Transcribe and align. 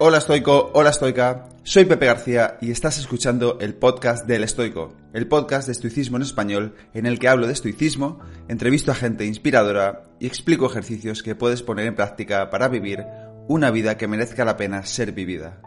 Hola 0.00 0.18
estoico, 0.18 0.70
hola 0.74 0.90
estoica, 0.90 1.48
soy 1.64 1.84
Pepe 1.84 2.06
García 2.06 2.56
y 2.60 2.70
estás 2.70 3.00
escuchando 3.00 3.58
el 3.60 3.74
podcast 3.74 4.28
del 4.28 4.44
estoico, 4.44 4.94
el 5.12 5.26
podcast 5.26 5.66
de 5.66 5.72
estoicismo 5.72 6.18
en 6.18 6.22
español 6.22 6.76
en 6.94 7.04
el 7.04 7.18
que 7.18 7.26
hablo 7.26 7.48
de 7.48 7.52
estoicismo, 7.52 8.20
entrevisto 8.46 8.92
a 8.92 8.94
gente 8.94 9.26
inspiradora 9.26 10.04
y 10.20 10.28
explico 10.28 10.66
ejercicios 10.66 11.24
que 11.24 11.34
puedes 11.34 11.64
poner 11.64 11.86
en 11.86 11.96
práctica 11.96 12.48
para 12.48 12.68
vivir 12.68 13.04
una 13.48 13.72
vida 13.72 13.96
que 13.96 14.06
merezca 14.06 14.44
la 14.44 14.56
pena 14.56 14.86
ser 14.86 15.10
vivida. 15.10 15.60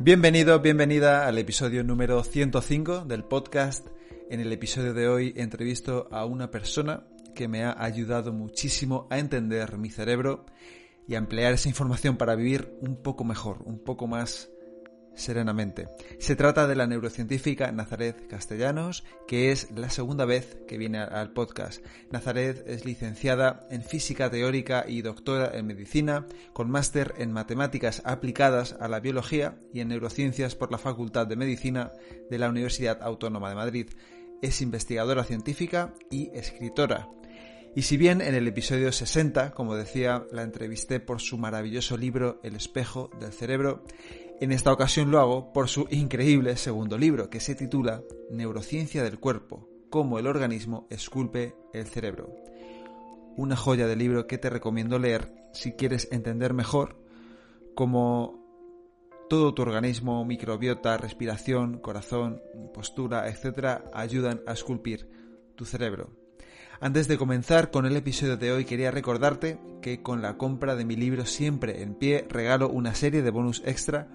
Bienvenido, 0.00 0.58
bienvenida 0.58 1.28
al 1.28 1.38
episodio 1.38 1.84
número 1.84 2.24
105 2.24 3.04
del 3.04 3.22
podcast. 3.22 3.86
En 4.30 4.40
el 4.40 4.52
episodio 4.52 4.94
de 4.94 5.06
hoy 5.06 5.32
entrevisto 5.36 6.08
a 6.10 6.24
una 6.24 6.50
persona 6.50 7.04
que 7.34 7.48
me 7.48 7.64
ha 7.64 7.82
ayudado 7.82 8.32
muchísimo 8.32 9.06
a 9.10 9.18
entender 9.18 9.78
mi 9.78 9.90
cerebro 9.90 10.46
y 11.06 11.14
a 11.14 11.18
emplear 11.18 11.52
esa 11.52 11.68
información 11.68 12.16
para 12.16 12.34
vivir 12.34 12.76
un 12.80 12.96
poco 12.96 13.24
mejor, 13.24 13.62
un 13.64 13.78
poco 13.78 14.06
más 14.06 14.50
serenamente. 15.14 15.88
Se 16.18 16.36
trata 16.36 16.66
de 16.66 16.74
la 16.74 16.86
neurocientífica 16.86 17.70
Nazaret 17.72 18.26
Castellanos, 18.28 19.04
que 19.26 19.52
es 19.52 19.70
la 19.72 19.90
segunda 19.90 20.24
vez 20.24 20.58
que 20.66 20.78
viene 20.78 20.98
al 20.98 21.32
podcast. 21.32 21.84
Nazaret 22.10 22.64
es 22.66 22.84
licenciada 22.84 23.66
en 23.70 23.82
física 23.82 24.30
teórica 24.30 24.84
y 24.88 25.02
doctora 25.02 25.50
en 25.54 25.66
medicina, 25.66 26.26
con 26.52 26.70
máster 26.70 27.14
en 27.18 27.32
matemáticas 27.32 28.02
aplicadas 28.04 28.76
a 28.80 28.88
la 28.88 29.00
biología 29.00 29.58
y 29.72 29.80
en 29.80 29.88
neurociencias 29.88 30.54
por 30.54 30.72
la 30.72 30.78
Facultad 30.78 31.26
de 31.26 31.36
Medicina 31.36 31.92
de 32.30 32.38
la 32.38 32.48
Universidad 32.48 33.02
Autónoma 33.02 33.48
de 33.50 33.56
Madrid. 33.56 33.90
Es 34.42 34.62
investigadora 34.62 35.24
científica 35.24 35.92
y 36.10 36.30
escritora. 36.34 37.08
Y 37.74 37.82
si 37.82 37.96
bien 37.96 38.20
en 38.20 38.34
el 38.34 38.48
episodio 38.48 38.90
60, 38.90 39.52
como 39.52 39.76
decía, 39.76 40.26
la 40.32 40.42
entrevisté 40.42 40.98
por 40.98 41.20
su 41.20 41.38
maravilloso 41.38 41.96
libro 41.96 42.40
El 42.42 42.56
espejo 42.56 43.10
del 43.20 43.32
cerebro, 43.32 43.84
en 44.40 44.50
esta 44.50 44.72
ocasión 44.72 45.12
lo 45.12 45.20
hago 45.20 45.52
por 45.52 45.68
su 45.68 45.86
increíble 45.90 46.56
segundo 46.56 46.98
libro, 46.98 47.30
que 47.30 47.38
se 47.38 47.54
titula 47.54 48.02
Neurociencia 48.28 49.04
del 49.04 49.20
cuerpo, 49.20 49.68
cómo 49.88 50.18
el 50.18 50.26
organismo 50.26 50.88
esculpe 50.90 51.54
el 51.72 51.86
cerebro. 51.86 52.34
Una 53.36 53.54
joya 53.54 53.86
de 53.86 53.94
libro 53.94 54.26
que 54.26 54.38
te 54.38 54.50
recomiendo 54.50 54.98
leer 54.98 55.32
si 55.52 55.72
quieres 55.72 56.08
entender 56.10 56.54
mejor 56.54 56.96
cómo 57.76 58.40
todo 59.28 59.54
tu 59.54 59.62
organismo, 59.62 60.24
microbiota, 60.24 60.96
respiración, 60.96 61.78
corazón, 61.78 62.42
postura, 62.74 63.28
etc., 63.28 63.82
ayudan 63.92 64.40
a 64.44 64.54
esculpir 64.54 65.08
tu 65.54 65.64
cerebro. 65.64 66.19
Antes 66.82 67.08
de 67.08 67.18
comenzar 67.18 67.70
con 67.70 67.84
el 67.84 67.94
episodio 67.94 68.38
de 68.38 68.52
hoy 68.52 68.64
quería 68.64 68.90
recordarte 68.90 69.58
que 69.82 70.00
con 70.00 70.22
la 70.22 70.38
compra 70.38 70.76
de 70.76 70.86
mi 70.86 70.96
libro 70.96 71.26
Siempre 71.26 71.82
en 71.82 71.94
pie 71.94 72.26
regalo 72.26 72.70
una 72.70 72.94
serie 72.94 73.20
de 73.20 73.30
bonus 73.30 73.62
extra 73.66 74.08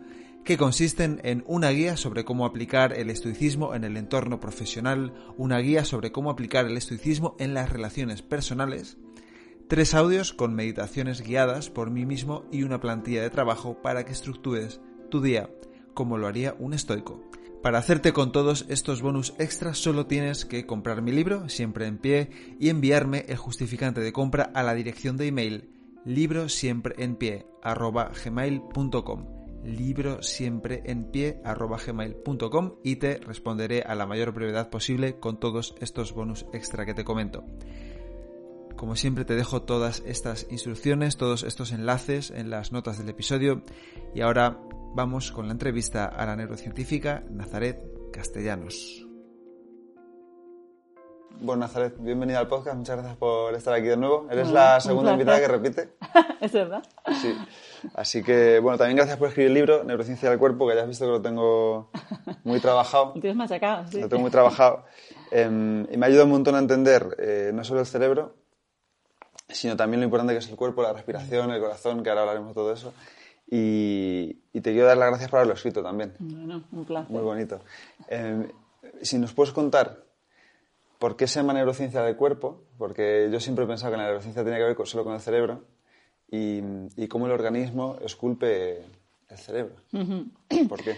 que 0.43 0.57
consisten 0.57 1.21
en 1.23 1.43
una 1.45 1.69
guía 1.69 1.95
sobre 1.95 2.25
cómo 2.25 2.43
aplicar 2.43 2.91
el 2.93 3.11
estoicismo 3.11 3.75
en 3.75 3.83
el 3.83 3.97
entorno 3.97 4.39
profesional, 4.39 5.13
una 5.37 5.59
guía 5.59 5.85
sobre 5.85 6.11
cómo 6.11 6.31
aplicar 6.31 6.65
el 6.65 6.75
estoicismo 6.75 7.35
en 7.37 7.53
las 7.53 7.69
relaciones 7.69 8.23
personales, 8.23 8.97
tres 9.67 9.93
audios 9.93 10.33
con 10.33 10.55
meditaciones 10.55 11.21
guiadas 11.21 11.69
por 11.69 11.91
mí 11.91 12.07
mismo 12.07 12.45
y 12.51 12.63
una 12.63 12.81
plantilla 12.81 13.21
de 13.21 13.29
trabajo 13.29 13.79
para 13.83 14.05
que 14.05 14.11
estructures 14.11 14.81
tu 15.11 15.21
día 15.21 15.51
como 15.93 16.17
lo 16.17 16.25
haría 16.25 16.55
un 16.57 16.73
estoico. 16.73 17.23
Para 17.65 17.79
hacerte 17.79 18.13
con 18.13 18.31
todos 18.31 18.67
estos 18.69 19.01
bonus 19.01 19.33
extras 19.39 19.79
solo 19.79 20.05
tienes 20.05 20.45
que 20.45 20.67
comprar 20.67 21.01
mi 21.01 21.11
libro, 21.11 21.49
siempre 21.49 21.87
en 21.87 21.97
pie, 21.97 22.29
y 22.59 22.69
enviarme 22.69 23.25
el 23.27 23.37
justificante 23.37 24.01
de 24.01 24.13
compra 24.13 24.51
a 24.53 24.61
la 24.61 24.75
dirección 24.75 25.17
de 25.17 25.25
email 25.25 25.71
libro 26.05 26.47
siempre 26.47 26.93
en 26.99 27.15
pie 27.15 27.47
gmail.com 28.23 29.25
libro 29.63 30.21
siempre 30.21 30.83
en 30.85 31.05
pie 31.05 31.41
gmail.com 31.43 32.73
y 32.83 32.97
te 32.97 33.17
responderé 33.17 33.81
a 33.81 33.95
la 33.95 34.05
mayor 34.05 34.31
brevedad 34.31 34.69
posible 34.69 35.19
con 35.19 35.39
todos 35.39 35.73
estos 35.81 36.13
bonus 36.13 36.45
extra 36.53 36.85
que 36.85 36.93
te 36.93 37.03
comento. 37.03 37.43
Como 38.75 38.95
siempre 38.95 39.25
te 39.25 39.33
dejo 39.33 39.63
todas 39.63 40.03
estas 40.05 40.45
instrucciones, 40.51 41.17
todos 41.17 41.41
estos 41.41 41.71
enlaces 41.71 42.29
en 42.29 42.51
las 42.51 42.71
notas 42.71 42.99
del 42.99 43.09
episodio 43.09 43.63
y 44.13 44.21
ahora 44.21 44.59
vamos 44.95 45.33
con 45.33 45.47
la 45.47 45.51
entrevista 45.51 46.05
a 46.05 46.25
la 46.25 46.37
neurocientífica 46.37 47.21
Nazaret 47.29 47.83
Castellanos. 48.13 49.05
Bueno, 51.41 51.59
Nazaret, 51.59 51.95
bienvenida 51.99 52.39
al 52.39 52.47
podcast. 52.47 52.77
Muchas 52.77 52.95
gracias 52.95 53.17
por 53.17 53.53
estar 53.55 53.73
aquí 53.73 53.87
de 53.87 53.97
nuevo. 53.97 54.25
Eres 54.31 54.49
la 54.51 54.79
segunda 54.79 55.11
invitada 55.11 55.41
que 55.41 55.49
repite. 55.49 55.89
es 56.39 56.53
verdad. 56.53 56.81
Sí. 57.21 57.35
Así 57.93 58.23
que, 58.23 58.59
bueno, 58.59 58.77
también 58.77 58.95
gracias 58.95 59.17
por 59.17 59.27
escribir 59.27 59.49
el 59.49 59.53
libro, 59.55 59.83
Neurociencia 59.83 60.29
del 60.29 60.39
Cuerpo, 60.39 60.65
que 60.65 60.75
ya 60.75 60.83
has 60.83 60.87
visto 60.87 61.03
que 61.03 61.11
lo 61.11 61.21
tengo 61.21 61.91
muy 62.45 62.61
trabajado. 62.61 63.07
Lo 63.15 63.21
tienes 63.21 63.35
machacado, 63.35 63.85
sí. 63.91 63.99
Lo 63.99 64.07
tengo 64.07 64.21
muy 64.21 64.31
trabajado. 64.31 64.85
Em, 65.29 65.85
y 65.91 65.97
me 65.97 66.05
ha 66.05 66.07
ayudado 66.07 66.25
un 66.25 66.31
montón 66.31 66.55
a 66.55 66.59
entender 66.59 67.17
eh, 67.19 67.51
no 67.53 67.65
solo 67.65 67.81
el 67.81 67.85
cerebro, 67.85 68.37
sino 69.49 69.75
también 69.75 69.99
lo 69.99 70.05
importante 70.05 70.31
que 70.31 70.39
es 70.39 70.47
el 70.47 70.55
cuerpo, 70.55 70.81
la 70.81 70.93
respiración, 70.93 71.51
el 71.51 71.59
corazón, 71.59 72.01
que 72.01 72.09
ahora 72.09 72.21
hablaremos 72.21 72.51
de 72.51 72.53
todo 72.53 72.71
eso. 72.71 72.93
Y, 73.47 74.33
te 74.53 74.71
quiero 74.71 74.87
dar 74.87 74.97
las 74.97 75.09
gracias 75.09 75.29
por 75.29 75.37
haberlo 75.37 75.53
escrito 75.53 75.83
también. 75.83 76.13
Bueno, 76.19 76.63
un 76.71 76.85
placer. 76.85 77.11
Muy 77.11 77.21
bonito. 77.21 77.59
Em, 78.07 78.47
si 79.01 79.19
nos 79.19 79.33
puedes 79.33 79.53
contar 79.53 80.03
por 80.97 81.15
qué 81.15 81.27
se 81.27 81.39
llama 81.39 81.53
neurociencia 81.53 82.01
del 82.01 82.15
cuerpo, 82.15 82.63
porque 82.77 83.29
yo 83.31 83.39
siempre 83.39 83.65
he 83.65 83.67
pensado 83.67 83.91
que 83.91 83.97
la 83.97 84.05
neurociencia 84.05 84.43
tiene 84.43 84.57
que 84.57 84.63
ver 84.63 84.87
solo 84.87 85.03
con 85.03 85.13
el 85.13 85.19
cerebro, 85.19 85.63
y, 86.31 87.07
cómo 87.07 87.27
el 87.27 87.31
organismo 87.31 87.97
esculpe 88.01 88.83
el 89.29 89.37
cerebro. 89.37 89.75
¿Por 90.67 90.83
qué? 90.83 90.95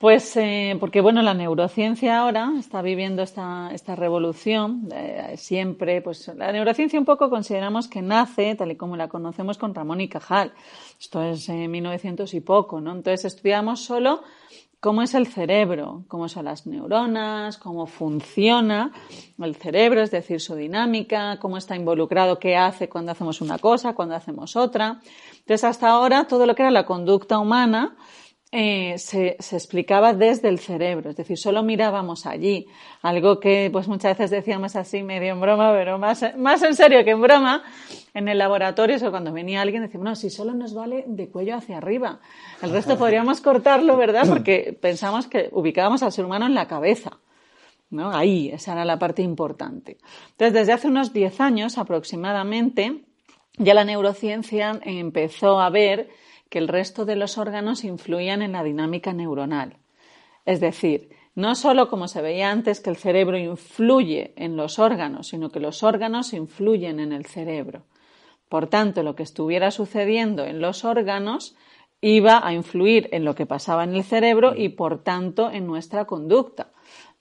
Pues 0.00 0.34
eh, 0.38 0.78
porque 0.80 1.02
bueno, 1.02 1.20
la 1.20 1.34
neurociencia 1.34 2.20
ahora 2.20 2.54
está 2.58 2.80
viviendo 2.80 3.20
esta, 3.20 3.68
esta 3.74 3.94
revolución. 3.94 4.88
Eh, 4.90 5.34
siempre, 5.36 6.00
pues 6.00 6.26
la 6.38 6.50
neurociencia 6.52 6.98
un 6.98 7.04
poco 7.04 7.28
consideramos 7.28 7.86
que 7.86 8.00
nace, 8.00 8.54
tal 8.54 8.70
y 8.70 8.76
como 8.76 8.96
la 8.96 9.08
conocemos, 9.08 9.58
con 9.58 9.74
Ramón 9.74 10.00
y 10.00 10.08
Cajal. 10.08 10.54
Esto 10.98 11.22
es 11.22 11.46
en 11.50 11.70
1900 11.70 12.32
y 12.32 12.40
poco, 12.40 12.80
¿no? 12.80 12.92
Entonces 12.92 13.26
estudiamos 13.26 13.80
solo 13.80 14.22
cómo 14.80 15.02
es 15.02 15.12
el 15.12 15.26
cerebro, 15.26 16.04
cómo 16.08 16.30
son 16.30 16.46
las 16.46 16.66
neuronas, 16.66 17.58
cómo 17.58 17.84
funciona 17.84 18.92
el 19.38 19.54
cerebro, 19.54 20.00
es 20.00 20.10
decir, 20.10 20.40
su 20.40 20.54
dinámica, 20.54 21.38
cómo 21.38 21.58
está 21.58 21.76
involucrado, 21.76 22.38
qué 22.38 22.56
hace 22.56 22.88
cuando 22.88 23.12
hacemos 23.12 23.42
una 23.42 23.58
cosa, 23.58 23.94
cuando 23.94 24.14
hacemos 24.14 24.56
otra. 24.56 24.98
Entonces, 25.40 25.64
hasta 25.64 25.90
ahora, 25.90 26.26
todo 26.26 26.46
lo 26.46 26.54
que 26.54 26.62
era 26.62 26.70
la 26.70 26.86
conducta 26.86 27.38
humana 27.38 27.98
eh, 28.52 28.98
se, 28.98 29.36
se, 29.38 29.56
explicaba 29.56 30.12
desde 30.12 30.48
el 30.48 30.58
cerebro, 30.58 31.10
es 31.10 31.16
decir, 31.16 31.38
solo 31.38 31.62
mirábamos 31.62 32.26
allí, 32.26 32.66
algo 33.00 33.38
que 33.38 33.68
pues 33.70 33.86
muchas 33.86 34.18
veces 34.18 34.30
decíamos 34.32 34.74
así 34.74 35.04
medio 35.04 35.32
en 35.32 35.40
broma, 35.40 35.72
pero 35.72 35.98
más, 35.98 36.24
más 36.36 36.60
en 36.64 36.74
serio 36.74 37.04
que 37.04 37.10
en 37.10 37.20
broma, 37.20 37.62
en 38.12 38.26
el 38.26 38.38
laboratorio, 38.38 38.96
o 39.06 39.10
cuando 39.12 39.32
venía 39.32 39.62
alguien 39.62 39.82
decíamos, 39.82 40.04
no, 40.04 40.16
si 40.16 40.30
solo 40.30 40.52
nos 40.52 40.74
vale 40.74 41.04
de 41.06 41.28
cuello 41.28 41.54
hacia 41.54 41.76
arriba, 41.76 42.18
el 42.60 42.70
resto 42.70 42.98
podríamos 42.98 43.40
cortarlo, 43.40 43.96
¿verdad? 43.96 44.26
Porque 44.28 44.76
pensamos 44.80 45.28
que 45.28 45.48
ubicábamos 45.52 46.02
al 46.02 46.10
ser 46.10 46.24
humano 46.24 46.46
en 46.46 46.54
la 46.54 46.66
cabeza. 46.66 47.18
¿no? 47.90 48.10
Ahí, 48.10 48.50
esa 48.50 48.72
era 48.72 48.84
la 48.84 48.98
parte 48.98 49.22
importante. 49.22 49.98
Entonces, 50.32 50.54
desde 50.54 50.72
hace 50.72 50.88
unos 50.88 51.12
10 51.12 51.40
años 51.40 51.78
aproximadamente, 51.78 53.02
ya 53.58 53.74
la 53.74 53.84
neurociencia 53.84 54.80
empezó 54.82 55.60
a 55.60 55.70
ver 55.70 56.08
que 56.50 56.58
el 56.58 56.68
resto 56.68 57.06
de 57.06 57.16
los 57.16 57.38
órganos 57.38 57.84
influían 57.84 58.42
en 58.42 58.52
la 58.52 58.62
dinámica 58.62 59.14
neuronal. 59.14 59.78
Es 60.44 60.60
decir, 60.60 61.10
no 61.34 61.54
solo 61.54 61.88
como 61.88 62.08
se 62.08 62.20
veía 62.20 62.50
antes 62.50 62.80
que 62.80 62.90
el 62.90 62.96
cerebro 62.96 63.38
influye 63.38 64.34
en 64.36 64.56
los 64.56 64.78
órganos, 64.78 65.28
sino 65.28 65.50
que 65.50 65.60
los 65.60 65.82
órganos 65.82 66.32
influyen 66.34 67.00
en 67.00 67.12
el 67.12 67.24
cerebro. 67.24 67.84
Por 68.48 68.66
tanto, 68.66 69.04
lo 69.04 69.14
que 69.14 69.22
estuviera 69.22 69.70
sucediendo 69.70 70.44
en 70.44 70.60
los 70.60 70.84
órganos 70.84 71.54
iba 72.00 72.44
a 72.44 72.52
influir 72.52 73.08
en 73.12 73.24
lo 73.24 73.34
que 73.34 73.46
pasaba 73.46 73.84
en 73.84 73.94
el 73.94 74.02
cerebro 74.02 74.54
y, 74.56 74.70
por 74.70 75.04
tanto, 75.04 75.50
en 75.50 75.66
nuestra 75.66 76.06
conducta. 76.06 76.72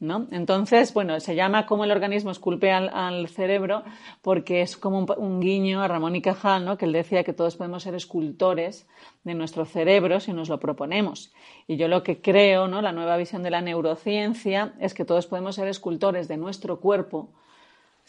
¿No? 0.02 0.28
Entonces, 0.32 0.94
bueno, 0.94 1.20
se 1.20 1.36
llama 1.36 1.66
como 1.66 1.84
el 1.84 1.92
organismo 1.92 2.32
esculpe 2.32 2.72
al, 2.72 3.28
cerebro 3.28 3.84
porque 4.22 4.62
es 4.62 4.78
como 4.78 5.06
un, 5.18 5.42
guiño 5.42 5.82
a 5.82 5.90
Ramón 5.90 6.16
y 6.16 6.22
Cajal, 6.22 6.64
¿no? 6.64 6.78
que 6.78 6.86
él 6.86 6.94
decía 6.94 7.26
que 7.26 7.34
todos 7.34 7.58
podemos 7.58 7.84
ser 7.84 7.96
escultores 7.96 8.88
de 9.26 9.34
nuestro 9.34 9.66
cerebro 9.66 10.22
si 10.22 10.32
nos 10.32 10.48
lo 10.48 10.58
proponemos. 10.58 11.34
Y 11.68 11.76
yo 11.76 11.90
lo 11.90 12.02
que 12.02 12.22
creo, 12.22 12.70
¿no? 12.70 12.82
la 12.82 12.94
nueva 12.94 13.18
visión 13.18 13.44
de 13.44 13.50
la 13.50 13.60
neurociencia, 13.60 14.74
es 14.80 14.94
que 14.94 15.04
todos 15.04 15.28
podemos 15.28 15.56
ser 15.56 15.68
escultores 15.68 16.30
de 16.30 16.38
nuestro 16.38 16.80
cuerpo 16.80 17.34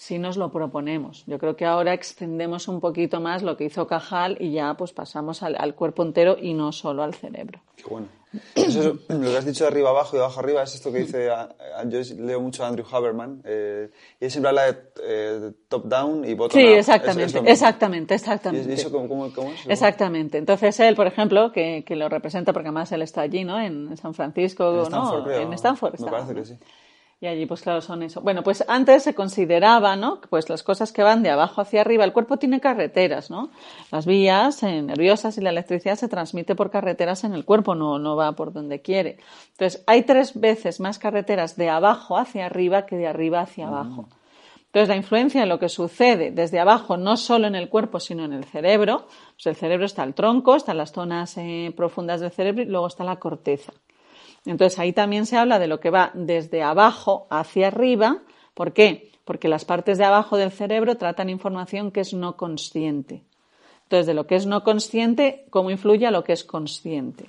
si 0.00 0.18
nos 0.18 0.38
lo 0.38 0.50
proponemos. 0.50 1.24
Yo 1.26 1.38
creo 1.38 1.56
que 1.56 1.66
ahora 1.66 1.92
extendemos 1.92 2.68
un 2.68 2.80
poquito 2.80 3.20
más 3.20 3.42
lo 3.42 3.58
que 3.58 3.64
hizo 3.64 3.86
Cajal 3.86 4.38
y 4.40 4.52
ya 4.52 4.72
pues 4.72 4.94
pasamos 4.94 5.42
al, 5.42 5.74
cuerpo 5.74 6.02
entero 6.02 6.38
y 6.40 6.54
no 6.54 6.72
solo 6.72 7.02
al 7.02 7.12
cerebro. 7.12 7.60
Qué 7.76 7.84
bueno. 7.84 8.06
Eso, 8.54 8.98
lo 9.08 9.20
que 9.30 9.36
has 9.36 9.44
dicho 9.44 9.64
de 9.64 9.68
arriba 9.68 9.90
abajo 9.90 10.16
y 10.16 10.18
de 10.18 10.24
abajo 10.24 10.40
arriba 10.40 10.62
es 10.62 10.74
esto 10.74 10.90
que 10.90 11.00
dice, 11.00 11.28
yo 11.88 12.00
leo 12.16 12.40
mucho 12.40 12.64
a 12.64 12.68
Andrew 12.68 12.86
Haberman, 12.90 13.42
eh, 13.44 13.90
y 14.18 14.24
él 14.24 14.30
siempre 14.30 14.48
habla 14.48 14.72
de 14.72 14.78
eh, 15.02 15.52
top 15.68 15.84
down 15.84 16.24
y 16.24 16.32
bottom 16.32 16.58
sí, 16.58 16.64
up. 16.64 16.70
Sí, 16.70 16.78
exactamente, 16.78 17.38
exactamente, 17.44 18.14
exactamente. 18.14 18.70
¿Y 18.70 18.72
eso 18.72 18.90
cómo, 18.90 19.26
es? 19.26 19.66
Exactamente. 19.68 20.38
Entonces 20.38 20.80
él, 20.80 20.96
por 20.96 21.08
ejemplo, 21.08 21.52
que, 21.52 21.84
que, 21.86 21.94
lo 21.94 22.08
representa 22.08 22.54
porque 22.54 22.68
además 22.68 22.90
él 22.92 23.02
está 23.02 23.20
allí, 23.20 23.44
¿no? 23.44 23.60
En 23.60 23.94
San 23.98 24.14
Francisco, 24.14 24.76
en 24.76 24.82
Stanford, 24.84 25.26
¿no? 25.26 25.30
En 25.30 25.52
Stanford. 25.52 26.00
Me 26.00 26.10
parece 26.10 26.34
que 26.34 26.44
sí. 26.46 26.58
Y 27.22 27.26
allí, 27.26 27.44
pues 27.44 27.60
claro, 27.60 27.82
son 27.82 28.02
eso. 28.02 28.22
Bueno, 28.22 28.42
pues 28.42 28.64
antes 28.66 29.02
se 29.02 29.14
consideraba, 29.14 29.94
¿no? 29.94 30.22
Pues 30.30 30.48
las 30.48 30.62
cosas 30.62 30.90
que 30.90 31.02
van 31.02 31.22
de 31.22 31.28
abajo 31.28 31.60
hacia 31.60 31.82
arriba. 31.82 32.04
El 32.04 32.14
cuerpo 32.14 32.38
tiene 32.38 32.60
carreteras, 32.60 33.30
¿no? 33.30 33.50
Las 33.92 34.06
vías 34.06 34.62
eh, 34.62 34.80
nerviosas 34.80 35.36
y 35.36 35.42
la 35.42 35.50
electricidad 35.50 35.96
se 35.96 36.08
transmite 36.08 36.54
por 36.54 36.70
carreteras 36.70 37.24
en 37.24 37.34
el 37.34 37.44
cuerpo, 37.44 37.74
no, 37.74 37.98
no 37.98 38.16
va 38.16 38.32
por 38.32 38.54
donde 38.54 38.80
quiere. 38.80 39.18
Entonces, 39.50 39.84
hay 39.86 40.04
tres 40.04 40.40
veces 40.40 40.80
más 40.80 40.98
carreteras 40.98 41.56
de 41.56 41.68
abajo 41.68 42.16
hacia 42.16 42.46
arriba 42.46 42.86
que 42.86 42.96
de 42.96 43.06
arriba 43.06 43.42
hacia 43.42 43.68
abajo. 43.68 44.08
Entonces, 44.68 44.88
la 44.88 44.96
influencia 44.96 45.42
en 45.42 45.50
lo 45.50 45.58
que 45.58 45.68
sucede 45.68 46.30
desde 46.30 46.58
abajo, 46.58 46.96
no 46.96 47.18
solo 47.18 47.48
en 47.48 47.54
el 47.54 47.68
cuerpo, 47.68 48.00
sino 48.00 48.24
en 48.24 48.32
el 48.32 48.44
cerebro, 48.44 49.08
pues 49.34 49.46
el 49.46 49.56
cerebro 49.56 49.84
está 49.84 50.04
el 50.04 50.14
tronco, 50.14 50.56
están 50.56 50.78
las 50.78 50.92
zonas 50.92 51.36
eh, 51.36 51.70
profundas 51.76 52.20
del 52.20 52.30
cerebro 52.30 52.62
y 52.62 52.66
luego 52.66 52.86
está 52.86 53.04
la 53.04 53.16
corteza. 53.16 53.74
Entonces 54.46 54.78
ahí 54.78 54.92
también 54.92 55.26
se 55.26 55.36
habla 55.36 55.58
de 55.58 55.68
lo 55.68 55.80
que 55.80 55.90
va 55.90 56.10
desde 56.14 56.62
abajo 56.62 57.26
hacia 57.30 57.68
arriba. 57.68 58.22
¿Por 58.54 58.72
qué? 58.72 59.12
Porque 59.24 59.48
las 59.48 59.64
partes 59.64 59.98
de 59.98 60.04
abajo 60.04 60.36
del 60.36 60.50
cerebro 60.50 60.96
tratan 60.96 61.28
información 61.30 61.90
que 61.90 62.00
es 62.00 62.14
no 62.14 62.36
consciente. 62.36 63.22
Entonces, 63.82 64.06
de 64.06 64.14
lo 64.14 64.26
que 64.28 64.36
es 64.36 64.46
no 64.46 64.62
consciente, 64.62 65.46
¿cómo 65.50 65.70
influye 65.70 66.06
a 66.06 66.12
lo 66.12 66.22
que 66.22 66.32
es 66.32 66.44
consciente? 66.44 67.28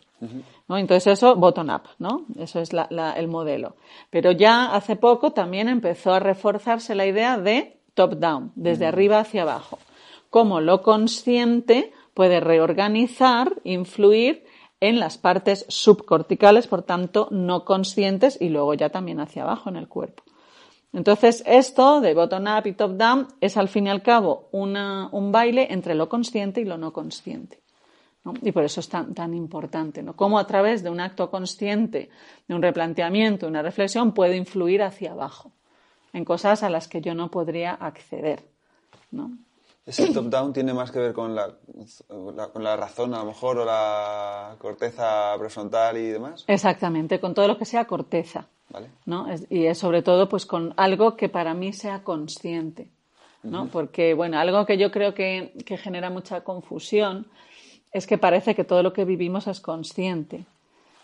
¿No? 0.68 0.78
Entonces, 0.78 1.14
eso 1.14 1.36
bottom-up, 1.36 1.82
¿no? 1.98 2.28
Eso 2.38 2.60
es 2.60 2.70
el 2.72 3.28
modelo. 3.28 3.76
Pero 4.12 4.32
ya 4.32 4.74
hace 4.76 4.96
poco 4.96 5.32
también 5.32 5.68
empezó 5.68 6.14
a 6.14 6.20
reforzarse 6.20 6.94
la 6.94 7.08
idea 7.08 7.40
de 7.40 7.80
top-down, 7.96 8.52
desde 8.54 8.86
arriba 8.86 9.20
hacia 9.20 9.42
abajo. 9.42 9.80
Cómo 10.30 10.62
lo 10.62 10.84
consciente 10.84 11.94
puede 12.14 12.40
reorganizar, 12.40 13.54
influir 13.64 14.46
en 14.82 15.00
las 15.00 15.18
partes 15.18 15.66
subcorticales, 15.70 16.68
por 16.68 16.82
tanto, 16.82 17.30
no 17.32 17.64
conscientes 17.64 18.38
y 18.42 18.50
luego 18.50 18.74
ya 18.74 18.90
también 18.90 19.22
hacia 19.22 19.44
abajo 19.44 19.70
en 19.70 19.78
el 19.78 19.88
cuerpo. 19.88 20.24
Entonces, 20.92 21.42
esto 21.46 22.02
de 22.02 22.14
bottom-up 22.14 22.68
y 22.68 22.74
top-down 22.74 23.28
es 23.40 23.56
al 23.56 23.70
fin 23.70 23.88
y 23.88 23.90
al 23.90 24.02
cabo 24.02 24.50
un 24.52 25.32
baile 25.32 25.68
entre 25.72 25.96
lo 25.96 26.10
consciente 26.10 26.60
y 26.60 26.66
lo 26.66 26.78
no 26.78 26.92
consciente. 26.92 27.62
Y 28.42 28.52
por 28.52 28.64
eso 28.64 28.82
es 28.82 28.90
tan, 28.90 29.14
tan 29.14 29.34
importante, 29.34 30.04
¿no? 30.04 30.16
Cómo 30.16 30.38
a 30.38 30.46
través 30.46 30.84
de 30.84 30.90
un 30.90 31.00
acto 31.00 31.32
consciente, 31.32 32.10
de 32.48 32.54
un 32.54 32.62
replanteamiento, 32.62 33.48
una 33.48 33.62
reflexión, 33.62 34.14
puede 34.14 34.36
influir 34.36 34.84
hacia 34.84 35.14
abajo, 35.14 35.52
en 36.14 36.26
cosas 36.26 36.62
a 36.62 36.70
las 36.70 36.88
que 36.88 37.02
yo 37.02 37.16
no 37.16 37.32
podría 37.32 37.74
acceder, 37.74 38.44
¿no? 39.12 39.32
Ese 39.86 40.14
top-down 40.14 40.54
tiene 40.54 40.74
más 40.74 40.92
que 40.92 41.00
ver 41.00 41.14
con 41.14 41.34
la, 41.34 41.56
con 42.08 42.64
la 42.64 42.76
razón, 42.76 43.14
a 43.16 43.20
lo 43.20 43.26
mejor, 43.26 43.58
o 43.58 43.66
la 43.66 44.56
corteza 44.60 45.36
prefrontal 45.40 45.98
y 45.98 46.08
demás. 46.08 46.44
Exactamente, 46.48 47.20
con 47.20 47.34
todo 47.34 47.48
lo 47.48 47.58
que 47.58 47.66
sea 47.66 47.86
corteza. 47.86 48.48
¿no? 49.06 49.28
y 49.50 49.66
es 49.66 49.78
sobre 49.78 50.02
todo 50.02 50.30
pues 50.30 50.46
con 50.46 50.74
algo 50.78 51.18
que 51.18 51.28
para 51.28 51.54
mí 51.54 51.74
sea 51.74 52.04
consciente. 52.04 52.90
¿no? 53.44 53.68
Porque, 53.68 54.14
bueno, 54.14 54.38
algo 54.40 54.66
que 54.68 54.78
yo 54.78 54.92
creo 54.92 55.16
que, 55.16 55.54
que 55.66 55.78
genera 55.78 56.12
mucha 56.12 56.42
confusión 56.42 57.28
es 57.92 58.06
que 58.06 58.20
parece 58.20 58.54
que 58.54 58.64
todo 58.64 58.84
lo 58.84 58.94
que 58.94 59.04
vivimos 59.04 59.48
es 59.48 59.60
consciente. 59.60 60.46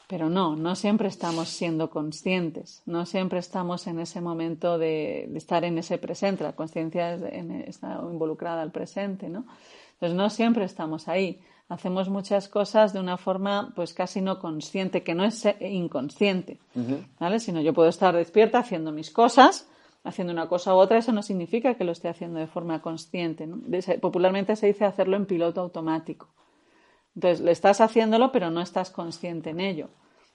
Pero 0.07 0.30
no, 0.30 0.56
no 0.56 0.75
siempre 0.75 1.09
estamos 1.09 1.50
siendo 1.50 1.89
conscientes, 1.89 2.81
no 2.86 3.06
siempre 3.06 3.39
estamos 3.39 3.88
en 3.88 4.00
ese 4.00 4.21
momento 4.21 4.77
de, 4.77 5.30
estar 5.36 5.65
en 5.65 5.77
ese 5.77 5.98
presente, 5.98 6.45
la 6.45 6.54
conciencia 6.54 7.15
está 7.65 8.00
involucrada 8.09 8.62
al 8.62 8.71
presente, 8.71 9.27
¿no? 9.27 9.45
Entonces 9.95 10.15
no 10.15 10.30
siempre 10.30 10.63
estamos 10.63 11.09
ahí, 11.09 11.42
hacemos 11.68 12.07
muchas 12.07 12.48
cosas 12.48 12.94
de 12.94 13.01
una 13.01 13.18
forma 13.18 13.74
pues 13.75 13.94
casi 13.94 14.21
no 14.21 14.39
consciente, 14.39 15.04
que 15.04 15.13
no 15.13 15.25
es 15.25 15.44
inconsciente, 15.59 16.57
¿vale? 17.19 17.42
Sino 17.42 17.59
yo 17.59 17.74
puedo 17.74 17.89
estar 17.89 18.15
despierta 18.15 18.59
haciendo 18.59 18.94
mis 18.94 19.12
cosas, 19.12 19.68
haciendo 20.06 20.31
una 20.31 20.48
cosa 20.48 20.74
u 20.74 20.77
otra, 20.77 21.00
eso 21.00 21.12
no 21.12 21.21
significa 21.21 21.74
que 21.74 21.83
lo 21.83 21.92
esté 21.92 22.07
haciendo 22.07 22.39
de 22.39 22.48
forma 22.48 22.81
consciente, 22.81 23.45
¿no? 23.45 23.59
Popularmente 24.00 24.56
se 24.56 24.68
dice 24.68 24.86
hacerlo 24.86 25.18
en 25.18 25.25
piloto 25.25 25.59
automático. 25.59 26.30
Entonces, 27.17 27.43
le 27.43 27.51
estás 27.51 27.81
haciéndolo, 27.81 28.31
pero 28.31 28.51
no 28.51 28.61
estás 28.61 28.91
consciente 28.91 29.49
en 29.49 29.59
ello. 29.59 29.89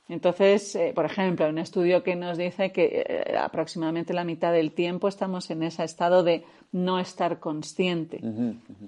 Entonces, 0.08 0.74
eh, 0.74 0.90
por 0.92 1.04
ejemplo, 1.04 1.44
hay 1.44 1.52
un 1.52 1.58
estudio 1.58 2.02
que 2.02 2.16
nos 2.16 2.36
dice 2.36 2.72
que 2.72 3.04
eh, 3.06 3.38
aproximadamente 3.38 4.12
la 4.12 4.24
mitad 4.24 4.52
del 4.52 4.72
tiempo 4.72 5.06
estamos 5.06 5.48
en 5.52 5.62
ese 5.62 5.84
estado 5.84 6.24
de 6.24 6.44
no 6.72 6.98
estar 6.98 7.38
consciente, 7.38 8.20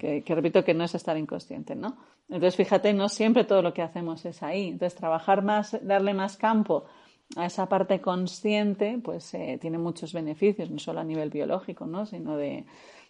Que, 0.00 0.24
repito 0.26 0.64
que 0.64 0.74
no 0.74 0.82
es 0.82 0.96
estar 0.96 1.16
inconsciente, 1.16 1.76
¿no? 1.76 1.96
Entonces, 2.28 2.56
fíjate, 2.56 2.92
no 2.92 3.08
siempre 3.08 3.44
todo 3.44 3.62
lo 3.62 3.72
que 3.72 3.82
hacemos 3.82 4.24
es 4.24 4.42
ahí. 4.42 4.70
Entonces, 4.70 4.98
trabajar 4.98 5.44
más, 5.44 5.78
darle 5.86 6.14
más 6.14 6.36
campo 6.36 6.86
a 7.36 7.46
esa 7.46 7.68
parte 7.68 8.00
consciente, 8.00 8.98
pues 9.04 9.32
eh, 9.34 9.56
tiene 9.60 9.78
muchos 9.78 10.12
beneficios, 10.12 10.68
no 10.68 10.80
solo 10.80 10.98
a 10.98 11.04
nivel 11.04 11.30
biológico, 11.30 11.86
¿no? 11.86 12.06
Sino 12.06 12.36
de, 12.36 12.64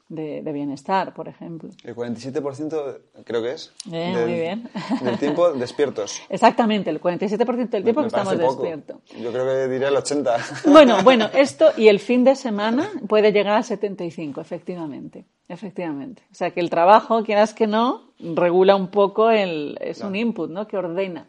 de, 0.08 0.52
bienestar, 0.52 1.14
por 1.14 1.28
ejemplo. 1.28 1.70
El 1.82 1.94
47% 1.94 3.00
creo 3.24 3.42
que 3.42 3.52
es. 3.52 3.72
Eh, 3.90 4.12
del, 4.14 4.28
muy 4.28 4.40
bien. 4.40 4.70
Del 5.02 5.18
tiempo 5.18 5.52
despiertos. 5.54 6.20
Exactamente, 6.28 6.90
el 6.90 7.00
47% 7.00 7.68
del 7.70 7.84
tiempo 7.84 8.02
que 8.02 8.08
estamos 8.08 8.38
despiertos. 8.38 8.98
Yo 9.18 9.32
creo 9.32 9.44
que 9.44 9.68
diría 9.68 9.88
el 9.88 9.96
80%. 9.96 10.62
Bueno, 10.74 11.02
bueno, 11.02 11.28
esto 11.34 11.70
y 11.76 11.88
el 11.88 12.00
fin 12.00 12.24
de 12.24 12.36
semana 12.36 12.90
puede 13.08 13.32
llegar 13.32 13.54
al 13.56 13.64
75%, 13.64 14.40
efectivamente. 14.40 15.25
Efectivamente. 15.49 16.23
O 16.32 16.34
sea 16.34 16.50
que 16.50 16.61
el 16.61 16.70
trabajo, 16.70 17.23
quieras 17.23 17.54
que 17.54 17.66
no, 17.66 18.12
regula 18.18 18.76
un 18.76 18.88
poco 18.88 19.30
el. 19.30 19.76
es 19.80 20.00
un 20.00 20.16
input, 20.16 20.50
¿no? 20.50 20.66
Que 20.66 20.78
ordena 20.78 21.28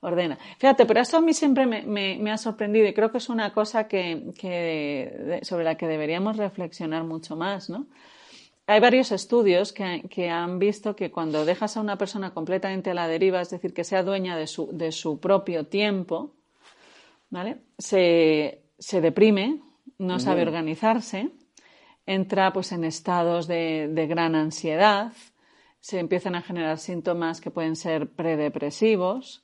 ordena. 0.00 0.38
Fíjate, 0.58 0.86
pero 0.86 1.00
eso 1.00 1.18
a 1.18 1.20
mí 1.20 1.34
siempre 1.34 1.66
me, 1.66 2.30
ha 2.30 2.38
sorprendido 2.38 2.86
y 2.86 2.94
creo 2.94 3.12
que 3.12 3.18
es 3.18 3.28
una 3.28 3.52
cosa 3.52 3.86
que, 3.86 5.40
sobre 5.42 5.64
la 5.64 5.76
que 5.76 5.86
deberíamos 5.86 6.36
reflexionar 6.36 7.04
mucho 7.04 7.36
más, 7.36 7.70
¿no? 7.70 7.86
Hay 8.66 8.78
varios 8.78 9.10
estudios 9.10 9.72
que, 9.72 10.30
han 10.30 10.58
visto 10.60 10.94
que 10.94 11.10
cuando 11.10 11.44
dejas 11.44 11.76
a 11.76 11.80
una 11.80 11.98
persona 11.98 12.32
completamente 12.32 12.90
a 12.90 12.94
la 12.94 13.08
deriva, 13.08 13.40
es 13.40 13.50
decir, 13.50 13.74
que 13.74 13.82
sea 13.84 14.04
dueña 14.04 14.36
de 14.36 14.46
su, 14.46 14.68
de 14.72 14.92
su 14.92 15.18
propio 15.18 15.66
tiempo, 15.66 16.34
¿vale? 17.30 17.58
Se, 17.78 18.62
deprime, 18.78 19.60
no 19.98 20.20
sabe 20.20 20.42
organizarse, 20.42 21.30
entra 22.06 22.52
pues 22.52 22.70
en 22.70 22.84
estados 22.84 23.48
de, 23.48 23.88
de 23.88 24.06
gran 24.06 24.36
ansiedad, 24.36 25.12
se 25.80 25.98
empiezan 25.98 26.36
a 26.36 26.42
generar 26.42 26.78
síntomas 26.78 27.40
que 27.40 27.50
pueden 27.50 27.74
ser 27.74 28.08
predepresivos, 28.10 29.42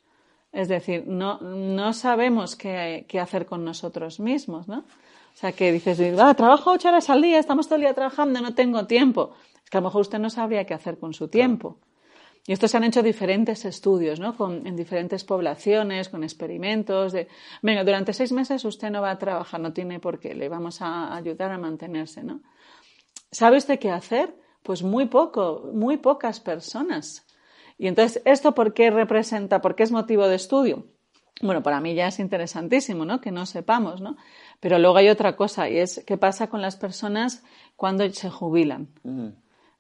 es 0.52 0.68
decir, 0.68 1.04
no, 1.06 1.38
no 1.40 1.92
sabemos 1.92 2.56
qué, 2.56 3.04
qué, 3.08 3.20
hacer 3.20 3.46
con 3.46 3.64
nosotros 3.64 4.20
mismos, 4.20 4.68
¿no? 4.68 4.78
O 4.78 5.38
sea, 5.38 5.52
que 5.52 5.70
dices, 5.70 6.00
ah, 6.18 6.32
trabajo 6.34 6.72
ocho 6.72 6.88
horas 6.88 7.10
al 7.10 7.20
día, 7.20 7.38
estamos 7.38 7.66
todo 7.66 7.76
el 7.76 7.82
día 7.82 7.92
trabajando, 7.92 8.40
no 8.40 8.54
tengo 8.54 8.86
tiempo. 8.86 9.34
Es 9.62 9.68
que 9.68 9.76
a 9.76 9.80
lo 9.80 9.88
mejor 9.88 10.00
usted 10.00 10.18
no 10.18 10.30
sabría 10.30 10.64
qué 10.64 10.72
hacer 10.72 10.98
con 10.98 11.12
su 11.12 11.28
tiempo. 11.28 11.78
Y 12.46 12.52
esto 12.52 12.68
se 12.68 12.76
han 12.76 12.84
hecho 12.84 13.02
diferentes 13.02 13.64
estudios, 13.64 14.20
¿no? 14.20 14.36
Con, 14.36 14.66
en 14.66 14.76
diferentes 14.76 15.24
poblaciones, 15.24 16.08
con 16.08 16.22
experimentos 16.22 17.12
de, 17.12 17.28
venga, 17.60 17.82
durante 17.82 18.12
seis 18.12 18.32
meses 18.32 18.64
usted 18.64 18.90
no 18.90 19.02
va 19.02 19.10
a 19.10 19.18
trabajar, 19.18 19.60
no 19.60 19.72
tiene 19.72 19.98
por 19.98 20.20
qué, 20.20 20.34
le 20.34 20.48
vamos 20.48 20.80
a 20.80 21.14
ayudar 21.14 21.50
a 21.50 21.58
mantenerse, 21.58 22.22
¿no? 22.22 22.40
¿Sabe 23.32 23.58
usted 23.58 23.78
qué 23.80 23.90
hacer? 23.90 24.34
Pues 24.62 24.82
muy 24.82 25.06
poco, 25.06 25.70
muy 25.74 25.96
pocas 25.96 26.40
personas 26.40 27.25
y 27.78 27.88
entonces, 27.88 28.23
¿esto 28.25 28.54
por 28.54 28.75
qué 28.75 28.90
representa, 28.90 29.61
por 29.61 29.75
qué 29.75 29.83
es 29.83 29.92
motivo 29.92 30.28
de 30.28 30.37
estudio? 30.37 30.87
Bueno, 31.42 31.62
para 31.62 31.80
mí 31.80 31.95
ya 31.95 32.09
es 32.09 32.18
interesantísimo, 32.18 33.04
¿no? 33.04 33.21
Que 33.21 33.30
no 33.30 33.45
sepamos, 33.45 34.00
¿no? 34.00 34.16
Pero 34.61 34.78
luego 34.78 34.97
hay 34.97 35.11
otra 35.11 35.37
cosa 35.37 35.68
y 35.68 35.76
es 35.76 36.02
qué 36.06 36.16
pasa 36.16 36.49
con 36.49 36.62
las 36.62 36.76
personas 36.76 37.45
cuando 37.76 38.09
se 38.11 38.30
jubilan. 38.30 38.88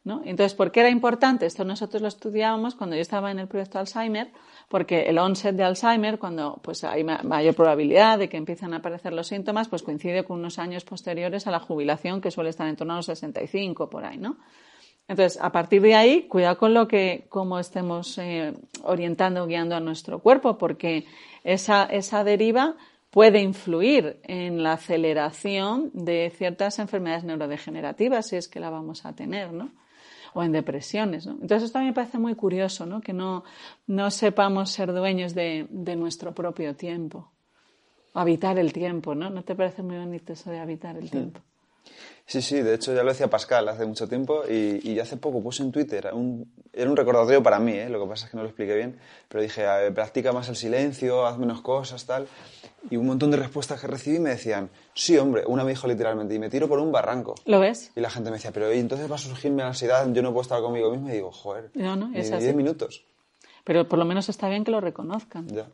¿no? 0.06 0.22
Entonces, 0.24 0.54
¿por 0.54 0.70
qué 0.70 0.80
era 0.80 0.90
importante? 0.90 1.46
Esto 1.46 1.64
nosotros 1.64 2.00
lo 2.00 2.06
estudiábamos 2.06 2.76
cuando 2.76 2.94
yo 2.94 3.02
estaba 3.02 3.32
en 3.32 3.40
el 3.40 3.48
proyecto 3.48 3.80
Alzheimer, 3.80 4.30
porque 4.68 5.08
el 5.08 5.18
onset 5.18 5.56
de 5.56 5.64
Alzheimer, 5.64 6.20
cuando 6.20 6.60
pues 6.62 6.84
hay 6.84 7.02
mayor 7.02 7.56
probabilidad 7.56 8.16
de 8.16 8.28
que 8.28 8.36
empiezan 8.36 8.72
a 8.72 8.76
aparecer 8.76 9.12
los 9.12 9.26
síntomas, 9.26 9.68
pues 9.68 9.82
coincide 9.82 10.22
con 10.22 10.38
unos 10.38 10.60
años 10.60 10.84
posteriores 10.84 11.48
a 11.48 11.50
la 11.50 11.58
jubilación, 11.58 12.20
que 12.20 12.30
suele 12.30 12.50
estar 12.50 12.68
en 12.68 12.76
torno 12.76 12.92
a 12.92 12.96
los 12.96 13.06
65, 13.06 13.90
por 13.90 14.04
ahí, 14.04 14.18
¿no? 14.18 14.36
Entonces, 15.08 15.38
a 15.40 15.52
partir 15.52 15.82
de 15.82 15.94
ahí, 15.94 16.22
cuidado 16.22 16.58
con 16.58 16.74
lo 16.74 16.88
que, 16.88 17.26
cómo 17.28 17.58
estemos 17.58 18.18
eh, 18.18 18.54
orientando, 18.82 19.46
guiando 19.46 19.76
a 19.76 19.80
nuestro 19.80 20.18
cuerpo, 20.18 20.58
porque 20.58 21.06
esa, 21.44 21.84
esa 21.84 22.24
deriva 22.24 22.76
puede 23.10 23.40
influir 23.40 24.18
en 24.24 24.62
la 24.62 24.72
aceleración 24.72 25.90
de 25.94 26.32
ciertas 26.36 26.78
enfermedades 26.80 27.24
neurodegenerativas, 27.24 28.26
si 28.26 28.36
es 28.36 28.48
que 28.48 28.58
la 28.58 28.68
vamos 28.68 29.06
a 29.06 29.14
tener, 29.14 29.52
¿no? 29.52 29.70
O 30.34 30.42
en 30.42 30.52
depresiones, 30.52 31.24
¿no? 31.24 31.32
Entonces, 31.40 31.62
esto 31.62 31.78
a 31.78 31.82
mí 31.82 31.86
me 31.86 31.94
parece 31.94 32.18
muy 32.18 32.34
curioso, 32.34 32.84
¿no? 32.84 33.00
Que 33.00 33.12
no, 33.12 33.44
no 33.86 34.10
sepamos 34.10 34.70
ser 34.70 34.92
dueños 34.92 35.34
de, 35.34 35.66
de 35.70 35.94
nuestro 35.96 36.34
propio 36.34 36.74
tiempo. 36.74 37.30
Habitar 38.12 38.58
el 38.58 38.72
tiempo, 38.72 39.14
¿no? 39.14 39.30
¿No 39.30 39.44
te 39.44 39.54
parece 39.54 39.82
muy 39.82 39.96
bonito 39.96 40.32
eso 40.32 40.50
de 40.50 40.58
habitar 40.58 40.96
el 40.96 41.10
tiempo? 41.10 41.40
Sí, 42.28 42.42
sí, 42.42 42.60
de 42.60 42.74
hecho 42.74 42.92
ya 42.92 43.04
lo 43.04 43.10
decía 43.10 43.30
Pascal 43.30 43.68
hace 43.68 43.86
mucho 43.86 44.08
tiempo 44.08 44.42
y, 44.48 44.80
y 44.82 44.98
hace 44.98 45.16
poco 45.16 45.40
puse 45.40 45.62
en 45.62 45.70
Twitter, 45.70 46.10
un, 46.12 46.52
era 46.72 46.90
un 46.90 46.96
recordatorio 46.96 47.40
para 47.40 47.60
mí, 47.60 47.72
¿eh? 47.72 47.88
lo 47.88 48.00
que 48.02 48.08
pasa 48.08 48.24
es 48.24 48.32
que 48.32 48.36
no 48.36 48.42
lo 48.42 48.48
expliqué 48.48 48.74
bien, 48.74 48.98
pero 49.28 49.42
dije, 49.42 49.64
practica 49.92 50.32
más 50.32 50.48
el 50.48 50.56
silencio, 50.56 51.24
haz 51.24 51.38
menos 51.38 51.60
cosas, 51.60 52.04
tal, 52.04 52.26
y 52.90 52.96
un 52.96 53.06
montón 53.06 53.30
de 53.30 53.36
respuestas 53.36 53.80
que 53.80 53.86
recibí 53.86 54.18
me 54.18 54.30
decían, 54.30 54.70
sí, 54.92 55.16
hombre, 55.16 55.44
una 55.46 55.62
me 55.62 55.70
dijo 55.70 55.86
literalmente, 55.86 56.34
y 56.34 56.40
me 56.40 56.50
tiro 56.50 56.66
por 56.66 56.80
un 56.80 56.90
barranco. 56.90 57.36
¿Lo 57.44 57.60
ves? 57.60 57.92
Y 57.94 58.00
la 58.00 58.10
gente 58.10 58.30
me 58.30 58.38
decía, 58.38 58.50
pero 58.50 58.74
¿y 58.74 58.78
entonces 58.78 59.08
va 59.08 59.14
a 59.14 59.18
surgirme 59.18 59.62
ansiedad, 59.62 60.04
yo 60.12 60.20
no 60.20 60.32
puedo 60.32 60.42
estar 60.42 60.60
conmigo 60.60 60.90
mismo, 60.90 61.08
y 61.08 61.12
digo, 61.12 61.30
joder, 61.30 61.70
no, 61.74 61.94
no, 61.94 62.10
es 62.12 62.28
ni 62.32 62.38
10 62.38 62.56
minutos. 62.56 63.04
Pero 63.62 63.88
por 63.88 64.00
lo 64.00 64.04
menos 64.04 64.28
está 64.28 64.48
bien 64.48 64.64
que 64.64 64.72
lo 64.72 64.80
reconozcan. 64.80 65.46
Ya. 65.46 65.68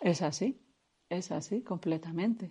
Es 0.00 0.20
así, 0.20 0.60
es 1.08 1.32
así, 1.32 1.62
completamente. 1.62 2.50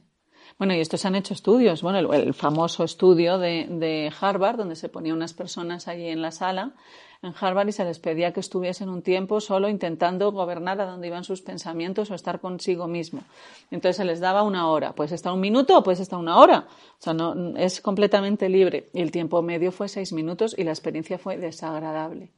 Bueno, 0.57 0.73
y 0.73 0.79
estos 0.79 1.05
han 1.05 1.15
hecho 1.15 1.33
estudios. 1.33 1.81
Bueno, 1.81 2.13
el, 2.13 2.33
famoso 2.33 2.83
estudio 2.83 3.37
de, 3.37 3.67
de, 3.69 4.11
Harvard, 4.19 4.57
donde 4.57 4.75
se 4.75 4.89
ponían 4.89 5.17
unas 5.17 5.33
personas 5.33 5.87
allí 5.87 6.07
en 6.07 6.21
la 6.21 6.31
sala, 6.31 6.73
en 7.21 7.33
Harvard, 7.39 7.67
y 7.67 7.71
se 7.71 7.83
les 7.83 7.99
pedía 7.99 8.31
que 8.31 8.39
estuviesen 8.39 8.89
un 8.89 9.01
tiempo 9.01 9.41
solo 9.41 9.67
intentando 9.67 10.31
gobernar 10.31 10.79
a 10.79 10.85
dónde 10.85 11.07
iban 11.07 11.23
sus 11.23 11.41
pensamientos 11.41 12.09
o 12.11 12.15
estar 12.15 12.39
consigo 12.39 12.87
mismo. 12.87 13.23
Entonces 13.71 13.97
se 13.97 14.05
les 14.05 14.19
daba 14.19 14.43
una 14.43 14.69
hora. 14.69 14.93
Puedes 14.93 15.11
estar 15.11 15.33
un 15.33 15.41
minuto 15.41 15.77
o 15.77 15.83
puedes 15.83 15.99
estar 15.99 16.19
una 16.19 16.37
hora. 16.37 16.67
O 16.69 17.03
sea, 17.03 17.13
no, 17.13 17.57
es 17.57 17.81
completamente 17.81 18.47
libre. 18.47 18.89
Y 18.93 19.01
el 19.01 19.11
tiempo 19.11 19.41
medio 19.41 19.71
fue 19.71 19.89
seis 19.89 20.13
minutos 20.13 20.55
y 20.57 20.63
la 20.63 20.71
experiencia 20.71 21.17
fue 21.17 21.37
desagradable. 21.37 22.29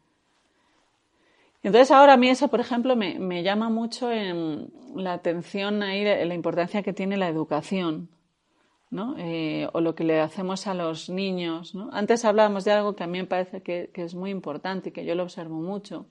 Entonces 1.63 1.91
ahora 1.91 2.13
a 2.13 2.17
mí 2.17 2.29
eso, 2.29 2.47
por 2.49 2.59
ejemplo, 2.59 2.95
me, 2.95 3.43
llama 3.43 3.69
mucho 3.69 4.09
la 4.95 5.13
atención 5.13 5.83
ahí, 5.83 6.03
la 6.03 6.33
importancia 6.33 6.83
que 6.83 6.93
tiene 6.93 7.17
la 7.17 7.27
educación, 7.27 8.09
¿no? 8.89 9.15
Eh, 9.17 9.67
o 9.73 9.81
lo 9.81 9.95
que 9.95 10.03
le 10.03 10.19
hacemos 10.21 10.67
a 10.67 10.73
los 10.73 11.09
niños. 11.09 11.75
¿no? 11.75 11.89
Antes 11.91 12.25
hablábamos 12.25 12.63
de 12.63 12.71
algo 12.71 12.95
que 12.95 13.03
a 13.03 13.07
mí 13.07 13.17
me 13.19 13.25
parece 13.25 13.61
que, 13.63 13.91
es 13.93 14.15
muy 14.15 14.31
importante 14.31 14.89
y 14.89 14.91
que 14.91 15.05
yo 15.05 15.15
lo 15.15 15.23
observo 15.23 15.55
mucho. 15.55 16.07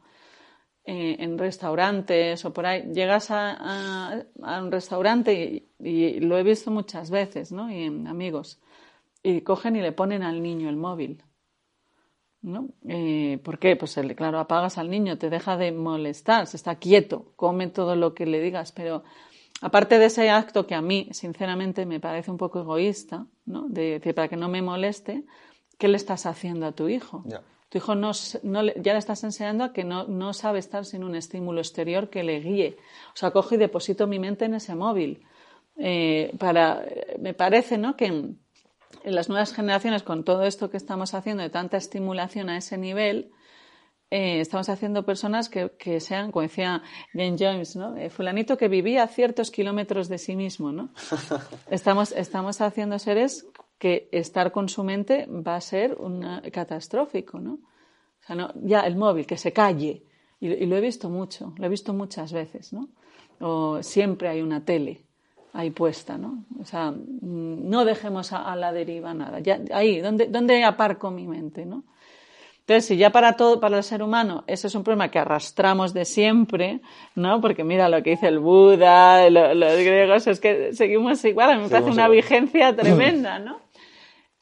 Eh, 0.89 1.17
en 1.19 1.37
restaurantes 1.37 2.45
o 2.45 2.53
por 2.53 2.65
ahí, 2.65 2.83
llegas 2.93 3.33
a 3.33 4.25
un 4.37 4.71
restaurante 4.71 5.33
y, 5.35 5.69
y, 5.81 6.21
lo 6.21 6.39
he 6.39 6.45
visto 6.45 6.71
muchas 6.71 7.11
veces, 7.11 7.51
¿no? 7.51 7.69
Y 7.71 7.83
en 7.85 8.07
amigos, 8.07 8.61
y 9.23 9.41
cogen 9.41 9.75
y 9.75 9.81
le 9.81 9.91
ponen 9.91 10.23
al 10.23 10.43
niño 10.43 10.69
el 10.69 10.77
móvil. 10.77 11.25
¿No? 12.47 12.69
Eh, 12.89 13.39
¿Por 13.43 13.59
qué? 13.59 13.77
Pues 13.77 13.99
claro, 14.17 14.39
apagas 14.39 14.79
al 14.79 14.89
niño, 14.89 15.19
te 15.19 15.29
deja 15.29 15.57
de 15.57 15.73
molestar, 15.73 16.47
se 16.47 16.57
está 16.57 16.77
quieto, 16.77 17.33
come 17.37 17.67
todo 17.67 17.97
lo 17.97 18.15
que 18.15 18.25
le 18.25 18.41
digas, 18.41 18.73
pero 18.73 19.03
aparte 19.61 19.99
de 19.99 20.07
ese 20.07 20.31
acto 20.31 20.67
que 20.67 20.77
a 20.77 20.81
mí, 20.81 21.09
sinceramente, 21.11 21.85
me 21.87 21.99
parece 21.99 22.31
un 22.31 22.39
poco 22.39 22.61
egoísta, 22.61 23.27
¿no? 23.45 23.69
De 23.69 23.99
decir, 23.99 24.15
para 24.15 24.29
que 24.29 24.37
no 24.37 24.49
me 24.49 24.63
moleste, 24.63 25.25
¿qué 25.77 25.89
le 25.89 25.97
estás 25.97 26.25
haciendo 26.25 26.67
a 26.67 26.73
tu 26.73 26.89
hijo? 26.89 27.25
Ya. 27.27 27.43
Tu 27.69 27.79
hijo 27.79 27.97
no, 27.97 28.13
no, 28.45 28.63
ya 28.65 28.93
le 28.93 28.99
estás 29.01 29.25
enseñando 29.25 29.65
a 29.65 29.73
que 29.73 29.83
no, 29.83 30.07
no 30.07 30.33
sabe 30.33 30.61
estar 30.61 30.85
sin 30.85 31.03
un 31.03 31.17
estímulo 31.17 31.61
exterior 31.61 32.11
que 32.11 32.23
le 32.23 32.39
guíe. 32.39 32.77
O 33.13 33.17
sea, 33.17 33.33
cojo 33.33 33.57
y 33.57 33.59
deposito 33.59 34.07
mi 34.07 34.21
mente 34.21 34.45
en 34.45 34.55
ese 34.55 34.77
móvil. 34.77 35.27
Eh, 35.77 36.33
para, 36.39 36.87
me 37.19 37.35
parece, 37.35 37.77
¿no? 37.77 37.97
Que 37.97 38.37
en 39.05 39.15
las 39.15 39.29
nuevas 39.29 39.53
generaciones, 39.53 40.03
con 40.03 40.25
todo 40.25 40.43
esto 40.43 40.71
que 40.71 40.77
estamos 40.77 41.15
haciendo 41.15 41.43
de 41.43 41.51
tanta 41.51 41.77
estimulación 41.77 42.49
a 42.49 42.57
ese 42.57 42.79
nivel, 42.79 43.31
eh, 44.11 44.41
estamos 44.41 44.69
haciendo 44.69 45.05
personas 45.05 45.49
que, 45.49 45.73
que, 45.79 46.01
sean, 46.01 46.31
como 46.31 46.43
decía 46.43 46.83
Jane 47.13 47.37
James, 47.39 47.75
¿no? 47.75 47.97
Eh, 47.97 48.09
fulanito 48.09 48.57
que 48.57 48.69
vivía 48.69 49.03
a 49.03 49.09
ciertos 49.09 49.51
kilómetros 49.51 50.09
de 50.09 50.19
sí 50.19 50.37
mismo, 50.37 50.71
¿no? 50.71 50.91
estamos, 51.71 52.13
estamos 52.13 52.61
haciendo 52.61 52.99
seres 53.01 53.47
que 53.79 54.09
estar 54.13 54.53
con 54.53 54.69
su 54.69 54.85
mente 54.85 55.27
va 55.27 55.57
a 55.57 55.61
ser 55.61 55.95
una, 55.95 56.41
catastrófico, 56.53 57.41
¿no? 57.41 57.55
O 57.55 58.27
sea, 58.27 58.37
no, 58.37 58.53
ya 58.63 58.81
el 58.81 58.97
móvil, 58.97 59.27
que 59.27 59.37
se 59.37 59.53
calle. 59.53 60.05
Y, 60.39 60.53
y, 60.53 60.67
lo 60.67 60.77
he 60.77 60.81
visto 60.81 61.11
mucho, 61.11 61.55
lo 61.57 61.67
he 61.67 61.69
visto 61.69 61.93
muchas 61.93 62.33
veces, 62.33 62.73
¿no? 62.73 62.89
O 63.41 63.83
siempre 63.83 64.29
hay 64.29 64.41
una 64.41 64.65
tele 64.65 65.06
ahí 65.57 65.71
puesta, 65.71 66.19
¿no? 66.19 66.45
O 66.61 66.65
sea, 66.65 66.93
no 66.93 67.85
dejemos 67.85 68.33
a, 68.33 68.53
a 68.53 68.57
la 68.57 68.73
deriva 68.73 69.15
nada. 69.15 69.41
Ya, 69.41 69.61
ahí, 69.73 70.01
¿dónde, 70.01 70.27
¿dónde 70.27 70.63
aparco 70.65 71.11
mi 71.11 71.27
mente, 71.27 71.65
no? 71.65 71.85
Entonces, 72.61 72.87
si 72.87 72.97
ya 72.97 73.11
para 73.11 73.35
todo, 73.35 73.61
para 73.61 73.77
el 73.77 73.85
ser 73.85 74.03
humano, 74.03 74.43
ese 74.49 74.67
es 74.67 74.75
un 74.75 74.83
problema 74.83 75.09
que 75.09 75.21
arrastramos 75.21 75.95
de 75.95 76.05
siempre, 76.05 76.81
¿no? 77.15 77.41
Porque 77.41 77.63
mira 77.63 77.89
lo 77.89 78.03
que 78.03 78.11
dice 78.11 78.27
el 78.27 78.41
Buda, 78.41 79.31
lo, 79.31 79.55
los 79.55 79.73
griegos, 79.73 80.27
es 80.27 80.41
que 80.41 80.73
seguimos 80.75 81.25
igual, 81.25 81.51
a 81.53 81.57
mí 81.57 81.63
me 81.63 81.69
parece 81.69 81.91
una 81.91 82.09
vigencia 82.09 82.75
tremenda, 82.75 83.39
¿no? 83.39 83.61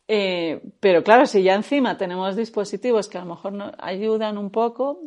Eh, 0.09 0.63
pero 0.81 1.03
claro, 1.03 1.27
si 1.27 1.43
ya 1.43 1.55
encima 1.55 1.97
tenemos 1.97 2.35
dispositivos 2.35 3.09
que 3.09 3.19
a 3.19 3.25
lo 3.25 3.35
mejor 3.35 3.53
nos 3.53 3.73
ayudan 3.79 4.39
un 4.39 4.51
poco, 4.51 5.01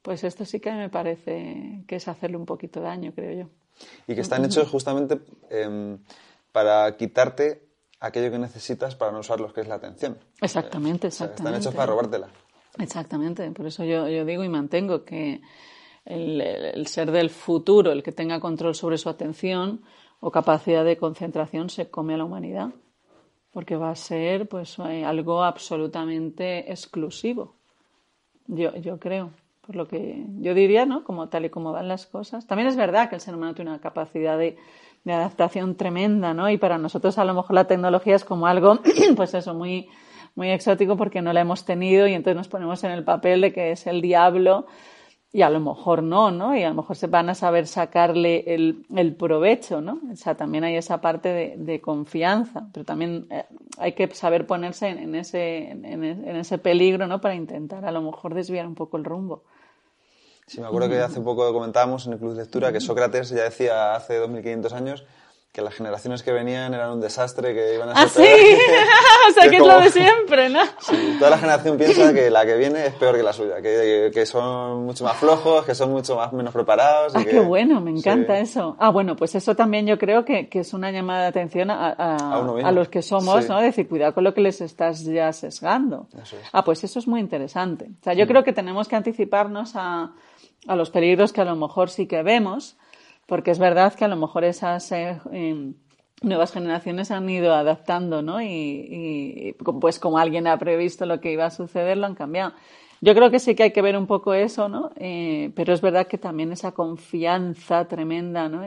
pues 0.00 0.22
esto 0.22 0.44
sí 0.44 0.60
que 0.60 0.72
me 0.72 0.88
parece 0.88 1.82
que 1.88 1.96
es 1.96 2.08
hacerle 2.08 2.36
un 2.36 2.46
poquito 2.46 2.80
daño, 2.80 3.12
creo 3.12 3.44
yo. 3.44 3.63
Y 4.06 4.14
que 4.14 4.20
están 4.20 4.44
hechos 4.44 4.68
justamente 4.68 5.20
eh, 5.50 5.96
para 6.52 6.96
quitarte 6.96 7.66
aquello 8.00 8.30
que 8.30 8.38
necesitas 8.38 8.94
para 8.94 9.12
no 9.12 9.20
usar 9.20 9.40
lo 9.40 9.52
que 9.52 9.62
es 9.62 9.68
la 9.68 9.76
atención. 9.76 10.18
Exactamente, 10.40 11.08
exactamente. 11.08 11.08
O 11.08 11.10
sea, 11.10 11.26
están 11.26 11.54
hechos 11.54 11.74
para 11.74 11.86
robártela. 11.86 12.28
Exactamente, 12.78 13.50
por 13.52 13.66
eso 13.66 13.84
yo, 13.84 14.08
yo 14.08 14.24
digo 14.24 14.42
y 14.42 14.48
mantengo 14.48 15.04
que 15.04 15.40
el, 16.04 16.40
el, 16.40 16.86
ser 16.88 17.12
del 17.12 17.30
futuro, 17.30 17.92
el 17.92 18.02
que 18.02 18.12
tenga 18.12 18.40
control 18.40 18.74
sobre 18.74 18.98
su 18.98 19.08
atención 19.08 19.82
o 20.20 20.30
capacidad 20.30 20.84
de 20.84 20.96
concentración, 20.96 21.70
se 21.70 21.88
come 21.88 22.14
a 22.14 22.16
la 22.16 22.24
humanidad, 22.24 22.70
porque 23.52 23.76
va 23.76 23.90
a 23.90 23.96
ser 23.96 24.48
pues 24.48 24.78
algo 24.80 25.44
absolutamente 25.44 26.70
exclusivo, 26.72 27.54
yo, 28.46 28.74
yo 28.76 28.98
creo 28.98 29.30
por 29.66 29.76
lo 29.76 29.88
que 29.88 30.24
yo 30.40 30.54
diría, 30.54 30.86
¿no? 30.86 31.04
Como 31.04 31.28
tal 31.28 31.46
y 31.46 31.50
como 31.50 31.72
van 31.72 31.88
las 31.88 32.06
cosas. 32.06 32.46
También 32.46 32.68
es 32.68 32.76
verdad 32.76 33.08
que 33.08 33.14
el 33.14 33.20
ser 33.20 33.34
humano 33.34 33.54
tiene 33.54 33.70
una 33.70 33.80
capacidad 33.80 34.36
de, 34.36 34.56
de 35.04 35.12
adaptación 35.12 35.76
tremenda, 35.76 36.34
¿no? 36.34 36.50
Y 36.50 36.58
para 36.58 36.78
nosotros 36.78 37.18
a 37.18 37.24
lo 37.24 37.34
mejor 37.34 37.54
la 37.54 37.66
tecnología 37.66 38.16
es 38.16 38.24
como 38.24 38.46
algo, 38.46 38.80
pues 39.16 39.34
eso, 39.34 39.54
muy, 39.54 39.88
muy 40.34 40.50
exótico 40.50 40.96
porque 40.96 41.22
no 41.22 41.32
la 41.32 41.40
hemos 41.40 41.64
tenido 41.64 42.06
y 42.06 42.14
entonces 42.14 42.36
nos 42.36 42.48
ponemos 42.48 42.82
en 42.84 42.90
el 42.90 43.04
papel 43.04 43.40
de 43.40 43.52
que 43.52 43.72
es 43.72 43.86
el 43.86 44.00
diablo 44.00 44.66
y 45.34 45.42
a 45.42 45.50
lo 45.50 45.58
mejor 45.58 46.04
no, 46.04 46.30
¿no? 46.30 46.56
Y 46.56 46.62
a 46.62 46.68
lo 46.68 46.76
mejor 46.76 46.94
se 46.94 47.08
van 47.08 47.28
a 47.28 47.34
saber 47.34 47.66
sacarle 47.66 48.44
el, 48.54 48.86
el 48.94 49.16
provecho, 49.16 49.80
¿no? 49.80 49.98
O 50.12 50.14
sea, 50.14 50.36
también 50.36 50.62
hay 50.62 50.76
esa 50.76 51.00
parte 51.00 51.28
de, 51.28 51.54
de 51.56 51.80
confianza, 51.80 52.68
pero 52.72 52.86
también 52.86 53.26
eh, 53.30 53.44
hay 53.78 53.94
que 53.94 54.06
saber 54.14 54.46
ponerse 54.46 54.86
en, 54.86 54.98
en 54.98 55.16
ese, 55.16 55.72
en, 55.72 55.84
en, 55.84 56.36
ese 56.36 56.58
peligro, 56.58 57.08
¿no? 57.08 57.20
Para 57.20 57.34
intentar 57.34 57.84
a 57.84 57.90
lo 57.90 58.00
mejor 58.00 58.32
desviar 58.32 58.64
un 58.64 58.76
poco 58.76 58.96
el 58.96 59.02
rumbo. 59.02 59.42
Sí, 60.46 60.60
me 60.60 60.68
acuerdo 60.68 60.88
que 60.88 61.00
hace 61.00 61.20
poco 61.20 61.52
comentábamos 61.52 62.06
en 62.06 62.12
el 62.12 62.20
Club 62.20 62.34
de 62.34 62.42
Lectura 62.42 62.70
que 62.72 62.78
Sócrates 62.78 63.30
ya 63.30 63.42
decía 63.42 63.96
hace 63.96 64.18
2500 64.18 64.72
años 64.72 65.04
que 65.54 65.62
las 65.62 65.72
generaciones 65.72 66.24
que 66.24 66.32
venían 66.32 66.74
eran 66.74 66.90
un 66.90 67.00
desastre, 67.00 67.54
que 67.54 67.76
iban 67.76 67.88
a 67.88 67.94
ser 67.94 68.04
¿Ah, 68.04 68.08
sí? 68.08 68.22
o 69.30 69.32
sea, 69.32 69.44
que, 69.44 69.50
que 69.50 69.56
es, 69.56 69.62
como... 69.62 69.74
lo 69.74 69.80
de 69.82 69.90
siempre, 69.90 70.48
¿no? 70.50 70.60
Sí, 70.80 71.16
toda 71.16 71.30
la 71.30 71.38
generación 71.38 71.78
piensa 71.78 72.12
que 72.12 72.28
la 72.28 72.44
que 72.44 72.56
viene 72.56 72.86
es 72.86 72.94
peor 72.94 73.14
que 73.14 73.22
la 73.22 73.32
suya, 73.32 73.62
que, 73.62 74.10
que 74.12 74.26
son 74.26 74.84
mucho 74.84 75.04
más 75.04 75.16
flojos, 75.16 75.64
que 75.64 75.76
son 75.76 75.92
mucho 75.92 76.16
más 76.16 76.32
menos 76.32 76.52
preparados. 76.52 77.14
Ah, 77.14 77.20
y 77.20 77.24
que... 77.24 77.30
qué 77.30 77.40
bueno, 77.40 77.80
me 77.80 77.92
encanta 77.92 78.34
sí. 78.34 78.42
eso. 78.42 78.74
Ah, 78.80 78.90
bueno, 78.90 79.14
pues 79.14 79.36
eso 79.36 79.54
también 79.54 79.86
yo 79.86 79.96
creo 79.96 80.24
que, 80.24 80.48
que 80.48 80.58
es 80.58 80.74
una 80.74 80.90
llamada 80.90 81.22
de 81.22 81.28
atención 81.28 81.70
a, 81.70 81.86
a, 81.86 82.16
a, 82.16 82.68
a 82.68 82.72
los 82.72 82.88
que 82.88 83.02
somos, 83.02 83.44
sí. 83.44 83.48
¿no? 83.48 83.60
Decir, 83.60 83.88
cuidado 83.88 84.12
con 84.12 84.24
lo 84.24 84.34
que 84.34 84.40
les 84.40 84.60
estás 84.60 85.04
ya 85.04 85.32
sesgando. 85.32 86.08
Eso 86.20 86.36
es. 86.36 86.48
Ah, 86.52 86.64
pues 86.64 86.82
eso 86.82 86.98
es 86.98 87.06
muy 87.06 87.20
interesante. 87.20 87.90
O 88.00 88.02
sea, 88.02 88.14
yo 88.14 88.24
mm. 88.24 88.28
creo 88.28 88.42
que 88.42 88.52
tenemos 88.52 88.88
que 88.88 88.96
anticiparnos 88.96 89.76
a, 89.76 90.14
a 90.66 90.74
los 90.74 90.90
peligros 90.90 91.32
que 91.32 91.42
a 91.42 91.44
lo 91.44 91.54
mejor 91.54 91.90
sí 91.90 92.08
que 92.08 92.24
vemos, 92.24 92.76
porque 93.26 93.50
es 93.50 93.58
verdad 93.58 93.94
que 93.94 94.04
a 94.04 94.08
lo 94.08 94.16
mejor 94.16 94.44
esas 94.44 94.90
eh, 94.92 95.18
nuevas 96.22 96.52
generaciones 96.52 97.10
han 97.10 97.28
ido 97.28 97.54
adaptando, 97.54 98.22
¿no? 98.22 98.42
Y, 98.42 99.56
pues 99.80 99.98
como 99.98 100.18
alguien 100.18 100.46
ha 100.46 100.58
previsto 100.58 101.06
lo 101.06 101.20
que 101.20 101.32
iba 101.32 101.46
a 101.46 101.50
suceder, 101.50 101.96
lo 101.96 102.06
han 102.06 102.14
cambiado. 102.14 102.52
Yo 103.00 103.14
creo 103.14 103.30
que 103.30 103.38
sí 103.38 103.54
que 103.54 103.64
hay 103.64 103.72
que 103.72 103.82
ver 103.82 103.96
un 103.96 104.06
poco 104.06 104.34
eso, 104.34 104.68
¿no? 104.68 104.90
Eh, 104.96 105.52
pero 105.54 105.74
es 105.74 105.80
verdad 105.80 106.06
que 106.06 106.18
también 106.18 106.52
esa 106.52 106.72
confianza 106.72 107.86
tremenda, 107.86 108.48
¿no? 108.48 108.64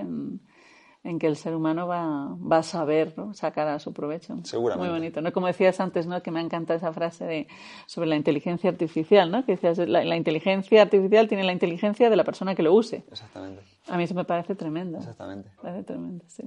En 1.07 1.19
que 1.19 1.27
el 1.27 1.37
ser 1.37 1.55
humano 1.55 1.87
va, 1.87 2.35
va 2.35 2.57
a 2.57 2.63
saber 2.63 3.13
¿no? 3.17 3.33
sacar 3.33 3.69
a 3.69 3.79
su 3.79 3.93
provecho. 3.93 4.37
Seguramente. 4.43 4.85
Muy 4.85 4.93
bonito, 4.93 5.21
¿no? 5.21 5.31
Como 5.31 5.47
decías 5.47 5.79
antes, 5.79 6.05
¿no? 6.05 6.21
Que 6.21 6.31
me 6.31 6.39
ha 6.39 6.43
encantado 6.43 6.75
esa 6.75 6.91
frase 6.91 7.23
de, 7.23 7.47
sobre 7.85 8.09
la 8.09 8.17
inteligencia 8.17 8.69
artificial, 8.69 9.31
¿no? 9.31 9.45
Que 9.45 9.53
decías, 9.53 9.77
la, 9.77 10.03
la, 10.03 10.17
inteligencia 10.17 10.81
artificial 10.81 11.29
tiene 11.29 11.45
la 11.45 11.53
inteligencia 11.53 12.09
de 12.09 12.15
la 12.17 12.25
persona 12.25 12.55
que 12.55 12.63
lo 12.63 12.73
use. 12.73 13.05
Exactamente. 13.09 13.63
A 13.87 13.95
mí 13.95 14.03
eso 14.03 14.15
me 14.15 14.25
parece 14.25 14.55
tremendo. 14.55 14.97
Exactamente. 14.97 15.49
Me 15.55 15.61
parece 15.61 15.83
tremendo, 15.83 16.25
sí. 16.27 16.43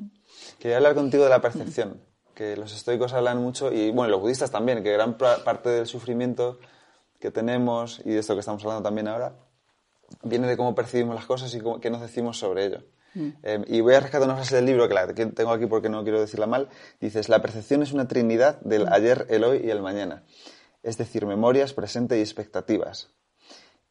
Quería 0.59 0.77
hablar 0.77 0.95
contigo 0.95 1.25
de 1.25 1.31
la 1.31 1.41
percepción, 1.41 1.99
que 2.35 2.55
los 2.59 2.75
estoicos 2.75 3.15
hablan 3.15 3.39
mucho, 3.39 3.73
y 3.73 3.91
bueno, 3.93 4.11
los 4.11 4.21
budistas 4.21 4.51
también, 4.51 4.83
que 4.83 4.93
gran 4.93 5.17
parte 5.17 5.71
del 5.71 5.87
sufrimiento 5.87 6.59
que 7.19 7.31
tenemos, 7.31 8.03
y 8.05 8.11
de 8.11 8.19
esto 8.19 8.35
que 8.35 8.41
estamos 8.41 8.63
hablando 8.63 8.83
también 8.83 9.09
ahora, 9.09 9.37
viene 10.23 10.47
de 10.47 10.59
cómo 10.59 10.75
percibimos 10.75 11.15
las 11.15 11.25
cosas 11.25 11.55
y 11.55 11.61
cómo, 11.61 11.81
qué 11.81 11.89
nos 11.89 12.03
decimos 12.03 12.39
sobre 12.39 12.67
ello. 12.67 12.83
Eh, 13.15 13.65
y 13.67 13.81
voy 13.81 13.95
a 13.95 14.01
rescatar 14.01 14.29
una 14.29 14.37
frase 14.37 14.57
del 14.57 14.67
libro 14.67 14.89
que 14.89 14.95
la 14.95 15.07
tengo 15.13 15.51
aquí 15.51 15.67
porque 15.67 15.89
no 15.89 16.03
quiero 16.03 16.21
decirla 16.21 16.47
mal. 16.47 16.69
Dices, 17.01 17.29
la 17.29 17.43
percepción 17.43 17.83
es 17.83 17.93
una 17.93 18.09
trinidad 18.09 18.61
del 18.61 18.89
ayer, 18.89 19.27
el 19.31 19.45
hoy 19.45 19.63
y 19.65 19.71
el 19.71 19.83
mañana. 19.83 20.25
Es 20.83 20.97
decir, 20.97 21.27
memorias, 21.27 21.73
presente 21.73 22.19
y 22.19 22.21
expectativas. 22.21 23.11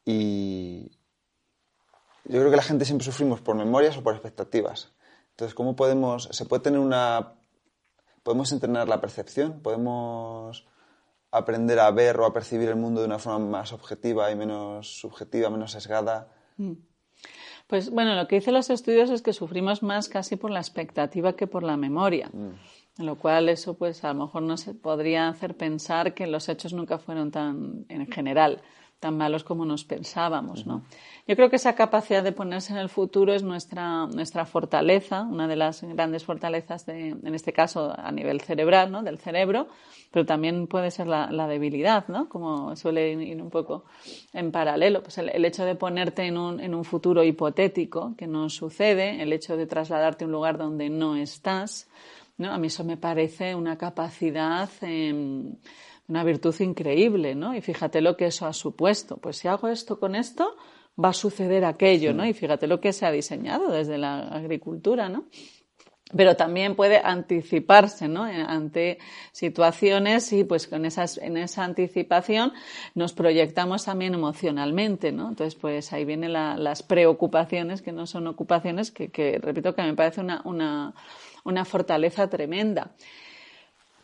Y 0.06 0.92
yo 2.26 2.40
creo 2.40 2.50
que 2.50 2.58
la 2.58 2.64
gente 2.64 2.86
siempre 2.86 3.06
sufrimos 3.06 3.42
por 3.42 3.56
memorias 3.56 3.98
o 3.98 4.04
por 4.04 4.14
expectativas. 4.14 4.92
Entonces, 5.32 5.54
¿cómo 5.56 5.76
podemos, 5.76 6.30
se 6.32 6.46
puede 6.46 6.64
tener 6.64 6.80
una, 6.80 7.36
podemos 8.24 8.52
entrenar 8.52 8.88
la 8.88 9.02
percepción? 9.02 9.62
¿Podemos 9.62 10.68
aprender 11.32 11.80
a 11.80 11.92
ver 11.92 12.20
o 12.20 12.26
a 12.26 12.34
percibir 12.34 12.70
el 12.70 12.76
mundo 12.76 13.02
de 13.02 13.08
una 13.08 13.20
forma 13.20 13.40
más 13.40 13.74
objetiva 13.74 14.32
y 14.32 14.36
menos 14.36 15.00
subjetiva, 15.00 15.50
menos 15.50 15.72
sesgada? 15.72 16.30
Mm. 16.58 16.74
Pues 17.70 17.92
bueno, 17.92 18.16
lo 18.16 18.28
que 18.28 18.38
dicen 18.38 18.56
los 18.56 18.72
estudios 18.72 19.12
es 19.12 19.22
que 19.22 19.32
sufrimos 19.32 19.84
más 19.84 20.10
casi 20.10 20.36
por 20.38 20.50
la 20.50 20.58
expectativa 20.58 21.34
que 21.34 21.46
por 21.46 21.62
la 21.62 21.78
memoria. 21.78 22.32
En 22.34 23.06
lo 23.06 23.16
cual 23.16 23.48
eso 23.48 23.78
pues 23.78 24.04
a 24.04 24.12
lo 24.12 24.26
mejor 24.26 24.42
nos 24.42 24.64
podría 24.82 25.30
hacer 25.30 25.56
pensar 25.56 26.16
que 26.16 26.26
los 26.26 26.50
hechos 26.50 26.74
nunca 26.74 26.98
fueron 26.98 27.30
tan, 27.30 27.86
en 27.90 28.08
general, 28.12 28.64
tan 29.00 29.18
malos 29.18 29.44
como 29.44 29.66
nos 29.66 29.86
pensábamos, 29.86 30.66
¿no? 30.66 30.84
Yo 31.28 31.36
creo 31.36 31.50
que 31.50 31.58
esa 31.58 31.76
capacidad 31.76 32.24
de 32.24 32.32
ponerse 32.32 32.74
en 32.74 32.80
el 32.80 32.90
futuro 32.90 33.34
es 33.34 33.44
nuestra, 33.44 34.08
nuestra 34.08 34.46
fortaleza, 34.46 35.22
una 35.22 35.48
de 35.48 35.56
las 35.56 35.84
grandes 35.84 36.26
fortalezas, 36.26 36.86
de, 36.86 37.10
en 37.10 37.36
este 37.36 37.54
caso 37.54 37.94
a 37.96 38.12
nivel 38.12 38.42
cerebral, 38.42 38.92
¿no? 38.92 39.04
del 39.04 39.20
cerebro, 39.20 39.68
pero 40.12 40.26
también 40.26 40.68
puede 40.68 40.90
ser 40.90 41.08
la, 41.08 41.32
la 41.32 41.48
debilidad, 41.48 42.08
¿no? 42.08 42.28
como 42.28 42.76
suele 42.76 43.12
ir 43.12 43.42
un 43.42 43.52
poco 43.52 43.86
en 44.34 44.52
paralelo. 44.52 45.04
Pues 45.04 45.20
el, 45.20 45.30
el, 45.30 45.46
hecho 45.46 45.66
de 45.66 45.76
ponerte 45.76 46.24
en 46.24 46.38
un, 46.38 46.60
en 46.60 46.74
un 46.74 46.84
futuro 46.84 47.24
hipotético 47.24 48.16
que 48.18 48.26
no 48.26 48.50
sucede, 48.50 49.22
el 49.22 49.32
hecho 49.32 49.56
de 49.56 49.68
trasladarte 49.68 50.24
a 50.24 50.28
un 50.28 50.32
lugar 50.34 50.58
donde 50.58 50.90
no 50.90 51.16
estás, 51.16 51.88
¿no? 52.38 52.52
a 52.52 52.58
mí 52.58 52.68
eso 52.68 52.84
me 52.84 52.98
parece 52.98 53.54
una 53.54 53.78
capacidad. 53.78 54.68
Eh, 54.82 55.54
una 56.10 56.24
virtud 56.24 56.56
increíble, 56.60 57.36
¿no? 57.36 57.56
Y 57.56 57.62
fíjate 57.62 58.02
lo 58.02 58.18
que 58.18 58.26
eso 58.26 58.48
ha 58.48 58.54
supuesto. 58.54 59.18
Pues 59.18 59.38
si 59.38 59.48
hago 59.48 59.68
esto 59.68 60.00
con 60.00 60.16
esto, 60.16 60.56
va 61.02 61.10
a 61.10 61.14
suceder 61.14 61.64
aquello, 61.64 62.14
¿no? 62.14 62.26
Y 62.26 62.34
fíjate 62.34 62.68
lo 62.68 62.82
que 62.82 62.92
se 62.94 63.06
ha 63.06 63.12
diseñado 63.12 63.72
desde 63.72 63.98
la 63.98 64.28
agricultura, 64.28 65.08
¿no? 65.08 65.26
Pero 66.12 66.36
también 66.36 66.76
puede 66.76 67.00
anticiparse, 67.04 68.08
¿no? 68.08 68.24
Ante 68.24 68.98
situaciones 69.32 70.34
y 70.34 70.44
pues 70.44 70.68
con 70.68 70.86
esas, 70.86 71.20
en 71.20 71.38
esa 71.38 71.64
anticipación 71.64 72.54
nos 72.96 73.14
proyectamos 73.14 73.86
también 73.86 74.16
emocionalmente, 74.16 75.12
¿no? 75.12 75.30
Entonces 75.30 75.54
pues 75.54 75.94
ahí 75.94 76.06
vienen 76.06 76.34
la, 76.34 76.58
las 76.58 76.82
preocupaciones 76.82 77.84
que 77.84 77.92
no 77.92 78.08
son 78.08 78.26
ocupaciones 78.26 78.90
que, 78.90 79.10
que 79.10 79.38
repito 79.38 79.76
que 79.76 79.84
me 79.84 79.94
parece 79.94 80.22
una, 80.22 80.42
una, 80.46 80.96
una 81.44 81.64
fortaleza 81.64 82.28
tremenda. 82.28 82.96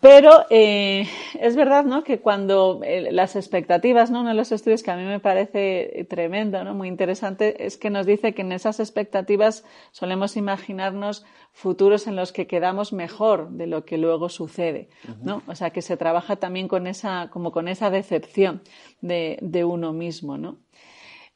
Pero 0.06 0.46
eh, 0.52 1.08
es 1.40 1.56
verdad 1.56 1.84
¿no? 1.84 2.04
que 2.04 2.20
cuando 2.20 2.80
eh, 2.84 3.12
las 3.12 3.36
expectativas, 3.36 4.12
¿no? 4.12 4.20
uno 4.20 4.30
de 4.30 4.36
los 4.36 4.52
estudios 4.52 4.84
que 4.84 4.92
a 4.92 4.96
mí 4.96 5.04
me 5.04 5.20
parece 5.20 6.06
tremendo, 6.08 6.64
¿no? 6.64 6.76
muy 6.76 6.90
interesante, 6.90 7.66
es 7.66 7.76
que 7.78 7.90
nos 7.90 8.06
dice 8.06 8.36
que 8.36 8.44
en 8.44 8.52
esas 8.52 8.80
expectativas 8.80 9.66
solemos 9.90 10.38
imaginarnos 10.38 11.26
futuros 11.54 12.06
en 12.06 12.16
los 12.16 12.32
que 12.34 12.46
quedamos 12.46 12.94
mejor 12.94 13.50
de 13.50 13.66
lo 13.66 13.84
que 13.84 13.98
luego 13.98 14.30
sucede. 14.30 14.90
¿no? 15.24 15.42
O 15.48 15.56
sea, 15.56 15.72
que 15.72 15.82
se 15.82 15.98
trabaja 15.98 16.36
también 16.36 16.68
con 16.68 16.86
esa, 16.86 17.32
como 17.32 17.52
con 17.52 17.68
esa 17.68 17.90
decepción 17.90 18.62
de, 19.02 19.40
de 19.42 19.66
uno 19.66 19.92
mismo. 19.92 20.38
¿no? 20.38 20.60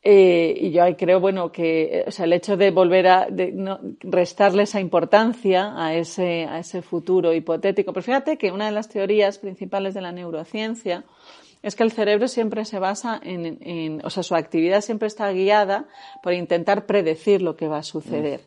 Eh, 0.01 0.57
y 0.57 0.71
yo 0.71 0.83
creo, 0.97 1.19
bueno, 1.19 1.51
que 1.51 2.05
o 2.07 2.11
sea, 2.11 2.23
el 2.23 2.31
hecho 2.31 2.55
de 2.55 2.71
volver 2.71 3.07
a 3.07 3.27
de 3.29 3.53
restarle 3.99 4.63
esa 4.63 4.79
importancia 4.79 5.73
a 5.75 5.93
ese, 5.93 6.45
a 6.45 6.59
ese 6.59 6.81
futuro 6.81 7.33
hipotético. 7.33 7.91
Pero 7.91 8.03
fíjate 8.03 8.37
que 8.37 8.51
una 8.51 8.67
de 8.67 8.71
las 8.71 8.87
teorías 8.87 9.39
principales 9.39 9.93
de 9.93 10.01
la 10.01 10.13
neurociencia 10.13 11.03
es 11.61 11.75
que 11.75 11.83
el 11.83 11.91
cerebro 11.91 12.29
siempre 12.29 12.63
se 12.63 12.79
basa 12.79 13.19
en, 13.21 13.57
en 13.61 14.05
o 14.05 14.09
sea, 14.09 14.23
su 14.23 14.35
actividad 14.35 14.79
siempre 14.79 15.07
está 15.09 15.29
guiada 15.31 15.87
por 16.23 16.31
intentar 16.31 16.85
predecir 16.85 17.41
lo 17.41 17.57
que 17.57 17.67
va 17.67 17.79
a 17.79 17.83
suceder. 17.83 18.41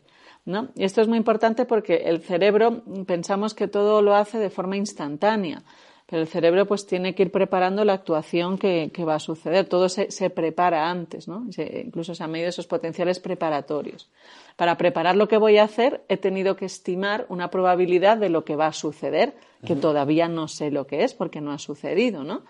¿No? 0.45 0.69
Y 0.75 0.83
esto 0.83 1.01
es 1.01 1.07
muy 1.07 1.17
importante 1.17 1.63
porque 1.63 2.03
el 2.05 2.19
cerebro 2.19 2.83
pensamos 3.05 3.53
que 3.53 3.69
todo 3.69 4.01
lo 4.01 4.13
hace 4.13 4.39
de 4.39 4.49
forma 4.49 4.75
instantánea. 4.75 5.63
Pero 6.05 6.21
el 6.21 6.27
cerebro 6.27 6.65
pues 6.65 6.85
tiene 6.85 7.15
que 7.15 7.23
ir 7.23 7.31
preparando 7.31 7.85
la 7.85 7.93
actuación 7.93 8.57
que, 8.57 8.91
que 8.93 9.05
va 9.05 9.15
a 9.15 9.19
suceder. 9.19 9.67
Todo 9.67 9.87
se, 9.87 10.11
se 10.11 10.29
prepara 10.29 10.89
antes, 10.89 11.27
¿no? 11.27 11.45
Se, 11.51 11.83
incluso 11.85 12.13
se 12.13 12.23
han 12.23 12.31
medido 12.31 12.49
esos 12.49 12.67
potenciales 12.67 13.19
preparatorios. 13.19 14.09
Para 14.57 14.77
preparar 14.77 15.15
lo 15.15 15.27
que 15.27 15.37
voy 15.37 15.57
a 15.57 15.63
hacer 15.63 16.03
he 16.09 16.17
tenido 16.17 16.55
que 16.55 16.65
estimar 16.65 17.25
una 17.29 17.49
probabilidad 17.49 18.17
de 18.17 18.29
lo 18.29 18.43
que 18.43 18.55
va 18.55 18.67
a 18.67 18.73
suceder, 18.73 19.33
que 19.65 19.73
uh 19.73 19.75
-huh. 19.77 19.81
todavía 19.81 20.27
no 20.27 20.47
sé 20.47 20.71
lo 20.71 20.85
que 20.85 21.03
es 21.03 21.13
porque 21.13 21.39
no 21.41 21.51
ha 21.51 21.57
sucedido, 21.57 22.23
¿no? 22.23 22.43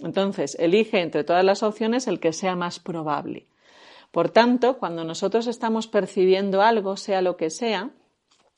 Entonces, 0.00 0.56
elige 0.60 1.00
entre 1.00 1.24
todas 1.24 1.44
las 1.44 1.62
opciones 1.62 2.06
el 2.06 2.20
que 2.20 2.32
sea 2.32 2.56
más 2.56 2.78
probable. 2.78 3.46
Por 4.12 4.28
tanto, 4.30 4.78
cuando 4.78 5.02
nosotros 5.04 5.46
estamos 5.46 5.86
percibiendo 5.86 6.62
algo, 6.62 6.96
sea 6.96 7.22
lo 7.22 7.36
que 7.36 7.50
sea, 7.50 7.90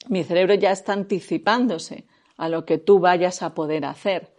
mi 0.09 0.25
cerebro 0.25 0.55
ya 0.55 0.71
está 0.71 0.93
anticipándose 0.93 2.05
a 2.37 2.49
lo 2.49 2.65
que 2.65 2.79
tú 2.79 2.99
vayas 2.99 3.43
a 3.43 3.55
poder 3.55 3.85
hacer 3.85 4.33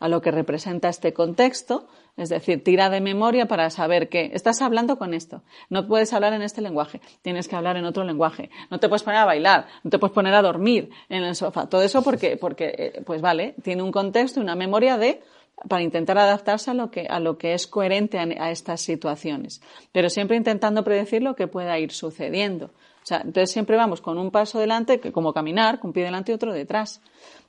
a 0.00 0.08
lo 0.08 0.20
que 0.20 0.30
representa 0.30 0.88
este 0.88 1.12
contexto, 1.12 1.86
es 2.16 2.28
decir, 2.28 2.62
tira 2.62 2.90
de 2.90 3.00
memoria 3.00 3.46
para 3.46 3.70
saber 3.70 4.08
que 4.08 4.30
estás 4.34 4.62
hablando 4.62 4.98
con 4.98 5.14
esto, 5.14 5.42
no 5.68 5.86
puedes 5.86 6.12
hablar 6.12 6.32
en 6.32 6.42
este 6.42 6.60
lenguaje, 6.60 7.00
tienes 7.22 7.48
que 7.48 7.56
hablar 7.56 7.76
en 7.76 7.84
otro 7.84 8.04
lenguaje, 8.04 8.50
no 8.70 8.78
te 8.78 8.88
puedes 8.88 9.02
poner 9.02 9.20
a 9.20 9.24
bailar, 9.24 9.66
no 9.82 9.90
te 9.90 9.98
puedes 9.98 10.14
poner 10.14 10.34
a 10.34 10.42
dormir 10.42 10.90
en 11.08 11.24
el 11.24 11.34
sofá, 11.34 11.68
todo 11.68 11.82
eso 11.82 12.02
porque, 12.02 12.36
porque 12.36 13.02
pues 13.04 13.20
vale, 13.20 13.54
tiene 13.62 13.82
un 13.82 13.90
contexto 13.90 14.40
y 14.40 14.42
una 14.42 14.54
memoria 14.54 14.96
de 14.96 15.22
para 15.68 15.82
intentar 15.82 16.18
adaptarse 16.18 16.70
a 16.70 16.74
lo 16.74 16.90
que, 16.90 17.06
a 17.08 17.20
lo 17.20 17.38
que 17.38 17.54
es 17.54 17.66
coherente 17.66 18.18
a, 18.18 18.50
estas 18.50 18.80
situaciones, 18.80 19.62
pero 19.92 20.10
siempre 20.10 20.36
intentando 20.36 20.84
predecir 20.84 21.22
lo 21.22 21.34
que 21.34 21.46
pueda 21.46 21.78
ir 21.78 21.92
sucediendo. 21.92 22.66
O 22.66 23.06
sea, 23.06 23.18
entonces 23.18 23.50
siempre 23.50 23.76
vamos 23.76 24.00
con 24.00 24.18
un 24.18 24.30
paso 24.30 24.58
delante, 24.58 24.98
como 25.12 25.34
caminar, 25.34 25.78
con 25.78 25.90
un 25.90 25.92
pie 25.92 26.04
delante 26.04 26.32
y 26.32 26.34
otro 26.34 26.52
detrás. 26.52 27.02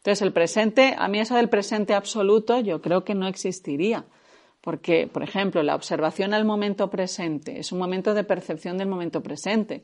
Entonces 0.05 0.21
el 0.21 0.33
presente, 0.33 0.93
a 0.95 1.07
mí 1.07 1.19
eso 1.19 1.35
del 1.35 1.49
presente 1.49 1.95
absoluto 1.95 2.59
yo 2.59 2.79
creo 2.79 3.03
que 3.03 3.15
no 3.15 3.27
existiría. 3.27 4.05
Porque, 4.61 5.07
por 5.07 5.23
ejemplo, 5.23 5.63
la 5.63 5.73
observación 5.73 6.35
al 6.35 6.45
momento 6.45 6.91
presente 6.91 7.59
es 7.59 7.71
un 7.71 7.79
momento 7.79 8.13
de 8.13 8.23
percepción 8.23 8.77
del 8.77 8.87
momento 8.87 9.23
presente. 9.23 9.83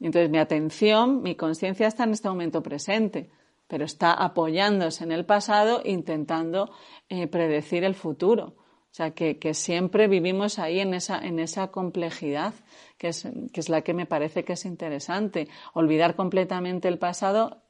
Entonces 0.00 0.28
mi 0.28 0.36
atención, 0.36 1.22
mi 1.22 1.34
conciencia 1.34 1.86
está 1.86 2.04
en 2.04 2.10
este 2.10 2.28
momento 2.28 2.62
presente, 2.62 3.30
pero 3.66 3.86
está 3.86 4.12
apoyándose 4.12 5.04
en 5.04 5.12
el 5.12 5.24
pasado 5.24 5.80
intentando 5.82 6.70
eh, 7.08 7.26
predecir 7.26 7.84
el 7.84 7.94
futuro. 7.94 8.54
O 8.90 8.94
sea, 8.98 9.12
que, 9.12 9.38
que, 9.38 9.54
siempre 9.54 10.08
vivimos 10.08 10.58
ahí 10.58 10.80
en 10.80 10.92
esa, 10.92 11.18
en 11.20 11.38
esa 11.38 11.68
complejidad, 11.68 12.52
que 12.98 13.08
es, 13.08 13.26
que 13.54 13.60
es 13.60 13.70
la 13.70 13.80
que 13.80 13.94
me 13.94 14.04
parece 14.04 14.44
que 14.44 14.52
es 14.54 14.66
interesante. 14.66 15.48
Olvidar 15.72 16.16
completamente 16.16 16.88
el 16.88 16.98
pasado 16.98 17.62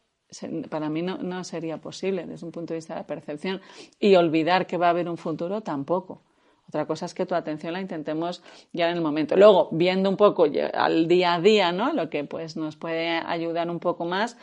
para 0.69 0.89
mí 0.89 1.03
no, 1.03 1.19
no, 1.19 1.45
sería 1.45 1.79
posible 1.79 2.27
desde 2.27 2.45
un 2.45 2.53
punto 2.53 2.75
de 2.75 2.79
vista 2.79 2.95
de 2.95 3.01
la 3.01 3.07
percepción 3.07 3.61
y 3.99 4.15
olvidar 4.17 4.67
que 4.67 4.77
va 4.77 4.87
a 4.87 4.91
haber 4.91 5.09
un 5.09 5.17
futuro 5.17 5.63
tampoco. 5.63 6.23
Otra 6.69 6.87
cosa 6.87 7.07
es 7.07 7.15
que 7.15 7.25
tu 7.25 7.35
atención 7.35 7.73
la 7.73 7.81
intentemos 7.81 8.43
ya 8.75 8.91
en 8.91 8.97
el 8.97 9.03
momento. 9.03 9.37
Luego, 9.37 9.69
viendo 9.73 10.11
un 10.11 10.19
poco 10.19 10.47
al 10.75 11.09
día 11.09 11.35
a 11.35 11.41
día, 11.41 11.73
¿no? 11.73 11.95
Lo 11.95 12.11
que 12.11 12.25
pues 12.25 12.57
nos 12.57 12.77
puede 12.77 13.09
ayudar 13.09 13.71
un 13.71 13.79
poco 13.79 14.05
más 14.05 14.37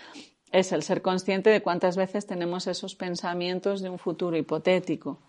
es 0.51 0.71
el 0.71 0.81
ser 0.81 1.03
consciente 1.03 1.51
de 1.51 1.61
cuántas 1.61 1.97
veces 1.97 2.25
tenemos 2.25 2.65
esos 2.65 2.95
pensamientos 2.95 3.81
de 3.81 3.89
un 3.89 3.99
futuro 3.99 4.37
hipotético 4.37 5.19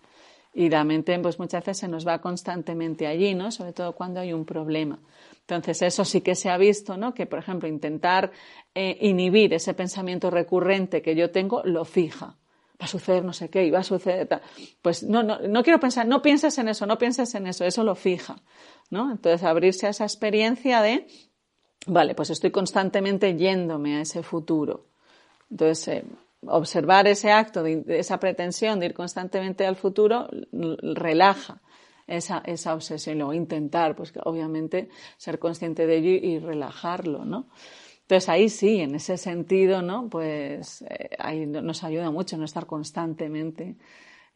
Y 0.53 0.69
la 0.69 0.83
mente, 0.83 1.17
pues 1.19 1.39
muchas 1.39 1.63
veces 1.63 1.77
se 1.77 1.87
nos 1.87 2.07
va 2.07 2.19
constantemente 2.19 3.05
allí, 3.05 3.35
¿no? 3.35 3.51
Sobre 3.51 3.73
todo 3.73 3.93
cuando 3.93 4.19
hay 4.19 4.33
un 4.33 4.45
problema. 4.45 4.99
Entonces, 5.41 5.81
eso 5.81 6.03
sí 6.03 6.21
que 6.21 6.35
se 6.35 6.49
ha 6.49 6.57
visto, 6.57 6.97
¿no? 6.97 7.13
Que, 7.13 7.25
por 7.25 7.39
ejemplo, 7.39 7.69
intentar 7.69 8.31
eh, 8.75 8.97
inhibir 9.01 9.53
ese 9.53 9.73
pensamiento 9.73 10.29
recurrente 10.29 11.01
que 11.01 11.15
yo 11.15 11.31
tengo 11.31 11.61
lo 11.63 11.85
fija. 11.85 12.35
Va 12.79 12.85
a 12.85 12.87
suceder 12.87 13.23
no 13.23 13.33
sé 13.33 13.49
qué 13.49 13.65
y 13.65 13.71
va 13.71 13.79
a 13.79 13.83
suceder 13.83 14.27
tal. 14.27 14.41
Pues 14.81 15.03
no, 15.03 15.23
no, 15.23 15.39
no 15.39 15.63
quiero 15.63 15.79
pensar, 15.79 16.07
no 16.07 16.21
pienses 16.21 16.57
en 16.57 16.67
eso, 16.67 16.85
no 16.85 16.97
pienses 16.97 17.33
en 17.33 17.47
eso, 17.47 17.65
eso 17.65 17.83
lo 17.83 17.95
fija, 17.95 18.35
¿no? 18.89 19.11
Entonces, 19.11 19.43
abrirse 19.43 19.87
a 19.87 19.91
esa 19.91 20.03
experiencia 20.03 20.81
de, 20.81 21.07
vale, 21.85 22.13
pues 22.13 22.29
estoy 22.29 22.51
constantemente 22.51 23.35
yéndome 23.35 23.97
a 23.97 24.01
ese 24.01 24.21
futuro. 24.23 24.85
Entonces, 25.49 25.87
eh, 25.87 26.05
observar 26.45 27.07
ese 27.07 27.31
acto, 27.31 27.63
de, 27.63 27.83
esa 27.87 28.19
pretensión 28.19 28.79
de 28.79 28.87
ir 28.87 28.93
constantemente 28.93 29.65
al 29.65 29.75
futuro, 29.75 30.27
relaja 30.51 31.61
esa, 32.05 32.39
esa 32.45 32.73
obsesión. 32.73 33.17
Luego 33.17 33.33
intentar, 33.33 33.95
pues 33.95 34.13
obviamente, 34.23 34.89
ser 35.17 35.39
consciente 35.39 35.87
de 35.87 35.97
ello 35.97 36.27
y 36.27 36.39
relajarlo, 36.39 37.25
¿no? 37.25 37.47
Entonces 38.01 38.29
ahí 38.29 38.47
sí, 38.47 38.79
en 38.79 38.95
ese 38.95 39.17
sentido, 39.17 39.81
¿no? 39.81 40.09
Pues 40.09 40.81
eh, 40.83 41.09
ahí 41.19 41.45
nos 41.45 41.83
ayuda 41.83 42.09
mucho 42.09 42.37
no 42.37 42.45
estar 42.45 42.65
constantemente 42.65 43.75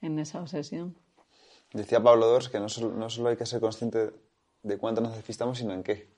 en 0.02 0.20
esa 0.20 0.42
obsesión. 0.42 0.98
Decía 1.72 2.04
Pablo 2.04 2.28
Dors 2.28 2.50
que 2.50 2.60
no 2.60 2.68
solo, 2.68 2.92
no 2.92 3.10
solo 3.10 3.30
hay 3.30 3.38
que 3.38 3.46
ser 3.46 3.62
consciente 3.62 4.12
de 4.62 4.78
cuánto 4.78 5.00
nos 5.00 5.16
despistamos, 5.16 5.58
sino 5.58 5.74
en 5.74 5.84
qué. 5.84 6.10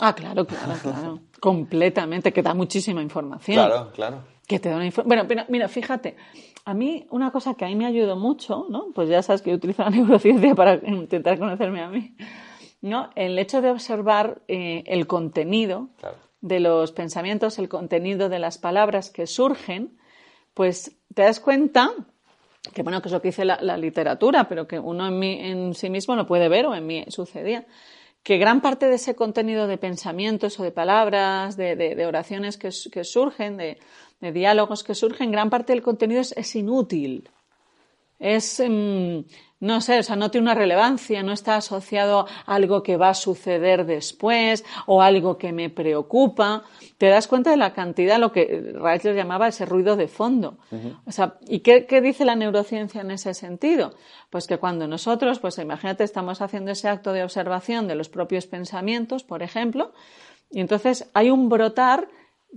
Ah, 0.00 0.14
claro, 0.14 0.46
claro, 0.46 0.74
claro. 0.82 1.20
Completamente, 1.40 2.30
que 2.30 2.42
da 2.42 2.52
muchísima 2.52 3.00
información. 3.00 3.56
Claro, 3.56 3.90
claro. 3.92 4.24
Que 4.48 4.58
te 4.58 4.70
da 4.70 4.76
una 4.76 4.90
Bueno, 5.04 5.28
pero 5.28 5.44
mira, 5.48 5.68
fíjate, 5.68 6.16
a 6.64 6.72
mí 6.72 7.06
una 7.10 7.30
cosa 7.30 7.54
que 7.54 7.66
a 7.66 7.68
mí 7.68 7.76
me 7.76 7.84
ayudó 7.84 8.16
mucho, 8.16 8.66
¿no? 8.70 8.86
Pues 8.94 9.08
ya 9.10 9.22
sabes 9.22 9.42
que 9.42 9.50
yo 9.50 9.56
utilizo 9.56 9.82
la 9.82 9.90
neurociencia 9.96 10.54
para 10.54 10.74
intentar 10.86 11.38
conocerme 11.38 11.82
a 11.82 11.88
mí, 11.88 12.16
¿no? 12.80 13.10
El 13.14 13.38
hecho 13.38 13.60
de 13.60 13.70
observar 13.70 14.40
eh, 14.48 14.84
el 14.86 15.06
contenido 15.06 15.90
de 16.40 16.60
los 16.60 16.92
pensamientos, 16.92 17.58
el 17.58 17.68
contenido 17.68 18.30
de 18.30 18.38
las 18.38 18.56
palabras 18.56 19.10
que 19.10 19.26
surgen, 19.26 19.98
pues 20.54 20.96
te 21.14 21.22
das 21.22 21.40
cuenta 21.40 21.90
que 22.72 22.82
bueno, 22.82 23.02
que 23.02 23.08
es 23.08 23.12
lo 23.12 23.20
que 23.20 23.28
dice 23.28 23.44
la, 23.44 23.76
literatura, 23.76 24.48
pero 24.48 24.66
que 24.66 24.78
uno 24.78 25.06
en, 25.06 25.22
en 25.22 25.74
sí 25.74 25.90
mismo 25.90 26.16
lo 26.16 26.26
puede 26.26 26.48
ver 26.48 26.66
o 26.66 26.74
en 26.74 26.86
mí 26.86 27.04
sucedía, 27.08 27.66
que 28.28 28.36
gran 28.36 28.60
parte 28.60 28.90
de 28.90 28.96
ese 28.96 29.16
contenido 29.16 29.66
de 29.66 29.78
pensamientos 29.78 30.60
o 30.60 30.62
de 30.62 30.70
palabras, 30.70 31.56
de, 31.56 32.04
oraciones 32.06 32.58
que, 32.58 32.70
surgen, 33.02 33.56
de, 33.56 33.78
diálogos 34.20 34.84
que 34.84 34.94
surgen, 34.94 35.32
gran 35.32 35.48
parte 35.48 35.72
del 35.72 35.80
contenido 35.80 36.20
es, 36.20 36.54
inútil. 36.54 37.30
Es, 38.18 38.60
em, 38.60 39.24
no 39.60 39.80
sé, 39.80 39.98
o 39.98 40.02
sea, 40.02 40.14
no 40.14 40.30
tiene 40.30 40.44
una 40.44 40.54
relevancia, 40.54 41.22
no 41.22 41.32
está 41.32 41.56
asociado 41.56 42.26
a 42.46 42.54
algo 42.54 42.82
que 42.82 42.96
va 42.96 43.10
a 43.10 43.14
suceder 43.14 43.86
después 43.86 44.64
o 44.86 45.02
algo 45.02 45.36
que 45.36 45.52
me 45.52 45.68
preocupa. 45.68 46.62
Te 46.96 47.08
das 47.08 47.26
cuenta 47.26 47.50
de 47.50 47.56
la 47.56 47.72
cantidad, 47.72 48.18
lo 48.18 48.30
que 48.30 48.72
Reichler 48.74 49.16
llamaba 49.16 49.48
ese 49.48 49.66
ruido 49.66 49.96
de 49.96 50.06
fondo. 50.06 50.58
O 51.06 51.12
sea, 51.12 51.38
¿y 51.48 51.60
qué, 51.60 51.86
qué, 51.86 52.00
dice 52.00 52.24
la 52.24 52.36
neurociencia 52.36 53.00
en 53.00 53.10
ese 53.10 53.34
sentido? 53.34 53.94
Pues 54.30 54.46
que 54.46 54.58
cuando 54.58 54.86
nosotros, 54.86 55.40
pues 55.40 55.58
imagínate, 55.58 56.04
estamos 56.04 56.40
haciendo 56.40 56.70
ese 56.70 56.88
acto 56.88 57.12
de 57.12 57.24
observación 57.24 57.88
de 57.88 57.96
los 57.96 58.08
propios 58.08 58.46
pensamientos, 58.46 59.24
por 59.24 59.42
ejemplo, 59.42 59.92
y 60.50 60.60
entonces 60.60 61.10
hay 61.14 61.30
un 61.30 61.48
brotar 61.48 62.08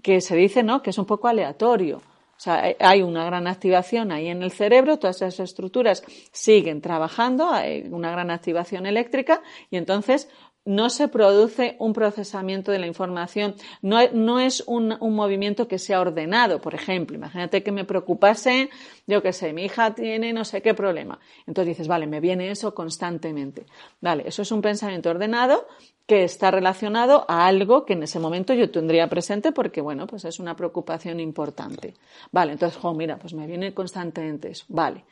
que 0.04 0.22
se 0.22 0.36
dice, 0.36 0.64
¿no? 0.64 0.82
Que 0.82 0.92
es 0.92 0.98
un 0.98 1.06
poco 1.06 1.28
aleatorio. 1.28 2.02
O 2.42 2.44
sea, 2.44 2.76
hay 2.80 3.04
una 3.04 3.24
gran 3.24 3.46
activación 3.46 4.12
ahí 4.12 4.28
en 4.28 4.42
el 4.42 4.52
cerebro, 4.52 4.98
todas 4.98 5.18
esas 5.18 5.40
estructuras 5.42 6.04
siguen 6.32 6.82
trabajando, 6.82 7.52
hay 7.52 7.88
una 7.92 8.10
gran 8.10 8.32
activación 8.32 8.88
eléctrica 8.88 9.44
y 9.70 9.78
entonces 9.78 10.28
no 10.66 10.90
se 10.90 11.08
produce 11.08 11.76
un 11.78 11.94
procesamiento 11.94 12.72
de 12.72 12.80
la 12.80 12.88
información, 12.88 13.54
no, 13.84 14.40
es 14.40 14.64
un, 14.66 14.98
movimiento 15.00 15.68
que 15.68 15.78
sea 15.78 16.02
ordenado. 16.02 16.60
Por 16.62 16.74
ejemplo, 16.74 17.16
imagínate 17.16 17.62
que 17.62 17.72
me 17.72 17.86
preocupase, 17.86 18.72
yo 19.06 19.22
qué 19.22 19.34
sé, 19.34 19.54
mi 19.54 19.66
hija 19.66 19.94
tiene 19.94 20.34
no 20.34 20.44
sé 20.44 20.64
qué 20.64 20.74
problema. 20.74 21.20
Entonces 21.46 21.78
dices, 21.78 21.88
vale, 21.88 22.08
me 22.08 22.20
viene 22.20 22.50
eso 22.50 22.74
constantemente. 22.74 23.68
Vale, 24.02 24.24
eso 24.26 24.42
es 24.42 24.52
un 24.52 24.64
pensamiento 24.64 25.12
ordenado 25.12 25.68
que 26.06 26.24
está 26.24 26.52
relacionado 26.52 27.26
a 27.28 27.46
algo 27.46 27.86
que 27.86 27.94
en 27.94 28.04
ese 28.04 28.20
momento 28.20 28.54
yo 28.54 28.70
tendría 28.70 29.08
presente 29.08 29.52
porque, 29.52 29.82
bueno, 29.82 30.08
pues 30.08 30.26
es 30.26 30.40
una 30.40 30.56
preocupación 30.56 31.20
importante. 31.20 31.94
Vale, 32.32 32.54
entonces, 32.54 32.78
jo, 32.80 32.94
mira, 32.94 33.18
pues 33.18 33.34
me 33.34 33.48
viene 33.48 33.74
constantemente 33.74 34.50
eso. 34.50 34.66
Vale. 34.68 35.06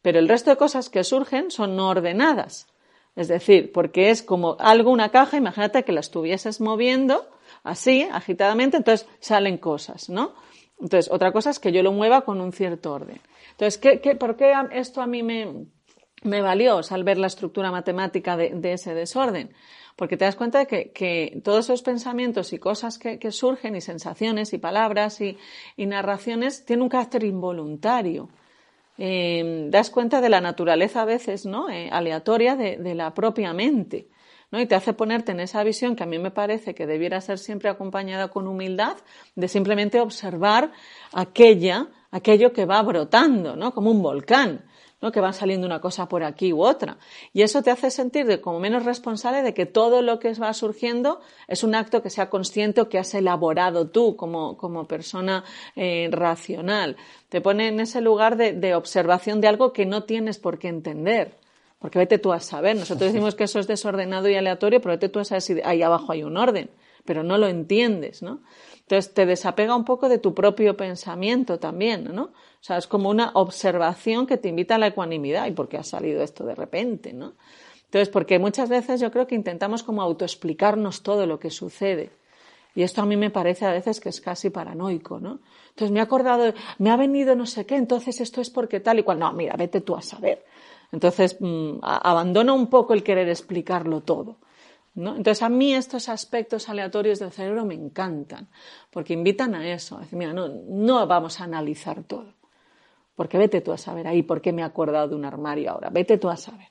Pero 0.00 0.18
el 0.18 0.28
resto 0.28 0.50
de 0.50 0.56
cosas 0.56 0.90
que 0.90 1.04
surgen 1.04 1.50
son 1.50 1.76
no 1.76 1.88
ordenadas. 1.88 2.66
Es 3.16 3.28
decir, 3.28 3.72
porque 3.72 4.10
es 4.10 4.22
como 4.22 4.56
algo, 4.60 4.90
una 4.90 5.10
caja, 5.10 5.36
imagínate 5.36 5.84
que 5.84 5.92
la 5.92 6.00
estuvieses 6.00 6.60
moviendo 6.60 7.28
así, 7.64 8.08
agitadamente, 8.12 8.76
entonces 8.76 9.08
salen 9.18 9.58
cosas, 9.58 10.08
¿no? 10.08 10.34
Entonces, 10.80 11.10
otra 11.10 11.32
cosa 11.32 11.50
es 11.50 11.58
que 11.58 11.72
yo 11.72 11.82
lo 11.82 11.92
mueva 11.92 12.20
con 12.20 12.40
un 12.40 12.52
cierto 12.52 12.92
orden. 12.92 13.20
Entonces, 13.50 13.78
¿qué, 13.78 14.00
qué, 14.00 14.14
por 14.14 14.36
qué 14.36 14.52
esto 14.70 15.02
a 15.02 15.06
mí 15.06 15.24
me, 15.24 15.66
me 16.22 16.40
valió 16.40 16.80
al 16.88 17.04
ver 17.04 17.18
la 17.18 17.26
estructura 17.26 17.70
matemática 17.70 18.36
de, 18.36 18.72
ese 18.72 18.94
desorden? 18.94 19.52
Porque 19.98 20.16
te 20.16 20.24
das 20.24 20.36
cuenta 20.36 20.60
de 20.60 20.92
que, 20.92 21.40
todos 21.42 21.64
esos 21.64 21.82
pensamientos 21.82 22.52
y 22.52 22.58
cosas 22.60 23.00
que, 23.00 23.32
surgen, 23.32 23.74
y 23.74 23.80
sensaciones, 23.80 24.52
y 24.52 24.58
palabras, 24.58 25.20
y, 25.20 25.36
narraciones, 25.76 26.64
tienen 26.64 26.84
un 26.84 26.88
carácter 26.88 27.24
involuntario. 27.24 28.28
Eh, 28.96 29.66
das 29.70 29.90
cuenta 29.90 30.20
de 30.20 30.28
la 30.28 30.40
naturaleza 30.40 31.02
a 31.02 31.04
veces 31.04 31.46
¿no? 31.46 31.68
Eh, 31.68 31.88
aleatoria 31.90 32.54
de, 32.54 32.94
la 32.94 33.12
propia 33.12 33.52
mente. 33.52 34.06
¿no? 34.52 34.60
Y 34.60 34.66
te 34.66 34.76
hace 34.76 34.92
ponerte 34.92 35.32
en 35.32 35.40
esa 35.40 35.64
visión 35.64 35.96
que 35.96 36.04
a 36.04 36.06
mí 36.06 36.20
me 36.20 36.30
parece 36.30 36.76
que 36.76 36.86
debiera 36.86 37.20
ser 37.20 37.40
siempre 37.40 37.68
acompañada 37.68 38.28
con 38.28 38.46
humildad, 38.46 38.98
de 39.34 39.48
simplemente 39.48 40.00
observar 40.00 40.70
aquella, 41.12 41.88
aquello 42.12 42.52
que 42.52 42.66
va 42.66 42.80
brotando, 42.82 43.56
¿no? 43.56 43.74
como 43.74 43.90
un 43.90 44.00
volcán. 44.00 44.64
¿No? 45.00 45.12
que 45.12 45.20
van 45.20 45.34
saliendo 45.34 45.66
una 45.66 45.80
cosa 45.80 46.08
por 46.08 46.24
aquí 46.24 46.52
u 46.52 46.62
otra. 46.62 46.98
Y 47.32 47.42
eso 47.42 47.62
te 47.62 47.70
hace 47.70 47.90
sentir 47.90 48.26
de, 48.26 48.40
como 48.40 48.60
menos 48.60 48.84
responsable 48.84 49.42
de 49.42 49.54
que 49.54 49.66
todo 49.66 50.02
lo 50.02 50.18
que 50.18 50.32
va 50.34 50.52
surgiendo 50.52 51.20
es 51.46 51.62
un 51.64 51.74
acto 51.74 52.02
que 52.02 52.10
sea 52.10 52.30
consciente 52.30 52.80
o 52.80 52.88
que 52.88 52.98
has 52.98 53.14
elaborado 53.14 53.88
tú 53.88 54.16
como, 54.16 54.56
como 54.56 54.86
persona 54.86 55.44
eh, 55.76 56.08
racional. 56.10 56.96
Te 57.28 57.40
pone 57.40 57.68
en 57.68 57.80
ese 57.80 58.00
lugar 58.00 58.36
de, 58.36 58.52
de 58.52 58.74
observación 58.74 59.40
de 59.40 59.48
algo 59.48 59.72
que 59.72 59.86
no 59.86 60.04
tienes 60.04 60.38
por 60.38 60.58
qué 60.58 60.68
entender. 60.68 61.36
Porque 61.78 61.98
vete 61.98 62.18
tú 62.18 62.32
a 62.32 62.40
saber. 62.40 62.76
Nosotros 62.76 63.12
decimos 63.12 63.34
que 63.34 63.44
eso 63.44 63.60
es 63.60 63.68
desordenado 63.68 64.28
y 64.28 64.34
aleatorio, 64.34 64.80
pero 64.80 64.94
vete 64.94 65.08
tú 65.08 65.20
a 65.20 65.24
saber 65.24 65.42
si 65.42 65.60
ahí 65.64 65.82
abajo 65.82 66.12
hay 66.12 66.24
un 66.24 66.36
orden. 66.36 66.70
Pero 67.04 67.22
no 67.22 67.38
lo 67.38 67.46
entiendes, 67.46 68.22
¿no? 68.22 68.40
Entonces 68.88 69.12
te 69.12 69.26
desapega 69.26 69.76
un 69.76 69.84
poco 69.84 70.08
de 70.08 70.16
tu 70.16 70.32
propio 70.32 70.74
pensamiento 70.74 71.58
también, 71.58 72.04
¿no? 72.14 72.22
O 72.22 72.62
sea, 72.62 72.78
es 72.78 72.86
como 72.86 73.10
una 73.10 73.32
observación 73.34 74.26
que 74.26 74.38
te 74.38 74.48
invita 74.48 74.76
a 74.76 74.78
la 74.78 74.86
ecuanimidad. 74.86 75.46
¿Y 75.46 75.50
por 75.50 75.68
qué 75.68 75.76
ha 75.76 75.82
salido 75.82 76.22
esto 76.22 76.46
de 76.46 76.54
repente? 76.54 77.12
¿no? 77.12 77.34
Entonces, 77.84 78.08
porque 78.08 78.38
muchas 78.38 78.70
veces 78.70 78.98
yo 78.98 79.10
creo 79.10 79.26
que 79.26 79.34
intentamos 79.34 79.82
como 79.82 80.00
autoexplicarnos 80.00 81.02
todo 81.02 81.26
lo 81.26 81.38
que 81.38 81.50
sucede. 81.50 82.12
Y 82.74 82.82
esto 82.82 83.02
a 83.02 83.04
mí 83.04 83.18
me 83.18 83.28
parece 83.28 83.66
a 83.66 83.72
veces 83.72 84.00
que 84.00 84.08
es 84.08 84.22
casi 84.22 84.48
paranoico, 84.48 85.20
¿no? 85.20 85.40
Entonces 85.68 85.90
me 85.90 86.00
ha 86.00 86.04
acordado, 86.04 86.54
me 86.78 86.90
ha 86.90 86.96
venido 86.96 87.36
no 87.36 87.44
sé 87.44 87.66
qué, 87.66 87.76
entonces 87.76 88.22
esto 88.22 88.40
es 88.40 88.48
porque 88.48 88.80
tal 88.80 89.00
y 89.00 89.02
cual. 89.02 89.18
No, 89.18 89.30
mira, 89.34 89.54
vete 89.58 89.82
tú 89.82 89.96
a 89.96 90.00
saber. 90.00 90.46
Entonces 90.92 91.36
mm, 91.38 91.80
abandona 91.82 92.54
un 92.54 92.68
poco 92.68 92.94
el 92.94 93.02
querer 93.02 93.28
explicarlo 93.28 94.00
todo. 94.00 94.38
¿No? 94.98 95.14
Entonces 95.14 95.42
a 95.42 95.48
mí 95.48 95.74
estos 95.74 96.08
aspectos 96.08 96.68
aleatorios 96.68 97.20
del 97.20 97.30
cerebro 97.30 97.64
me 97.64 97.74
encantan, 97.74 98.48
porque 98.90 99.12
invitan 99.12 99.54
a 99.54 99.72
eso, 99.72 99.96
a 99.96 100.00
decir, 100.00 100.18
mira, 100.18 100.32
no, 100.32 100.48
no 100.48 101.06
vamos 101.06 101.40
a 101.40 101.44
analizar 101.44 102.02
todo. 102.02 102.34
Porque 103.14 103.38
vete 103.38 103.60
tú 103.60 103.72
a 103.72 103.78
saber 103.78 104.08
ahí 104.08 104.22
por 104.22 104.40
qué 104.40 104.52
me 104.52 104.62
he 104.62 104.64
acordado 104.64 105.08
de 105.08 105.14
un 105.14 105.24
armario 105.24 105.70
ahora. 105.70 105.88
Vete 105.90 106.18
tú 106.18 106.28
a 106.28 106.36
saber, 106.36 106.68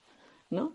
¿no? 0.50 0.74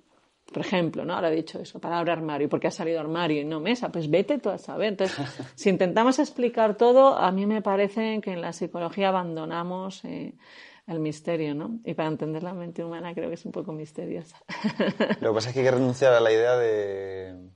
Por 0.51 0.63
ejemplo, 0.63 1.05
¿no? 1.05 1.15
Ahora 1.15 1.31
he 1.31 1.37
dicho 1.37 1.59
eso, 1.59 1.79
palabra 1.79 2.15
armario, 2.15 2.49
¿por 2.49 2.59
qué 2.59 2.69
ha 2.69 2.71
salido 2.71 3.01
armario 3.01 3.43
y 3.43 3.45
no 3.45 3.61
mesa? 3.61 3.91
Pues 3.91 4.11
vete 4.11 4.39
tú 4.39 4.49
a 4.49 4.57
saber. 4.57 4.89
Entonces, 4.89 5.19
si 5.55 5.69
intentamos 5.69 6.19
explicar 6.19 6.77
todo, 6.77 7.17
a 7.17 7.31
mí 7.33 7.47
me 7.47 7.61
parece 7.61 8.21
que 8.23 8.33
en 8.33 8.41
la 8.41 8.55
psicología 8.55 9.09
abandonamos 9.09 10.05
eh, 10.05 10.35
el 10.93 11.01
misterio, 11.01 11.55
¿no? 11.55 11.81
Y 11.85 11.95
para 11.95 12.09
entender 12.09 12.43
la 12.43 12.55
mente 12.55 12.85
humana 12.85 13.15
creo 13.15 13.29
que 13.29 13.35
es 13.35 13.45
un 13.45 13.53
poco 13.53 13.73
misteriosa. 13.73 14.37
Lo 15.21 15.31
que 15.31 15.35
pasa 15.35 15.49
es 15.49 15.55
que 15.55 15.61
hay 15.61 15.67
que 15.67 15.71
renunciar 15.71 16.13
a 16.13 16.21
la 16.21 16.33
idea 16.33 16.57
de... 16.57 17.51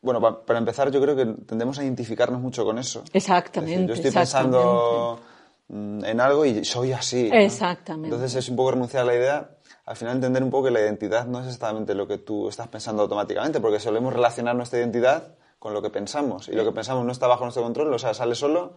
Bueno, 0.00 0.20
para 0.44 0.58
empezar, 0.58 0.90
yo 0.90 1.00
creo 1.00 1.16
que 1.16 1.26
tendemos 1.44 1.78
a 1.78 1.84
identificarnos 1.84 2.40
mucho 2.40 2.64
con 2.64 2.78
eso. 2.78 3.02
Exactamente. 3.12 3.88
yo 3.88 3.94
estoy 3.94 4.12
pensando 4.12 5.20
Mm, 5.68 6.04
en 6.04 6.20
algo 6.20 6.46
y 6.46 6.64
soy 6.64 6.92
así. 6.92 7.28
Exactamente. 7.32 8.14
Entonces 8.14 8.34
es 8.36 8.48
un 8.48 8.56
poco 8.56 8.72
renunciar 8.72 9.02
a 9.02 9.06
la 9.06 9.14
idea, 9.14 9.50
al 9.84 9.96
final 9.96 10.16
entender 10.16 10.42
un 10.42 10.50
poco 10.50 10.64
que 10.64 10.70
la 10.70 10.80
identidad 10.80 11.26
no 11.26 11.40
es 11.40 11.46
exactamente 11.46 11.94
lo 11.94 12.08
que 12.08 12.18
tú 12.18 12.48
estás 12.48 12.68
pensando 12.68 13.02
automáticamente, 13.02 13.60
porque 13.60 13.78
solemos 13.78 14.12
relacionar 14.12 14.56
nuestra 14.56 14.78
identidad 14.78 15.34
con 15.58 15.74
lo 15.74 15.82
que 15.82 15.90
pensamos 15.90 16.48
y 16.48 16.52
lo 16.52 16.64
que 16.64 16.72
pensamos 16.72 17.04
no 17.04 17.12
está 17.12 17.26
bajo 17.26 17.44
nuestro 17.44 17.62
control, 17.62 17.92
o 17.92 17.98
sea, 17.98 18.14
sale 18.14 18.34
solo 18.34 18.76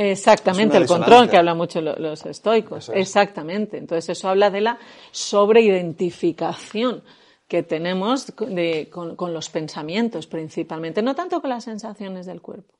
Exactamente, 0.00 0.76
el 0.76 0.86
control 0.86 1.28
que 1.28 1.36
habla 1.36 1.54
mucho 1.54 1.80
los 1.80 2.24
estoicos. 2.24 2.88
Exactamente. 2.94 3.78
Entonces 3.78 4.16
eso 4.16 4.28
habla 4.28 4.48
de 4.48 4.60
la 4.60 4.78
sobreidentificación 5.10 7.02
que 7.48 7.64
tenemos 7.64 8.32
con, 8.36 9.34
los 9.34 9.48
pensamientos 9.48 10.28
principalmente, 10.28 11.02
no 11.02 11.16
tanto 11.16 11.40
con 11.40 11.50
las 11.50 11.64
sensaciones 11.64 12.26
del 12.26 12.40
cuerpo. 12.40 12.74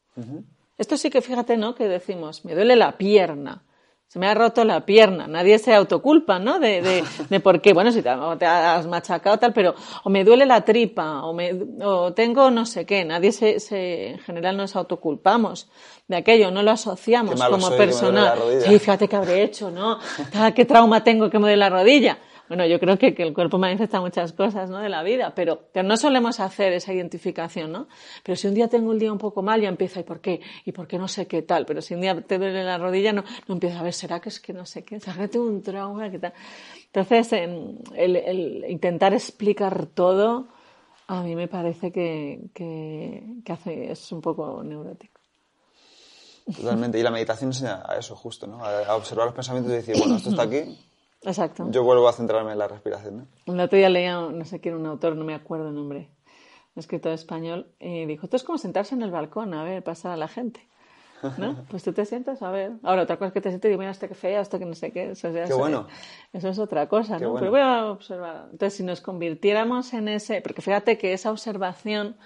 Esto 0.76 0.96
sí 0.96 1.10
que 1.10 1.20
fíjate, 1.20 1.56
¿no? 1.56 1.74
Que 1.74 1.88
decimos, 1.88 2.44
me 2.44 2.54
duele 2.54 2.76
la 2.76 2.96
pierna 2.96 3.62
se 4.08 4.18
me 4.18 4.26
ha 4.26 4.34
roto 4.34 4.64
la 4.64 4.86
pierna. 4.86 5.26
Nadie 5.26 5.58
se 5.58 5.74
autoculpa, 5.74 6.38
¿no? 6.38 6.58
De, 6.58 6.80
de, 6.80 7.04
de 7.28 7.40
por 7.40 7.60
qué. 7.60 7.74
Bueno, 7.74 7.92
si 7.92 8.00
te, 8.00 8.08
has 8.08 8.86
machacado 8.86 9.38
tal, 9.38 9.52
pero 9.52 9.74
o 10.02 10.08
me 10.08 10.24
duele 10.24 10.46
la 10.46 10.64
tripa, 10.64 11.24
o, 11.24 11.34
me, 11.34 11.52
o 11.82 12.14
tengo 12.14 12.50
no 12.50 12.64
sé 12.64 12.86
qué. 12.86 13.04
Nadie 13.04 13.32
se, 13.32 13.60
se, 13.60 14.12
en 14.12 14.18
general 14.20 14.56
nos 14.56 14.76
autoculpamos 14.76 15.68
de 16.06 16.16
aquello, 16.16 16.50
no 16.50 16.62
lo 16.62 16.70
asociamos 16.70 17.42
como 17.44 17.70
personal. 17.76 18.38
Sí, 18.66 18.78
fíjate 18.78 19.08
qué 19.08 19.16
habré 19.16 19.42
hecho, 19.42 19.70
¿no? 19.70 19.98
¿Qué 20.54 20.64
trauma 20.64 21.04
tengo 21.04 21.28
que 21.28 21.38
me 21.38 21.42
duele 21.42 21.58
la 21.58 21.68
rodilla? 21.68 22.18
Bueno, 22.48 22.66
yo 22.66 22.80
creo 22.80 22.98
que, 22.98 23.14
el 23.18 23.34
cuerpo 23.34 23.58
manifiesta 23.58 24.00
muchas 24.00 24.32
cosas, 24.32 24.70
¿no? 24.70 24.78
De 24.78 24.88
la 24.88 25.02
vida, 25.02 25.34
pero, 25.34 25.68
pero 25.72 25.86
no 25.86 25.96
solemos 25.96 26.40
hacer 26.40 26.72
esa 26.72 26.92
identificación, 26.92 27.70
¿no? 27.72 27.88
Pero 28.22 28.36
si 28.36 28.48
un 28.48 28.54
día 28.54 28.68
tengo 28.68 28.90
un 28.90 28.98
día 28.98 29.12
un 29.12 29.18
poco 29.18 29.42
mal, 29.42 29.60
ya 29.60 29.68
empieza, 29.68 30.00
¿y 30.00 30.02
por 30.04 30.20
qué? 30.20 30.40
¿Y 30.64 30.72
por 30.72 30.86
qué 30.86 30.98
no 30.98 31.08
sé 31.08 31.26
qué 31.26 31.42
tal? 31.42 31.66
Pero 31.66 31.82
si 31.82 31.94
un 31.94 32.00
día 32.00 32.20
te 32.22 32.38
duele 32.38 32.64
la 32.64 32.78
rodilla, 32.78 33.12
no, 33.12 33.24
no 33.46 33.54
empieza 33.54 33.80
a 33.80 33.82
ver, 33.82 33.92
¿será 33.92 34.20
que 34.20 34.30
es 34.30 34.40
que 34.40 34.52
no 34.52 34.64
sé 34.64 34.84
qué? 34.84 34.98
¿Será 35.00 35.16
que 35.18 35.28
tengo 35.28 35.46
un 35.46 35.62
trauma? 35.62 36.10
¿Qué 36.10 36.18
tal? 36.18 36.32
Entonces, 36.86 37.32
el, 37.32 38.16
el, 38.16 38.64
intentar 38.68 39.12
explicar 39.12 39.86
todo, 39.86 40.48
a 41.06 41.22
mí 41.22 41.36
me 41.36 41.48
parece 41.48 41.92
que, 41.92 42.48
que, 42.54 43.22
que 43.44 43.52
hace, 43.52 43.90
es 43.92 44.10
un 44.10 44.22
poco 44.22 44.62
neurótico. 44.64 45.20
Totalmente. 46.56 46.98
Y 46.98 47.02
la 47.02 47.10
meditación 47.10 47.50
enseña 47.50 47.82
a 47.86 47.98
eso, 47.98 48.16
justo, 48.16 48.46
¿no? 48.46 48.64
A 48.64 48.96
observar 48.96 49.26
los 49.26 49.34
pensamientos 49.34 49.72
y 49.72 49.76
decir, 49.76 49.96
bueno, 49.98 50.16
esto 50.16 50.30
está 50.30 50.42
aquí, 50.42 50.78
Exacto. 51.22 51.68
Yo 51.70 51.82
vuelvo 51.82 52.08
a 52.08 52.12
centrarme 52.12 52.52
en 52.52 52.58
la 52.58 52.68
respiración. 52.68 53.28
¿no? 53.46 53.54
El 53.54 53.60
otro 53.60 53.76
día 53.76 53.88
leía, 53.88 54.20
no 54.20 54.44
sé 54.44 54.60
quién, 54.60 54.76
un 54.76 54.86
autor, 54.86 55.16
no 55.16 55.24
me 55.24 55.34
acuerdo 55.34 55.68
el 55.68 55.74
nombre, 55.74 56.10
un 56.74 56.80
escritor 56.80 57.12
español, 57.12 57.72
y 57.80 58.06
dijo, 58.06 58.26
esto 58.26 58.36
es 58.36 58.44
como 58.44 58.58
sentarse 58.58 58.94
en 58.94 59.02
el 59.02 59.10
balcón 59.10 59.52
a 59.54 59.64
ver 59.64 59.82
pasar 59.82 60.12
a 60.12 60.16
la 60.16 60.28
gente. 60.28 60.68
¿no? 61.36 61.64
Pues 61.70 61.82
tú 61.82 61.92
te 61.92 62.04
sientas 62.04 62.42
a 62.42 62.50
ver. 62.50 62.72
Ahora, 62.82 63.02
otra 63.02 63.16
cosa 63.16 63.28
es 63.28 63.32
que 63.32 63.40
te 63.40 63.48
sientes 63.48 63.72
y 63.72 63.76
mira, 63.76 63.90
esto 63.90 64.08
que 64.08 64.14
fea, 64.14 64.40
esto 64.40 64.58
que 64.58 64.64
no 64.64 64.74
sé 64.74 64.92
qué. 64.92 65.10
Eso, 65.10 65.32
qué 65.32 65.52
bueno. 65.54 65.86
Eso 66.32 66.48
es 66.48 66.58
otra 66.58 66.88
cosa, 66.88 67.18
¿no? 67.18 67.34
Pero 67.34 67.50
voy 67.50 67.60
a 67.60 67.86
observar. 67.86 68.48
Entonces, 68.52 68.74
si 68.74 68.84
nos 68.84 69.00
convirtiéramos 69.00 69.92
en 69.94 70.08
ese, 70.08 70.40
porque 70.40 70.62
fíjate 70.62 70.98
que 70.98 71.12
esa 71.12 71.30
observación, 71.30 72.16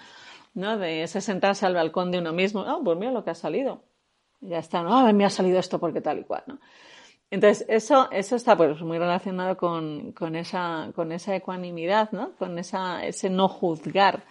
¿no? 0.53 0.77
De 0.77 1.03
ese 1.03 1.21
sentarse 1.21 1.65
al 1.65 1.73
balcón 1.73 2.11
de 2.11 2.19
uno 2.19 2.33
mismo, 2.33 2.61
ah, 2.61 2.79
pues 2.83 2.97
mira 2.97 3.11
lo 3.11 3.23
que 3.23 3.31
ha 3.31 3.35
salido. 3.35 3.83
ya 4.41 4.59
está, 4.59 4.83
no, 4.83 4.95
ah, 4.95 5.11
me 5.13 5.25
ha 5.25 5.29
salido 5.29 5.59
esto 5.59 5.79
porque 5.79 6.01
tal 6.01 6.19
y 6.19 6.23
cual, 6.23 6.43
¿no? 6.47 6.59
Entonces, 7.33 7.65
eso, 7.67 8.11
eso 8.11 8.35
está 8.35 8.55
pues, 8.55 8.79
muy 8.83 8.99
relacionado 8.99 9.57
con, 9.57 10.11
con, 10.11 10.35
esa, 10.35 10.91
con 10.93 11.11
esa 11.11 11.35
ecuanimidad, 11.35 12.11
¿no? 12.11 12.33
Con 12.33 12.59
esa, 12.59 13.03
ese 13.03 13.27
no 13.31 13.47
juzgar 13.47 14.23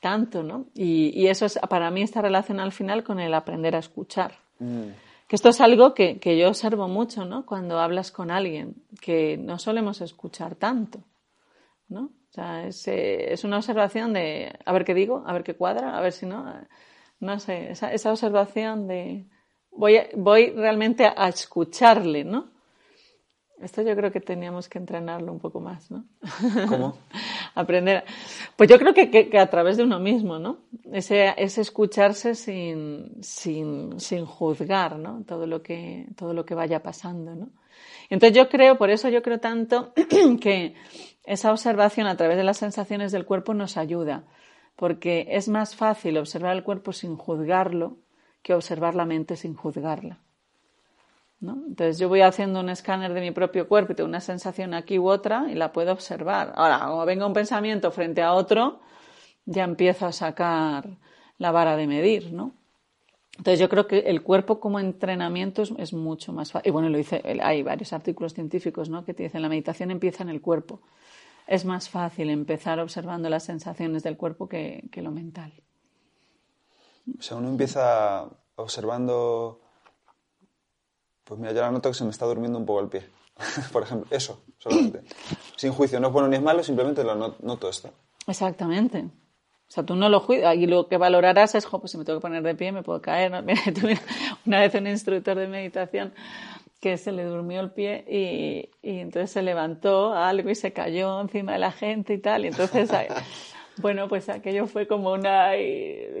tanto, 0.00 0.42
¿no? 0.42 0.64
Y, 0.72 1.12
y, 1.14 1.26
eso 1.26 1.44
es, 1.44 1.58
para 1.68 1.90
mí 1.90 2.00
está 2.00 2.22
relacionado 2.22 2.64
al 2.64 2.72
final 2.72 3.04
con 3.04 3.20
el 3.20 3.34
aprender 3.34 3.76
a 3.76 3.80
escuchar. 3.80 4.38
Mm. 4.60 4.84
Que 5.26 5.36
esto 5.36 5.50
es 5.50 5.60
algo 5.60 5.92
que, 5.92 6.18
que, 6.20 6.38
yo 6.38 6.48
observo 6.48 6.88
mucho, 6.88 7.26
¿no? 7.26 7.44
Cuando 7.44 7.80
hablas 7.80 8.10
con 8.10 8.30
alguien, 8.30 8.76
que 9.02 9.36
no 9.36 9.58
solemos 9.58 10.00
escuchar 10.00 10.54
tanto, 10.54 11.00
¿no? 11.90 12.04
O 12.30 12.32
sea, 12.32 12.66
es, 12.66 12.88
eh, 12.88 13.30
es 13.30 13.44
una 13.44 13.58
observación 13.58 14.14
de 14.14 14.58
a 14.64 14.72
ver 14.72 14.86
qué 14.86 14.94
digo, 14.94 15.22
a 15.26 15.34
ver 15.34 15.44
qué 15.44 15.54
cuadra, 15.54 15.98
a 15.98 16.00
ver 16.00 16.12
si 16.12 16.24
no. 16.24 16.50
No 17.20 17.38
sé, 17.40 17.72
esa, 17.72 17.92
esa 17.92 18.10
observación 18.10 18.88
de 18.88 19.26
voy, 19.72 20.00
voy 20.14 20.50
realmente 20.50 21.04
a, 21.04 21.28
escucharle, 21.28 22.24
¿no? 22.24 22.48
Esto 23.60 23.82
yo 23.82 23.96
creo 23.96 24.12
que 24.12 24.20
teníamos 24.20 24.68
que 24.68 24.78
entrenarlo 24.78 25.32
un 25.32 25.40
poco 25.40 25.60
más, 25.60 25.90
¿no? 25.90 26.04
¿Cómo? 26.68 26.98
Aprender. 27.56 28.04
Pues 28.56 28.70
yo 28.70 28.78
creo 28.78 28.94
que, 28.94 29.10
que, 29.10 29.38
a 29.38 29.50
través 29.50 29.76
de 29.76 29.82
uno 29.82 29.98
mismo, 29.98 30.38
¿no? 30.38 30.58
Ese, 30.92 31.34
ese 31.36 31.62
escucharse 31.62 32.36
sin, 32.36 33.20
sin, 33.20 33.98
sin, 33.98 34.26
juzgar, 34.26 34.96
¿no? 34.96 35.24
Todo 35.26 35.46
lo, 35.46 35.60
que, 35.60 36.06
todo 36.16 36.34
lo 36.34 36.44
que 36.44 36.54
vaya 36.54 36.82
pasando, 36.82 37.34
¿no? 37.34 37.50
Entonces 38.10 38.36
yo 38.36 38.48
creo, 38.48 38.78
por 38.78 38.90
eso 38.90 39.08
yo 39.08 39.22
creo 39.22 39.40
tanto 39.40 39.92
que 40.40 40.74
esa 41.24 41.50
observación 41.50 42.06
a 42.06 42.16
través 42.16 42.36
de 42.36 42.44
las 42.44 42.56
sensaciones 42.56 43.12
del 43.12 43.26
cuerpo 43.26 43.54
nos 43.54 43.76
ayuda, 43.76 44.24
porque 44.76 45.26
es 45.30 45.48
más 45.48 45.74
fácil 45.74 46.16
observar 46.16 46.56
el 46.56 46.62
cuerpo 46.62 46.92
sin 46.92 47.16
juzgarlo 47.16 47.96
que 48.48 48.54
observar 48.54 48.94
la 48.94 49.04
mente 49.04 49.36
sin 49.36 49.54
juzgarla. 49.54 50.16
¿no? 51.38 51.52
Entonces 51.66 51.98
yo 51.98 52.08
voy 52.08 52.22
haciendo 52.22 52.60
un 52.60 52.70
escáner 52.70 53.12
de 53.12 53.20
mi 53.20 53.30
propio 53.30 53.68
cuerpo 53.68 53.92
y 53.92 53.94
tengo 53.94 54.08
una 54.08 54.22
sensación 54.22 54.72
aquí 54.72 54.98
u 54.98 55.06
otra 55.06 55.44
y 55.50 55.54
la 55.54 55.70
puedo 55.70 55.92
observar. 55.92 56.54
Ahora, 56.56 56.80
como 56.86 57.04
venga 57.04 57.26
un 57.26 57.34
pensamiento 57.34 57.90
frente 57.90 58.22
a 58.22 58.32
otro, 58.32 58.80
ya 59.44 59.64
empiezo 59.64 60.06
a 60.06 60.12
sacar 60.12 60.88
la 61.36 61.50
vara 61.50 61.76
de 61.76 61.86
medir, 61.86 62.32
¿no? 62.32 62.54
Entonces 63.36 63.60
yo 63.60 63.68
creo 63.68 63.86
que 63.86 63.98
el 63.98 64.22
cuerpo 64.22 64.60
como 64.60 64.80
entrenamiento 64.80 65.62
es, 65.62 65.92
mucho 65.92 66.32
más 66.32 66.50
fácil. 66.50 66.70
Y 66.70 66.72
bueno, 66.72 66.88
lo 66.88 66.96
dice, 66.96 67.22
hay 67.42 67.62
varios 67.62 67.92
artículos 67.92 68.32
científicos 68.32 68.88
¿no? 68.88 69.04
que 69.04 69.12
te 69.12 69.24
dicen 69.24 69.42
la 69.42 69.50
meditación 69.50 69.90
empieza 69.90 70.22
en 70.22 70.30
el 70.30 70.40
cuerpo. 70.40 70.80
Es 71.46 71.66
más 71.66 71.90
fácil 71.90 72.30
empezar 72.30 72.80
observando 72.80 73.28
las 73.28 73.44
sensaciones 73.44 74.02
del 74.02 74.16
cuerpo 74.16 74.48
que 74.48 74.90
lo 74.96 75.10
mental. 75.10 75.52
O 77.18 77.22
sea, 77.22 77.36
uno 77.36 77.48
empieza 77.48 78.28
observando, 78.56 79.60
pues 81.24 81.38
mira, 81.40 81.52
yo 81.52 81.60
ahora 81.60 81.72
noto 81.72 81.90
que 81.90 81.94
se 81.94 82.04
me 82.04 82.10
está 82.10 82.26
durmiendo 82.26 82.58
un 82.58 82.66
poco 82.66 82.80
el 82.80 82.88
pie. 82.88 83.08
Por 83.72 83.84
ejemplo, 83.84 84.08
eso, 84.14 84.42
solamente. 84.58 85.02
Sin 85.56 85.72
juicio, 85.72 86.00
no 86.00 86.08
es 86.08 86.12
bueno 86.12 86.28
ni 86.28 86.36
es 86.36 86.42
malo, 86.42 86.62
simplemente 86.62 87.04
lo 87.04 87.14
noto 87.14 87.68
esto. 87.68 87.90
Exactamente. 88.26 88.98
O 89.68 89.70
sea, 89.70 89.84
tú 89.84 89.96
no 89.96 90.08
lo 90.08 90.20
juicio 90.20 90.50
y 90.54 90.66
lo 90.66 90.88
que 90.88 90.96
valorarás 90.96 91.54
es, 91.54 91.66
pues 91.66 91.90
si 91.90 91.98
me 91.98 92.04
tengo 92.04 92.18
que 92.18 92.22
poner 92.22 92.42
de 92.42 92.54
pie, 92.54 92.72
me 92.72 92.82
puedo 92.82 93.02
caer. 93.02 93.32
una 94.46 94.60
vez 94.60 94.74
un 94.74 94.86
instructor 94.86 95.36
de 95.36 95.46
meditación 95.46 96.14
que 96.80 96.96
se 96.96 97.12
le 97.12 97.24
durmió 97.24 97.60
el 97.60 97.70
pie 97.72 98.04
y, 98.08 98.70
y, 98.88 99.00
entonces 99.00 99.32
se 99.32 99.42
levantó 99.42 100.14
algo 100.14 100.48
y 100.48 100.54
se 100.54 100.72
cayó 100.72 101.20
encima 101.20 101.52
de 101.52 101.58
la 101.58 101.72
gente 101.72 102.14
y 102.14 102.18
tal. 102.18 102.44
Y 102.44 102.48
entonces 102.48 102.90
bueno, 103.80 104.08
pues 104.08 104.28
aquello 104.28 104.66
fue 104.66 104.86
como 104.86 105.12
una, 105.12 105.52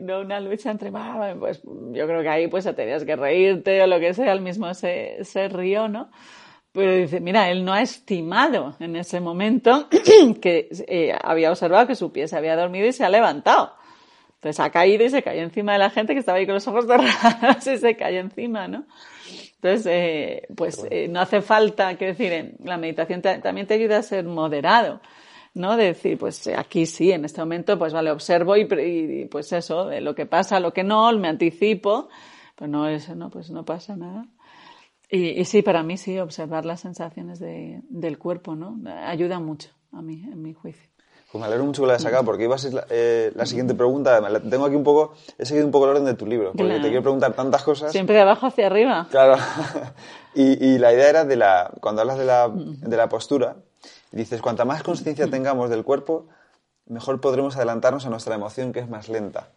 no 0.02 0.20
una 0.20 0.40
lucha 0.40 0.70
entre, 0.70 0.90
pues 1.38 1.62
yo 1.64 2.06
creo 2.06 2.22
que 2.22 2.28
ahí 2.28 2.48
pues 2.48 2.64
tenías 2.74 3.04
que 3.04 3.16
reírte 3.16 3.82
o 3.82 3.86
lo 3.86 4.00
que 4.00 4.14
sea, 4.14 4.32
el 4.32 4.40
mismo 4.40 4.72
se, 4.74 5.24
se 5.24 5.48
rió, 5.48 5.88
¿no? 5.88 6.10
Pero 6.72 6.94
dice, 6.94 7.20
mira, 7.20 7.50
él 7.50 7.64
no 7.64 7.72
ha 7.72 7.82
estimado 7.82 8.76
en 8.78 8.94
ese 8.96 9.20
momento 9.20 9.88
que 10.40 10.68
eh, 10.86 11.12
había 11.22 11.50
observado 11.50 11.86
que 11.86 11.94
su 11.94 12.12
pie 12.12 12.28
se 12.28 12.36
había 12.36 12.56
dormido 12.56 12.86
y 12.86 12.92
se 12.92 13.04
ha 13.04 13.08
levantado. 13.08 13.74
Entonces 14.34 14.60
ha 14.60 14.70
caído 14.70 15.04
y 15.04 15.10
se 15.10 15.22
cayó 15.22 15.42
encima 15.42 15.72
de 15.72 15.78
la 15.80 15.90
gente 15.90 16.12
que 16.12 16.20
estaba 16.20 16.38
ahí 16.38 16.46
con 16.46 16.54
los 16.54 16.68
ojos 16.68 16.86
cerrados 16.86 17.66
y 17.66 17.78
se 17.78 17.96
cayó 17.96 18.20
encima, 18.20 18.68
¿no? 18.68 18.84
Entonces, 19.60 19.86
eh, 19.90 20.46
pues 20.54 20.86
eh, 20.88 21.08
no 21.08 21.20
hace 21.20 21.40
falta, 21.40 21.96
quiero 21.96 22.14
decir, 22.14 22.54
la 22.62 22.78
meditación 22.78 23.22
también 23.22 23.66
te 23.66 23.74
ayuda 23.74 23.98
a 23.98 24.02
ser 24.02 24.24
moderado. 24.24 25.00
¿No? 25.54 25.76
decir, 25.76 26.18
pues 26.18 26.46
aquí 26.48 26.86
sí, 26.86 27.12
en 27.12 27.24
este 27.24 27.40
momento, 27.40 27.78
pues 27.78 27.92
vale, 27.92 28.10
observo 28.10 28.56
y, 28.56 29.26
pues 29.30 29.52
eso, 29.52 29.86
de 29.86 30.00
lo 30.00 30.14
que 30.14 30.26
pasa, 30.26 30.60
lo 30.60 30.72
que 30.72 30.84
no, 30.84 31.10
me 31.18 31.28
anticipo, 31.28 32.08
pues 32.54 32.70
no, 32.70 32.88
eso 32.88 33.14
no, 33.14 33.30
pues 33.30 33.50
no 33.50 33.64
pasa 33.64 33.96
nada. 33.96 34.26
Y, 35.10 35.44
sí, 35.46 35.62
para 35.62 35.82
mí 35.82 35.96
sí, 35.96 36.18
observar 36.18 36.66
las 36.66 36.80
sensaciones 36.80 37.38
de, 37.38 37.80
del 37.88 38.18
cuerpo, 38.18 38.54
¿no? 38.54 38.78
Ayuda 39.06 39.40
mucho 39.40 39.70
a 39.92 40.02
mí, 40.02 40.22
en 40.30 40.42
mi 40.42 40.52
juicio. 40.52 40.88
Pues 41.30 41.40
me 41.40 41.46
alegro 41.46 41.66
mucho 41.66 41.82
que 41.82 41.88
la 41.88 41.92
hayas 41.94 42.02
sacado, 42.02 42.24
porque 42.24 42.44
iba 42.44 42.54
a 42.54 42.58
ser 42.58 42.72
la, 42.72 42.86
eh, 42.88 43.32
siguiente 43.44 43.74
pregunta. 43.74 44.18
Tengo 44.48 44.64
aquí 44.64 44.76
un 44.76 44.82
poco, 44.82 45.14
he 45.36 45.44
seguido 45.44 45.66
un 45.66 45.72
poco 45.72 45.84
el 45.84 45.90
orden 45.90 46.06
de 46.06 46.14
tu 46.14 46.26
libro, 46.26 46.52
porque 46.56 46.74
te 46.74 46.88
quiero 46.88 47.02
preguntar 47.02 47.34
tantas 47.34 47.62
cosas. 47.62 47.92
Siempre 47.92 48.16
de 48.16 48.22
abajo 48.22 48.46
hacia 48.46 48.66
arriba. 48.66 49.06
Claro. 49.10 49.36
y, 50.34 50.64
y, 50.66 50.78
la 50.78 50.92
idea 50.94 51.10
era 51.10 51.24
de 51.26 51.36
la, 51.36 51.70
cuando 51.82 52.00
hablas 52.00 52.16
de 52.16 52.24
la, 52.24 52.48
de 52.48 52.96
la 52.96 53.10
postura, 53.10 53.56
dices, 54.12 54.40
cuanta 54.42 54.64
más 54.64 54.82
conciencia 54.82 55.26
tengamos 55.30 55.70
del 55.70 55.84
cuerpo, 55.84 56.28
mejor 56.86 57.20
podremos 57.20 57.56
adelantarnos 57.56 58.06
a 58.06 58.10
nuestra 58.10 58.34
emoción 58.34 58.72
que 58.72 58.80
es 58.80 58.88
más 58.88 59.08
lenta. 59.08 59.50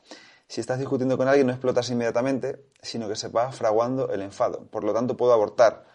Si 0.48 0.60
estás 0.60 0.80
discutiendo 0.80 1.18
con 1.18 1.30
alguien 1.30 1.48
no 1.48 1.54
explotas 1.54 1.90
inmediatamente, 1.90 2.66
sino 2.82 3.08
que 3.08 3.16
se 3.16 3.30
va 3.30 3.52
fraguando 3.54 4.12
el 4.12 4.22
enfado. 4.22 4.68
Por 4.70 4.84
lo 4.84 4.94
tanto, 4.94 5.16
puedo 5.16 5.32
abortar. 5.32 5.86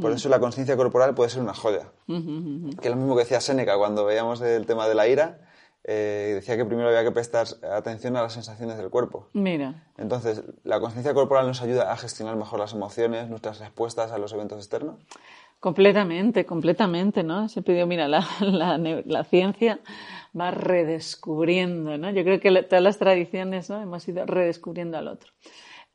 Por 0.00 0.12
eso 0.12 0.28
la 0.28 0.40
conciencia 0.40 0.76
corporal 0.76 1.14
puede 1.14 1.30
ser 1.30 1.42
una 1.42 1.54
joya. 1.54 1.92
Que 2.06 2.88
es 2.88 2.90
lo 2.90 2.96
mismo 2.96 3.14
que 3.14 3.22
decía 3.22 3.40
Séneca 3.40 3.76
cuando 3.76 4.04
veíamos 4.04 4.40
el 4.40 4.66
tema 4.66 4.88
de 4.88 4.94
la 4.94 5.06
ira. 5.06 5.38
Eh, 5.84 6.32
decía 6.34 6.56
que 6.56 6.64
primero 6.64 6.88
había 6.88 7.04
que 7.04 7.10
prestar 7.10 7.46
atención 7.72 8.16
a 8.16 8.22
las 8.22 8.32
sensaciones 8.34 8.76
del 8.76 8.90
cuerpo. 8.90 9.28
Mira. 9.32 9.86
Entonces, 9.96 10.42
¿la 10.62 10.78
conciencia 10.80 11.14
corporal 11.14 11.46
nos 11.46 11.62
ayuda 11.62 11.92
a 11.92 11.96
gestionar 11.96 12.36
mejor 12.36 12.58
las 12.58 12.72
emociones, 12.72 13.30
nuestras 13.30 13.60
respuestas 13.60 14.12
a 14.12 14.18
los 14.18 14.32
eventos 14.32 14.58
externos? 14.58 14.96
Completamente, 15.60 16.46
completamente, 16.46 17.22
¿no? 17.22 17.48
Siempre 17.50 17.74
digo, 17.74 17.86
mira, 17.86 18.08
la, 18.08 18.26
la, 18.40 18.78
la, 18.78 19.24
ciencia 19.24 19.78
va 20.38 20.50
redescubriendo, 20.50 21.98
¿no? 21.98 22.10
Yo 22.10 22.24
creo 22.24 22.40
que 22.40 22.62
todas 22.62 22.82
las 22.82 22.98
tradiciones, 22.98 23.68
¿no? 23.68 23.80
Hemos 23.82 24.08
ido 24.08 24.24
redescubriendo 24.24 24.96
al 24.96 25.08
otro. 25.08 25.30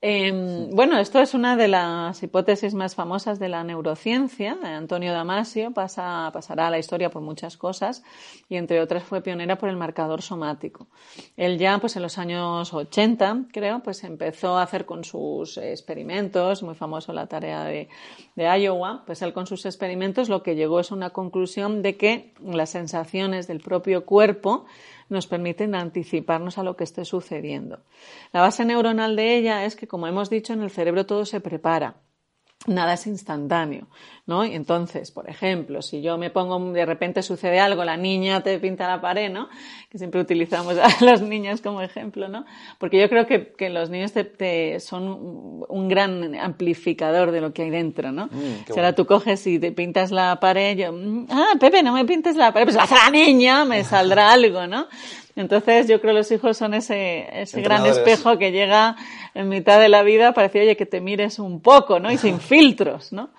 Em, 0.02 0.70
bueno, 0.72 1.00
esto 1.00 1.20
es 1.20 1.34
una 1.34 1.56
de 1.56 1.68
las 1.68 2.22
hipótesis 2.22 2.76
más 2.76 2.94
famosas 2.94 3.40
de 3.40 3.50
la 3.50 3.64
neurociencia. 3.64 4.56
Antonio 4.62 5.14
Damasio 5.14 5.72
pasa, 5.72 6.30
pasará 6.32 6.68
a 6.68 6.70
la 6.70 6.78
historia 6.78 7.10
por 7.10 7.24
muchas 7.24 7.58
cosas 7.58 8.04
y 8.48 8.58
entre 8.58 8.82
otras 8.82 9.04
fue 9.04 9.22
pionera 9.22 9.58
por 9.58 9.70
el 9.70 9.78
marcador 9.78 10.22
somático. 10.22 10.88
Él 11.38 11.58
ya, 11.58 11.80
pues 11.80 11.96
en 11.96 12.04
los 12.04 12.20
años 12.20 12.72
80, 12.74 13.46
creo, 13.52 13.82
pues 13.82 14.04
empezó 14.04 14.58
a 14.58 14.64
hacer 14.64 14.86
con 14.86 15.04
sus 15.04 15.58
experimentos, 15.58 16.62
muy 16.62 16.76
famoso 16.76 17.12
la 17.12 17.26
tarea 17.28 17.64
de, 17.64 17.88
de 18.36 18.60
Iowa, 18.60 19.04
pues 19.08 19.24
él 19.24 19.34
con 19.34 19.48
sus 19.48 19.66
experimentos 19.66 20.30
lo 20.30 20.44
que 20.44 20.56
llegó 20.56 20.80
es 20.80 20.92
una 20.92 21.12
conclusión 21.12 21.82
de 21.82 21.98
que 21.98 22.34
las 22.44 22.70
sensaciones 22.70 23.48
del 23.48 23.60
propio 23.60 24.06
cuerpo 24.06 24.66
nos 25.10 25.28
permiten 25.28 25.76
anticiparnos 25.76 26.58
a 26.58 26.64
lo 26.64 26.76
que 26.76 26.84
esté 26.84 27.06
sucediendo. 27.06 27.80
La 28.32 28.42
base 28.42 28.66
neuronal 28.66 29.16
de 29.16 29.38
ella 29.38 29.66
es 29.66 29.76
que, 29.76 29.88
como 29.88 30.08
hemos 30.08 30.30
dicho, 30.30 30.54
en 30.54 30.62
el 30.62 30.72
cerebro 30.72 31.06
todo 31.06 31.26
se 31.26 31.42
prepara 31.42 31.96
nada 32.68 32.94
es 32.94 33.08
instantáneo, 33.08 33.88
¿no? 34.28 34.44
entonces, 34.44 35.12
por 35.12 35.30
ejemplo, 35.30 35.84
si 35.84 36.02
yo 36.02 36.18
me 36.18 36.32
pongo, 36.32 36.60
de 36.72 36.86
repente 36.86 37.22
sucede 37.22 37.60
algo, 37.60 37.86
la 37.86 37.96
niña 37.96 38.42
te 38.42 38.58
pinta 38.58 38.88
la 38.88 39.00
pared, 39.00 39.32
¿no? 39.32 39.50
Que 39.90 40.00
siempre 40.00 40.20
utilizamos 40.20 40.78
a 40.78 40.88
las 41.06 41.22
niñas 41.22 41.62
como 41.62 41.82
ejemplo, 41.82 42.28
¿no? 42.28 42.44
Porque 42.80 43.00
yo 43.00 43.08
creo 43.08 43.28
que, 43.28 43.54
que 43.54 43.70
los 43.70 43.92
niños 43.92 44.14
te, 44.14 44.80
son 44.80 45.64
un 45.70 45.88
gran 45.88 46.34
amplificador 46.36 47.30
de 47.30 47.42
lo 47.42 47.54
que 47.54 47.64
hay 47.64 47.70
dentro, 47.70 48.12
¿no? 48.12 48.26
Mm, 48.26 48.66
si 48.66 48.74
ahora 48.74 48.94
tú 48.94 49.06
coges 49.06 49.46
y 49.46 49.60
te 49.60 49.72
pintas 49.72 50.10
la 50.10 50.40
pared, 50.40 50.76
yo, 50.76 50.92
mm, 50.92 51.28
ah, 51.30 51.54
Pepe, 51.60 51.84
no 51.84 51.94
me 51.94 52.06
pintes 52.06 52.36
la 52.36 52.52
pared, 52.52 52.66
pues 52.66 52.78
hace 52.78 52.96
la 52.96 53.12
niña, 53.12 53.64
me 53.64 53.84
saldrá 53.84 54.32
algo, 54.32 54.66
¿no? 54.66 54.88
Entonces 55.36 55.88
yo 55.88 56.02
creo 56.02 56.14
que 56.14 56.20
los 56.20 56.32
hijos 56.32 56.58
son 56.58 56.74
ese, 56.74 57.28
ese 57.42 57.62
gran 57.62 57.86
espejo 57.86 58.38
que 58.40 58.52
llega 58.52 58.96
en 59.34 59.50
mitad 59.50 59.80
de 59.80 59.90
la 59.90 60.02
vida 60.02 60.34
para 60.34 60.48
decir, 60.48 60.62
oye, 60.62 60.78
que 60.78 60.86
te 60.86 61.02
mires 61.02 61.38
un 61.40 61.60
poco, 61.60 62.00
¿no? 62.00 62.12
Y 62.12 62.18
sin 62.18 62.40
filtros, 62.40 63.12
¿no? 63.12 63.30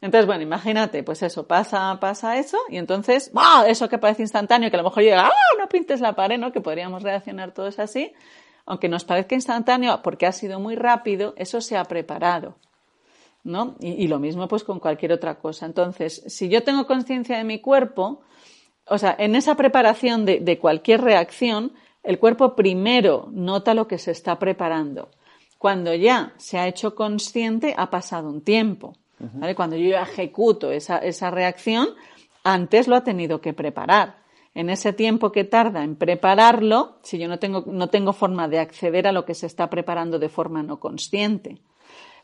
Entonces, 0.00 0.26
bueno, 0.26 0.42
imagínate, 0.42 1.02
pues 1.02 1.22
eso, 1.22 1.46
pasa, 1.46 1.98
pasa 2.00 2.38
eso, 2.38 2.58
y 2.68 2.76
entonces, 2.76 3.30
¡wow! 3.32 3.64
Eso 3.66 3.88
que 3.88 3.98
parece 3.98 4.22
instantáneo, 4.22 4.70
que 4.70 4.76
a 4.76 4.82
lo 4.82 4.88
mejor 4.88 5.02
llega, 5.02 5.26
¡ah! 5.26 5.32
No 5.58 5.68
pintes 5.68 6.00
la 6.00 6.14
pared, 6.14 6.38
¿no? 6.38 6.52
Que 6.52 6.60
podríamos 6.60 7.02
reaccionar 7.02 7.52
todos 7.52 7.78
así. 7.78 8.12
Aunque 8.66 8.88
nos 8.88 9.04
parezca 9.04 9.34
instantáneo 9.34 10.00
porque 10.02 10.26
ha 10.26 10.32
sido 10.32 10.60
muy 10.60 10.76
rápido, 10.76 11.34
eso 11.36 11.60
se 11.60 11.76
ha 11.76 11.84
preparado. 11.84 12.56
¿no? 13.44 13.76
Y, 13.80 13.92
y, 13.92 14.08
lo 14.08 14.18
mismo 14.18 14.46
pues 14.46 14.62
con 14.62 14.78
cualquier 14.78 15.12
otra 15.12 15.36
cosa. 15.36 15.64
Entonces, 15.64 16.22
si 16.26 16.48
yo 16.48 16.62
tengo 16.64 16.86
conciencia 16.86 17.38
de 17.38 17.44
mi 17.44 17.60
cuerpo, 17.60 18.20
o 18.88 18.98
sea, 18.98 19.14
en 19.18 19.36
esa 19.36 19.54
preparación 19.54 20.24
de, 20.24 20.58
cualquier 20.58 21.02
reacción, 21.02 21.72
el 22.02 22.18
cuerpo 22.18 22.54
primero 22.56 23.28
nota 23.30 23.74
lo 23.74 23.86
que 23.86 23.98
se 23.98 24.10
está 24.10 24.38
preparando. 24.38 25.10
Cuando 25.58 25.94
ya 25.94 26.34
se 26.38 26.58
ha 26.58 26.68
hecho 26.68 26.94
consciente, 26.94 27.74
ha 27.76 27.90
pasado 27.90 28.28
un 28.28 28.42
tiempo. 28.42 28.94
Cuando 29.56 29.76
yo 29.76 29.96
ejecuto 29.96 30.70
esa, 30.70 30.98
esa 30.98 31.30
reacción, 31.30 31.88
antes 32.44 32.88
lo 32.88 32.96
ha 32.96 33.04
tenido 33.04 33.40
que 33.40 33.52
preparar. 33.52 34.16
En 34.54 34.70
ese 34.70 34.92
tiempo 34.92 35.30
que 35.30 35.44
tarda 35.44 35.84
en 35.84 35.96
prepararlo, 35.96 36.98
si 37.02 37.18
yo 37.18 37.28
no 37.28 37.38
tengo, 37.38 37.64
no 37.66 37.88
tengo 37.88 38.12
forma 38.12 38.48
de 38.48 38.58
acceder 38.58 39.06
a 39.06 39.12
lo 39.12 39.24
que 39.24 39.34
se 39.34 39.46
está 39.46 39.70
preparando 39.70 40.18
de 40.18 40.28
forma 40.28 40.62
no 40.62 40.80
consciente. 40.80 41.58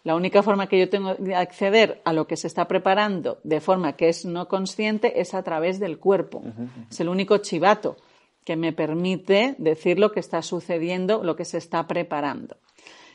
La 0.04 0.16
única 0.16 0.42
forma 0.42 0.66
que 0.66 0.78
yo 0.78 0.90
tengo 0.90 1.14
de 1.14 1.34
acceder 1.34 2.02
a 2.04 2.12
lo 2.12 2.26
que 2.26 2.36
se 2.36 2.46
está 2.46 2.68
preparando 2.68 3.38
de 3.42 3.60
forma 3.60 3.94
que 3.94 4.08
es 4.08 4.26
no 4.26 4.48
consciente 4.48 5.20
es 5.20 5.32
a 5.32 5.42
través 5.42 5.80
del 5.80 5.98
cuerpo. 5.98 6.42
Es 6.90 7.00
el 7.00 7.08
único 7.08 7.38
chivato 7.38 7.96
que 8.44 8.56
me 8.56 8.74
permite 8.74 9.54
decir 9.58 9.98
lo 9.98 10.12
que 10.12 10.20
está 10.20 10.42
sucediendo, 10.42 11.24
lo 11.24 11.36
que 11.36 11.46
se 11.46 11.56
está 11.56 11.86
preparando. 11.86 12.58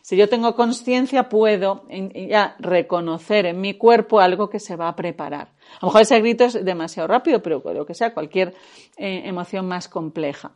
Si 0.01 0.15
yo 0.15 0.29
tengo 0.29 0.55
conciencia, 0.55 1.29
puedo 1.29 1.85
ya 1.89 2.55
reconocer 2.59 3.45
en 3.45 3.61
mi 3.61 3.75
cuerpo 3.75 4.19
algo 4.19 4.49
que 4.49 4.59
se 4.59 4.75
va 4.75 4.87
a 4.87 4.95
preparar. 4.95 5.49
A 5.79 5.85
lo 5.85 5.87
mejor 5.87 6.01
ese 6.01 6.19
grito 6.19 6.45
es 6.45 6.65
demasiado 6.65 7.07
rápido, 7.07 7.41
pero 7.41 7.61
lo 7.73 7.85
que 7.85 7.93
sea, 7.93 8.13
cualquier 8.13 8.55
eh, 8.97 9.23
emoción 9.25 9.67
más 9.67 9.87
compleja. 9.87 10.51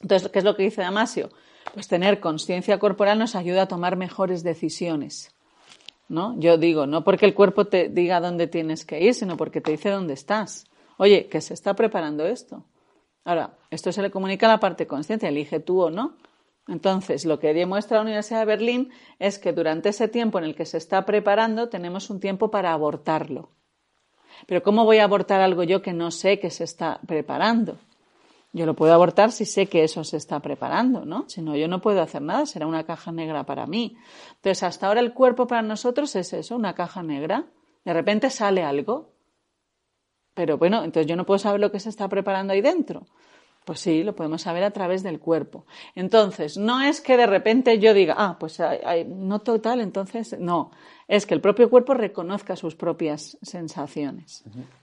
Entonces, 0.00 0.28
¿qué 0.28 0.38
es 0.40 0.44
lo 0.44 0.56
que 0.56 0.64
dice 0.64 0.82
Damasio? 0.82 1.30
Pues 1.74 1.88
tener 1.88 2.20
conciencia 2.20 2.78
corporal 2.78 3.18
nos 3.18 3.34
ayuda 3.34 3.62
a 3.62 3.68
tomar 3.68 3.96
mejores 3.96 4.42
decisiones. 4.42 5.34
¿no? 6.12 6.38
Yo 6.38 6.58
digo, 6.58 6.86
no 6.86 7.04
porque 7.04 7.24
el 7.24 7.34
cuerpo 7.34 7.66
te 7.66 7.88
diga 7.88 8.20
dónde 8.20 8.46
tienes 8.46 8.84
que 8.84 9.00
ir, 9.00 9.14
sino 9.14 9.36
porque 9.36 9.62
te 9.62 9.70
dice 9.70 9.90
dónde 9.90 10.12
estás. 10.12 10.66
Oye, 10.98 11.26
que 11.28 11.40
se 11.40 11.54
está 11.54 11.74
preparando 11.74 12.26
esto. 12.26 12.64
Ahora, 13.24 13.56
esto 13.70 13.90
se 13.92 14.02
le 14.02 14.10
comunica 14.10 14.46
a 14.46 14.50
la 14.50 14.60
parte 14.60 14.86
consciente, 14.86 15.26
elige 15.26 15.60
tú 15.60 15.80
o 15.80 15.90
no. 15.90 16.16
Entonces, 16.72 17.26
lo 17.26 17.38
que 17.38 17.52
demuestra 17.52 17.98
la 17.98 18.04
Universidad 18.04 18.40
de 18.40 18.46
Berlín 18.46 18.92
es 19.18 19.38
que 19.38 19.52
durante 19.52 19.90
ese 19.90 20.08
tiempo 20.08 20.38
en 20.38 20.44
el 20.44 20.56
que 20.56 20.64
se 20.64 20.78
está 20.78 21.04
preparando, 21.04 21.68
tenemos 21.68 22.08
un 22.08 22.18
tiempo 22.18 22.50
para 22.50 22.72
abortarlo. 22.72 23.50
Pero 24.46 24.62
¿cómo 24.62 24.86
voy 24.86 24.96
a 24.96 25.04
abortar 25.04 25.42
algo 25.42 25.64
yo 25.64 25.82
que 25.82 25.92
no 25.92 26.10
sé 26.10 26.38
que 26.38 26.48
se 26.48 26.64
está 26.64 26.98
preparando? 27.06 27.76
Yo 28.54 28.64
lo 28.64 28.74
puedo 28.74 28.94
abortar 28.94 29.32
si 29.32 29.44
sé 29.44 29.66
que 29.66 29.84
eso 29.84 30.02
se 30.02 30.16
está 30.16 30.40
preparando, 30.40 31.04
¿no? 31.04 31.28
Si 31.28 31.42
no, 31.42 31.56
yo 31.56 31.68
no 31.68 31.82
puedo 31.82 32.00
hacer 32.00 32.22
nada, 32.22 32.46
será 32.46 32.66
una 32.66 32.84
caja 32.84 33.12
negra 33.12 33.44
para 33.44 33.66
mí. 33.66 33.98
Entonces, 34.36 34.62
hasta 34.62 34.88
ahora 34.88 35.00
el 35.00 35.12
cuerpo 35.12 35.46
para 35.46 35.60
nosotros 35.60 36.16
es 36.16 36.32
eso, 36.32 36.56
una 36.56 36.74
caja 36.74 37.02
negra. 37.02 37.44
De 37.84 37.92
repente 37.92 38.30
sale 38.30 38.62
algo. 38.62 39.10
Pero 40.32 40.56
bueno, 40.56 40.84
entonces 40.84 41.06
yo 41.06 41.16
no 41.16 41.26
puedo 41.26 41.38
saber 41.38 41.60
lo 41.60 41.70
que 41.70 41.80
se 41.80 41.90
está 41.90 42.08
preparando 42.08 42.54
ahí 42.54 42.62
dentro. 42.62 43.06
Pues 43.64 43.80
sí, 43.80 44.02
lo 44.02 44.16
podemos 44.16 44.42
saber 44.42 44.64
a 44.64 44.72
través 44.72 45.02
del 45.02 45.20
cuerpo. 45.20 45.66
Entonces, 45.94 46.56
no 46.56 46.80
es 46.80 47.00
que 47.00 47.16
de 47.16 47.26
repente 47.26 47.78
yo 47.78 47.94
diga, 47.94 48.14
ah, 48.18 48.36
pues 48.38 48.58
hay, 48.58 49.04
no 49.04 49.38
total, 49.40 49.80
entonces 49.80 50.36
no. 50.38 50.72
Es 51.06 51.26
que 51.26 51.34
el 51.34 51.40
propio 51.40 51.70
cuerpo 51.70 51.94
reconozca 51.94 52.56
sus 52.56 52.74
propias 52.74 53.38
sensaciones. 53.42 54.42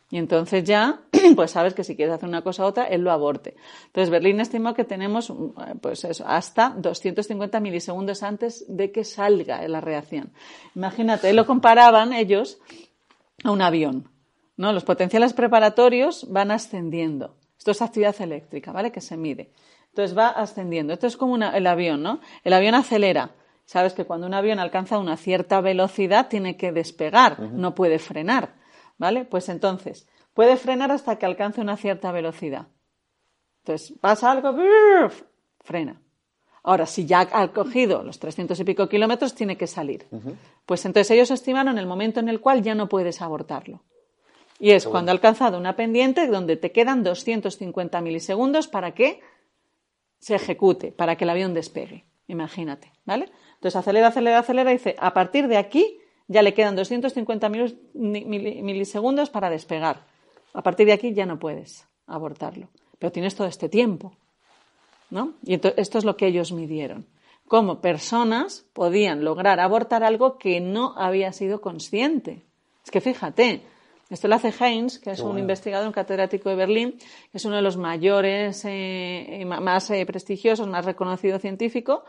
Y 0.10 0.18
entonces 0.18 0.64
ya, 0.64 1.02
pues 1.36 1.52
sabes 1.52 1.74
que 1.74 1.84
si 1.84 1.96
quieres 1.96 2.16
hacer 2.16 2.30
una 2.30 2.42
cosa 2.42 2.64
u 2.64 2.68
otra, 2.68 2.86
él 2.86 3.02
lo 3.02 3.12
aborte. 3.12 3.56
Entonces 3.88 4.10
Berlín 4.10 4.40
estimó 4.40 4.74
que 4.74 4.86
tenemos, 4.86 5.34
pues 5.82 6.06
eso, 6.06 6.26
hasta 6.26 6.70
250 6.78 7.60
milisegundos 7.60 8.24
antes 8.24 8.66
de 8.70 8.92
que 8.92 9.04
salga 9.04 9.68
la 9.68 9.82
reacción. 9.82 10.32
Imagínate, 10.76 11.34
lo 11.34 11.46
comparaban 11.46 12.14
ellos 12.14 12.60
a 13.44 13.52
un 13.52 13.62
avión. 13.62 14.10
¿no? 14.60 14.74
Los 14.74 14.84
potenciales 14.84 15.34
preparatorios 15.34 16.28
van 16.30 16.52
ascendiendo. 16.52 17.39
Esto 17.60 17.72
es 17.72 17.82
actividad 17.82 18.20
eléctrica, 18.22 18.72
¿vale? 18.72 18.92
Que 18.92 19.02
se 19.02 19.18
mide. 19.18 19.52
Entonces 19.90 20.18
va 20.18 20.30
ascendiendo. 20.30 20.94
Esto 20.94 21.08
es 21.08 21.18
como 21.18 21.36
el 21.36 21.68
avión, 21.68 22.02
¿no? 22.02 22.22
El 22.44 22.54
avión 22.54 22.74
acelera. 22.74 23.36
Sabes 23.66 23.94
que 23.94 24.06
cuando 24.06 24.26
un 24.26 24.34
avión 24.34 24.60
alcanza 24.60 24.98
una 24.98 25.18
cierta 25.18 25.60
velocidad 25.60 26.30
tiene 26.30 26.56
que 26.58 26.72
despegar, 26.72 27.40
no 27.40 27.76
puede 27.76 28.00
frenar. 28.00 28.56
¿Vale? 28.98 29.26
Pues 29.26 29.50
entonces, 29.50 30.08
puede 30.34 30.58
frenar 30.58 30.92
hasta 30.92 31.18
que 31.18 31.26
alcance 31.26 31.62
una 31.62 31.78
cierta 31.78 32.12
velocidad. 32.12 32.68
Entonces, 33.64 33.98
pasa 34.00 34.32
algo, 34.32 34.56
frena. 35.60 36.02
Ahora, 36.64 36.86
si 36.86 37.06
ya 37.06 37.28
ha 37.32 37.48
cogido 37.50 38.04
los 38.04 38.20
300 38.20 38.60
y 38.60 38.64
pico 38.64 38.88
kilómetros, 38.88 39.36
tiene 39.36 39.58
que 39.58 39.68
salir. 39.68 40.08
Pues 40.66 40.86
entonces 40.86 41.12
ellos 41.12 41.32
estimaron 41.32 41.78
el 41.78 41.88
momento 41.88 42.20
en 42.20 42.30
el 42.30 42.40
cual 42.40 42.62
ya 42.62 42.76
no 42.76 42.88
puedes 42.88 43.22
abortarlo. 43.22 43.84
Y 44.60 44.72
es 44.72 44.86
cuando 44.86 45.12
ha 45.12 45.14
alcanzado 45.14 45.58
una 45.58 45.76
pendiente 45.76 46.28
donde 46.28 46.58
te 46.58 46.72
quedan 46.72 47.04
250 47.04 48.02
milisegundos 48.02 48.68
para 48.68 48.94
que 48.94 49.22
se 50.20 50.36
ejecute, 50.36 50.92
para 50.92 51.16
que 51.16 51.24
el 51.24 51.30
avión 51.30 51.54
despegue. 51.54 52.06
Imagínate, 52.28 52.92
¿vale? 53.06 53.32
Entonces 53.56 53.78
acelera, 53.78 54.08
acelera, 54.08 54.40
acelera 54.40 54.72
y 54.72 54.78
dice, 54.78 54.96
a 55.00 55.14
partir 55.14 55.48
de 55.48 55.58
aquí 55.58 56.00
ya 56.28 56.42
le 56.42 56.54
quedan 56.54 56.76
250 56.76 57.50
milisegundos 57.50 59.30
para 59.30 59.50
despegar. 59.50 60.06
A 60.54 60.62
partir 60.62 60.88
de 60.88 60.94
aquí 60.94 61.14
ya 61.14 61.26
no 61.26 61.40
puedes 61.40 61.88
abortarlo. 62.06 62.68
Pero 63.00 63.12
tienes 63.12 63.36
todo 63.36 63.48
este 63.48 63.70
tiempo. 63.70 64.14
¿no? 65.10 65.34
Y 65.44 65.54
esto 65.54 65.98
es 65.98 66.06
lo 66.06 66.16
que 66.18 66.28
ellos 66.28 66.52
midieron. 66.52 67.08
Cómo 67.48 67.82
personas 67.82 68.66
podían 68.74 69.24
lograr 69.24 69.60
abortar 69.60 70.04
algo 70.04 70.38
que 70.38 70.60
no 70.62 70.94
había 70.98 71.34
sido 71.34 71.62
consciente. 71.62 72.44
Es 72.84 72.92
que 72.92 73.02
fíjate, 73.02 73.64
esto 74.10 74.28
lo 74.28 74.36
hace 74.36 74.52
Heinz, 74.60 74.98
que 75.00 75.12
es 75.12 75.20
un 75.20 75.38
investigador, 75.38 75.86
un 75.86 75.94
catedrático 75.94 76.50
de 76.50 76.56
Berlín, 76.56 76.98
que 77.32 77.38
es 77.38 77.46
uno 77.46 77.58
de 77.58 77.62
los 77.62 77.78
mayores, 77.78 78.64
eh, 78.66 79.44
más 79.46 79.92
eh, 79.92 80.04
prestigiosos, 80.06 80.68
más 80.68 80.86
reconocido 80.86 81.38
científico, 81.38 82.06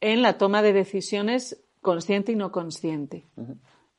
en 0.00 0.22
la 0.22 0.38
toma 0.38 0.60
de 0.62 0.72
decisiones 0.72 1.62
consciente 1.80 2.32
y 2.32 2.36
no 2.36 2.50
consciente. 2.50 3.26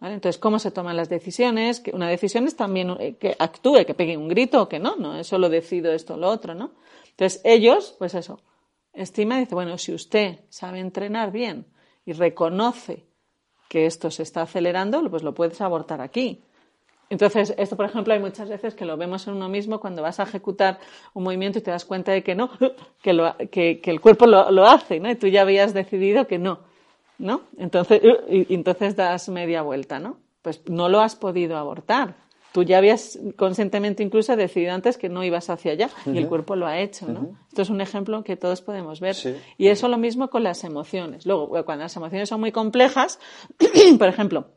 Entonces, 0.01 0.37
¿cómo 0.37 0.59
se 0.59 0.71
toman 0.71 0.97
las 0.97 1.07
decisiones? 1.07 1.79
Que 1.79 1.91
una 1.91 2.09
decisión 2.09 2.45
es 2.47 2.55
también 2.57 2.95
eh, 2.99 3.15
que 3.15 3.35
actúe, 3.39 3.85
que 3.85 3.93
pegue 3.93 4.17
un 4.17 4.27
grito 4.27 4.63
o 4.63 4.69
que 4.69 4.79
no, 4.79 4.97
no 4.97 5.17
es 5.17 5.25
solo 5.25 5.47
decido 5.47 5.93
esto 5.93 6.15
o 6.15 6.17
lo 6.17 6.29
otro, 6.29 6.53
¿no? 6.53 6.71
Entonces, 7.11 7.41
ellos, 7.45 7.95
pues 7.97 8.13
eso, 8.13 8.41
estima 8.93 9.37
y 9.37 9.41
dice, 9.41 9.55
bueno, 9.55 9.77
si 9.77 9.93
usted 9.93 10.41
sabe 10.49 10.79
entrenar 10.79 11.31
bien 11.31 11.65
y 12.05 12.11
reconoce 12.11 13.07
que 13.69 13.85
esto 13.85 14.11
se 14.11 14.23
está 14.23 14.41
acelerando, 14.43 15.09
pues 15.09 15.23
lo 15.23 15.33
puedes 15.33 15.61
abortar 15.61 16.01
aquí. 16.01 16.43
Entonces, 17.09 17.53
esto, 17.57 17.75
por 17.77 17.85
ejemplo, 17.85 18.13
hay 18.13 18.19
muchas 18.19 18.49
veces 18.49 18.75
que 18.75 18.85
lo 18.85 18.97
vemos 18.97 19.27
en 19.27 19.35
uno 19.35 19.47
mismo 19.47 19.79
cuando 19.79 20.01
vas 20.01 20.19
a 20.19 20.23
ejecutar 20.23 20.79
un 21.13 21.23
movimiento 21.23 21.59
y 21.59 21.61
te 21.61 21.71
das 21.71 21.85
cuenta 21.85 22.11
de 22.11 22.23
que 22.23 22.35
no, 22.35 22.49
que, 23.01 23.79
que, 23.81 23.91
el 23.91 24.01
cuerpo 24.01 24.25
lo, 24.27 24.51
lo, 24.51 24.65
hace, 24.65 24.99
¿no? 24.99 25.09
Y 25.09 25.15
tú 25.15 25.27
ya 25.27 25.41
habías 25.41 25.73
decidido 25.73 26.27
que 26.27 26.37
no. 26.37 26.59
¿no? 27.17 27.41
Entonces, 27.57 28.01
y, 28.29 28.53
entonces 28.53 28.95
das 28.95 29.29
media 29.29 29.61
vuelta, 29.61 29.99
¿no? 29.99 30.17
Pues 30.41 30.61
no 30.69 30.89
lo 30.89 31.01
has 31.01 31.15
podido 31.15 31.57
abortar. 31.57 32.15
Tú 32.53 32.63
ya 32.63 32.77
habías 32.77 33.19
conscientemente 33.35 34.01
incluso 34.01 34.35
decidido 34.35 34.73
antes 34.73 34.97
que 34.97 35.09
no 35.09 35.23
ibas 35.23 35.49
hacia 35.49 35.73
allá 35.73 35.89
y 36.05 36.17
el 36.17 36.27
cuerpo 36.27 36.55
lo 36.55 36.65
ha 36.65 36.79
hecho, 36.79 37.05
¿no? 37.07 37.37
Esto 37.49 37.61
es 37.61 37.69
un 37.69 37.81
ejemplo 37.81 38.23
que 38.23 38.35
todos 38.35 38.61
podemos 38.61 38.99
ver. 38.99 39.15
Y 39.57 39.67
eso 39.67 39.87
lo 39.89 39.97
mismo 39.97 40.29
con 40.29 40.43
las 40.43 40.63
emociones. 40.63 41.25
Luego, 41.25 41.49
cuando 41.65 41.83
las 41.83 41.95
emociones 41.95 42.29
son 42.29 42.39
muy 42.39 42.51
complejas, 42.51 43.19
por 43.99 44.07
ejemplo, 44.07 44.47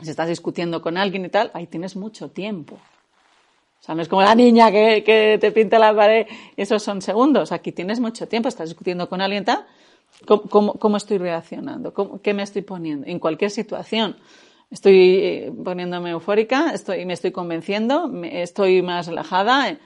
si 0.00 0.10
estás 0.10 0.28
discutiendo 0.28 0.80
con 0.80 0.96
alguien 0.96 1.24
y 1.24 1.28
tal, 1.28 1.50
ahí 1.54 1.66
tienes 1.66 1.96
mucho 1.96 2.30
tiempo. 2.30 2.74
O 2.74 3.84
sea, 3.84 3.94
no 3.94 4.02
es 4.02 4.08
como 4.08 4.22
la 4.22 4.34
niña 4.34 4.70
que, 4.70 5.02
que 5.04 5.38
te 5.40 5.50
pinta 5.50 5.78
la 5.78 5.94
pared 5.94 6.26
esos 6.56 6.82
son 6.82 7.02
segundos. 7.02 7.52
Aquí 7.52 7.72
tienes 7.72 7.98
mucho 7.98 8.28
tiempo, 8.28 8.48
estás 8.48 8.68
discutiendo 8.68 9.08
con 9.08 9.20
alguien 9.20 9.42
y 9.42 9.46
tal, 9.46 9.66
¿Cómo, 10.26 10.96
estoy 10.96 11.18
reaccionando? 11.18 11.92
¿Qué 12.22 12.34
me 12.34 12.42
estoy 12.42 12.62
poniendo? 12.62 13.06
En 13.06 13.18
cualquier 13.18 13.50
situación. 13.50 14.16
Estoy 14.70 15.16
eh, 15.16 15.52
poniéndome 15.64 16.10
eufórica, 16.10 16.72
estoy, 16.72 17.04
me 17.04 17.12
estoy 17.12 17.32
convenciendo, 17.32 18.10
estoy 18.24 18.82
más 18.82 19.06
relajada. 19.06 19.78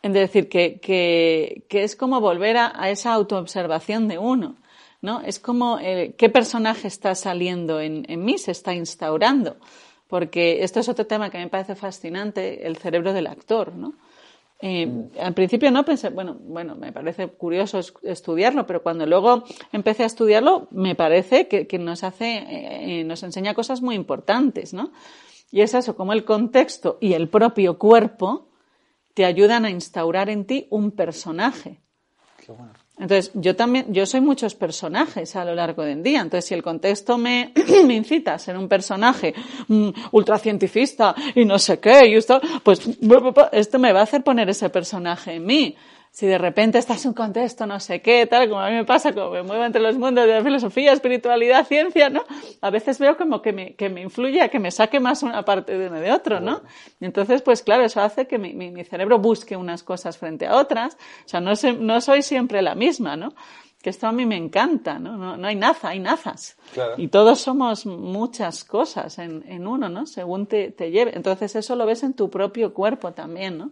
En 0.00 0.12
decir, 0.12 0.48
que, 0.48 0.78
que, 0.80 1.64
que 1.68 1.82
es 1.82 1.96
como 1.96 2.20
volver 2.20 2.56
a, 2.56 2.88
esa 2.88 3.12
autoobservación 3.12 4.08
de 4.08 4.18
uno. 4.18 4.56
¿No? 5.00 5.20
Es 5.20 5.38
como 5.38 5.78
eh, 5.80 6.14
qué 6.16 6.28
personaje 6.28 6.88
está 6.88 7.14
saliendo 7.14 7.80
en, 7.80 8.04
en 8.08 8.24
mí, 8.24 8.38
se 8.38 8.52
está 8.52 8.74
instaurando. 8.74 9.56
Porque 10.06 10.64
esto 10.64 10.80
es 10.80 10.88
otro 10.88 11.06
tema 11.06 11.30
que 11.30 11.38
me 11.38 11.48
parece 11.48 11.74
fascinante, 11.74 12.66
el 12.66 12.78
cerebro 12.78 13.12
del 13.12 13.26
actor, 13.26 13.74
¿no? 13.74 13.94
Eh, 14.60 15.08
al 15.20 15.34
principio 15.34 15.70
no 15.70 15.84
pensé, 15.84 16.08
bueno, 16.08 16.36
bueno, 16.40 16.74
me 16.74 16.92
parece 16.92 17.28
curioso 17.28 17.78
estudiarlo, 18.02 18.66
pero 18.66 18.82
cuando 18.82 19.06
luego 19.06 19.44
empecé 19.70 20.02
a 20.02 20.06
estudiarlo, 20.06 20.66
me 20.72 20.96
parece 20.96 21.46
que, 21.46 21.78
nos 21.78 22.02
hace, 22.02 22.44
eh, 22.48 23.04
nos 23.04 23.22
enseña 23.22 23.54
cosas 23.54 23.82
muy 23.82 23.94
importantes, 23.94 24.74
¿no? 24.74 24.90
Y 25.52 25.60
es 25.60 25.74
eso, 25.74 25.94
como 25.94 26.12
el 26.12 26.24
contexto 26.24 26.98
y 27.00 27.12
el 27.12 27.28
propio 27.28 27.78
cuerpo 27.78 28.48
te 29.14 29.24
ayudan 29.24 29.64
a 29.64 29.70
instaurar 29.70 30.28
en 30.28 30.44
ti 30.44 30.66
un 30.70 30.90
personaje. 30.90 31.80
Qué 32.44 32.52
bueno. 32.52 32.72
Entonces, 33.00 33.30
yo 33.34 33.54
también, 33.54 33.86
yo 33.92 34.06
soy 34.06 34.20
muchos 34.20 34.54
personajes 34.54 35.36
a 35.36 35.44
lo 35.44 35.54
largo 35.54 35.82
del 35.82 36.02
día. 36.02 36.20
Entonces, 36.20 36.46
si 36.46 36.54
el 36.54 36.62
contexto 36.62 37.16
me, 37.16 37.52
incita 37.88 38.34
a 38.34 38.38
ser 38.38 38.56
un 38.56 38.68
personaje 38.68 39.34
mm, 39.68 39.90
ultracientifista 40.12 41.14
y 41.34 41.44
no 41.44 41.58
sé 41.58 41.78
qué, 41.78 42.08
y 42.08 42.14
esto, 42.14 42.40
pues 42.62 42.80
esto 43.52 43.78
me 43.78 43.92
va 43.92 44.00
a 44.00 44.04
hacer 44.04 44.22
poner 44.22 44.48
ese 44.48 44.68
personaje 44.70 45.34
en 45.34 45.46
mí 45.46 45.76
si 46.18 46.26
de 46.26 46.36
repente 46.36 46.78
estás 46.78 47.04
en 47.04 47.10
un 47.10 47.14
contexto 47.14 47.64
no 47.64 47.78
sé 47.78 48.02
qué, 48.02 48.26
tal, 48.26 48.48
como 48.48 48.60
a 48.60 48.68
mí 48.70 48.74
me 48.74 48.84
pasa, 48.84 49.12
como 49.12 49.30
me 49.30 49.44
muevo 49.44 49.64
entre 49.64 49.80
los 49.80 49.96
mundos 49.96 50.26
de 50.26 50.34
la 50.34 50.42
filosofía, 50.42 50.92
espiritualidad, 50.92 51.64
ciencia, 51.64 52.10
¿no? 52.10 52.24
A 52.60 52.70
veces 52.70 52.98
veo 52.98 53.16
como 53.16 53.40
que 53.40 53.52
me, 53.52 53.76
que 53.76 53.88
me 53.88 54.00
influye 54.00 54.40
a 54.40 54.48
que 54.48 54.58
me 54.58 54.72
saque 54.72 54.98
más 54.98 55.22
una 55.22 55.44
parte 55.44 55.78
de 55.78 55.86
uno 55.86 56.00
de 56.00 56.10
otro, 56.10 56.40
¿no? 56.40 56.62
Y 57.00 57.04
entonces, 57.04 57.40
pues 57.42 57.62
claro, 57.62 57.84
eso 57.84 58.00
hace 58.00 58.26
que 58.26 58.36
mi, 58.36 58.52
mi, 58.52 58.82
cerebro 58.82 59.20
busque 59.20 59.56
unas 59.56 59.84
cosas 59.84 60.18
frente 60.18 60.48
a 60.48 60.56
otras. 60.56 60.96
O 61.24 61.28
sea, 61.28 61.40
no, 61.40 61.52
no 61.78 62.00
soy 62.00 62.22
siempre 62.22 62.62
la 62.62 62.74
misma, 62.74 63.14
¿no? 63.16 63.32
que 63.80 63.90
esto 63.90 64.08
a 64.08 64.12
mí 64.12 64.26
me 64.26 64.36
encanta, 64.36 64.98
¿no? 64.98 65.16
No, 65.16 65.36
no 65.36 65.46
hay 65.46 65.54
naza, 65.54 65.90
hay 65.90 66.00
nazas. 66.00 66.56
Y 66.96 67.08
todos 67.08 67.38
somos 67.38 67.86
muchas 67.86 68.64
cosas 68.64 69.20
en, 69.20 69.44
en 69.46 69.68
uno, 69.68 69.88
¿no? 69.88 70.04
Según 70.04 70.46
te, 70.46 70.72
te, 70.72 70.90
lleve. 70.90 71.12
Entonces 71.14 71.54
eso 71.54 71.76
lo 71.76 71.86
ves 71.86 72.02
en 72.02 72.14
tu 72.14 72.28
propio 72.28 72.74
cuerpo 72.74 73.12
también, 73.12 73.56
¿no? 73.56 73.70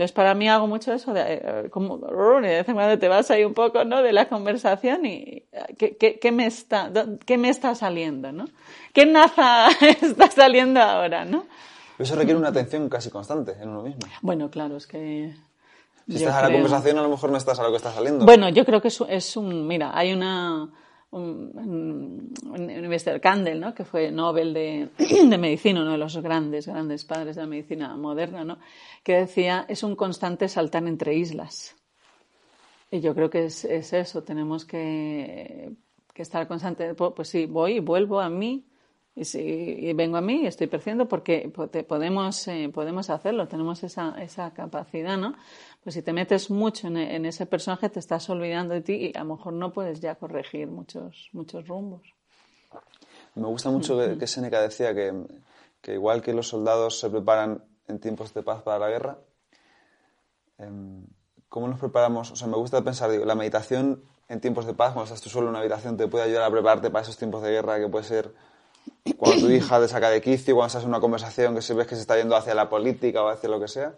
Entonces, 0.00 0.14
para 0.14 0.32
mí 0.32 0.48
hago 0.48 0.66
mucho 0.66 0.94
eso 0.94 1.12
de, 1.12 1.20
eh, 1.26 1.68
como, 1.70 1.98
de 1.98 2.48
vez 2.48 2.66
en 2.66 2.74
cuando 2.74 2.98
te 2.98 3.06
vas 3.06 3.30
ahí 3.30 3.44
un 3.44 3.52
poco, 3.52 3.84
¿no? 3.84 4.02
De 4.02 4.14
la 4.14 4.30
conversación 4.30 5.04
y 5.04 5.42
¿qué, 5.76 5.94
qué, 5.98 6.18
qué 6.18 6.32
me, 6.32 6.46
está, 6.46 6.90
qué 7.26 7.36
me 7.36 7.50
está 7.50 7.74
saliendo, 7.74 8.32
¿no? 8.32 8.46
¿Qué 8.94 9.04
naza 9.04 9.68
está 10.00 10.30
saliendo 10.30 10.80
ahora, 10.80 11.26
no? 11.26 11.44
Eso 11.98 12.16
requiere 12.16 12.38
una 12.38 12.48
atención 12.48 12.88
casi 12.88 13.10
constante 13.10 13.52
en 13.60 13.68
uno 13.68 13.82
mismo. 13.82 14.00
Bueno, 14.22 14.50
claro, 14.50 14.78
es 14.78 14.86
que... 14.86 15.34
Si 16.08 16.16
estás 16.16 16.34
a 16.34 16.48
la 16.48 16.50
conversación, 16.50 16.96
a 16.96 17.02
lo 17.02 17.10
mejor 17.10 17.30
no 17.30 17.36
estás 17.36 17.58
a 17.58 17.62
lo 17.62 17.68
que 17.68 17.76
está 17.76 17.92
saliendo. 17.92 18.24
Bueno, 18.24 18.48
yo 18.48 18.64
creo 18.64 18.80
que 18.80 18.88
es, 18.88 19.02
es 19.06 19.36
un... 19.36 19.66
Mira, 19.66 19.90
hay 19.92 20.14
una 20.14 20.70
un, 21.10 22.32
un, 22.44 23.20
Candel, 23.20 23.60
¿no? 23.60 23.74
que 23.74 23.84
fue 23.84 24.10
Nobel 24.10 24.54
de, 24.54 24.88
de, 25.28 25.38
Medicina, 25.38 25.82
uno 25.82 25.92
de 25.92 25.98
los 25.98 26.16
grandes, 26.18 26.66
grandes 26.66 27.04
padres 27.04 27.36
de 27.36 27.42
la 27.42 27.48
medicina 27.48 27.96
moderna, 27.96 28.44
¿no? 28.44 28.58
que 29.02 29.14
decía, 29.14 29.66
es 29.68 29.82
un 29.82 29.96
constante 29.96 30.48
saltar 30.48 30.86
entre 30.86 31.14
islas. 31.14 31.76
Y 32.90 33.00
yo 33.00 33.14
creo 33.14 33.30
que 33.30 33.44
es, 33.46 33.64
es 33.64 33.92
eso, 33.92 34.22
tenemos 34.22 34.64
que, 34.64 35.72
que, 36.12 36.22
estar 36.22 36.46
constante, 36.48 36.94
pues 36.94 37.28
sí, 37.28 37.46
voy 37.46 37.76
y 37.76 37.80
vuelvo 37.80 38.20
a 38.20 38.28
mí, 38.28 38.66
y, 39.14 39.24
si, 39.24 39.92
vengo 39.94 40.16
a 40.16 40.20
mí 40.20 40.42
y 40.42 40.46
estoy 40.46 40.66
percibiendo 40.66 41.06
porque 41.06 41.52
podemos, 41.88 42.48
eh, 42.48 42.70
podemos 42.72 43.10
hacerlo, 43.10 43.48
tenemos 43.48 43.82
esa, 43.82 44.20
esa 44.22 44.52
capacidad, 44.52 45.16
¿no? 45.18 45.34
Pues 45.82 45.94
si 45.94 46.02
te 46.02 46.12
metes 46.12 46.50
mucho 46.50 46.88
en, 46.88 47.24
ese 47.24 47.46
personaje 47.46 47.88
te 47.88 47.98
estás 47.98 48.28
olvidando 48.28 48.74
de 48.74 48.82
ti 48.82 49.12
y 49.12 49.16
a 49.16 49.24
lo 49.24 49.36
mejor 49.36 49.54
no 49.54 49.72
puedes 49.72 50.00
ya 50.00 50.14
corregir 50.14 50.68
muchos, 50.68 51.30
muchos 51.32 51.66
rumbos. 51.66 52.02
Me 53.34 53.46
gusta 53.46 53.70
mucho 53.70 53.98
que, 54.18 54.26
Seneca 54.26 54.60
decía 54.60 54.94
que, 54.94 55.14
que, 55.80 55.94
igual 55.94 56.20
que 56.20 56.34
los 56.34 56.48
soldados 56.48 56.98
se 56.98 57.08
preparan 57.08 57.64
en 57.88 57.98
tiempos 57.98 58.34
de 58.34 58.42
paz 58.42 58.62
para 58.62 58.78
la 58.78 58.88
guerra, 58.88 59.18
em, 60.58 61.06
¿cómo 61.48 61.66
nos 61.66 61.78
preparamos? 61.78 62.30
O 62.30 62.36
sea, 62.36 62.46
me 62.48 62.56
gusta 62.56 62.82
pensar, 62.82 63.10
digo, 63.10 63.24
la 63.24 63.34
meditación 63.34 64.02
en 64.28 64.40
tiempos 64.40 64.66
de 64.66 64.74
paz, 64.74 64.92
cuando 64.92 65.04
estás 65.04 65.22
tú 65.22 65.30
solo 65.30 65.46
en 65.46 65.50
una 65.50 65.60
habitación, 65.60 65.96
te 65.96 66.06
puede 66.08 66.24
ayudar 66.24 66.42
a 66.42 66.50
prepararte 66.50 66.90
para 66.90 67.02
esos 67.02 67.16
tiempos 67.16 67.42
de 67.42 67.50
guerra, 67.52 67.78
que 67.80 67.88
puede 67.88 68.04
ser 68.04 68.34
cuando 69.16 69.46
tu 69.46 69.50
hija 69.50 69.80
te 69.80 69.88
saca 69.88 70.10
de 70.10 70.20
quicio, 70.20 70.54
cuando 70.54 70.66
estás 70.66 70.82
en 70.82 70.90
una 70.90 71.00
conversación 71.00 71.54
que 71.54 71.62
se 71.62 71.72
ves 71.74 71.86
que 71.86 71.94
se 71.94 72.02
está 72.02 72.16
yendo 72.16 72.36
hacia 72.36 72.54
la 72.54 72.68
política 72.68 73.22
o 73.22 73.28
hacia 73.28 73.48
lo 73.48 73.58
que 73.58 73.68
sea 73.68 73.94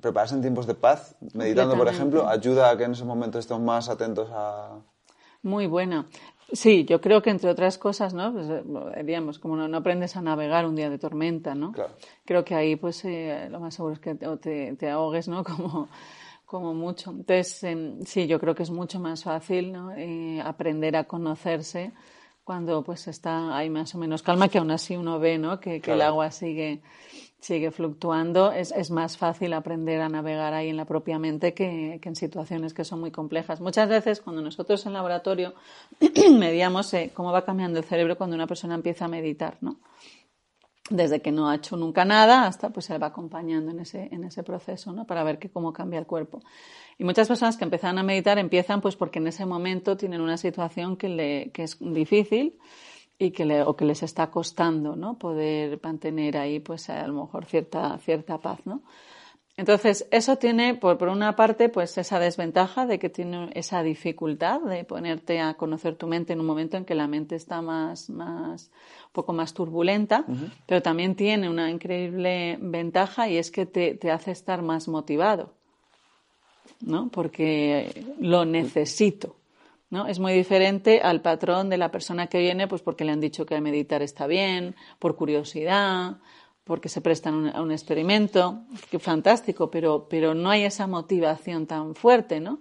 prepararse 0.00 0.34
en 0.34 0.42
tiempos 0.42 0.66
de 0.66 0.74
paz, 0.74 1.16
meditando, 1.32 1.76
por 1.76 1.88
ejemplo, 1.88 2.28
ayuda 2.28 2.70
a 2.70 2.76
que 2.76 2.84
en 2.84 2.92
esos 2.92 3.06
momentos 3.06 3.40
estemos 3.40 3.62
más 3.62 3.88
atentos 3.88 4.28
a... 4.32 4.78
Muy 5.42 5.66
buena. 5.66 6.06
Sí, 6.52 6.84
yo 6.84 7.00
creo 7.00 7.22
que 7.22 7.30
entre 7.30 7.50
otras 7.50 7.78
cosas, 7.78 8.14
¿no? 8.14 8.32
Pues, 8.32 8.48
eh, 8.48 9.02
digamos, 9.04 9.38
como 9.38 9.56
no, 9.56 9.76
aprendes 9.76 10.16
a 10.16 10.22
navegar 10.22 10.66
un 10.66 10.76
día 10.76 10.90
de 10.90 10.98
tormenta, 10.98 11.54
¿no? 11.54 11.72
Creo 12.24 12.44
que 12.44 12.54
ahí, 12.54 12.76
pues, 12.76 13.04
eh, 13.04 13.48
lo 13.50 13.58
más 13.58 13.74
seguro 13.74 13.94
es 13.94 14.00
que 14.00 14.14
te, 14.14 14.76
te, 14.76 14.90
ahogues, 14.90 15.26
¿no? 15.28 15.42
Como, 15.44 15.88
como 16.44 16.74
mucho. 16.74 17.10
Entonces, 17.10 17.64
em, 17.64 18.04
sí, 18.04 18.28
yo 18.28 18.38
creo 18.38 18.54
que 18.54 18.62
es 18.62 18.70
mucho 18.70 19.00
más 19.00 19.24
fácil, 19.24 19.72
¿no? 19.72 19.92
Eh, 19.96 20.40
aprender 20.40 20.94
a 20.94 21.04
conocerse 21.04 21.92
cuando, 22.44 22.84
pues, 22.84 23.08
está 23.08 23.56
hay 23.56 23.68
más 23.68 23.92
o 23.96 23.98
menos 23.98 24.22
calma, 24.22 24.48
que 24.48 24.58
aún 24.58 24.70
así 24.70 24.96
uno 24.96 25.18
ve, 25.18 25.38
¿no? 25.38 25.58
Que, 25.58 25.80
que 25.80 25.94
el 25.94 26.02
agua 26.02 26.30
sigue 26.30 26.82
sigue 27.46 27.70
fluctuando, 27.70 28.50
es, 28.50 28.72
es, 28.72 28.90
más 28.90 29.16
fácil 29.16 29.52
aprender 29.52 30.00
a 30.00 30.08
navegar 30.08 30.52
ahí 30.52 30.68
en 30.68 30.76
la 30.76 30.84
propia 30.84 31.16
mente 31.16 31.54
que, 31.54 32.00
que, 32.02 32.08
en 32.08 32.16
situaciones 32.16 32.74
que 32.74 32.84
son 32.84 32.98
muy 32.98 33.12
complejas. 33.12 33.60
Muchas 33.60 33.88
veces 33.88 34.20
cuando 34.20 34.42
nosotros 34.42 34.84
en 34.84 34.92
laboratorio 34.92 35.54
mediamos 36.32 36.92
eh, 36.94 37.12
cómo 37.14 37.30
va 37.30 37.44
cambiando 37.44 37.78
el 37.78 37.84
cerebro 37.84 38.16
cuando 38.16 38.34
una 38.34 38.48
persona 38.48 38.74
empieza 38.74 39.04
a 39.04 39.08
meditar, 39.08 39.58
¿no? 39.60 39.78
Desde 40.90 41.22
que 41.22 41.30
no 41.30 41.48
ha 41.48 41.54
hecho 41.54 41.76
nunca 41.76 42.04
nada 42.04 42.48
hasta 42.48 42.70
pues 42.70 42.86
se 42.86 42.98
va 42.98 43.08
acompañando 43.08 43.70
en 43.70 43.78
ese, 43.78 44.08
en 44.10 44.24
ese 44.24 44.42
proceso, 44.42 44.92
¿no? 44.92 45.06
Para 45.06 45.22
ver 45.22 45.38
que 45.38 45.48
cómo 45.48 45.72
cambia 45.72 46.00
el 46.00 46.06
cuerpo. 46.06 46.42
Y 46.98 47.04
muchas 47.04 47.28
personas 47.28 47.56
que 47.56 47.62
empiezan 47.62 47.96
a 47.98 48.02
meditar 48.02 48.40
empiezan 48.40 48.80
pues 48.80 48.96
porque 48.96 49.20
en 49.20 49.28
ese 49.28 49.46
momento 49.46 49.96
tienen 49.96 50.20
una 50.20 50.36
situación 50.36 50.96
que, 50.96 51.08
le, 51.08 51.50
que 51.52 51.62
es 51.62 51.76
difícil 51.78 52.58
y 53.18 53.30
que 53.30 53.44
le, 53.44 53.62
o 53.62 53.76
que 53.76 53.84
les 53.84 54.02
está 54.02 54.30
costando 54.30 54.94
¿no? 54.96 55.18
poder 55.18 55.80
mantener 55.82 56.36
ahí 56.36 56.60
pues 56.60 56.90
a 56.90 57.06
lo 57.06 57.24
mejor 57.24 57.46
cierta, 57.46 57.98
cierta 57.98 58.38
paz. 58.38 58.60
¿no? 58.64 58.82
Entonces, 59.58 60.06
eso 60.10 60.36
tiene, 60.36 60.74
por, 60.74 60.98
por, 60.98 61.08
una 61.08 61.34
parte, 61.34 61.70
pues 61.70 61.96
esa 61.96 62.18
desventaja 62.18 62.84
de 62.84 62.98
que 62.98 63.08
tiene 63.08 63.50
esa 63.54 63.82
dificultad 63.82 64.60
de 64.60 64.84
ponerte 64.84 65.40
a 65.40 65.54
conocer 65.54 65.96
tu 65.96 66.06
mente 66.06 66.34
en 66.34 66.40
un 66.40 66.46
momento 66.46 66.76
en 66.76 66.84
que 66.84 66.94
la 66.94 67.06
mente 67.06 67.36
está 67.36 67.62
más, 67.62 68.10
más, 68.10 68.70
un 69.06 69.12
poco 69.12 69.32
más 69.32 69.54
turbulenta, 69.54 70.26
pero 70.66 70.82
también 70.82 71.14
tiene 71.14 71.48
una 71.48 71.70
increíble 71.70 72.58
ventaja 72.60 73.30
y 73.30 73.38
es 73.38 73.50
que 73.50 73.64
te, 73.64 73.94
te 73.94 74.10
hace 74.10 74.30
estar 74.30 74.60
más 74.60 74.88
motivado, 74.88 75.54
¿no? 76.82 77.08
Porque 77.08 78.04
lo 78.20 78.44
necesito. 78.44 79.36
¿No? 79.90 80.06
Es 80.06 80.18
muy 80.18 80.32
diferente 80.32 81.00
al 81.00 81.22
patrón 81.22 81.68
de 81.68 81.78
la 81.78 81.90
persona 81.90 82.26
que 82.26 82.38
viene, 82.38 82.68
pues 82.68 82.82
porque 82.82 83.04
le 83.04 83.12
han 83.12 83.20
dicho 83.20 83.46
que 83.46 83.60
meditar 83.60 84.02
está 84.02 84.26
bien, 84.26 84.74
por 84.98 85.16
curiosidad, 85.16 86.18
porque 86.64 86.88
se 86.88 87.00
prestan 87.00 87.54
a 87.54 87.62
un 87.62 87.70
experimento, 87.70 88.64
que 88.90 88.98
fantástico, 88.98 89.70
pero, 89.70 90.08
pero 90.08 90.34
no 90.34 90.50
hay 90.50 90.64
esa 90.64 90.86
motivación 90.86 91.66
tan 91.66 91.94
fuerte, 91.94 92.40
¿no? 92.40 92.60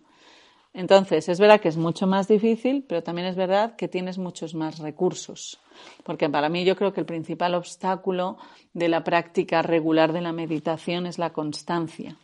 Entonces, 0.76 1.30
es 1.30 1.40
verdad 1.40 1.62
que 1.62 1.70
es 1.70 1.78
mucho 1.78 2.06
más 2.06 2.28
difícil, 2.28 2.84
pero 2.88 3.02
también 3.02 3.28
es 3.28 3.38
verdad 3.38 3.78
que 3.78 3.88
tienes 3.88 4.18
muchos 4.18 4.54
más 4.54 4.80
recursos. 4.80 5.58
Porque 6.04 6.30
para 6.30 6.50
mí 6.50 6.66
yo 6.66 6.76
creo 6.76 6.92
que 6.92 7.00
el 7.00 7.06
principal 7.06 7.56
obstáculo 7.56 8.38
de 8.74 8.90
la 8.90 9.04
práctica 9.04 9.62
regular 9.62 10.12
de 10.12 10.20
la 10.20 10.34
meditación 10.34 11.06
es 11.06 11.18
la 11.18 11.32
constancia. 11.32 12.18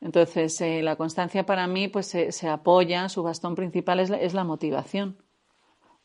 Entonces, 0.00 0.60
eh, 0.60 0.82
la 0.82 0.96
constancia 0.96 1.44
para 1.44 1.66
mí 1.66 1.88
pues 1.88 2.06
se, 2.06 2.48
apoya, 2.48 3.08
su 3.08 3.22
bastón 3.22 3.54
principal 3.54 4.00
es 4.00 4.34
la, 4.34 4.44
motivación. 4.44 5.18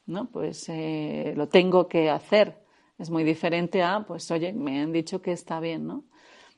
¿no? 0.06 0.30
Pues 0.32 0.68
eh, 0.70 1.34
lo 1.36 1.48
tengo 1.48 1.88
que 1.88 2.10
hacer. 2.10 2.64
Es 2.98 3.10
muy 3.10 3.24
diferente 3.24 3.84
a, 3.84 4.06
pues 4.06 4.30
oye, 4.32 4.54
me 4.54 4.82
han 4.82 4.92
dicho 4.92 5.22
que 5.22 5.32
está 5.32 5.60
bien, 5.60 5.88
¿no? 5.88 6.06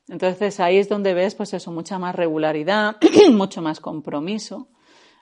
Entonces 0.08 0.60
ahí 0.60 0.78
es 0.78 0.88
donde 0.88 1.14
ves, 1.14 1.34
pues 1.34 1.54
eso, 1.54 1.72
mucha 1.72 1.98
más 1.98 2.16
regularidad, 2.16 2.98
mucho 3.32 3.62
más 3.62 3.80
compromiso 3.80 4.70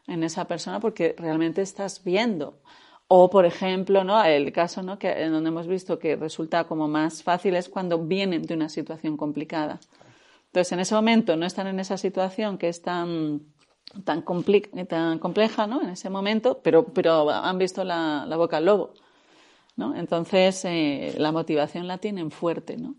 en 0.08 0.24
esa 0.24 0.46
persona 0.46 0.80
porque 0.80 1.16
realmente 1.18 1.62
estás 1.62 2.04
viendo. 2.04 2.60
O, 3.08 3.30
por 3.30 3.46
ejemplo, 3.46 4.04
¿no? 4.04 4.22
el 4.24 4.52
caso 4.52 4.82
¿no? 4.82 4.98
en 5.00 5.32
donde 5.32 5.50
hemos 5.50 5.68
visto 5.68 6.00
que 6.00 6.16
resulta 6.16 6.66
como 6.66 6.88
más 6.88 7.24
fácil 7.24 7.56
es 7.56 7.70
cuando 7.70 8.00
vienen 8.00 8.42
de 8.44 8.56
una 8.56 8.70
situación 8.70 9.18
complicada. 9.18 9.80
Entonces, 10.54 10.72
en 10.72 10.82
ese 10.82 10.94
momento 10.94 11.36
no 11.36 11.48
están 11.48 11.66
en 11.66 11.80
esa 11.80 11.98
situación 11.98 12.60
que 12.60 12.70
es 12.70 12.84
tan, 12.84 13.42
tan, 14.04 14.22
compleja 14.22 15.66
¿no? 15.66 15.82
en 15.82 15.90
ese 15.90 16.12
momento, 16.12 16.60
pero, 16.62 16.86
pero 16.86 17.28
han 17.32 17.58
visto 17.58 17.84
la, 17.84 18.28
la 18.28 18.38
boca 18.38 18.58
al 18.58 18.66
lobo. 18.66 18.94
¿no? 19.78 19.96
Entonces, 19.96 20.64
eh, 20.66 21.16
la 21.18 21.32
motivación 21.32 21.88
la 21.88 21.98
tienen 21.98 22.30
fuerte. 22.30 22.78
¿no? 22.78 22.94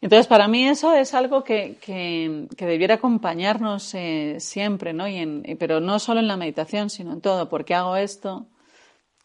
Entonces, 0.00 0.26
para 0.26 0.48
mí 0.48 0.66
eso 0.66 0.92
es 0.94 1.14
algo 1.14 1.44
que, 1.44 1.76
que, 1.80 2.48
que 2.56 2.66
debiera 2.66 2.96
acompañarnos 2.96 3.94
eh, 3.94 4.38
siempre, 4.40 4.92
¿no? 4.92 5.06
Y 5.06 5.18
en, 5.18 5.44
pero 5.60 5.78
no 5.78 6.00
solo 6.00 6.18
en 6.18 6.26
la 6.26 6.36
meditación, 6.36 6.90
sino 6.90 7.12
en 7.12 7.20
todo. 7.20 7.48
¿Por 7.48 7.64
qué 7.64 7.76
hago 7.76 7.94
esto? 7.94 8.48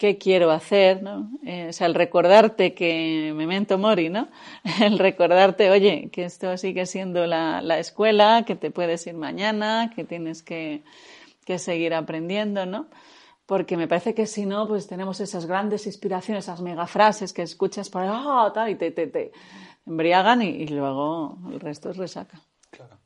¿Qué 0.03 0.17
quiero 0.17 0.51
hacer? 0.51 1.01
¿no? 1.01 1.31
Eh, 1.45 1.67
o 1.69 1.71
sea, 1.71 1.87
el 1.87 1.93
recordarte 1.93 2.73
que 2.73 3.31
memento 3.33 3.77
mori, 3.77 4.09
¿no? 4.09 4.27
El 4.81 4.99
recordarte, 4.99 5.71
oye, 5.71 6.09
que 6.11 6.25
esto 6.25 6.57
sigue 6.57 6.85
siendo 6.87 7.25
la, 7.25 7.61
la 7.61 7.79
escuela, 7.79 8.43
que 8.45 8.57
te 8.57 8.69
puedes 8.69 9.07
ir 9.07 9.13
mañana, 9.13 9.93
que 9.95 10.03
tienes 10.03 10.43
que, 10.43 10.83
que 11.45 11.57
seguir 11.57 11.93
aprendiendo, 11.93 12.65
¿no? 12.65 12.87
porque 13.45 13.77
me 13.77 13.87
parece 13.87 14.13
que 14.13 14.25
si 14.25 14.45
no, 14.45 14.67
pues 14.67 14.87
tenemos 14.87 15.21
esas 15.21 15.45
grandes 15.45 15.85
inspiraciones, 15.85 16.43
esas 16.43 16.59
megafrases 16.59 17.31
que 17.31 17.43
escuchas 17.43 17.89
por 17.89 18.01
ahí, 18.01 18.09
oh, 18.11 18.51
tal, 18.51 18.71
y 18.71 18.75
te, 18.75 18.91
te, 18.91 19.07
te 19.07 19.31
embriagan 19.85 20.41
y, 20.41 20.49
y, 20.49 20.67
luego 20.67 21.37
el 21.49 21.61
resto 21.61 21.91
es 21.91 21.95
resaca. 21.95 22.41
Claro. 22.71 22.99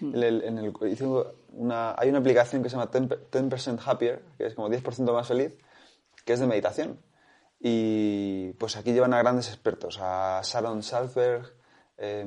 En 0.00 0.20
el, 0.20 0.42
en 0.42 0.58
el, 0.58 0.72
una, 1.52 1.94
hay 1.96 2.08
una 2.08 2.18
aplicación 2.18 2.60
que 2.60 2.70
se 2.70 2.76
llama 2.76 2.90
10%, 2.90 3.78
Happier, 3.84 4.24
que 4.36 4.46
es 4.46 4.54
como 4.54 4.68
10% 4.68 5.12
más 5.12 5.28
feliz, 5.28 5.54
que 6.24 6.32
es 6.32 6.40
de 6.40 6.46
meditación. 6.46 7.00
Y 7.60 8.52
pues 8.54 8.76
aquí 8.76 8.92
llevan 8.92 9.14
a 9.14 9.18
grandes 9.18 9.48
expertos, 9.48 9.98
a 10.00 10.40
Sharon 10.42 10.82
Salzberg, 10.82 11.54
eh, 11.96 12.24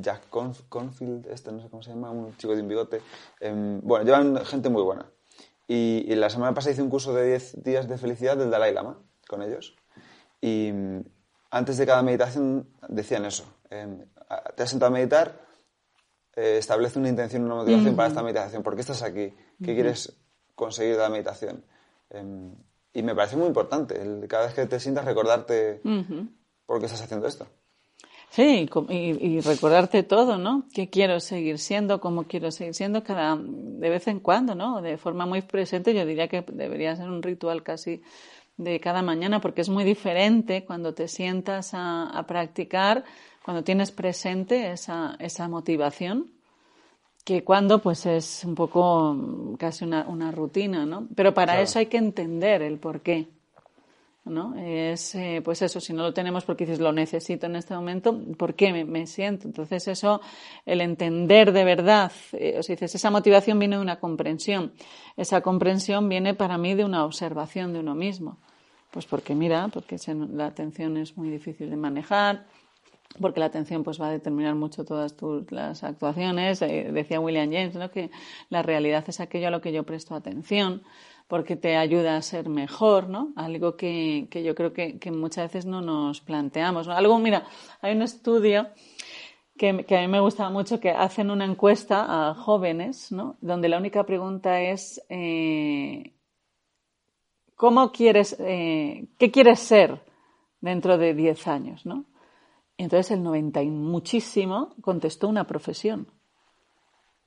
Jack 0.00 0.28
Conf 0.28 0.62
Confield, 0.68 1.26
este 1.26 1.50
no 1.50 1.60
sé 1.60 1.68
cómo 1.68 1.82
se 1.82 1.90
llama, 1.90 2.10
un 2.10 2.36
chico 2.36 2.54
de 2.54 2.62
un 2.62 2.68
bigote. 2.68 3.00
Eh, 3.40 3.80
bueno, 3.82 4.04
llevan 4.04 4.44
gente 4.44 4.68
muy 4.68 4.82
buena. 4.82 5.10
Y, 5.66 6.04
y, 6.06 6.14
la 6.14 6.28
semana 6.28 6.52
pasada 6.52 6.72
hice 6.72 6.82
un 6.82 6.90
curso 6.90 7.14
de 7.14 7.26
10 7.26 7.62
días 7.64 7.88
de 7.88 7.96
felicidad 7.96 8.36
del 8.36 8.50
Dalai 8.50 8.74
Lama 8.74 8.98
con 9.26 9.42
ellos. 9.42 9.74
Y 10.40 10.70
antes 11.50 11.78
de 11.78 11.86
cada 11.86 12.02
meditación 12.02 12.68
decían 12.88 13.24
eso. 13.24 13.44
Eh, 13.70 14.04
te 14.56 14.62
has 14.62 14.70
sentado 14.70 14.90
a 14.90 14.92
meditar, 14.92 15.40
eh, 16.34 16.56
establece 16.58 16.98
una 16.98 17.08
intención, 17.08 17.44
una 17.44 17.54
motivación 17.54 17.88
uh 17.88 17.92
-huh. 17.92 17.96
para 17.96 18.08
esta 18.08 18.22
meditación. 18.22 18.62
¿Por 18.62 18.74
qué 18.74 18.80
estás 18.80 19.02
aquí? 19.02 19.30
¿Qué 19.30 19.36
uh 19.36 19.64
-huh. 19.64 19.74
quieres 19.74 20.16
conseguir 20.54 20.96
de 20.96 21.02
la 21.02 21.08
meditación? 21.08 21.64
Y 22.94 23.02
me 23.02 23.14
parece 23.14 23.36
muy 23.36 23.48
importante, 23.48 24.00
el, 24.00 24.26
cada 24.28 24.46
vez 24.46 24.54
que 24.54 24.66
te 24.66 24.78
sientas, 24.78 25.04
recordarte 25.04 25.80
uh 25.84 25.88
-huh. 25.88 26.28
por 26.64 26.78
qué 26.78 26.86
estás 26.86 27.02
haciendo 27.02 27.26
esto. 27.26 27.46
Sí, 28.30 28.68
y, 28.88 28.94
y, 28.94 29.40
recordarte 29.40 30.02
todo, 30.02 30.38
¿no? 30.38 30.66
¿Qué 30.72 30.90
quiero 30.90 31.20
seguir 31.20 31.58
siendo? 31.58 32.00
¿Cómo 32.00 32.24
quiero 32.24 32.50
seguir 32.50 32.74
siendo? 32.74 33.04
Cada, 33.04 33.36
de 33.38 33.90
vez 33.90 34.08
en 34.08 34.18
cuando, 34.18 34.56
¿no? 34.56 34.80
De 34.82 34.96
forma 34.96 35.24
muy 35.24 35.42
presente, 35.42 35.94
yo 35.94 36.04
diría 36.04 36.26
que 36.26 36.42
debería 36.42 36.96
ser 36.96 37.08
un 37.08 37.22
ritual 37.22 37.62
casi 37.62 38.02
de 38.56 38.80
cada 38.80 39.02
mañana, 39.02 39.40
porque 39.40 39.60
es 39.60 39.68
muy 39.68 39.84
diferente 39.84 40.64
cuando 40.64 40.94
te 40.94 41.06
sientas 41.06 41.74
a, 41.74 42.10
a 42.10 42.26
practicar, 42.26 43.04
cuando 43.44 43.62
tienes 43.62 43.92
presente 43.92 44.72
esa, 44.72 45.16
esa 45.20 45.48
motivación, 45.48 46.32
que 47.24 47.42
cuando 47.42 47.80
pues 47.80 48.04
es 48.06 48.44
un 48.44 48.54
poco 48.54 49.56
casi 49.58 49.84
una, 49.84 50.06
una 50.06 50.30
rutina, 50.30 50.84
¿no? 50.84 51.08
Pero 51.14 51.32
para 51.32 51.54
claro. 51.54 51.62
eso 51.62 51.78
hay 51.78 51.86
que 51.86 51.96
entender 51.96 52.62
el 52.62 52.78
por 52.78 53.00
qué. 53.00 53.28
¿no? 54.26 54.54
Es, 54.56 55.14
eh, 55.14 55.42
pues 55.44 55.60
eso, 55.60 55.80
si 55.80 55.92
no 55.92 56.02
lo 56.02 56.14
tenemos 56.14 56.44
porque 56.44 56.64
dices, 56.64 56.80
lo 56.80 56.92
necesito 56.92 57.46
en 57.46 57.56
este 57.56 57.74
momento, 57.74 58.18
¿por 58.38 58.54
qué 58.54 58.72
me, 58.72 58.84
me 58.84 59.06
siento? 59.06 59.46
Entonces 59.46 59.86
eso, 59.86 60.20
el 60.64 60.80
entender 60.80 61.52
de 61.52 61.64
verdad, 61.64 62.10
eh, 62.32 62.56
o 62.58 62.62
sea, 62.62 62.74
dices, 62.74 62.94
esa 62.94 63.10
motivación 63.10 63.58
viene 63.58 63.76
de 63.76 63.82
una 63.82 64.00
comprensión. 64.00 64.72
Esa 65.16 65.42
comprensión 65.42 66.08
viene 66.08 66.34
para 66.34 66.56
mí 66.56 66.74
de 66.74 66.84
una 66.84 67.04
observación 67.04 67.72
de 67.72 67.80
uno 67.80 67.94
mismo. 67.94 68.38
Pues 68.90 69.06
porque 69.06 69.34
mira, 69.34 69.68
porque 69.68 69.96
la 70.06 70.46
atención 70.46 70.96
es 70.96 71.16
muy 71.16 71.28
difícil 71.28 71.68
de 71.68 71.76
manejar, 71.76 72.46
porque 73.20 73.40
la 73.40 73.46
atención 73.46 73.84
pues 73.84 74.00
va 74.00 74.08
a 74.08 74.10
determinar 74.10 74.54
mucho 74.54 74.84
todas 74.84 75.16
tus 75.16 75.50
las 75.52 75.84
actuaciones. 75.84 76.62
Eh, 76.62 76.90
decía 76.92 77.20
William 77.20 77.50
James, 77.52 77.74
¿no? 77.74 77.90
que 77.90 78.10
la 78.50 78.62
realidad 78.62 79.04
es 79.06 79.20
aquello 79.20 79.48
a 79.48 79.50
lo 79.50 79.60
que 79.60 79.72
yo 79.72 79.84
presto 79.84 80.14
atención 80.14 80.82
porque 81.28 81.56
te 81.56 81.76
ayuda 81.76 82.16
a 82.16 82.22
ser 82.22 82.48
mejor, 82.50 83.08
¿no? 83.08 83.32
Algo 83.34 83.76
que, 83.76 84.28
que 84.30 84.42
yo 84.42 84.54
creo 84.54 84.74
que, 84.74 84.98
que, 84.98 85.10
muchas 85.10 85.46
veces 85.46 85.64
no 85.64 85.80
nos 85.80 86.20
planteamos. 86.20 86.86
Algo, 86.86 87.18
mira, 87.18 87.46
hay 87.80 87.96
un 87.96 88.02
estudio 88.02 88.68
que, 89.56 89.86
que, 89.86 89.96
a 89.96 90.02
mí 90.02 90.08
me 90.08 90.20
gusta 90.20 90.50
mucho 90.50 90.80
que 90.80 90.90
hacen 90.90 91.30
una 91.30 91.46
encuesta 91.46 92.28
a 92.30 92.34
jóvenes, 92.34 93.10
¿no? 93.10 93.38
Donde 93.40 93.70
la 93.70 93.78
única 93.78 94.04
pregunta 94.04 94.60
es 94.60 95.02
eh, 95.08 96.14
¿cómo 97.56 97.92
quieres, 97.92 98.36
eh, 98.40 99.06
qué 99.18 99.30
quieres 99.30 99.60
ser 99.60 100.02
dentro 100.60 100.98
de 100.98 101.14
10 101.14 101.46
años, 101.48 101.86
¿no? 101.86 102.04
Entonces 102.76 103.12
el 103.12 103.22
90 103.22 103.62
y 103.62 103.70
muchísimo 103.70 104.74
contestó 104.80 105.28
una 105.28 105.46
profesión. 105.46 106.08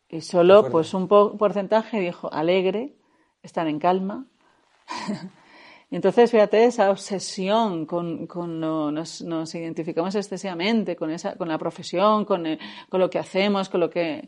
Y 0.10 0.22
solo 0.22 0.70
pues 0.70 0.94
un 0.94 1.08
porcentaje 1.08 2.00
dijo 2.00 2.32
alegre, 2.32 2.96
estar 3.44 3.68
en 3.68 3.80
calma. 3.80 4.26
Entonces, 5.90 6.30
fíjate, 6.32 6.66
esa 6.66 6.92
obsesión 6.92 7.86
con, 7.86 8.28
con 8.28 8.60
lo, 8.60 8.92
nos, 8.92 9.22
nos, 9.22 9.56
identificamos 9.56 10.16
excesivamente 10.16 10.98
con, 10.98 11.12
esa, 11.12 11.38
con 11.38 11.48
la 11.48 11.58
profesión, 11.58 12.26
con, 12.26 12.46
el, 12.46 12.60
con 12.90 13.00
lo 13.00 13.10
que 13.10 13.20
hacemos, 13.20 13.70
con 13.70 13.80
lo 13.80 13.90
que... 13.90 14.28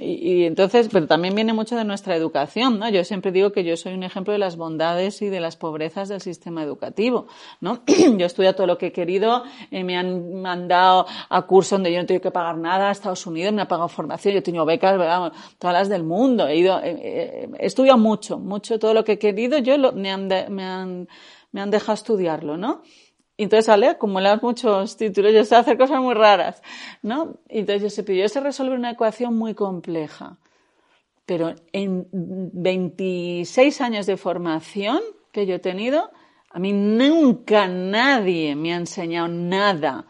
Y, 0.00 0.42
entonces, 0.42 0.88
pero 0.92 1.06
también 1.06 1.36
viene 1.36 1.52
mucho 1.52 1.76
de 1.76 1.84
nuestra 1.84 2.16
educación, 2.16 2.80
¿no? 2.80 2.88
Yo 2.88 3.04
siempre 3.04 3.30
digo 3.30 3.52
que 3.52 3.62
yo 3.62 3.76
soy 3.76 3.94
un 3.94 4.02
ejemplo 4.02 4.32
de 4.32 4.40
las 4.40 4.56
bondades 4.56 5.22
y 5.22 5.28
de 5.28 5.38
las 5.38 5.56
pobrezas 5.56 6.08
del 6.08 6.20
sistema 6.20 6.64
educativo, 6.64 7.28
¿no? 7.60 7.82
yo 7.86 8.18
he 8.18 8.24
estudiado 8.24 8.56
todo 8.56 8.66
lo 8.66 8.76
que 8.76 8.86
he 8.88 8.92
querido, 8.92 9.44
eh, 9.70 9.84
me 9.84 9.96
han 9.96 10.42
mandado 10.42 11.06
a 11.28 11.42
cursos 11.42 11.70
donde 11.78 11.92
yo 11.92 12.00
no 12.00 12.06
tengo 12.06 12.20
que 12.20 12.32
pagar 12.32 12.58
nada, 12.58 12.88
a 12.88 12.90
Estados 12.90 13.24
Unidos 13.24 13.52
me 13.52 13.62
han 13.62 13.68
pagado 13.68 13.86
formación, 13.86 14.34
yo 14.34 14.40
he 14.40 14.42
tenido 14.42 14.64
becas, 14.64 14.98
todas 15.58 15.74
las 15.74 15.88
del 15.88 16.02
mundo, 16.02 16.48
he 16.48 16.56
ido, 16.56 16.80
eh, 16.82 17.48
he 17.56 17.66
estudiado 17.66 17.98
mucho, 17.98 18.40
mucho 18.40 18.80
todo 18.80 18.94
lo 18.94 19.04
que 19.04 19.12
he 19.12 19.18
querido, 19.20 19.58
yo 19.58 19.92
me 19.92 20.10
han 20.10 20.28
me 21.52 21.60
han 21.60 21.70
dejado 21.70 21.94
estudiarlo, 21.94 22.56
¿no? 22.56 22.82
Y 23.36 23.44
entonces 23.44 23.66
sale 23.66 23.88
acumular 23.88 24.42
muchos 24.42 24.96
títulos, 24.96 25.32
yo 25.32 25.44
sé 25.44 25.56
hacer 25.56 25.78
cosas 25.78 26.00
muy 26.00 26.14
raras, 26.14 26.62
¿no? 27.02 27.38
Y 27.48 27.60
entonces 27.60 27.82
yo 27.82 27.90
sé, 27.90 28.02
pero 28.02 28.18
yo 28.18 28.28
sé 28.28 28.40
resolver 28.40 28.78
una 28.78 28.90
ecuación 28.90 29.36
muy 29.36 29.54
compleja. 29.54 30.38
Pero 31.24 31.54
en 31.72 32.08
26 32.12 33.80
años 33.80 34.06
de 34.06 34.16
formación 34.16 35.00
que 35.32 35.46
yo 35.46 35.54
he 35.54 35.58
tenido, 35.60 36.10
a 36.50 36.58
mí 36.58 36.72
nunca 36.72 37.66
nadie 37.66 38.54
me 38.54 38.74
ha 38.74 38.76
enseñado 38.76 39.28
nada 39.28 40.06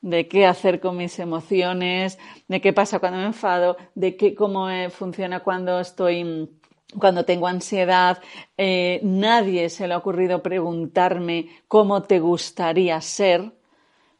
de 0.00 0.28
qué 0.28 0.44
hacer 0.44 0.80
con 0.80 0.96
mis 0.96 1.18
emociones, 1.18 2.18
de 2.48 2.60
qué 2.60 2.72
pasa 2.72 2.98
cuando 2.98 3.18
me 3.18 3.26
enfado, 3.26 3.76
de 3.94 4.16
qué, 4.16 4.34
cómo 4.34 4.68
funciona 4.90 5.40
cuando 5.40 5.80
estoy 5.80 6.50
cuando 6.98 7.24
tengo 7.24 7.46
ansiedad, 7.46 8.18
eh, 8.56 9.00
nadie 9.02 9.68
se 9.68 9.86
le 9.86 9.94
ha 9.94 9.98
ocurrido 9.98 10.42
preguntarme 10.42 11.48
cómo 11.68 12.02
te 12.02 12.20
gustaría 12.20 13.00
ser, 13.00 13.52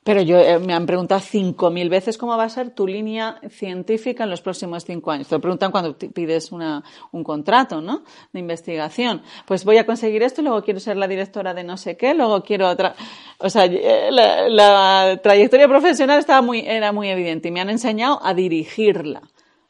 pero 0.05 0.21
yo 0.21 0.39
eh, 0.39 0.59
me 0.59 0.75
han 0.75 0.85
preguntado 0.85 1.21
cinco 1.21 1.71
mil 1.71 1.89
veces 1.89 2.19
cómo 2.19 2.37
va 2.37 2.45
a 2.45 2.49
ser 2.51 2.71
tu 2.71 2.87
línea 2.87 3.41
científica 3.49 4.25
en 4.25 4.31
los 4.31 4.43
próximos 4.43 4.85
cinco 4.85 5.11
años. 5.11 5.29
Te 5.29 5.35
lo 5.35 5.41
preguntan 5.41 5.71
cuando 5.71 5.97
pides 5.97 6.53
una, 6.53 6.85
un 7.13 7.25
contrato, 7.25 7.81
¿no? 7.81 8.03
De 8.31 8.39
investigación. 8.39 9.23
Pues 9.47 9.65
voy 9.65 9.79
a 9.79 9.87
conseguir 9.87 10.23
esto, 10.23 10.43
luego 10.43 10.63
quiero 10.63 10.79
ser 10.79 10.99
la 10.99 11.09
directora 11.09 11.55
de 11.55 11.65
no 11.65 11.79
sé 11.79 11.97
qué, 11.97 12.13
luego 12.13 12.43
quiero 12.43 12.69
otra. 12.69 12.95
O 13.39 13.49
sea, 13.49 13.65
eh, 13.65 14.11
la, 14.11 14.49
la 14.51 15.21
trayectoria 15.23 15.69
profesional 15.69 16.19
estaba 16.19 16.43
muy, 16.43 16.61
era 16.61 16.93
muy 16.93 17.09
evidente 17.09 17.49
y 17.49 17.51
me 17.51 17.63
han 17.63 17.71
enseñado 17.71 18.21
a 18.23 18.35
dirigirla. 18.35 19.23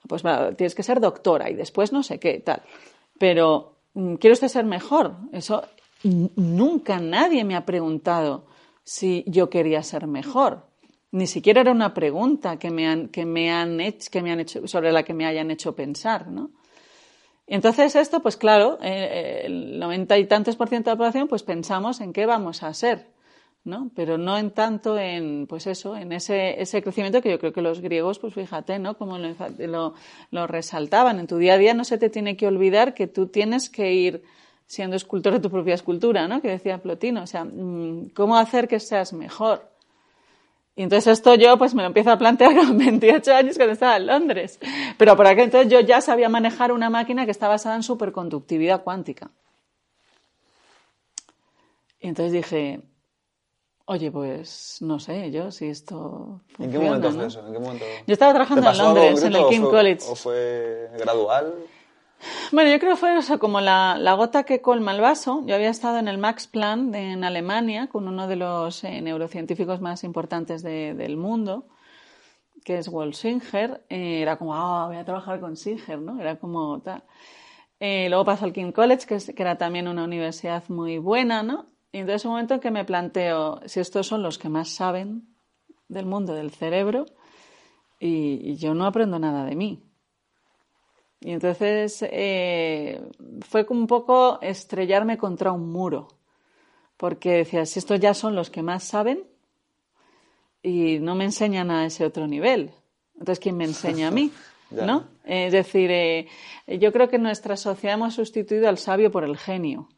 Pues 0.09 0.23
bueno, 0.23 0.55
tienes 0.55 0.75
que 0.75 0.83
ser 0.83 1.01
doctora 1.01 1.49
y 1.49 1.55
después 1.55 1.93
no 1.93 2.03
sé 2.03 2.19
qué, 2.19 2.41
tal 2.41 2.61
pero 3.25 3.79
mm, 3.95 4.17
quiero 4.17 4.35
usted 4.35 4.49
ser 4.49 4.67
mejor. 4.67 5.17
Eso 5.33 5.65
nunca 6.03 6.99
nadie 6.99 7.43
me 7.43 7.57
ha 7.57 7.65
preguntado 7.65 8.45
si 8.83 9.25
yo 9.27 9.49
quería 9.49 9.83
ser 9.83 10.07
mejor. 10.07 10.67
Ni 11.11 11.27
siquiera 11.27 11.63
era 11.63 11.73
una 11.73 11.95
pregunta 11.95 12.59
que 12.59 12.71
me 12.71 12.87
han, 12.87 13.09
que 13.09 13.25
me 13.25 13.51
han, 13.51 13.81
hecho, 13.81 14.11
que 14.13 14.21
me 14.21 14.31
han 14.31 14.41
hecho, 14.41 14.69
sobre 14.69 14.93
la 14.93 15.05
que 15.05 15.15
me 15.15 15.25
hayan 15.25 15.51
hecho 15.51 15.75
pensar, 15.75 16.29
¿no? 16.29 16.51
entonces 17.47 17.97
esto, 17.97 18.21
pues 18.21 18.37
claro, 18.37 18.79
eh, 18.83 19.45
el 19.47 19.79
noventa 19.79 20.19
y 20.19 20.27
tantos 20.27 20.57
por 20.57 20.69
ciento 20.69 20.91
de 20.91 20.97
la 20.97 20.99
población, 20.99 21.27
pues 21.27 21.43
pensamos 21.43 22.03
en 22.03 22.13
qué 22.13 22.27
vamos 22.27 22.63
a 22.63 22.75
ser, 22.75 23.07
¿no? 23.65 23.91
Pero 23.97 24.19
no 24.19 24.37
en 24.37 24.51
tanto 24.51 24.99
en, 24.99 25.47
pues 25.47 25.67
eso, 25.67 25.97
en 25.97 26.13
ese, 26.13 26.61
ese 26.61 26.83
crecimiento 26.83 27.23
que 27.23 27.31
yo 27.31 27.39
creo 27.39 27.53
que 27.53 27.63
los 27.63 27.81
griegos, 27.81 28.19
pues 28.19 28.35
fíjate, 28.35 28.79
¿no? 28.79 28.97
Como 28.97 29.19
lo, 29.19 30.47
resaltaban. 30.47 31.19
En 31.19 31.27
tu 31.27 31.39
día 31.39 31.55
a 31.55 31.59
día 31.59 31.75
no 31.75 31.85
se 31.85 31.97
te 31.99 32.11
tiene 32.11 32.37
que 32.37 32.47
olvidar 32.47 32.95
que 32.95 33.07
tú 33.07 33.29
tienes 33.29 33.71
que 33.71 33.93
ir 33.93 34.23
siendo 34.67 34.97
escultor 34.97 35.33
de 35.33 35.41
tu 35.41 35.51
propia 35.51 35.75
escultura, 35.75 36.29
¿no? 36.29 36.43
Que 36.43 36.49
decía 36.49 36.79
Plotino. 36.79 37.23
O 37.23 37.27
sea, 37.27 37.45
mm, 37.45 38.11
¿cómo 38.15 38.37
hacer 38.37 38.69
que 38.69 38.81
seas 38.81 39.15
mejor? 39.15 39.71
Y 40.77 40.83
entonces 40.83 41.19
esto 41.19 41.35
yo 41.37 41.57
pues 41.57 41.75
me 41.75 41.83
lo 41.83 41.87
empiezo 41.87 42.11
a 42.11 42.19
plantear 42.19 42.55
con 42.67 42.77
28 42.77 43.35
años 43.35 43.57
cuando 43.57 43.73
estaba 43.73 43.97
en 43.97 44.07
Londres. 44.07 44.59
Pero 44.99 45.17
por 45.17 45.27
aquel 45.27 45.45
entonces 45.45 45.73
yo 45.73 45.81
ya 45.81 46.03
sabía 46.03 46.29
manejar 46.29 46.71
una 46.71 46.91
máquina 46.91 47.25
que 47.25 47.31
está 47.31 47.49
basada 47.49 47.77
en 47.77 47.83
superconductividad 47.83 48.83
cuántica. 48.83 49.31
Y 52.01 52.09
entonces 52.09 52.33
dije, 52.33 52.83
oye, 53.87 54.11
pues 54.11 54.79
no 54.81 54.99
sé 54.99 55.31
yo 55.31 55.51
si 55.51 55.67
esto 55.67 56.41
¿En 56.59 56.71
qué 56.71 56.79
momento 56.79 57.11
fue 57.13 57.27
eso? 57.27 57.47
¿En 57.47 57.53
qué 57.53 57.59
momento? 57.59 57.85
Yo 58.07 58.13
estaba 58.13 58.33
trabajando 58.33 58.71
en 58.71 58.79
Londres, 58.79 59.23
en 59.23 59.35
el 59.35 59.47
King 59.49 59.63
College. 59.63 60.05
¿O 60.09 60.15
fue 60.15 60.91
gradual? 60.99 61.55
Bueno, 62.53 62.71
yo 62.71 62.79
creo 62.79 62.93
que 62.93 63.01
fue 63.01 63.19
eso, 63.19 63.39
como 63.39 63.61
la, 63.61 63.97
la, 63.99 64.15
gota 64.15 64.45
que 64.45 64.63
colma 64.63 64.93
el 64.93 65.01
vaso. 65.01 65.43
Yo 65.47 65.55
había 65.55 65.69
estado 65.69 65.99
en 65.99 66.09
el 66.09 66.17
Max 66.19 66.47
Planck 66.47 66.95
en 66.95 67.25
Alemania 67.25 67.89
con 67.89 68.09
uno 68.09 68.27
de 68.27 68.37
los 68.37 68.83
eh, 68.85 69.01
neurocientíficos 69.03 69.81
más 69.81 70.05
importantes 70.05 70.63
de, 70.63 70.95
del 70.95 71.17
mundo, 71.17 71.67
que 72.65 72.79
es 72.79 72.89
Wolf 72.89 73.17
Singer. 73.17 73.85
Eh, 73.91 74.23
era 74.23 74.37
como, 74.37 74.55
ah, 74.55 74.87
voy 74.87 74.97
a 74.97 75.05
trabajar 75.05 75.41
con 75.41 75.57
Singer, 75.57 75.99
¿no? 75.99 76.19
Era 76.21 76.37
como 76.37 76.81
tal. 76.81 77.03
Eh, 77.81 78.09
luego 78.09 78.25
pasó 78.25 78.47
al 78.47 78.53
King 78.53 78.73
College, 78.73 79.07
que, 79.07 79.17
es, 79.17 79.33
que, 79.35 79.43
era 79.43 79.59
también 79.59 79.89
una 79.89 80.05
universidad 80.05 80.63
muy 80.69 80.99
buena, 80.99 81.43
¿no? 81.43 81.67
Y 81.95 81.99
entonces 81.99 82.25
un 82.25 82.33
momento 82.33 82.55
en 82.55 82.61
que 82.61 82.73
me 82.73 82.85
planteo 82.85 83.61
si 83.67 83.79
estos 83.79 84.09
son 84.09 84.21
los 84.21 84.37
que 84.37 84.49
más 84.49 84.69
saben 84.69 85.29
del 85.87 86.07
mundo 86.07 86.35
del 86.35 86.51
cerebro 86.51 87.07
y, 88.01 88.51
y 88.51 88.57
yo 88.57 88.75
no 88.75 88.85
aprendo 88.85 89.21
nada 89.21 89.45
de 89.45 89.55
mí. 89.55 89.81
Y 91.21 91.31
entonces 91.31 92.05
eh, 92.11 93.01
fue 93.49 93.65
un 93.69 93.87
poco 93.87 94.41
estrellarme 94.43 95.17
contra 95.17 95.53
un 95.53 95.71
muro, 95.71 96.09
porque 96.97 97.31
decía, 97.31 97.65
si 97.65 97.79
estos 97.79 98.01
ya 98.01 98.13
son 98.13 98.35
los 98.35 98.51
que 98.51 98.65
más 98.65 98.83
saben 98.83 99.23
y 100.65 100.99
no 100.99 101.15
me 101.15 101.27
enseñan 101.27 101.71
a 101.71 101.87
ese 101.87 102.05
otro 102.05 102.27
nivel, 102.27 102.73
entonces 103.13 103.39
¿quién 103.39 103.57
me 103.57 103.67
enseña 103.67 104.09
a 104.09 104.11
mí? 104.11 104.33
¿No? 104.73 105.05
Es 105.25 105.53
decir, 105.53 105.93
eh, 105.93 106.27
yo 106.67 106.93
creo 106.93 107.09
que 107.09 107.17
en 107.17 107.23
nuestra 107.23 107.57
sociedad 107.57 107.95
hemos 107.95 108.15
sustituido 108.15 108.69
al 108.69 108.79
sabio 108.79 109.13
por 109.13 109.23
el 109.23 109.37
genio. 109.37 109.91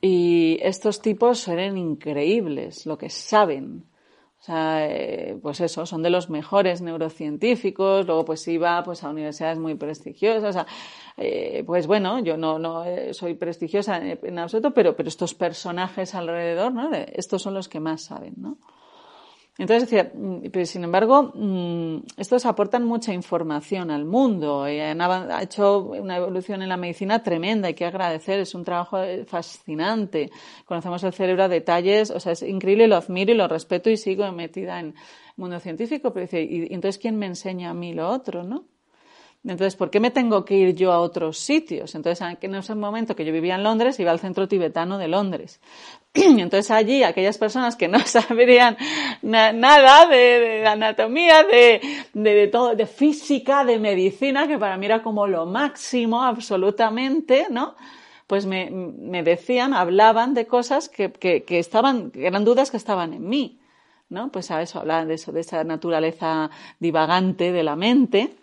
Y 0.00 0.58
estos 0.62 1.00
tipos 1.00 1.46
eran 1.48 1.76
increíbles, 1.76 2.86
lo 2.86 2.98
que 2.98 3.08
saben. 3.08 3.84
O 4.40 4.42
sea, 4.44 4.86
eh, 4.86 5.38
pues 5.40 5.60
eso, 5.62 5.86
son 5.86 6.02
de 6.02 6.10
los 6.10 6.28
mejores 6.28 6.82
neurocientíficos, 6.82 8.04
luego 8.06 8.26
pues 8.26 8.46
iba 8.46 8.82
pues 8.82 9.02
a 9.02 9.08
universidades 9.08 9.58
muy 9.58 9.74
prestigiosas, 9.74 10.44
o 10.44 10.52
sea, 10.52 10.66
eh, 11.16 11.64
pues 11.64 11.86
bueno, 11.86 12.18
yo 12.18 12.36
no, 12.36 12.58
no 12.58 12.84
eh, 12.84 13.14
soy 13.14 13.34
prestigiosa 13.34 13.96
en, 13.96 14.18
en, 14.22 14.38
absoluto, 14.38 14.72
pero, 14.74 14.94
pero 14.96 15.08
estos 15.08 15.32
personajes 15.32 16.14
alrededor, 16.14 16.74
¿no? 16.74 16.90
Estos 16.92 17.40
son 17.40 17.54
los 17.54 17.70
que 17.70 17.80
más 17.80 18.04
saben, 18.04 18.34
¿no? 18.36 18.58
Entonces 19.56 19.88
decía, 19.88 20.10
mm, 20.12 20.48
pero 20.52 20.66
sin 20.66 20.82
embargo, 20.82 21.32
mm, 21.34 21.98
estos 22.16 22.44
aportan 22.44 22.84
mucha 22.84 23.12
información 23.14 23.90
al 23.90 24.04
mundo. 24.04 24.68
Y 24.68 24.80
han 24.80 25.00
ha 25.00 25.42
hecho 25.42 25.80
una 25.80 26.16
evolución 26.16 26.62
en 26.62 26.68
la 26.68 26.76
medicina 26.76 27.22
tremenda, 27.22 27.68
hay 27.68 27.74
que 27.74 27.84
agradecer, 27.84 28.40
es 28.40 28.54
un 28.54 28.64
trabajo 28.64 28.98
fascinante. 29.26 30.30
Conocemos 30.64 31.04
el 31.04 31.12
cerebro 31.12 31.44
a 31.44 31.48
detalles, 31.48 32.10
o 32.10 32.18
sea, 32.18 32.32
es 32.32 32.42
increíble, 32.42 32.88
lo 32.88 32.96
admiro 32.96 33.32
y 33.32 33.36
lo 33.36 33.46
respeto 33.46 33.90
y 33.90 33.96
sigo 33.96 34.30
metida 34.32 34.80
en 34.80 34.86
el 34.86 34.94
mundo 35.36 35.60
científico. 35.60 36.12
Pero 36.12 36.26
dice, 36.26 36.42
y 36.42 36.72
entonces, 36.74 36.98
¿quién 36.98 37.16
me 37.16 37.26
enseña 37.26 37.70
a 37.70 37.74
mí 37.74 37.94
lo 37.94 38.08
otro, 38.08 38.42
no? 38.42 38.64
Entonces, 39.44 39.76
¿por 39.76 39.90
qué 39.90 40.00
me 40.00 40.10
tengo 40.10 40.44
que 40.44 40.56
ir 40.56 40.74
yo 40.74 40.90
a 40.90 41.00
otros 41.00 41.38
sitios? 41.38 41.94
Entonces, 41.94 42.26
en 42.40 42.54
ese 42.54 42.74
momento 42.74 43.14
que 43.14 43.26
yo 43.26 43.32
vivía 43.32 43.56
en 43.56 43.62
Londres, 43.62 44.00
iba 44.00 44.10
al 44.10 44.18
centro 44.18 44.48
tibetano 44.48 44.96
de 44.96 45.06
Londres. 45.06 45.60
Entonces 46.38 46.70
allí, 46.70 47.02
aquellas 47.02 47.38
personas 47.38 47.74
que 47.74 47.88
no 47.88 47.98
sabrían 48.06 48.76
nada 49.22 50.06
de, 50.06 50.64
anatomía, 50.66 51.42
de, 51.42 51.80
de, 52.12 52.46
todo, 52.46 52.76
de 52.76 52.86
física, 52.86 53.64
de 53.64 53.80
medicina, 53.80 54.46
que 54.46 54.56
para 54.56 54.76
mí 54.76 54.86
era 54.86 55.02
como 55.02 55.26
lo 55.26 55.44
máximo 55.44 56.22
absolutamente, 56.22 57.48
¿no? 57.50 57.74
Pues 58.28 58.46
me, 58.46 58.70
me 58.70 59.22
decían, 59.22 59.74
hablaban 59.74 60.34
de 60.34 60.46
cosas 60.46 60.88
que, 60.88 61.12
que, 61.12 61.42
que 61.42 61.58
estaban, 61.58 62.10
que 62.10 62.26
eran 62.26 62.44
dudas 62.44 62.70
que 62.70 62.76
estaban 62.76 63.12
en 63.12 63.28
mí, 63.28 63.58
¿no? 64.08 64.30
Pues 64.30 64.50
a 64.52 64.62
eso, 64.62 64.78
hablaban 64.78 65.08
de 65.08 65.14
eso, 65.14 65.32
de 65.32 65.40
esa 65.40 65.64
naturaleza 65.64 66.48
divagante 66.78 67.50
de 67.50 67.62
la 67.64 67.74
mente 67.74 68.36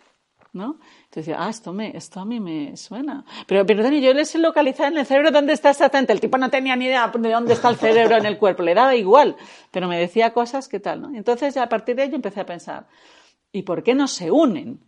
¿no? 0.53 0.79
Entonces 1.05 1.27
decía, 1.27 1.37
ah, 1.39 1.49
esto, 1.49 1.71
me, 1.71 1.95
esto 1.95 2.19
a 2.19 2.25
mí 2.25 2.39
me 2.39 2.75
suena. 2.75 3.23
Pero, 3.47 3.65
pero 3.65 3.83
Dani, 3.83 4.01
yo 4.01 4.13
le 4.13 4.25
sé 4.25 4.37
localizar 4.37 4.91
en 4.91 4.97
el 4.97 5.05
cerebro 5.05 5.31
dónde 5.31 5.53
está 5.53 5.69
exactamente. 5.69 6.11
El 6.11 6.19
tipo 6.19 6.37
no 6.37 6.49
tenía 6.49 6.75
ni 6.75 6.85
idea 6.85 7.07
de 7.07 7.31
dónde 7.31 7.53
está 7.53 7.69
el 7.69 7.77
cerebro 7.77 8.17
en 8.17 8.25
el 8.25 8.37
cuerpo, 8.37 8.63
le 8.63 8.73
daba 8.73 8.95
igual, 8.95 9.35
pero 9.71 9.87
me 9.87 9.97
decía 9.97 10.33
cosas 10.33 10.67
que 10.67 10.79
tal, 10.79 11.01
¿no? 11.01 11.15
Entonces, 11.15 11.55
a 11.57 11.67
partir 11.69 11.95
de 11.95 12.03
ahí 12.03 12.09
yo 12.09 12.15
empecé 12.15 12.41
a 12.41 12.45
pensar, 12.45 12.87
¿y 13.51 13.63
por 13.63 13.83
qué 13.83 13.95
no 13.95 14.07
se 14.07 14.31
unen? 14.31 14.79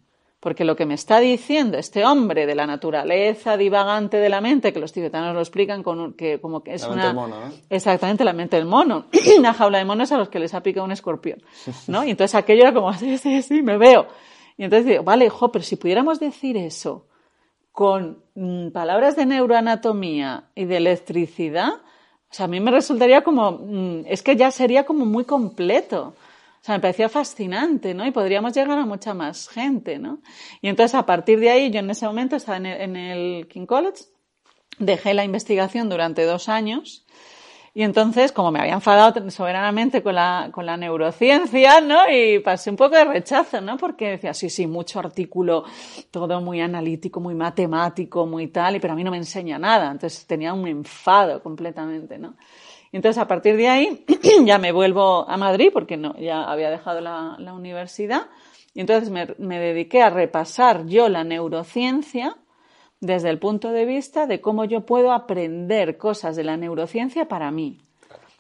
Porque 0.41 0.65
lo 0.65 0.75
que 0.75 0.85
me 0.85 0.95
está 0.95 1.21
diciendo 1.21 1.77
este 1.77 2.03
hombre 2.03 2.45
de 2.45 2.53
la 2.53 2.67
naturaleza 2.67 3.55
divagante 3.55 4.17
de 4.17 4.27
la 4.27 4.41
mente, 4.41 4.73
que 4.73 4.79
los 4.81 4.91
tibetanos 4.91 5.33
lo 5.33 5.39
explican 5.39 5.83
con 5.83 6.15
que 6.15 6.41
como 6.41 6.61
que 6.61 6.73
es 6.73 6.81
la 6.81 6.89
una 6.89 6.95
mente 6.95 7.07
del 7.07 7.15
mono, 7.15 7.39
¿no? 7.39 7.53
exactamente 7.69 8.23
la 8.25 8.33
mente 8.33 8.57
del 8.57 8.65
mono, 8.65 9.05
una 9.39 9.53
jaula 9.53 9.77
de 9.77 9.85
monos 9.85 10.11
a 10.11 10.17
los 10.17 10.27
que 10.27 10.39
les 10.39 10.53
ha 10.53 10.61
picado 10.61 10.83
un 10.83 10.91
escorpión, 10.91 11.41
¿no? 11.87 12.03
Y 12.03 12.09
entonces 12.09 12.35
aquello 12.35 12.63
era 12.63 12.73
como 12.73 12.93
sí, 12.93 13.17
sí, 13.17 13.41
sí, 13.41 13.61
me 13.61 13.77
veo. 13.77 14.07
Y 14.57 14.63
entonces 14.63 14.85
digo, 14.85 15.03
vale, 15.03 15.29
jo, 15.29 15.51
pero 15.51 15.63
si 15.63 15.75
pudiéramos 15.75 16.19
decir 16.19 16.57
eso 16.57 17.07
con 17.71 18.23
mm, 18.35 18.69
palabras 18.69 19.15
de 19.15 19.25
neuroanatomía 19.25 20.49
y 20.53 20.65
de 20.65 20.77
electricidad, 20.77 21.73
o 21.73 22.35
sea, 22.35 22.45
a 22.45 22.47
mí 22.47 22.59
me 22.59 22.71
resultaría 22.71 23.23
como, 23.23 23.51
mm, 23.51 24.05
es 24.07 24.21
que 24.21 24.35
ya 24.35 24.51
sería 24.51 24.85
como 24.85 25.05
muy 25.05 25.25
completo. 25.25 26.15
O 26.61 26.65
sea, 26.65 26.75
me 26.75 26.81
parecía 26.81 27.09
fascinante, 27.09 27.93
¿no? 27.93 28.05
Y 28.05 28.11
podríamos 28.11 28.53
llegar 28.53 28.77
a 28.77 28.85
mucha 28.85 29.13
más 29.13 29.49
gente, 29.49 29.99
¿no? 29.99 30.19
Y 30.61 30.69
entonces, 30.69 30.95
a 30.95 31.05
partir 31.05 31.39
de 31.39 31.49
ahí, 31.49 31.71
yo 31.71 31.79
en 31.79 31.89
ese 31.89 32.05
momento 32.05 32.35
estaba 32.35 32.57
en 32.57 32.65
el, 32.65 32.81
en 32.81 32.95
el 32.95 33.47
King 33.47 33.65
College, 33.65 34.05
dejé 34.79 35.13
la 35.13 35.25
investigación 35.25 35.89
durante 35.89 36.23
dos 36.25 36.49
años 36.49 37.02
y 37.75 37.81
entonces, 37.81 38.31
como 38.31 38.51
me 38.51 38.59
había 38.59 38.73
enfadado 38.73 39.31
soberanamente 39.31 40.03
con 40.03 40.13
la, 40.13 40.49
con 40.51 40.63
la 40.67 40.77
neurociencia, 40.77 41.81
¿no? 41.81 42.07
Y 42.07 42.37
pasé 42.37 42.69
un 42.69 42.75
poco 42.75 42.95
de 42.95 43.03
rechazo, 43.03 43.61
¿no? 43.61 43.77
Porque 43.77 44.11
decía, 44.11 44.35
sí, 44.35 44.51
sí, 44.51 44.67
mucho 44.67 44.99
artículo, 44.99 45.63
todo 46.11 46.39
muy 46.39 46.61
analítico, 46.61 47.19
muy 47.19 47.33
matemático, 47.33 48.27
muy 48.27 48.47
tal, 48.49 48.75
y 48.75 48.79
pero 48.79 48.93
a 48.93 48.95
mí 48.95 49.03
no 49.03 49.09
me 49.09 49.17
enseña 49.17 49.57
nada. 49.57 49.89
Entonces 49.89 50.27
tenía 50.27 50.53
un 50.53 50.67
enfado 50.67 51.41
completamente, 51.41 52.19
¿no? 52.19 52.35
Entonces, 52.91 53.19
a 53.19 53.27
partir 53.27 53.57
de 53.57 53.67
ahí, 53.67 54.05
ya 54.45 54.59
me 54.59 54.71
vuelvo 54.71 55.27
a 55.27 55.35
Madrid, 55.35 55.71
porque 55.73 55.97
no, 55.97 56.15
ya 56.17 56.43
había 56.43 56.69
dejado 56.69 57.01
la, 57.01 57.37
la 57.39 57.53
universidad, 57.55 58.27
y 58.75 58.81
entonces 58.81 59.09
me, 59.09 59.33
me 59.39 59.57
dediqué 59.57 60.03
a 60.03 60.11
repasar 60.11 60.85
yo 60.85 61.09
la 61.09 61.23
neurociencia, 61.23 62.37
desde 63.03 63.29
el 63.29 63.37
punto 63.37 63.71
de 63.71 63.85
vista 63.85 64.27
de 64.27 64.39
cómo 64.39 64.63
yo 64.63 64.85
puedo 64.85 65.11
aprender 65.11 65.97
cosas 65.97 66.37
de 66.37 66.45
la 66.45 66.55
neurociencia 66.55 67.27
para 67.27 67.51
mí. 67.51 67.81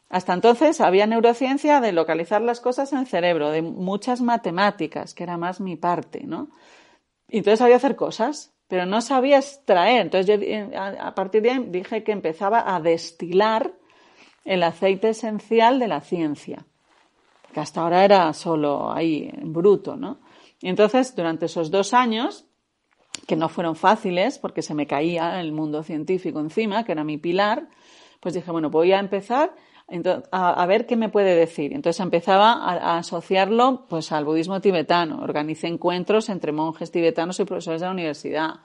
Hasta 0.09 0.33
entonces 0.33 0.79
había 0.79 1.05
neurociencia 1.05 1.81
de 1.81 1.91
localizar 1.91 2.41
las 2.41 2.61
cosas 2.61 2.93
en 2.93 2.99
el 2.99 3.07
cerebro, 3.07 3.51
de 3.51 3.61
muchas 3.61 4.21
matemáticas, 4.21 5.13
que 5.13 5.23
era 5.23 5.37
más 5.37 5.59
mi 5.59 5.75
parte, 5.75 6.23
¿no? 6.25 6.47
Entonces 7.27 7.59
sabía 7.59 7.75
hacer 7.75 7.97
cosas, 7.97 8.53
pero 8.69 8.85
no 8.85 9.01
sabía 9.01 9.37
extraer. 9.37 10.01
Entonces 10.01 10.27
yo 10.27 10.41
eh, 10.41 10.71
a 10.77 11.13
partir 11.13 11.41
de 11.41 11.51
ahí 11.51 11.65
dije 11.67 12.03
que 12.05 12.13
empezaba 12.13 12.73
a 12.73 12.79
destilar 12.79 13.73
el 14.45 14.63
aceite 14.63 15.09
esencial 15.09 15.77
de 15.77 15.89
la 15.89 15.99
ciencia, 15.99 16.65
que 17.53 17.59
hasta 17.59 17.81
ahora 17.81 18.05
era 18.05 18.31
solo 18.31 18.93
ahí, 18.93 19.29
en 19.33 19.51
bruto, 19.51 19.97
¿no? 19.97 20.19
Y 20.61 20.69
entonces, 20.69 21.13
durante 21.15 21.47
esos 21.47 21.69
dos 21.69 21.93
años, 21.93 22.45
que 23.27 23.35
no 23.35 23.49
fueron 23.49 23.75
fáciles 23.75 24.37
porque 24.37 24.61
se 24.61 24.73
me 24.73 24.87
caía 24.87 25.39
el 25.39 25.51
mundo 25.51 25.83
científico 25.83 26.39
encima, 26.39 26.83
que 26.83 26.91
era 26.91 27.03
mi 27.03 27.17
pilar, 27.17 27.67
pues 28.19 28.33
dije, 28.33 28.51
bueno, 28.51 28.69
voy 28.69 28.91
a 28.91 28.99
empezar 28.99 29.53
a, 30.31 30.65
ver 30.65 30.85
qué 30.85 30.95
me 30.95 31.09
puede 31.09 31.35
decir. 31.35 31.73
Entonces 31.73 31.99
empezaba 31.99 32.53
a, 32.53 32.97
asociarlo 32.97 33.85
pues 33.89 34.11
al 34.11 34.25
budismo 34.25 34.61
tibetano. 34.61 35.21
Organicé 35.21 35.67
encuentros 35.67 36.29
entre 36.29 36.51
monjes 36.51 36.91
tibetanos 36.91 37.39
y 37.39 37.45
profesores 37.45 37.81
de 37.81 37.87
la 37.87 37.93
universidad 37.93 38.55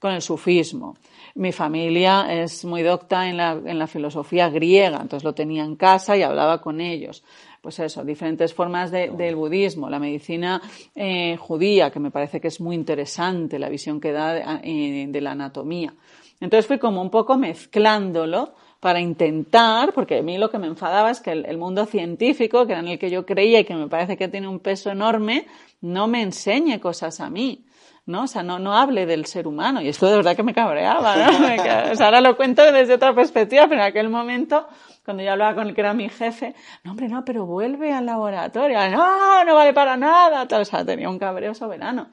con 0.00 0.12
el 0.12 0.22
sufismo. 0.22 0.96
Mi 1.34 1.52
familia 1.52 2.26
es 2.28 2.64
muy 2.64 2.82
docta 2.82 3.28
en 3.28 3.36
la, 3.36 3.52
en 3.52 3.78
la 3.78 3.86
filosofía 3.86 4.48
griega, 4.48 4.98
entonces 5.00 5.24
lo 5.24 5.34
tenía 5.34 5.64
en 5.64 5.76
casa 5.76 6.16
y 6.16 6.22
hablaba 6.22 6.60
con 6.60 6.80
ellos. 6.80 7.22
Pues 7.62 7.78
eso, 7.78 8.02
diferentes 8.04 8.52
formas 8.52 8.90
del 8.90 9.36
budismo, 9.36 9.88
la 9.88 10.00
medicina 10.00 10.60
eh, 10.96 11.36
judía, 11.36 11.92
que 11.92 12.00
me 12.00 12.10
parece 12.10 12.40
que 12.40 12.48
es 12.48 12.60
muy 12.60 12.74
interesante, 12.74 13.56
la 13.60 13.68
visión 13.68 14.00
que 14.00 14.10
da 14.10 14.60
eh, 14.64 15.06
de, 15.08 15.20
la 15.20 15.30
anatomía. 15.30 15.94
Entonces 16.40 16.66
fui 16.66 16.80
como 16.80 17.00
un 17.00 17.08
poco 17.08 17.38
mezclándolo 17.38 18.54
para 18.80 18.98
intentar, 18.98 19.92
porque 19.92 20.18
a 20.18 20.22
mí 20.22 20.38
lo 20.38 20.50
que 20.50 20.58
me 20.58 20.66
enfadaba 20.66 21.12
es 21.12 21.20
que 21.20 21.30
el, 21.30 21.56
mundo 21.56 21.86
científico, 21.86 22.66
que 22.66 22.72
era 22.72 22.80
en 22.80 22.88
el 22.88 22.98
que 22.98 23.10
yo 23.10 23.24
creía 23.24 23.60
y 23.60 23.64
que 23.64 23.76
me 23.76 23.86
parece 23.86 24.16
que 24.16 24.26
tiene 24.26 24.48
un 24.48 24.58
peso 24.58 24.90
enorme, 24.90 25.46
no 25.80 26.08
me 26.08 26.20
enseñe 26.20 26.80
cosas 26.80 27.20
a 27.20 27.30
mí. 27.30 27.64
¿no? 28.06 28.24
O 28.24 28.26
sea, 28.26 28.42
no, 28.42 28.58
no 28.58 28.74
hable 28.74 29.06
del 29.06 29.26
ser 29.26 29.46
humano. 29.46 29.80
Y 29.80 29.86
esto 29.86 30.08
de 30.08 30.16
verdad 30.16 30.34
que 30.34 30.42
me 30.42 30.52
cabreaba, 30.52 31.14
¿no? 31.14 31.28
o 31.92 31.94
sea, 31.94 32.06
ahora 32.06 32.20
lo 32.20 32.36
cuento 32.36 32.60
desde 32.72 32.94
otra 32.94 33.14
perspectiva, 33.14 33.68
pero 33.68 33.80
en 33.80 33.86
aquel 33.86 34.08
momento 34.08 34.66
cuando 35.04 35.22
yo 35.22 35.32
hablaba 35.32 35.54
con 35.54 35.68
el 35.68 35.74
que 35.74 35.80
era 35.80 35.94
mi 35.94 36.08
jefe, 36.08 36.54
no, 36.84 36.92
hombre, 36.92 37.08
no, 37.08 37.24
pero 37.24 37.44
vuelve 37.44 37.92
al 37.92 38.06
laboratorio, 38.06 38.78
no, 38.90 39.44
no 39.44 39.54
vale 39.54 39.72
para 39.72 39.96
nada, 39.96 40.46
o 40.50 40.64
sea, 40.64 40.84
tenía 40.84 41.08
un 41.08 41.18
cabreo 41.18 41.54
soberano. 41.54 42.10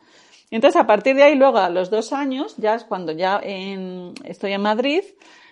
Y 0.50 0.56
entonces, 0.56 0.82
a 0.82 0.88
partir 0.88 1.16
de 1.16 1.24
ahí, 1.24 1.36
luego, 1.36 1.60
a 1.60 1.70
los 1.70 1.92
dos 1.92 2.12
años, 2.12 2.56
ya 2.58 2.74
es 2.74 2.84
cuando 2.84 3.12
ya 3.12 3.40
estoy 4.24 4.54
en 4.54 4.62
Madrid, 4.62 5.04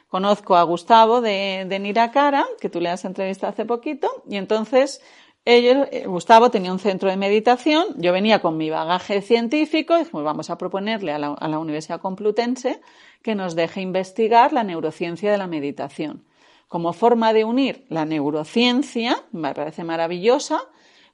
conozco 0.08 0.56
a 0.56 0.64
Gustavo 0.64 1.22
de, 1.22 1.66
de 1.70 1.80
Niracara, 1.80 2.46
que 2.60 2.70
tú 2.70 2.82
le 2.82 2.90
has 2.90 3.06
entrevistado 3.06 3.54
hace 3.54 3.66
poquito, 3.66 4.10
y 4.28 4.38
entonces 4.38 5.02
ellos, 5.46 5.88
eh, 5.92 6.08
Gustavo 6.08 6.50
tenía 6.50 6.74
un 6.74 6.80
centro 6.80 7.10
de 7.10 7.18
meditación, 7.18 7.86
yo 7.98 8.12
venía 8.12 8.40
con 8.40 8.58
mi 8.58 8.72
bagaje 8.72 9.22
científico, 9.22 9.96
y 9.96 10.00
dijimos, 10.00 10.24
vamos 10.24 10.50
a 10.50 10.58
proponerle 10.58 11.12
a 11.12 11.20
la, 11.20 11.34
a 11.34 11.48
la 11.48 11.60
Universidad 11.60 12.02
Complutense 12.02 12.82
que 13.22 13.36
nos 13.36 13.56
deje 13.56 13.82
investigar 13.82 14.52
la 14.52 14.64
neurociencia 14.64 15.32
de 15.32 15.38
la 15.38 15.48
meditación 15.48 16.27
como 16.68 16.94
forma 16.94 17.34
de 17.34 17.46
unir 17.46 17.86
la 17.90 18.06
neurociencia, 18.06 19.24
me 19.32 19.54
parece 19.54 19.84
maravillosa, 19.84 20.62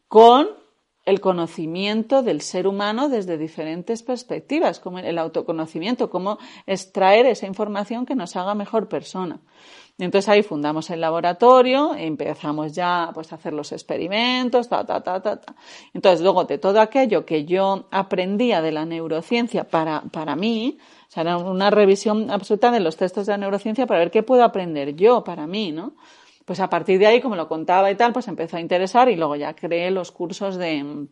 con 0.08 0.48
el 1.06 1.20
conocimiento 1.20 2.24
del 2.24 2.42
ser 2.42 2.66
humano 2.66 3.10
desde 3.10 3.38
diferentes 3.38 4.04
perspectivas, 4.04 4.80
como 4.80 5.00
el 5.00 5.18
autoconocimiento, 5.18 6.10
cómo 6.10 6.38
extraer 6.66 7.26
esa 7.26 7.46
información 7.46 8.06
que 8.06 8.16
nos 8.16 8.36
haga 8.36 8.56
mejor 8.56 8.88
persona. 8.88 9.42
entonces 9.98 10.30
ahí 10.30 10.44
fundamos 10.44 10.90
el 10.90 11.02
laboratorio, 11.02 11.94
empezamos 11.94 12.74
ya 12.74 13.12
pues, 13.14 13.32
a 13.32 13.36
hacer 13.36 13.54
los 13.54 13.72
experimentos, 13.74 14.70
ta, 14.70 14.86
ta, 14.86 15.04
ta, 15.04 15.22
ta, 15.22 15.42
ta. 15.42 15.56
Entonces 15.94 16.22
luego 16.22 16.46
de 16.46 16.58
todo 16.58 16.80
aquello 16.80 17.26
que 17.26 17.44
yo 17.46 17.88
aprendía 17.92 18.62
de 18.62 18.72
la 18.72 18.86
neurociencia 18.86 19.66
para, 19.66 20.04
para 20.04 20.36
mí, 20.36 20.78
o 21.14 21.16
sea, 21.16 21.22
era 21.22 21.38
una 21.38 21.70
revisión 21.70 22.32
absoluta 22.32 22.72
de 22.72 22.80
los 22.80 22.98
textos 22.98 23.28
de 23.28 23.34
la 23.34 23.38
neurociencia 23.38 23.86
para 23.86 24.00
ver 24.00 24.10
qué 24.10 24.24
puedo 24.24 24.44
aprender 24.44 24.96
yo 24.96 25.24
para 25.24 25.46
mí, 25.46 25.72
¿no? 25.72 25.94
Pues 26.44 26.60
a 26.60 26.72
partir 26.72 26.98
de 26.98 27.06
ahí, 27.06 27.22
como 27.22 27.36
lo 27.36 27.48
contaba 27.48 27.92
y 27.92 27.96
tal, 27.96 28.14
pues 28.14 28.28
empezó 28.28 28.58
a 28.58 28.62
interesar 28.62 29.10
y 29.10 29.16
luego 29.16 29.36
ya 29.36 29.54
creé 29.54 29.92
los 29.92 30.12
cursos 30.12 30.58
de, 30.58 31.06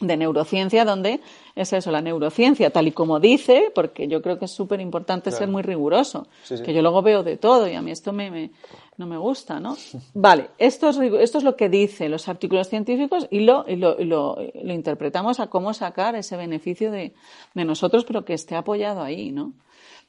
de 0.00 0.16
neurociencia, 0.16 0.84
donde 0.84 1.20
es 1.54 1.72
eso, 1.72 1.90
la 1.90 2.00
neurociencia, 2.00 2.70
tal 2.70 2.88
y 2.88 2.92
como 2.92 3.20
dice, 3.20 3.70
porque 3.74 4.08
yo 4.08 4.22
creo 4.22 4.38
que 4.38 4.46
es 4.46 4.50
súper 4.50 4.80
importante 4.80 5.30
ser 5.30 5.48
muy 5.48 5.62
riguroso, 5.62 6.26
que 6.48 6.72
yo 6.72 6.82
luego 6.82 7.02
veo 7.02 7.22
de 7.22 7.36
todo 7.36 7.68
y 7.68 7.74
a 7.74 7.82
mí 7.82 7.90
esto 7.90 8.12
me, 8.12 8.50
no 8.96 9.06
me 9.06 9.18
gusta, 9.18 9.60
¿no? 9.60 9.76
Vale, 10.14 10.48
esto 10.58 10.88
es, 10.88 10.98
esto 10.98 11.38
es 11.38 11.44
lo 11.44 11.56
que 11.56 11.68
dicen 11.68 12.10
los 12.10 12.28
artículos 12.28 12.68
científicos 12.68 13.26
y 13.30 13.40
lo, 13.40 13.64
y 13.68 13.76
lo, 13.76 13.96
lo, 13.98 14.38
interpretamos 14.64 15.40
a 15.40 15.48
cómo 15.48 15.74
sacar 15.74 16.14
ese 16.16 16.36
beneficio 16.36 16.90
de, 16.90 17.12
de 17.54 17.64
nosotros, 17.64 18.04
pero 18.04 18.24
que 18.24 18.34
esté 18.34 18.56
apoyado 18.56 19.02
ahí, 19.02 19.32
¿no? 19.32 19.52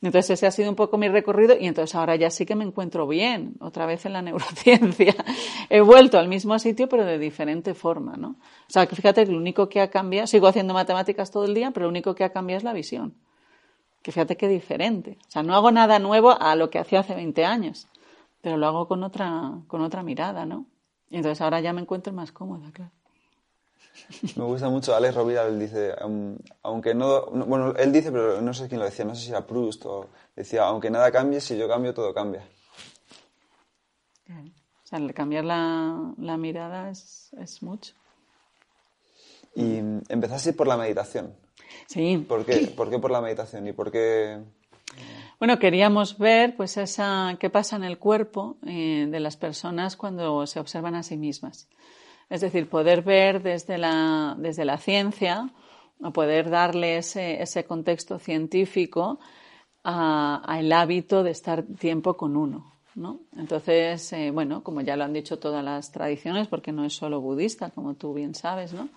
Entonces 0.01 0.31
ese 0.31 0.47
ha 0.47 0.51
sido 0.51 0.69
un 0.69 0.75
poco 0.75 0.97
mi 0.97 1.07
recorrido 1.07 1.55
y 1.59 1.67
entonces 1.67 1.93
ahora 1.95 2.15
ya 2.15 2.31
sí 2.31 2.45
que 2.45 2.55
me 2.55 2.63
encuentro 2.63 3.07
bien, 3.07 3.55
otra 3.59 3.85
vez 3.85 4.05
en 4.05 4.13
la 4.13 4.21
neurociencia. 4.23 5.15
He 5.69 5.81
vuelto 5.81 6.17
al 6.17 6.27
mismo 6.27 6.57
sitio 6.57 6.89
pero 6.89 7.05
de 7.05 7.19
diferente 7.19 7.73
forma, 7.73 8.17
¿no? 8.17 8.29
O 8.29 8.69
sea, 8.69 8.87
que 8.87 8.95
fíjate 8.95 9.25
que 9.25 9.31
lo 9.31 9.37
único 9.37 9.69
que 9.69 9.81
ha 9.81 9.89
cambiado, 9.89 10.27
sigo 10.27 10.47
haciendo 10.47 10.73
matemáticas 10.73 11.29
todo 11.29 11.45
el 11.45 11.53
día, 11.53 11.71
pero 11.71 11.85
lo 11.85 11.89
único 11.89 12.15
que 12.15 12.23
ha 12.23 12.31
cambiado 12.31 12.57
es 12.57 12.63
la 12.63 12.73
visión. 12.73 13.13
Que 14.01 14.11
fíjate 14.11 14.35
qué 14.35 14.47
diferente. 14.47 15.17
O 15.27 15.31
sea, 15.31 15.43
no 15.43 15.55
hago 15.55 15.71
nada 15.71 15.99
nuevo 15.99 16.31
a 16.31 16.55
lo 16.55 16.71
que 16.71 16.79
hacía 16.79 17.01
hace 17.01 17.13
20 17.13 17.45
años 17.45 17.87
pero 18.41 18.57
lo 18.57 18.67
hago 18.67 18.87
con 18.87 19.03
otra, 19.03 19.61
con 19.67 19.81
otra 19.81 20.03
mirada, 20.03 20.45
¿no? 20.45 20.65
Y 21.09 21.17
entonces 21.17 21.41
ahora 21.41 21.61
ya 21.61 21.73
me 21.73 21.81
encuentro 21.81 22.11
más 22.11 22.31
cómoda, 22.31 22.71
claro. 22.71 22.91
Me 24.35 24.43
gusta 24.43 24.69
mucho, 24.69 24.95
Alex 24.95 25.15
Rovira, 25.15 25.47
él 25.47 25.59
dice, 25.59 25.93
aunque 26.63 26.93
no, 26.93 27.25
bueno, 27.27 27.73
él 27.77 27.91
dice, 27.91 28.11
pero 28.11 28.41
no 28.41 28.53
sé 28.53 28.67
quién 28.67 28.79
lo 28.79 28.85
decía, 28.85 29.05
no 29.05 29.15
sé 29.15 29.25
si 29.25 29.29
era 29.29 29.45
Proust 29.45 29.85
o 29.85 30.09
decía, 30.35 30.63
aunque 30.63 30.89
nada 30.89 31.11
cambie, 31.11 31.41
si 31.41 31.57
yo 31.57 31.67
cambio, 31.67 31.93
todo 31.93 32.13
cambia. 32.13 32.43
O 34.29 34.87
sea, 34.87 34.99
cambiar 35.13 35.45
la, 35.45 36.13
la 36.17 36.37
mirada 36.37 36.89
es, 36.89 37.31
es, 37.39 37.63
mucho. 37.63 37.93
Y 39.55 39.77
empezaste 40.09 40.53
por 40.53 40.67
la 40.67 40.77
meditación. 40.77 41.35
Sí. 41.87 42.25
¿Por 42.27 42.45
qué? 42.45 42.67
¿Por 42.75 42.89
qué 42.89 42.99
por 42.99 43.11
la 43.11 43.21
meditación? 43.21 43.67
¿Y 43.67 43.73
por 43.73 43.91
qué 43.91 44.41
bueno, 45.41 45.57
queríamos 45.57 46.19
ver 46.19 46.55
pues 46.55 46.77
esa 46.77 47.35
qué 47.39 47.49
pasa 47.49 47.75
en 47.75 47.83
el 47.83 47.97
cuerpo 47.97 48.57
eh, 48.63 49.07
de 49.09 49.19
las 49.19 49.37
personas 49.37 49.95
cuando 49.95 50.45
se 50.45 50.59
observan 50.59 50.93
a 50.93 51.01
sí 51.01 51.17
mismas. 51.17 51.67
Es 52.31 52.41
decir, 52.41 52.67
poder 52.67 53.03
ver 53.03 53.43
desde 53.43 53.77
la, 53.77 54.35
desde 54.39 54.65
la 54.65 54.77
ciencia, 54.77 55.51
o 56.01 56.11
poder 56.11 56.49
darle 56.49 56.97
ese, 56.97 57.41
ese 57.43 57.65
contexto 57.65 58.17
científico 58.17 59.19
al 59.83 60.71
hábito 60.71 61.23
de 61.23 61.31
estar 61.31 61.63
tiempo 61.63 62.15
con 62.15 62.35
uno. 62.35 62.73
¿no? 62.95 63.19
Entonces, 63.37 64.11
eh, 64.13 64.31
bueno, 64.31 64.63
como 64.63 64.81
ya 64.81 64.95
lo 64.95 65.03
han 65.03 65.13
dicho 65.13 65.37
todas 65.37 65.63
las 65.63 65.91
tradiciones, 65.91 66.47
porque 66.47 66.71
no 66.71 66.85
es 66.85 66.93
solo 66.93 67.21
budista, 67.21 67.69
como 67.69 67.93
tú 67.93 68.13
bien 68.13 68.33
sabes, 68.33 68.73
¿no? 68.73 68.89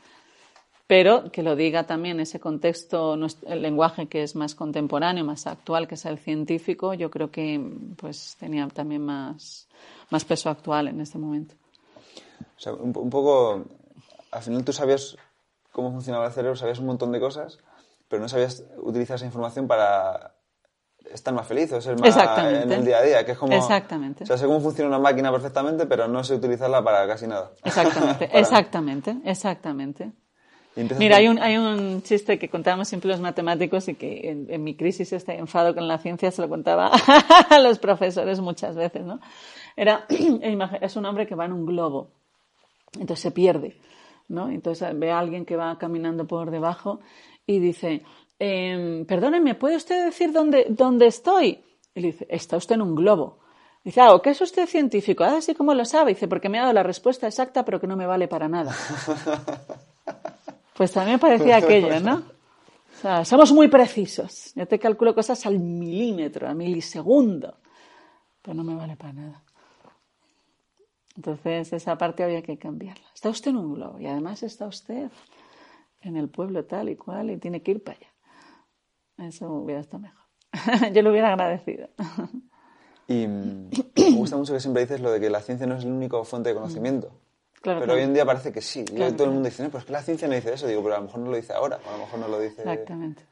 pero 0.86 1.32
que 1.32 1.42
lo 1.42 1.56
diga 1.56 1.86
también 1.86 2.20
ese 2.20 2.38
contexto, 2.38 3.16
el 3.46 3.62
lenguaje 3.62 4.06
que 4.06 4.22
es 4.22 4.36
más 4.36 4.54
contemporáneo, 4.54 5.24
más 5.24 5.46
actual, 5.46 5.88
que 5.88 5.94
es 5.94 6.04
el 6.04 6.18
científico, 6.18 6.92
yo 6.94 7.10
creo 7.10 7.30
que 7.30 7.60
pues 7.96 8.36
tenía 8.38 8.68
también 8.68 9.02
más, 9.02 9.66
más 10.10 10.24
peso 10.24 10.50
actual 10.50 10.88
en 10.88 11.00
este 11.00 11.18
momento. 11.18 11.54
O 12.56 12.60
sea, 12.60 12.72
un, 12.72 12.92
poco, 13.10 13.64
al 14.30 14.42
final 14.42 14.64
tú 14.64 14.72
sabías 14.72 15.16
cómo 15.72 15.90
funcionaba 15.92 16.26
el 16.26 16.32
cerebro, 16.32 16.56
sabías 16.56 16.78
un 16.78 16.86
montón 16.86 17.12
de 17.12 17.20
cosas, 17.20 17.58
pero 18.08 18.22
no 18.22 18.28
sabías 18.28 18.64
utilizar 18.78 19.16
esa 19.16 19.26
información 19.26 19.66
para 19.66 20.34
estar 21.12 21.34
más 21.34 21.46
feliz 21.46 21.72
o 21.72 21.80
ser 21.80 21.98
más 21.98 22.16
en 22.38 22.72
el 22.72 22.84
día 22.84 22.98
a 22.98 23.02
día, 23.02 23.24
que 23.26 23.32
es 23.32 23.38
como... 23.38 23.54
Exactamente. 23.54 24.24
O 24.24 24.26
sea, 24.26 24.38
sé 24.38 24.46
cómo 24.46 24.60
funciona 24.60 24.88
una 24.88 24.98
máquina 24.98 25.30
perfectamente, 25.30 25.86
pero 25.86 26.08
no 26.08 26.24
sé 26.24 26.34
utilizarla 26.34 26.82
para 26.82 27.06
casi 27.06 27.26
nada. 27.26 27.52
Exactamente, 27.64 28.30
exactamente, 28.32 29.16
exactamente. 29.24 30.12
Mira, 30.98 31.18
hay 31.18 31.28
un, 31.28 31.38
hay 31.38 31.56
un 31.56 32.02
chiste 32.02 32.38
que 32.38 32.48
contábamos 32.48 32.88
siempre 32.88 33.08
los 33.08 33.20
matemáticos 33.20 33.88
y 33.88 33.94
que 33.94 34.46
en, 34.48 34.64
mi 34.64 34.76
crisis 34.76 35.12
este 35.12 35.38
enfado 35.38 35.72
con 35.72 35.86
la 35.86 35.98
ciencia 35.98 36.32
se 36.32 36.42
lo 36.42 36.48
contaba 36.48 36.90
a 37.50 37.58
los 37.60 37.78
profesores 37.78 38.40
muchas 38.40 38.74
veces, 38.74 39.04
¿no? 39.04 39.20
Era, 39.76 40.06
es 40.80 40.96
un 40.96 41.06
hombre 41.06 41.26
que 41.26 41.36
va 41.36 41.44
en 41.44 41.52
un 41.52 41.64
globo, 41.64 42.10
entonces 42.94 43.20
se 43.20 43.30
pierde, 43.30 43.76
¿no? 44.28 44.48
Entonces 44.48 44.98
ve 44.98 45.10
a 45.10 45.18
alguien 45.18 45.44
que 45.44 45.56
va 45.56 45.78
caminando 45.78 46.26
por 46.26 46.50
debajo 46.50 47.00
y 47.46 47.58
dice, 47.58 48.02
eh, 48.38 49.04
perdóneme, 49.06 49.54
¿puede 49.54 49.76
usted 49.76 50.04
decir 50.04 50.32
dónde, 50.32 50.66
dónde 50.68 51.06
estoy? 51.06 51.62
Y 51.94 52.00
le 52.00 52.06
dice, 52.08 52.26
está 52.30 52.56
usted 52.56 52.76
en 52.76 52.82
un 52.82 52.94
globo. 52.94 53.38
Dice, 53.84 54.00
ah, 54.00 54.18
¿qué 54.22 54.30
es 54.30 54.40
usted 54.40 54.66
científico? 54.66 55.24
Ah, 55.24 55.40
sí, 55.42 55.54
¿cómo 55.54 55.74
lo 55.74 55.84
sabe? 55.84 56.14
Dice, 56.14 56.26
porque 56.26 56.48
me 56.48 56.58
ha 56.58 56.62
dado 56.62 56.72
la 56.72 56.82
respuesta 56.82 57.26
exacta, 57.26 57.64
pero 57.64 57.78
que 57.78 57.86
no 57.86 57.96
me 57.96 58.06
vale 58.06 58.28
para 58.28 58.48
nada. 58.48 58.74
Pues 60.74 60.90
también 60.90 61.20
parecía 61.20 61.58
aquello, 61.58 62.00
¿no? 62.00 62.16
O 62.16 63.00
sea, 63.00 63.24
somos 63.24 63.52
muy 63.52 63.68
precisos. 63.68 64.52
Yo 64.56 64.66
te 64.66 64.78
calculo 64.78 65.14
cosas 65.14 65.46
al 65.46 65.60
milímetro, 65.60 66.48
al 66.48 66.56
milisegundo, 66.56 67.58
pero 68.42 68.54
no 68.54 68.64
me 68.64 68.74
vale 68.74 68.96
para 68.96 69.12
nada. 69.12 69.42
Entonces, 71.16 71.72
esa 71.72 71.96
parte 71.96 72.24
había 72.24 72.42
que 72.42 72.58
cambiarla. 72.58 73.04
Está 73.14 73.28
usted 73.28 73.50
en 73.50 73.58
un 73.58 73.74
globo 73.74 74.00
y 74.00 74.06
además 74.06 74.42
está 74.42 74.66
usted 74.66 75.10
en 76.00 76.16
el 76.16 76.28
pueblo 76.28 76.64
tal 76.64 76.88
y 76.88 76.96
cual 76.96 77.30
y 77.30 77.36
tiene 77.36 77.62
que 77.62 77.72
ir 77.72 77.82
para 77.82 77.98
allá. 77.98 79.28
Eso 79.28 79.48
hubiera 79.50 79.80
estado 79.80 80.02
mejor. 80.02 80.24
Yo 80.92 81.02
lo 81.02 81.10
hubiera 81.10 81.32
agradecido. 81.32 81.88
Y 83.06 83.26
me 83.26 84.16
gusta 84.16 84.36
mucho 84.36 84.52
que 84.52 84.60
siempre 84.60 84.82
dices 84.82 85.00
lo 85.00 85.12
de 85.12 85.20
que 85.20 85.30
la 85.30 85.40
ciencia 85.40 85.66
no 85.66 85.76
es 85.76 85.84
la 85.84 85.92
única 85.92 86.22
fuente 86.24 86.48
de 86.48 86.54
conocimiento 86.56 87.12
pero 87.64 87.94
hoy 87.94 88.02
en 88.02 88.14
día 88.14 88.24
parece 88.24 88.52
que 88.52 88.60
sí. 88.60 88.84
todo 88.84 89.24
el 89.24 89.30
mundo 89.30 89.48
dice, 89.48 89.62
no, 89.62 89.70
pero 89.70 89.80
es 89.80 89.84
que 89.86 89.92
la 89.92 90.02
ciencia 90.02 90.28
no 90.28 90.34
dice 90.34 90.52
eso. 90.52 90.66
Digo, 90.66 90.82
pero 90.82 90.96
a 90.96 90.98
lo 90.98 91.04
mejor 91.04 91.20
no 91.20 91.30
lo 91.30 91.36
dice 91.36 91.52
ahora, 91.54 91.78
o 91.84 91.88
a 91.88 91.92
lo 91.92 91.98
mejor 92.04 92.20
no 92.20 92.28
lo 92.28 92.38
dice... 92.38 92.62
Exactamente. 92.62 93.22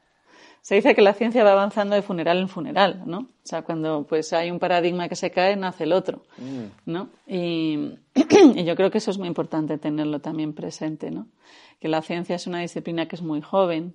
Se 0.63 0.75
dice 0.75 0.95
que 0.95 1.01
la 1.01 1.13
ciencia 1.13 1.43
va 1.43 1.51
avanzando 1.51 1.93
de 1.93 2.01
funeral 2.01 2.39
en 2.39 2.47
funeral, 2.47 3.03
¿no? 3.05 3.17
O 3.17 3.27
sea, 3.43 3.63
cuando 3.63 4.07
pues 4.07 4.31
hay 4.31 4.49
un 4.49 4.59
paradigma 4.59 5.09
que 5.09 5.17
se 5.17 5.29
cae, 5.29 5.57
nace 5.57 5.83
el 5.83 5.91
otro, 5.91 6.23
mm. 6.37 6.89
¿no? 6.89 7.09
Y, 7.27 7.97
y, 8.55 8.63
yo 8.63 8.73
creo 8.77 8.89
que 8.89 8.99
eso 8.99 9.11
es 9.11 9.17
muy 9.17 9.27
importante 9.27 9.77
tenerlo 9.77 10.21
también 10.21 10.53
presente, 10.53 11.11
¿no? 11.11 11.27
Que 11.81 11.89
la 11.89 12.01
ciencia 12.01 12.37
es 12.37 12.47
una 12.47 12.61
disciplina 12.61 13.09
que 13.09 13.17
es 13.17 13.21
muy 13.21 13.41
joven. 13.41 13.93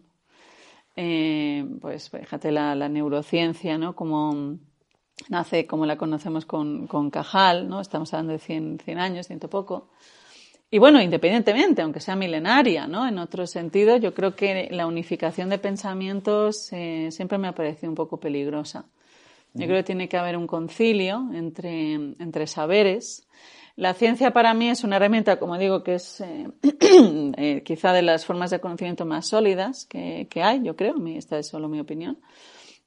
Eh, 0.94 1.66
pues 1.80 2.10
fíjate 2.10 2.52
la, 2.52 2.74
la, 2.74 2.90
neurociencia, 2.90 3.78
¿no? 3.78 3.96
Como 3.96 4.58
nace, 5.30 5.66
como 5.66 5.86
la 5.86 5.96
conocemos 5.96 6.44
con, 6.44 6.86
con 6.86 7.08
Cajal, 7.08 7.66
¿no? 7.66 7.80
Estamos 7.80 8.12
hablando 8.12 8.34
de 8.34 8.40
100, 8.40 8.80
100 8.84 8.98
años, 8.98 9.26
ciento 9.26 9.48
poco 9.48 9.88
y 10.70 10.78
bueno, 10.78 11.00
independientemente, 11.00 11.80
aunque 11.80 12.00
sea 12.00 12.14
milenaria, 12.14 12.86
¿no? 12.86 13.08
En 13.08 13.18
otro 13.18 13.46
sentido, 13.46 13.96
yo 13.96 14.12
creo 14.12 14.36
que 14.36 14.68
la 14.70 14.86
unificación 14.86 15.48
de 15.48 15.58
pensamientos 15.58 16.70
eh, 16.72 17.08
siempre 17.10 17.38
me 17.38 17.48
ha 17.48 17.54
parecido 17.54 17.90
un 17.90 17.94
poco 17.94 18.20
peligrosa. 18.20 18.84
Yo 19.54 19.64
creo 19.66 19.78
que 19.78 19.84
tiene 19.84 20.08
que 20.08 20.18
haber 20.18 20.36
un 20.36 20.46
concilio 20.46 21.30
entre, 21.32 21.94
entre 21.94 22.46
saberes. 22.46 23.26
La 23.76 23.94
ciencia 23.94 24.32
para 24.32 24.52
mí 24.52 24.68
es 24.68 24.84
una 24.84 24.96
herramienta, 24.96 25.38
como 25.38 25.56
digo, 25.56 25.82
que 25.82 25.94
es 25.94 26.20
eh, 26.20 26.48
eh, 27.36 27.62
quizá 27.64 27.94
de 27.94 28.02
las 28.02 28.26
formas 28.26 28.50
de 28.50 28.60
conocimiento 28.60 29.06
más 29.06 29.26
sólidas 29.26 29.86
que, 29.86 30.28
que, 30.30 30.42
hay, 30.42 30.62
yo 30.62 30.76
creo, 30.76 30.94
esta 31.06 31.38
es 31.38 31.48
solo 31.48 31.68
mi 31.68 31.80
opinión. 31.80 32.18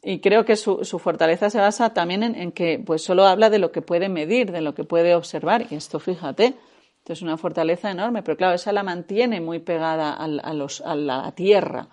Y 0.04 0.20
creo 0.20 0.46
que 0.46 0.56
su, 0.56 0.86
su 0.86 1.00
fortaleza 1.00 1.50
se 1.50 1.60
basa 1.60 1.94
también 1.94 2.24
en, 2.24 2.36
en, 2.36 2.52
que 2.52 2.80
pues 2.80 3.04
solo 3.04 3.26
habla 3.26 3.50
de 3.50 3.60
lo 3.60 3.72
que 3.72 3.82
puede 3.82 4.08
medir, 4.08 4.52
de 4.52 4.62
lo 4.62 4.76
que 4.76 4.84
puede 4.84 5.16
observar. 5.16 5.66
Y 5.70 5.76
esto, 5.76 6.00
fíjate, 6.00 6.54
es 7.06 7.22
una 7.22 7.38
fortaleza 7.38 7.92
enorme, 7.92 8.24
pero 8.24 8.38
claro, 8.38 8.56
esa 8.56 8.72
la 8.72 8.84
mantiene 8.84 9.42
muy 9.42 9.60
pegada 9.60 10.14
a, 10.14 10.54
los, 10.54 10.82
a 10.82 10.96
la 10.96 11.32
tierra, 11.34 11.88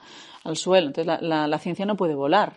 al 0.44 0.56
suelo. 0.56 0.88
Entonces 0.88 1.20
la, 1.20 1.46
la, 1.46 1.59
ciencia 1.59 1.86
no 1.86 1.96
puede 1.96 2.14
volar, 2.14 2.54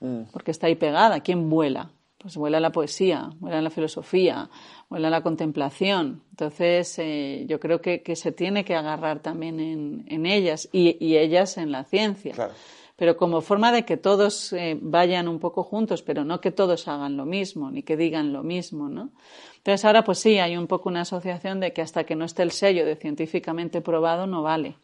mm. 0.00 0.22
porque 0.32 0.50
está 0.50 0.68
ahí 0.68 0.74
pegada. 0.74 1.20
¿Quién 1.20 1.50
vuela? 1.50 1.90
Pues 2.18 2.36
vuela 2.36 2.60
la 2.60 2.70
poesía, 2.70 3.30
vuela 3.40 3.60
la 3.60 3.70
filosofía, 3.70 4.48
vuela 4.88 5.10
la 5.10 5.22
contemplación. 5.22 6.22
Entonces 6.30 6.98
eh, 6.98 7.44
yo 7.48 7.58
creo 7.58 7.80
que, 7.80 8.02
que, 8.02 8.14
se 8.14 8.30
tiene 8.30 8.64
que 8.64 8.76
agarrar 8.76 9.20
también 9.20 9.58
en, 9.58 10.04
en 10.08 10.26
ellas 10.26 10.68
y, 10.72 10.96
y, 11.04 11.16
ellas 11.16 11.58
en 11.58 11.72
la 11.72 11.82
ciencia. 11.84 12.32
Claro 12.32 12.54
pero 12.96 13.16
como 13.16 13.40
forma 13.40 13.72
de 13.72 13.84
que 13.84 13.96
todos 13.96 14.52
eh, 14.52 14.78
vayan 14.80 15.28
un 15.28 15.38
poco 15.38 15.62
juntos, 15.62 16.02
pero 16.02 16.24
no 16.24 16.40
que 16.40 16.50
todos 16.50 16.88
hagan 16.88 17.16
lo 17.16 17.24
mismo, 17.24 17.70
ni 17.70 17.82
que 17.82 17.96
digan 17.96 18.32
lo 18.32 18.42
mismo, 18.42 18.88
¿no? 18.88 19.10
Entonces 19.56 19.84
ahora 19.84 20.04
pues 20.04 20.18
sí, 20.18 20.38
hay 20.38 20.56
un 20.56 20.66
poco 20.66 20.88
una 20.88 21.02
asociación 21.02 21.60
de 21.60 21.72
que 21.72 21.82
hasta 21.82 22.04
que 22.04 22.16
no 22.16 22.24
esté 22.24 22.42
el 22.42 22.50
sello 22.50 22.84
de 22.84 22.96
científicamente 22.96 23.80
probado 23.80 24.26
no 24.26 24.42
vale. 24.42 24.76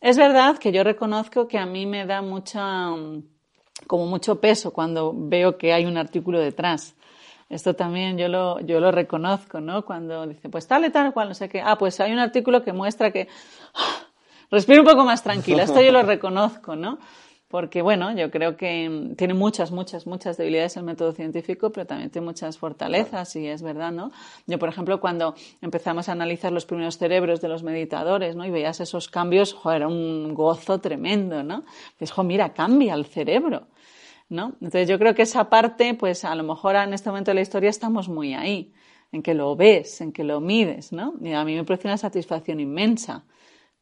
Es 0.00 0.18
verdad 0.18 0.58
que 0.58 0.70
yo 0.70 0.84
reconozco 0.84 1.48
que 1.48 1.58
a 1.58 1.64
mí 1.64 1.86
me 1.86 2.04
da 2.04 2.20
mucha, 2.20 2.90
como 3.86 4.06
mucho 4.06 4.40
peso 4.40 4.72
cuando 4.72 5.14
veo 5.14 5.56
que 5.56 5.72
hay 5.72 5.86
un 5.86 5.96
artículo 5.96 6.40
detrás. 6.40 6.94
Esto 7.48 7.74
también 7.74 8.18
yo 8.18 8.28
lo, 8.28 8.60
yo 8.60 8.80
lo 8.80 8.90
reconozco, 8.90 9.60
¿no? 9.60 9.84
Cuando 9.84 10.26
dice, 10.26 10.48
pues 10.48 10.66
tal 10.66 10.84
y 10.84 10.90
tal 10.90 11.12
cual, 11.12 11.28
no 11.28 11.34
sé 11.34 11.48
qué. 11.48 11.62
Ah, 11.62 11.78
pues 11.78 12.00
hay 12.00 12.12
un 12.12 12.18
artículo 12.18 12.62
que 12.62 12.72
muestra 12.72 13.12
que 13.12 13.28
respiro 14.54 14.82
un 14.82 14.88
poco 14.88 15.04
más 15.04 15.22
tranquila. 15.22 15.64
Esto 15.64 15.82
yo 15.82 15.92
lo 15.92 16.02
reconozco, 16.14 16.76
¿no? 16.76 16.98
Porque, 17.48 17.82
bueno, 17.82 18.12
yo 18.16 18.30
creo 18.30 18.56
que 18.56 19.14
tiene 19.16 19.34
muchas, 19.34 19.70
muchas, 19.70 20.06
muchas 20.06 20.36
debilidades 20.36 20.76
el 20.76 20.82
método 20.82 21.12
científico, 21.12 21.70
pero 21.70 21.86
también 21.86 22.10
tiene 22.10 22.24
muchas 22.24 22.58
fortalezas, 22.58 23.36
y 23.36 23.46
es 23.46 23.62
verdad, 23.62 23.92
¿no? 23.92 24.10
Yo, 24.46 24.58
por 24.58 24.68
ejemplo, 24.68 24.98
cuando 24.98 25.34
empezamos 25.60 26.08
a 26.08 26.12
analizar 26.12 26.50
los 26.50 26.66
primeros 26.66 26.98
cerebros 26.98 27.40
de 27.40 27.48
los 27.48 27.62
meditadores, 27.62 28.34
¿no? 28.34 28.44
Y 28.44 28.50
veías 28.50 28.80
esos 28.80 29.08
cambios, 29.08 29.56
era 29.72 29.86
un 29.86 30.34
gozo 30.34 30.80
tremendo, 30.80 31.44
¿no? 31.44 31.64
Dices, 31.92 32.10
jo, 32.10 32.24
mira, 32.24 32.54
cambia 32.54 32.94
el 32.94 33.04
cerebro. 33.04 33.68
¿No? 34.30 34.54
Entonces 34.54 34.88
yo 34.88 34.98
creo 34.98 35.14
que 35.14 35.22
esa 35.22 35.50
parte, 35.50 35.92
pues 35.92 36.24
a 36.24 36.34
lo 36.34 36.42
mejor 36.42 36.76
en 36.76 36.94
este 36.94 37.10
momento 37.10 37.30
de 37.30 37.34
la 37.34 37.42
historia 37.42 37.68
estamos 37.68 38.08
muy 38.08 38.32
ahí, 38.32 38.72
en 39.12 39.22
que 39.22 39.34
lo 39.34 39.54
ves, 39.54 40.00
en 40.00 40.12
que 40.12 40.24
lo 40.24 40.40
mides, 40.40 40.92
¿no? 40.92 41.14
Y 41.22 41.32
a 41.32 41.44
mí 41.44 41.54
me 41.54 41.62
produce 41.62 41.86
una 41.86 41.98
satisfacción 41.98 42.58
inmensa 42.58 43.22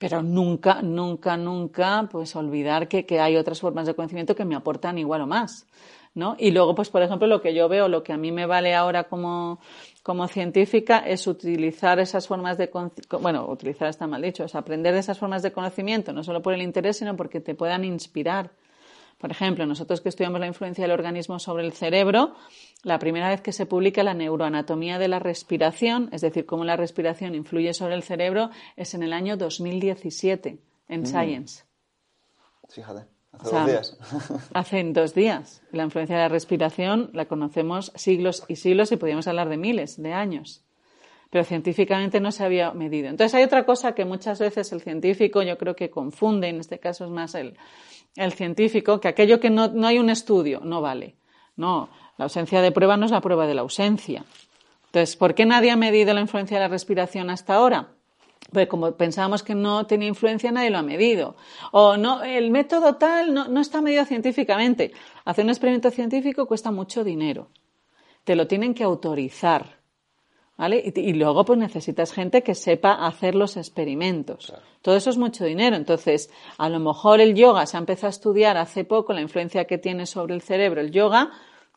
pero 0.03 0.21
nunca, 0.21 0.83
nunca, 0.83 1.37
nunca, 1.37 2.09
pues 2.11 2.35
olvidar 2.35 2.89
que, 2.89 3.07
que, 3.07 3.21
hay 3.21 3.37
otras 3.37 3.61
formas 3.61 3.87
de 3.87 3.95
conocimiento 3.95 4.35
que 4.35 4.45
me 4.45 4.57
aportan 4.57 4.99
igual 4.99 5.21
o 5.21 5.29
más, 5.29 5.65
¿no? 6.13 6.35
Y 6.41 6.51
luego, 6.51 6.75
pues 6.75 6.91
por 6.91 7.03
ejemplo, 7.03 7.29
lo 7.29 7.41
que 7.41 7.55
yo 7.55 7.69
veo, 7.69 7.87
lo 7.87 8.03
que 8.03 8.13
a 8.13 8.17
mí 8.17 8.33
me 8.33 8.45
vale 8.45 8.75
ahora 8.75 9.05
como, 9.05 9.61
como 10.03 10.27
científica 10.27 10.99
es 11.07 11.29
utilizar 11.29 12.01
esas 12.01 12.27
formas 12.27 12.59
de, 12.59 12.69
bueno, 13.21 13.47
utilizar 13.49 13.87
está 13.87 14.09
mal 14.09 14.23
dicho, 14.23 14.43
es 14.43 14.57
aprender 14.57 14.93
de 14.93 14.99
esas 14.99 15.21
formas 15.21 15.41
de 15.45 15.53
conocimiento, 15.53 16.13
no 16.13 16.25
solo 16.25 16.43
por 16.43 16.53
el 16.53 16.63
interés, 16.63 16.97
sino 16.97 17.15
porque 17.15 17.41
te 17.41 17.55
puedan 17.55 17.85
inspirar. 17.85 18.51
Por 19.23 19.31
ejemplo, 19.31 19.67
nosotros 19.67 20.01
que 20.01 20.09
estudiamos 20.09 20.41
la 20.41 20.49
influencia 20.49 20.83
del 20.83 20.91
organismo 20.91 21.39
sobre 21.39 21.65
el 21.65 21.73
cerebro, 21.75 22.35
la 22.83 22.99
primera 22.99 23.29
vez 23.29 23.41
que 23.41 23.53
se 23.53 23.67
publica 23.67 24.03
la 24.03 24.15
neuroanatomía 24.15 24.99
de 24.99 25.07
la 25.07 25.21
respiración, 25.21 26.09
es 26.11 26.23
decir, 26.23 26.45
cómo 26.45 26.65
la 26.65 26.77
respiración 26.77 27.37
influye 27.37 27.73
sobre 27.73 27.95
el 27.95 28.03
cerebro, 28.03 28.51
es 28.75 28.95
en 28.95 29.05
el 29.05 29.13
año 29.13 29.37
2017 29.37 30.59
en 30.89 31.01
mm. 31.03 31.07
Science. 31.07 31.65
Fíjate, 32.69 33.05
hace 33.31 33.55
dos 33.55 33.67
días. 33.67 33.99
hace 34.55 34.83
dos 34.93 35.15
días. 35.15 35.63
La 35.71 35.85
influencia 35.85 36.17
de 36.17 36.23
la 36.23 36.29
respiración 36.29 37.11
la 37.13 37.27
conocemos 37.27 37.93
siglos 37.95 38.43
y 38.49 38.57
siglos 38.57 38.91
y 38.91 38.97
podríamos 38.97 39.29
hablar 39.29 39.49
de 39.49 39.57
miles 39.57 40.03
de 40.03 40.15
años. 40.15 40.65
Pero 41.31 41.45
científicamente 41.45 42.19
no 42.19 42.33
se 42.33 42.43
había 42.43 42.73
medido. 42.73 43.09
Entonces 43.09 43.37
hay 43.37 43.45
otra 43.45 43.65
cosa 43.67 43.95
que 43.95 44.05
muchas 44.05 44.41
veces 44.41 44.73
el 44.73 44.81
científico 44.81 45.45
yo 45.45 45.57
creo 45.59 45.77
que 45.77 45.91
confunde, 45.91 46.49
en 46.49 46.59
este 46.59 46.81
caso 46.81 47.05
es 47.05 47.11
más 47.13 47.37
el, 47.37 47.57
el 48.17 48.33
científico, 48.33 49.01
que 49.01 49.09
aquello 49.09 49.41
que 49.41 49.51
no, 49.51 49.69
no 49.69 49.87
hay 49.87 49.99
un 49.99 50.11
estudio 50.11 50.61
no 50.65 50.81
vale. 50.81 51.17
No, 51.57 51.89
la 52.19 52.25
ausencia 52.25 52.61
de 52.61 52.73
prueba 52.73 52.97
no 52.97 53.07
es 53.07 53.13
la 53.13 53.21
prueba 53.21 53.47
de 53.47 53.55
la 53.55 53.63
ausencia. 53.63 54.25
Entonces, 54.87 55.17
¿por 55.17 55.35
qué 55.35 55.47
nadie 55.47 55.71
ha 55.71 55.77
medido 55.77 56.13
la 56.13 56.21
influencia 56.21 56.59
de 56.59 56.65
la 56.65 56.69
respiración 56.69 57.31
hasta 57.31 57.55
ahora? 57.55 57.89
Pues 58.53 58.69
como 58.69 58.93
pensábamos 58.93 59.43
que 59.43 59.55
no 59.55 59.87
tenía 59.87 60.09
influencia, 60.09 60.53
nadie 60.53 60.71
lo 60.71 60.79
ha 60.79 60.83
medido. 60.83 61.37
O 61.71 61.97
no, 61.97 62.23
el 62.23 62.51
método 62.51 62.97
tal 62.97 63.33
no, 63.33 63.49
no 63.49 63.61
está 63.61 63.81
medido 63.81 64.05
científicamente. 64.05 64.93
Hacer 65.25 65.45
un 65.45 65.51
experimento 65.51 65.91
científico 65.91 66.47
cuesta 66.47 66.71
mucho 66.71 67.05
dinero. 67.05 67.49
Te 68.25 68.37
lo 68.37 68.47
tienen 68.47 68.75
que 68.75 68.85
autorizar. 68.85 69.82
¿Vale? 70.57 70.93
Y, 70.95 71.01
y, 71.01 71.13
luego 71.15 71.45
pues 71.45 71.59
necesitas 71.59 72.13
gente 72.13 72.43
que 72.43 72.55
sepa 72.55 73.07
hacer 73.07 73.35
los 73.35 73.57
experimentos. 73.57 74.47
Claro. 74.47 74.63
Todo 74.83 74.97
eso 74.97 75.11
es 75.11 75.17
mucho 75.17 75.45
dinero. 75.45 75.77
Entonces, 75.77 76.31
a 76.59 76.69
lo 76.69 76.79
mejor 76.79 77.21
el 77.21 77.35
yoga 77.35 77.67
se 77.67 77.77
ha 77.77 77.81
empezado 77.81 78.09
a 78.09 78.11
estudiar 78.11 78.57
hace 78.57 78.85
poco 78.85 79.13
la 79.13 79.23
influencia 79.23 79.65
que 79.65 79.79
tiene 79.79 80.07
sobre 80.07 80.35
el 80.35 80.43
cerebro 80.43 80.81
el 80.81 80.91
yoga, 80.91 81.31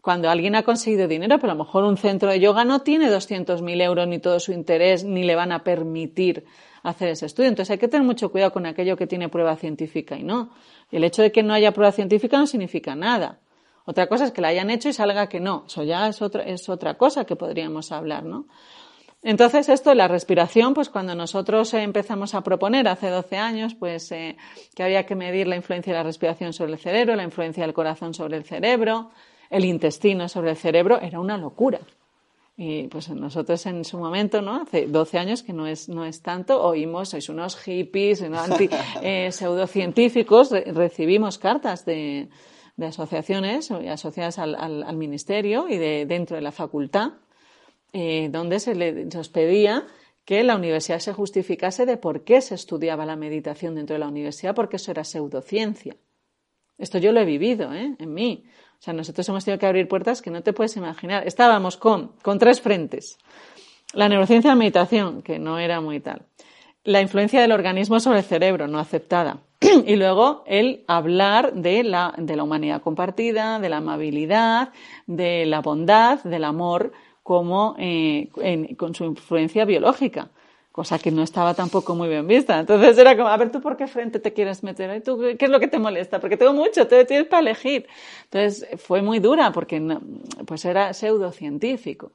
cuando 0.06 0.30
alguien 0.30 0.56
ha 0.56 0.62
conseguido 0.62 1.08
dinero, 1.08 1.40
pero 1.40 1.52
a 1.52 1.56
lo 1.56 1.64
mejor 1.64 1.84
un 1.84 1.98
centro 1.98 2.30
de 2.30 2.40
yoga 2.40 2.64
no 2.64 2.82
tiene 2.82 3.10
200.000 3.10 3.82
euros 3.82 4.08
ni 4.08 4.20
todo 4.20 4.40
su 4.40 4.52
interés, 4.52 5.04
ni 5.04 5.24
le 5.24 5.36
van 5.36 5.52
a 5.52 5.64
permitir 5.64 6.46
hacer 6.84 7.10
ese 7.10 7.26
estudio. 7.26 7.50
Entonces 7.50 7.72
hay 7.72 7.80
que 7.80 7.88
tener 7.88 8.06
mucho 8.06 8.30
cuidado 8.30 8.54
con 8.54 8.68
aquello 8.68 8.98
que 8.98 9.08
tiene 9.08 9.30
prueba 9.30 9.56
científica 9.56 10.16
y 10.16 10.24
no. 10.24 10.52
El 10.92 11.04
hecho 11.04 11.24
de 11.24 11.32
que 11.32 11.42
no 11.42 11.56
haya 11.56 11.72
prueba 11.72 11.92
científica 11.92 12.38
no 12.38 12.46
significa 12.46 12.96
nada. 12.96 13.40
Otra 13.86 14.08
cosa 14.08 14.26
es 14.26 14.32
que 14.32 14.42
la 14.42 14.50
hayan 14.50 14.70
hecho 14.70 14.90
y 14.90 14.94
salga 14.94 15.30
que 15.30 15.40
no. 15.40 15.66
Eso 15.68 15.84
ya 15.84 16.08
es 16.08 16.22
otra, 16.22 16.44
es 16.44 16.68
otra 16.70 16.98
cosa 16.98 17.26
que 17.26 17.36
podríamos 17.36 17.92
hablar, 17.92 18.24
¿no? 18.24 18.48
Entonces, 19.22 19.70
esto 19.70 19.90
de 19.90 19.96
la 19.96 20.08
respiración, 20.08 20.76
pues 20.76 20.90
cuando 20.90 21.16
nosotros 21.16 21.74
empezamos 21.74 22.36
a 22.36 22.42
proponer 22.42 22.88
hace 22.88 23.10
12 23.10 23.38
años, 23.38 23.74
pues 23.74 24.12
eh, 24.12 24.38
que 24.76 24.84
había 24.84 25.08
que 25.08 25.16
medir 25.16 25.48
la 25.48 25.56
influencia 25.56 25.94
de 25.94 25.98
la 25.98 26.04
respiración 26.04 26.54
sobre 26.54 26.74
el 26.74 26.80
cerebro, 26.80 27.16
la 27.16 27.24
influencia 27.24 27.64
del 27.64 27.74
corazón 27.74 28.14
sobre 28.14 28.38
el 28.38 28.44
cerebro, 28.44 29.10
el 29.50 29.66
intestino 29.66 30.30
sobre 30.30 30.52
el 30.52 30.58
cerebro 30.58 31.02
era 31.02 31.20
una 31.20 31.38
locura. 31.38 31.80
Y 32.56 32.88
pues 32.88 33.10
nosotros 33.10 33.66
en 33.66 33.84
su 33.84 33.98
momento, 33.98 34.44
¿no? 34.44 34.62
Hace 34.62 34.86
12 34.86 35.18
años, 35.18 35.42
que 35.42 35.54
no 35.54 35.66
es, 35.66 35.90
no 35.90 36.06
es 36.06 36.22
tanto, 36.22 36.62
oímos, 36.62 37.10
sois 37.10 37.28
unos 37.28 37.58
hippies, 37.58 38.22
anti, 38.22 38.70
eh, 39.02 39.32
pseudocientíficos, 39.32 40.52
re 40.52 40.66
recibimos 40.72 41.40
cartas 41.40 41.84
de, 41.84 42.30
de 42.78 42.88
asociaciones 42.88 43.72
asociadas 43.72 44.38
al, 44.38 44.56
al, 44.56 44.84
al, 44.84 44.98
ministerio 44.98 45.68
y 45.70 45.78
de 45.78 46.06
dentro 46.06 46.36
de 46.36 46.42
la 46.42 46.52
facultad, 46.52 47.14
eh, 47.94 48.30
donde 48.32 48.60
se 48.60 48.76
les 48.76 49.30
pedía 49.30 49.86
que 50.26 50.44
la 50.44 50.56
universidad 50.56 51.00
se 51.00 51.14
justificase 51.14 51.86
de 51.86 51.98
por 51.98 52.24
qué 52.24 52.42
se 52.42 52.56
estudiaba 52.56 53.06
la 53.06 53.16
meditación 53.16 53.76
dentro 53.76 53.94
de 53.94 54.00
la 54.00 54.08
universidad, 54.08 54.56
porque 54.56 54.76
eso 54.78 54.92
era 54.92 55.04
pseudociencia. 55.04 55.96
Esto 56.78 56.98
yo 56.98 57.12
lo 57.12 57.22
he 57.22 57.26
vivido, 57.26 57.74
¿eh? 57.74 57.96
En 58.00 58.14
mí. 58.14 58.44
O 58.80 58.82
sea, 58.82 58.94
nosotros 58.94 59.28
hemos 59.30 59.46
tenido 59.46 59.60
que 59.60 59.68
abrir 59.68 59.88
puertas 59.88 60.22
que 60.22 60.32
no 60.32 60.44
te 60.44 60.52
puedes 60.52 60.76
imaginar. 60.76 61.26
Estábamos 61.26 61.78
con, 61.78 62.14
con 62.22 62.38
tres 62.38 62.60
frentes. 62.60 63.18
La 63.94 64.10
neurociencia 64.10 64.52
de 64.52 64.58
meditación, 64.58 65.22
que 65.22 65.40
no 65.40 65.58
era 65.58 65.80
muy 65.80 66.02
tal. 66.02 66.26
La 66.84 67.02
influencia 67.02 67.40
del 67.40 67.54
organismo 67.54 68.00
sobre 68.00 68.20
el 68.20 68.26
cerebro, 68.26 68.68
no 68.68 68.80
aceptada. 68.80 69.45
y 69.86 69.96
luego 69.96 70.44
el 70.46 70.84
hablar 70.88 71.54
de 71.54 71.84
la, 71.84 72.14
de 72.18 72.36
la 72.36 72.44
humanidad 72.44 72.82
compartida, 72.82 73.60
de 73.60 73.70
la 73.70 73.78
amabilidad, 73.78 74.74
de 75.08 75.46
la 75.46 75.62
bondad, 75.62 76.24
del 76.24 76.44
amor, 76.44 76.92
como 77.24 77.76
eh, 77.80 78.30
con 78.78 78.94
su 78.94 79.06
influencia 79.06 79.66
biológica 79.66 80.30
cosa 80.76 81.00
que 81.00 81.10
no 81.10 81.24
estaba 81.24 81.54
tampoco 81.54 81.96
muy 81.96 82.10
bien 82.10 82.28
vista. 82.28 82.60
Entonces 82.60 82.98
era 82.98 83.16
como, 83.16 83.30
a 83.30 83.38
ver, 83.38 83.50
¿tú 83.50 83.62
por 83.62 83.78
qué 83.78 83.88
frente 83.88 84.20
te 84.20 84.34
quieres 84.34 84.62
meter? 84.62 85.02
¿Tú 85.04 85.18
qué 85.40 85.46
es 85.46 85.50
lo 85.50 85.58
que 85.58 85.70
te 85.70 85.80
molesta? 85.80 86.20
Porque 86.20 86.36
tengo 86.36 86.52
mucho, 86.52 86.86
te 86.86 87.06
tienes 87.06 87.28
para 87.28 87.40
elegir. 87.40 87.88
Entonces 88.26 88.68
fue 88.82 89.02
muy 89.02 89.20
dura 89.20 89.54
porque 89.54 89.82
pues 90.46 90.66
era 90.66 90.92
pseudocientífico. 90.92 92.12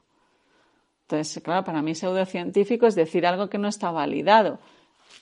Entonces, 1.09 1.43
claro, 1.43 1.65
para 1.65 1.81
mí 1.81 1.95
pseudocientífico 1.95 2.87
es 2.87 2.95
decir 2.95 3.27
algo 3.27 3.49
que 3.49 3.57
no 3.57 3.67
está 3.67 3.91
validado. 3.93 4.59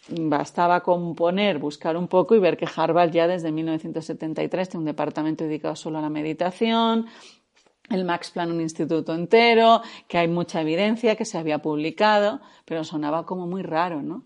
Bastaba 0.08 0.80
componer, 0.82 1.58
buscar 1.58 1.96
un 1.96 2.08
poco 2.08 2.34
y 2.34 2.38
ver 2.38 2.56
que 2.56 2.66
Harvard 2.74 3.10
ya 3.10 3.26
desde 3.26 3.52
1973 3.52 4.68
tiene 4.68 4.80
un 4.80 4.86
departamento 4.86 5.44
dedicado 5.44 5.76
solo 5.76 5.98
a 5.98 6.02
la 6.02 6.08
meditación, 6.08 7.06
el 7.90 8.04
Max 8.04 8.30
Plan 8.30 8.50
un 8.50 8.60
instituto 8.60 9.14
entero, 9.14 9.82
que 10.06 10.18
hay 10.18 10.28
mucha 10.28 10.60
evidencia, 10.60 11.16
que 11.16 11.24
se 11.24 11.38
había 11.38 11.58
publicado, 11.58 12.40
pero 12.64 12.84
sonaba 12.84 13.26
como 13.26 13.46
muy 13.46 13.62
raro, 13.62 14.02
¿no? 14.02 14.24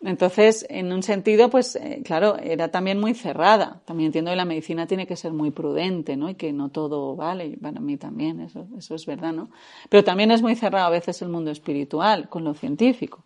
Entonces, 0.00 0.64
en 0.68 0.92
un 0.92 1.02
sentido, 1.02 1.50
pues, 1.50 1.74
eh, 1.74 2.02
claro, 2.04 2.38
era 2.38 2.68
también 2.68 3.00
muy 3.00 3.14
cerrada. 3.14 3.82
También 3.84 4.06
entiendo 4.06 4.30
que 4.30 4.36
la 4.36 4.44
medicina 4.44 4.86
tiene 4.86 5.08
que 5.08 5.16
ser 5.16 5.32
muy 5.32 5.50
prudente, 5.50 6.16
¿no? 6.16 6.30
Y 6.30 6.36
que 6.36 6.52
no 6.52 6.68
todo 6.68 7.16
vale. 7.16 7.58
Para 7.60 7.80
mí 7.80 7.96
también, 7.96 8.40
eso, 8.40 8.68
eso 8.76 8.94
es 8.94 9.06
verdad, 9.06 9.32
¿no? 9.32 9.50
Pero 9.88 10.04
también 10.04 10.30
es 10.30 10.40
muy 10.40 10.54
cerrado 10.54 10.86
a 10.86 10.90
veces 10.90 11.20
el 11.22 11.30
mundo 11.30 11.50
espiritual 11.50 12.28
con 12.28 12.44
lo 12.44 12.54
científico. 12.54 13.24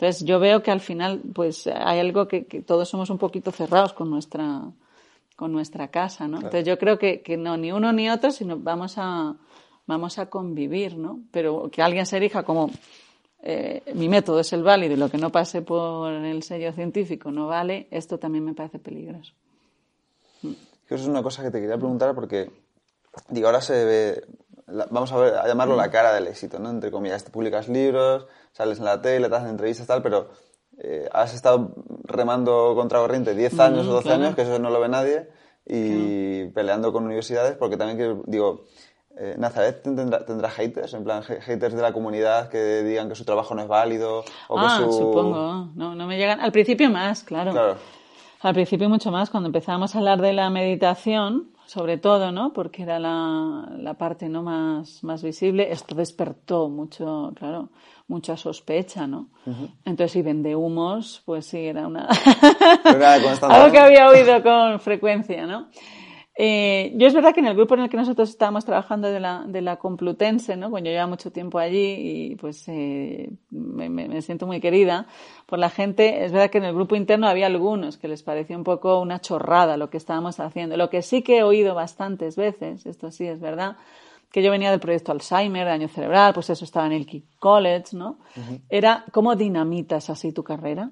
Entonces, 0.00 0.24
yo 0.24 0.40
veo 0.40 0.62
que 0.62 0.70
al 0.70 0.80
final, 0.80 1.20
pues, 1.34 1.66
hay 1.66 2.00
algo 2.00 2.26
que, 2.26 2.46
que 2.46 2.62
todos 2.62 2.88
somos 2.88 3.10
un 3.10 3.18
poquito 3.18 3.52
cerrados 3.52 3.92
con 3.92 4.08
nuestra, 4.08 4.62
con 5.36 5.52
nuestra 5.52 5.88
casa, 5.88 6.26
¿no? 6.26 6.38
Entonces, 6.38 6.64
yo 6.64 6.78
creo 6.78 6.98
que, 6.98 7.20
que 7.20 7.36
no, 7.36 7.58
ni 7.58 7.70
uno 7.70 7.92
ni 7.92 8.08
otro, 8.08 8.30
sino 8.30 8.58
vamos 8.58 8.94
a, 8.96 9.36
vamos 9.86 10.18
a 10.18 10.30
convivir, 10.30 10.96
¿no? 10.96 11.20
Pero 11.30 11.70
que 11.70 11.82
alguien 11.82 12.06
se 12.06 12.16
erija 12.16 12.44
como 12.44 12.70
eh, 13.42 13.82
mi 13.94 14.08
método 14.08 14.40
es 14.40 14.50
el 14.54 14.62
válido 14.62 14.94
y 14.94 14.96
lo 14.96 15.10
que 15.10 15.18
no 15.18 15.30
pase 15.30 15.60
por 15.60 16.10
el 16.10 16.42
sello 16.44 16.72
científico 16.72 17.30
no 17.30 17.46
vale, 17.46 17.86
esto 17.90 18.18
también 18.18 18.46
me 18.46 18.54
parece 18.54 18.78
peligroso. 18.78 19.34
Eso 20.42 20.94
es 20.94 21.06
una 21.06 21.22
cosa 21.22 21.42
que 21.42 21.50
te 21.50 21.60
quería 21.60 21.76
preguntar 21.76 22.14
porque, 22.14 22.50
digo, 23.28 23.48
ahora 23.48 23.60
se 23.60 23.84
ve, 23.84 24.24
vamos 24.90 25.12
a, 25.12 25.16
ver, 25.16 25.34
a 25.34 25.46
llamarlo 25.46 25.76
la 25.76 25.90
cara 25.90 26.12
del 26.12 26.26
éxito, 26.26 26.58
¿no? 26.58 26.70
Entre 26.70 26.90
comillas, 26.90 27.24
te 27.24 27.30
publicas 27.30 27.68
libros, 27.68 28.26
sales 28.52 28.78
en 28.78 28.84
la 28.84 29.00
tele, 29.00 29.28
te 29.28 29.34
hacen 29.34 29.50
entrevistas, 29.50 29.86
tal, 29.86 30.02
pero 30.02 30.30
eh, 30.78 31.08
has 31.12 31.34
estado 31.34 31.74
remando 32.04 32.74
contra 32.74 32.98
corriente 32.98 33.34
10 33.34 33.60
años 33.60 33.86
o 33.86 33.92
12 33.92 34.12
años, 34.12 34.34
que 34.34 34.42
eso 34.42 34.58
no 34.58 34.70
lo 34.70 34.80
ve 34.80 34.88
nadie, 34.88 35.28
y 35.66 36.46
peleando 36.46 36.92
con 36.92 37.04
universidades, 37.04 37.56
porque 37.56 37.76
también, 37.76 38.22
digo, 38.26 38.64
eh, 39.16 39.34
Nazaret 39.36 39.82
tendrá, 39.82 40.50
haters, 40.50 40.94
en 40.94 41.04
plan 41.04 41.22
haters 41.22 41.74
de 41.74 41.82
la 41.82 41.92
comunidad 41.92 42.48
que 42.48 42.82
digan 42.82 43.08
que 43.08 43.14
su 43.14 43.24
trabajo 43.24 43.54
no 43.54 43.62
es 43.62 43.68
válido 43.68 44.24
o 44.48 44.58
ah, 44.58 44.78
que 44.78 44.84
su... 44.84 44.92
supongo. 44.92 45.68
No, 45.74 45.94
no 45.94 46.06
me 46.06 46.16
llegan. 46.16 46.40
Al 46.40 46.52
principio 46.52 46.88
más, 46.90 47.24
claro. 47.24 47.50
Claro. 47.50 47.76
Al 48.40 48.54
principio 48.54 48.88
mucho 48.88 49.10
más, 49.10 49.28
cuando 49.28 49.48
empezábamos 49.48 49.94
a 49.94 49.98
hablar 49.98 50.22
de 50.22 50.32
la 50.32 50.48
meditación, 50.48 51.50
sobre 51.70 51.98
todo, 51.98 52.32
¿no? 52.32 52.52
Porque 52.52 52.82
era 52.82 52.98
la, 52.98 53.68
la 53.78 53.94
parte 53.94 54.28
no 54.28 54.42
más, 54.42 55.04
más 55.04 55.22
visible, 55.22 55.70
esto 55.70 55.94
despertó 55.94 56.68
mucho, 56.68 57.32
claro, 57.36 57.68
mucha 58.08 58.36
sospecha, 58.36 59.06
¿no? 59.06 59.28
Entonces, 59.84 60.10
si 60.10 60.22
vende 60.22 60.56
humos, 60.56 61.22
pues 61.24 61.46
sí, 61.46 61.58
era 61.58 61.86
una... 61.86 62.08
Algo 63.54 63.70
que 63.70 63.78
había 63.78 64.08
oído 64.08 64.42
con 64.42 64.80
frecuencia, 64.80 65.46
¿no? 65.46 65.68
Eh, 66.42 66.94
yo 66.96 67.06
es 67.06 67.12
verdad 67.12 67.34
que 67.34 67.40
en 67.40 67.48
el 67.48 67.54
grupo 67.54 67.74
en 67.74 67.80
el 67.80 67.90
que 67.90 67.98
nosotros 67.98 68.30
estábamos 68.30 68.64
trabajando 68.64 69.08
de 69.08 69.20
la, 69.20 69.44
de 69.46 69.60
la 69.60 69.76
Complutense, 69.76 70.56
¿no? 70.56 70.70
Bueno, 70.70 70.86
yo 70.86 70.92
llevo 70.92 71.08
mucho 71.08 71.30
tiempo 71.30 71.58
allí 71.58 72.30
y 72.30 72.36
pues 72.36 72.66
eh, 72.68 73.28
me, 73.50 73.90
me, 73.90 74.22
siento 74.22 74.46
muy 74.46 74.58
querida 74.58 75.06
por 75.44 75.58
la 75.58 75.68
gente. 75.68 76.24
Es 76.24 76.32
verdad 76.32 76.48
que 76.48 76.56
en 76.56 76.64
el 76.64 76.74
grupo 76.74 76.96
interno 76.96 77.28
había 77.28 77.44
algunos 77.44 77.98
que 77.98 78.08
les 78.08 78.22
parecía 78.22 78.56
un 78.56 78.64
poco 78.64 79.00
una 79.00 79.20
chorrada 79.20 79.76
lo 79.76 79.90
que 79.90 79.98
estábamos 79.98 80.40
haciendo. 80.40 80.78
Lo 80.78 80.88
que 80.88 81.02
sí 81.02 81.20
que 81.20 81.40
he 81.40 81.42
oído 81.42 81.74
bastantes 81.74 82.36
veces, 82.36 82.86
esto 82.86 83.10
sí 83.10 83.26
es 83.26 83.38
verdad, 83.38 83.76
que 84.32 84.42
yo 84.42 84.50
venía 84.50 84.70
del 84.70 84.80
proyecto 84.80 85.12
Alzheimer, 85.12 85.66
daño 85.66 85.88
cerebral, 85.88 86.32
pues 86.32 86.48
eso 86.48 86.64
estaba 86.64 86.86
en 86.86 86.92
el 86.92 87.04
Key 87.04 87.22
College, 87.38 87.94
¿no? 87.94 88.18
Era 88.70 89.04
cómo 89.12 89.36
dinamitas 89.36 90.08
así 90.08 90.32
tu 90.32 90.42
carrera. 90.42 90.90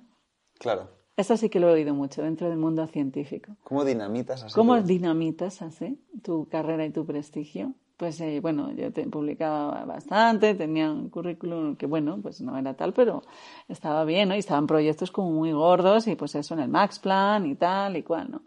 Claro. 0.58 0.97
Esto 1.18 1.36
sí 1.36 1.48
que 1.48 1.58
lo 1.58 1.68
he 1.68 1.72
oído 1.72 1.94
mucho 1.94 2.22
dentro 2.22 2.48
del 2.48 2.58
mundo 2.58 2.86
científico. 2.86 3.56
¿Cómo 3.64 3.84
dinamitas 3.84 4.44
así? 4.44 4.54
¿Cómo 4.54 4.80
dinamitas 4.80 5.62
así 5.62 5.98
tu 6.22 6.46
carrera 6.48 6.86
y 6.86 6.90
tu 6.90 7.04
prestigio? 7.04 7.72
Pues 7.96 8.20
eh, 8.20 8.38
bueno, 8.40 8.70
yo 8.70 8.92
te 8.92 9.04
publicaba 9.08 9.84
bastante, 9.84 10.54
tenía 10.54 10.92
un 10.92 11.10
currículum 11.10 11.74
que 11.74 11.86
bueno, 11.86 12.20
pues 12.22 12.40
no 12.40 12.56
era 12.56 12.74
tal, 12.74 12.92
pero 12.92 13.24
estaba 13.66 14.04
bien, 14.04 14.28
¿no? 14.28 14.36
Y 14.36 14.38
estaban 14.38 14.68
proyectos 14.68 15.10
como 15.10 15.32
muy 15.32 15.50
gordos 15.50 16.06
y 16.06 16.14
pues 16.14 16.36
eso 16.36 16.54
en 16.54 16.60
el 16.60 16.68
Max 16.68 17.00
Plan 17.00 17.46
y 17.46 17.56
tal 17.56 17.96
y 17.96 18.04
cual, 18.04 18.30
¿no? 18.30 18.42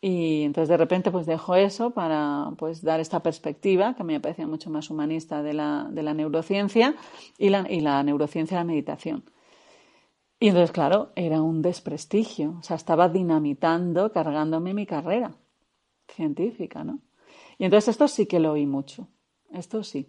Y 0.00 0.44
entonces 0.44 0.70
de 0.70 0.78
repente 0.78 1.10
pues 1.10 1.26
dejo 1.26 1.56
eso 1.56 1.90
para 1.90 2.52
pues 2.56 2.80
dar 2.80 3.00
esta 3.00 3.22
perspectiva 3.22 3.92
que 3.94 4.00
a 4.00 4.06
mí 4.06 4.14
me 4.14 4.20
parecía 4.20 4.46
mucho 4.46 4.70
más 4.70 4.88
humanista 4.88 5.42
de 5.42 5.52
la, 5.52 5.86
de 5.90 6.02
la 6.02 6.14
neurociencia 6.14 6.94
y 7.36 7.50
la, 7.50 7.70
y 7.70 7.80
la 7.80 8.02
neurociencia 8.02 8.54
y 8.54 8.60
la 8.60 8.64
meditación. 8.64 9.24
Y 10.40 10.48
entonces, 10.48 10.72
claro, 10.72 11.12
era 11.16 11.42
un 11.42 11.62
desprestigio. 11.62 12.56
O 12.60 12.62
sea, 12.62 12.76
estaba 12.76 13.08
dinamitando, 13.08 14.12
cargándome 14.12 14.74
mi 14.74 14.86
carrera 14.86 15.34
científica, 16.08 16.84
¿no? 16.84 17.00
Y 17.58 17.64
entonces 17.64 17.88
esto 17.88 18.08
sí 18.08 18.26
que 18.26 18.38
lo 18.38 18.52
oí 18.52 18.66
mucho. 18.66 19.08
Esto 19.52 19.82
sí. 19.82 20.08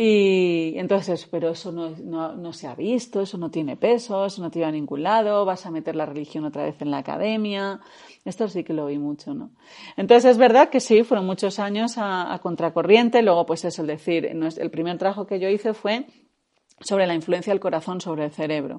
Y 0.00 0.74
entonces, 0.76 1.26
pero 1.28 1.50
eso 1.50 1.72
no, 1.72 1.90
no, 1.90 2.36
no, 2.36 2.52
se 2.52 2.68
ha 2.68 2.76
visto, 2.76 3.20
eso 3.20 3.36
no 3.36 3.50
tiene 3.50 3.76
peso, 3.76 4.24
eso 4.26 4.40
no 4.40 4.48
te 4.48 4.60
lleva 4.60 4.68
a 4.68 4.72
ningún 4.72 5.02
lado, 5.02 5.44
vas 5.44 5.66
a 5.66 5.72
meter 5.72 5.96
la 5.96 6.06
religión 6.06 6.44
otra 6.44 6.62
vez 6.62 6.80
en 6.80 6.92
la 6.92 6.98
academia. 6.98 7.80
Esto 8.24 8.46
sí 8.46 8.62
que 8.62 8.72
lo 8.72 8.84
oí 8.84 8.96
mucho, 8.96 9.34
¿no? 9.34 9.50
Entonces 9.96 10.30
es 10.30 10.38
verdad 10.38 10.70
que 10.70 10.78
sí, 10.78 11.02
fueron 11.02 11.26
muchos 11.26 11.58
años 11.58 11.98
a, 11.98 12.32
a 12.32 12.38
contracorriente. 12.38 13.22
Luego, 13.22 13.44
pues 13.44 13.64
eso, 13.64 13.82
el 13.82 13.88
decir, 13.88 14.24
el 14.24 14.70
primer 14.70 14.98
trabajo 14.98 15.26
que 15.26 15.40
yo 15.40 15.48
hice 15.48 15.74
fue 15.74 16.06
sobre 16.80 17.08
la 17.08 17.14
influencia 17.14 17.52
del 17.52 17.60
corazón 17.60 18.00
sobre 18.00 18.24
el 18.24 18.30
cerebro. 18.30 18.78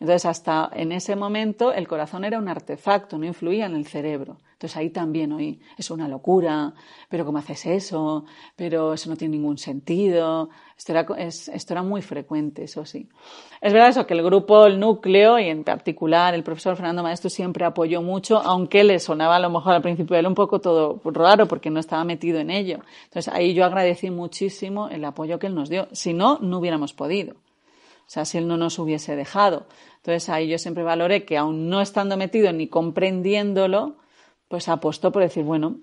Entonces, 0.00 0.26
hasta 0.26 0.70
en 0.74 0.92
ese 0.92 1.16
momento 1.16 1.72
el 1.72 1.88
corazón 1.88 2.24
era 2.24 2.38
un 2.38 2.48
artefacto, 2.48 3.18
no 3.18 3.26
influía 3.26 3.66
en 3.66 3.74
el 3.74 3.86
cerebro. 3.86 4.38
Entonces 4.64 4.76
ahí 4.78 4.90
también 4.90 5.32
oí, 5.32 5.60
es 5.76 5.90
una 5.90 6.08
locura, 6.08 6.72
pero 7.10 7.26
¿cómo 7.26 7.36
haces 7.36 7.66
eso? 7.66 8.24
Pero 8.56 8.94
eso 8.94 9.10
no 9.10 9.16
tiene 9.16 9.36
ningún 9.36 9.58
sentido. 9.58 10.48
Esto 10.76 10.92
era, 10.92 11.06
esto 11.18 11.74
era 11.74 11.82
muy 11.82 12.00
frecuente, 12.00 12.64
eso 12.64 12.86
sí. 12.86 13.08
Es 13.60 13.72
verdad 13.72 13.90
eso, 13.90 14.06
que 14.06 14.14
el 14.14 14.22
grupo, 14.22 14.64
el 14.64 14.80
núcleo, 14.80 15.38
y 15.38 15.48
en 15.48 15.64
particular 15.64 16.34
el 16.34 16.42
profesor 16.42 16.76
Fernando 16.76 17.02
Maestro 17.02 17.28
siempre 17.28 17.64
apoyó 17.64 18.00
mucho, 18.00 18.38
aunque 18.38 18.84
le 18.84 19.00
sonaba 19.00 19.36
a 19.36 19.40
lo 19.40 19.50
mejor 19.50 19.74
al 19.74 19.82
principio 19.82 20.16
él 20.16 20.26
un 20.26 20.34
poco 20.34 20.60
todo 20.60 21.00
raro 21.04 21.46
porque 21.46 21.68
no 21.68 21.80
estaba 21.80 22.04
metido 22.04 22.38
en 22.38 22.50
ello. 22.50 22.78
Entonces 23.04 23.34
ahí 23.34 23.52
yo 23.52 23.64
agradecí 23.64 24.10
muchísimo 24.10 24.88
el 24.88 25.04
apoyo 25.04 25.38
que 25.38 25.48
él 25.48 25.54
nos 25.54 25.68
dio. 25.68 25.88
Si 25.92 26.14
no, 26.14 26.38
no 26.40 26.58
hubiéramos 26.58 26.94
podido. 26.94 27.34
O 28.06 28.10
sea, 28.14 28.24
si 28.24 28.38
él 28.38 28.46
no 28.46 28.56
nos 28.56 28.78
hubiese 28.78 29.16
dejado. 29.16 29.66
Entonces 29.96 30.28
ahí 30.28 30.48
yo 30.48 30.58
siempre 30.58 30.84
valoré 30.84 31.24
que 31.24 31.38
aún 31.38 31.68
no 31.68 31.80
estando 31.80 32.16
metido 32.16 32.52
ni 32.52 32.68
comprendiéndolo, 32.68 33.96
pues 34.48 34.68
apostó 34.68 35.10
por 35.10 35.22
decir, 35.22 35.44
bueno, 35.44 35.80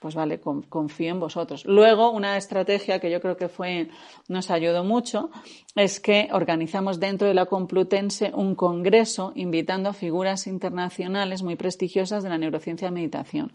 pues 0.00 0.14
vale, 0.14 0.40
confío 0.40 1.10
en 1.10 1.20
vosotros. 1.20 1.64
Luego, 1.64 2.10
una 2.10 2.36
estrategia 2.36 3.00
que 3.00 3.10
yo 3.10 3.20
creo 3.20 3.36
que 3.36 3.48
fue, 3.48 3.88
nos 4.28 4.50
ayudó 4.50 4.84
mucho, 4.84 5.30
es 5.74 6.00
que 6.00 6.28
organizamos 6.32 7.00
dentro 7.00 7.26
de 7.26 7.34
la 7.34 7.46
Complutense 7.46 8.30
un 8.34 8.54
congreso 8.54 9.32
invitando 9.34 9.88
a 9.88 9.94
figuras 9.94 10.46
internacionales 10.46 11.42
muy 11.42 11.56
prestigiosas 11.56 12.22
de 12.22 12.28
la 12.28 12.38
neurociencia 12.38 12.88
y 12.88 12.92
meditación. 12.92 13.52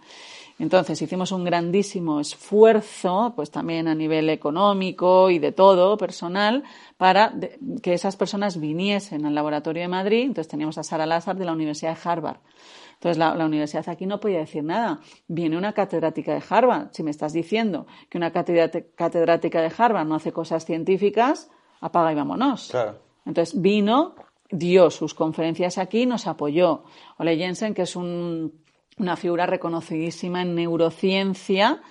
Entonces 0.61 1.01
hicimos 1.01 1.31
un 1.31 1.43
grandísimo 1.43 2.19
esfuerzo, 2.19 3.33
pues 3.35 3.49
también 3.49 3.87
a 3.87 3.95
nivel 3.95 4.29
económico 4.29 5.31
y 5.31 5.39
de 5.39 5.51
todo, 5.51 5.97
personal, 5.97 6.63
para 6.97 7.33
que 7.81 7.95
esas 7.95 8.15
personas 8.15 8.59
viniesen 8.59 9.25
al 9.25 9.33
laboratorio 9.33 9.81
de 9.81 9.87
Madrid. 9.87 10.21
Entonces 10.21 10.49
teníamos 10.49 10.77
a 10.77 10.83
Sara 10.83 11.07
Lázaro 11.07 11.39
de 11.39 11.45
la 11.45 11.53
Universidad 11.53 11.95
de 11.95 12.07
Harvard. 12.07 12.37
Entonces 12.93 13.17
la, 13.17 13.33
la, 13.33 13.47
universidad 13.47 13.89
aquí 13.89 14.05
no 14.05 14.19
podía 14.19 14.37
decir 14.37 14.63
nada. 14.63 14.99
Viene 15.27 15.57
una 15.57 15.73
catedrática 15.73 16.35
de 16.35 16.43
Harvard. 16.47 16.89
Si 16.91 17.01
me 17.01 17.09
estás 17.09 17.33
diciendo 17.33 17.87
que 18.07 18.19
una 18.19 18.31
catedrática 18.31 19.61
de 19.63 19.71
Harvard 19.75 20.05
no 20.05 20.13
hace 20.13 20.31
cosas 20.31 20.63
científicas, 20.63 21.49
apaga 21.79 22.11
y 22.11 22.15
vámonos. 22.15 22.69
Claro. 22.69 22.99
Entonces 23.25 23.59
vino, 23.59 24.13
dio 24.51 24.91
sus 24.91 25.15
conferencias 25.15 25.79
aquí, 25.79 26.05
nos 26.05 26.27
apoyó. 26.27 26.83
Ole 27.17 27.35
Jensen, 27.35 27.73
que 27.73 27.81
es 27.81 27.95
un 27.95 28.61
una 29.01 29.17
figura 29.17 29.47
reconocidísima 29.47 30.43
en 30.43 30.53
neurociencia, 30.53 31.81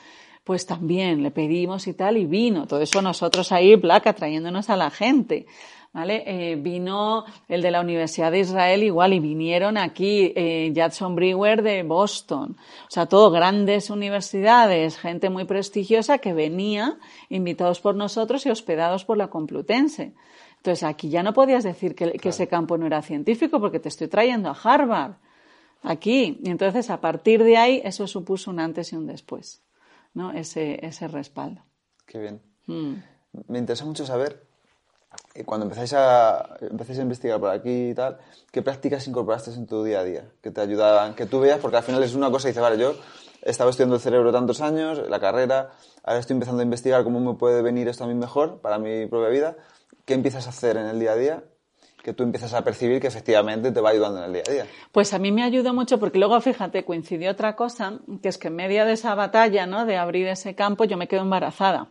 pues 0.45 0.65
también 0.65 1.23
le 1.23 1.33
pedimos 1.33 1.89
y 1.89 1.93
tal, 1.93 2.17
y 2.17 2.25
vino. 2.25 2.67
Todo 2.67 2.81
eso 2.81 3.03
nosotros 3.03 3.51
ahí, 3.51 3.77
placa, 3.77 4.13
trayéndonos 4.13 4.71
a 4.71 4.77
la 4.77 4.91
gente. 4.91 5.47
¿Vale? 5.93 6.23
Eh, 6.25 6.55
vino 6.55 7.25
el 7.49 7.63
de 7.63 7.73
la 7.73 7.81
Universidad 7.81 8.31
de 8.31 8.39
Israel 8.39 8.85
igual 8.85 9.13
y 9.13 9.19
vinieron 9.19 9.77
aquí 9.77 10.33
eh, 10.37 10.73
Jadson 10.73 11.17
Brewer 11.17 11.63
de 11.63 11.83
Boston. 11.83 12.57
O 12.87 12.91
sea, 12.91 13.07
todo 13.07 13.33
grandes 13.33 13.91
universidades, 13.91 14.97
gente 14.97 15.31
muy 15.31 15.47
prestigiosa 15.47 16.19
que 16.19 16.33
venía 16.33 16.97
invitados 17.29 17.81
por 17.81 17.97
nosotros 17.97 18.47
y 18.47 18.51
hospedados 18.51 19.05
por 19.05 19.17
la 19.17 19.31
Complutense. 19.31 20.13
Entonces 20.59 20.85
aquí 20.85 21.09
ya 21.09 21.25
no 21.25 21.33
podías 21.33 21.65
decir 21.65 21.97
que, 21.97 22.13
que 22.13 22.29
ese 22.29 22.47
campo 22.47 22.79
no 22.79 22.87
era 22.87 23.03
científico 23.03 23.59
porque 23.59 23.81
te 23.81 23.89
estoy 23.89 24.07
trayendo 24.07 24.49
a 24.49 24.57
Harvard 24.63 25.15
aquí. 25.83 26.39
Y 26.43 26.51
entonces, 26.51 26.91
a 26.91 27.01
partir 27.01 27.43
de 27.45 27.57
ahí, 27.57 27.81
eso 27.85 28.07
supuso 28.07 28.51
un 28.51 28.61
antes 28.61 28.93
y 28.93 28.97
un 28.97 29.07
después, 29.07 29.63
¿no? 30.15 30.33
Ese, 30.33 30.85
ese 30.85 31.09
respaldo. 31.09 31.63
Qué 32.07 32.19
bien. 32.19 32.41
Mm. 32.67 32.95
Me 33.49 33.59
interesa 33.59 33.85
mucho 33.85 34.05
saber, 34.05 34.45
eh, 35.35 35.45
cuando 35.45 35.65
empezáis 35.65 35.93
a, 35.93 36.57
empezáis 36.61 36.99
a 36.99 37.03
investigar 37.03 37.39
por 37.39 37.51
aquí 37.51 37.91
y 37.91 37.95
tal, 37.95 38.19
¿qué 38.51 38.63
prácticas 38.63 39.07
incorporaste 39.07 39.53
en 39.53 39.67
tu 39.67 39.85
día 39.85 40.01
a 40.01 40.05
día? 40.05 40.25
Que 40.43 40.51
te 40.51 40.61
ayudaban, 40.61 41.15
que 41.15 41.27
tú 41.27 41.41
veas, 41.41 41.61
porque 41.61 41.77
al 41.77 41.83
final 41.83 42.03
es 42.03 42.15
una 42.15 42.31
cosa 42.31 42.49
y 42.49 42.51
dices, 42.51 42.63
vale, 42.63 42.79
yo 42.79 42.95
he 43.43 43.51
estado 43.51 43.71
estudiando 43.71 43.97
el 43.97 44.03
cerebro 44.03 44.33
tantos 44.33 44.61
años, 44.61 45.01
la 45.09 45.21
carrera, 45.21 45.71
ahora 46.03 46.21
estoy 46.21 46.35
empezando 46.35 46.61
a 46.61 46.65
investigar 46.65 47.05
cómo 47.05 47.21
me 47.21 47.39
puede 47.39 47.63
venir 47.63 47.89
esto 47.89 48.05
a 48.05 48.07
mí 48.07 48.15
mejor 48.15 48.61
para 48.61 48.79
mi 48.79 49.07
propia 49.07 49.29
vida. 49.29 49.57
¿Qué 50.05 50.15
empiezas 50.15 50.47
a 50.47 50.51
hacer 50.51 50.77
en 50.77 50.87
el 50.87 50.99
día 50.99 51.13
a 51.13 51.17
día? 51.17 51.45
Que 52.03 52.13
tú 52.13 52.23
empiezas 52.23 52.55
a 52.55 52.65
percibir 52.65 53.01
que 53.01 53.09
efectivamente 53.09 53.73
te 53.73 53.81
va 53.81 53.91
ayudando 53.91 54.19
en 54.19 54.25
el 54.25 54.33
día 54.33 54.43
a 54.47 54.53
día. 54.53 54.67
Pues 54.93 55.13
a 55.13 55.19
mí 55.19 55.33
me 55.33 55.43
ayudó 55.43 55.75
mucho 55.75 55.99
porque 55.99 56.19
luego, 56.19 56.41
fíjate, 56.41 56.85
coincidió 56.85 57.31
otra 57.31 57.57
cosa, 57.57 57.99
que 58.23 58.29
es 58.29 58.39
que 58.39 58.49
en 58.49 58.57
medio 58.57 58.85
de 58.87 58.93
esa 58.93 59.15
batalla, 59.15 59.67
¿no? 59.67 59.85
De 59.87 59.97
abrir 59.97 60.27
ese 60.29 60.55
campo, 60.55 60.85
yo 60.85 60.97
me 60.97 61.09
quedo 61.09 61.23
embarazada. 61.23 61.89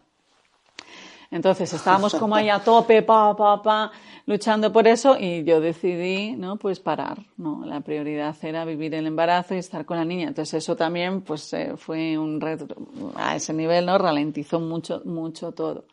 Entonces 1.31 1.71
estábamos 1.73 2.15
como 2.15 2.35
ahí 2.35 2.49
a 2.49 2.59
tope, 2.63 3.03
pa, 3.03 3.35
pa, 3.35 3.61
pa, 3.61 3.91
luchando 4.25 4.71
por 4.71 4.87
eso 4.87 5.15
y 5.19 5.43
yo 5.43 5.61
decidí, 5.61 6.31
¿no? 6.31 6.57
Pues 6.57 6.79
parar, 6.79 7.19
¿no? 7.37 7.63
La 7.65 7.81
prioridad 7.81 8.35
era 8.41 8.65
vivir 8.65 8.95
el 8.95 9.05
embarazo 9.05 9.53
y 9.53 9.59
estar 9.59 9.85
con 9.85 9.97
la 9.97 10.05
niña. 10.05 10.29
Entonces 10.29 10.63
eso 10.63 10.75
también, 10.75 11.21
pues 11.21 11.53
eh, 11.53 11.73
fue 11.77 12.17
un 12.17 12.41
reto, 12.41 12.67
a 13.15 13.35
ese 13.35 13.53
nivel, 13.53 13.85
¿no? 13.85 13.97
Ralentizó 13.97 14.59
mucho, 14.59 15.03
mucho 15.05 15.51
todo. 15.51 15.85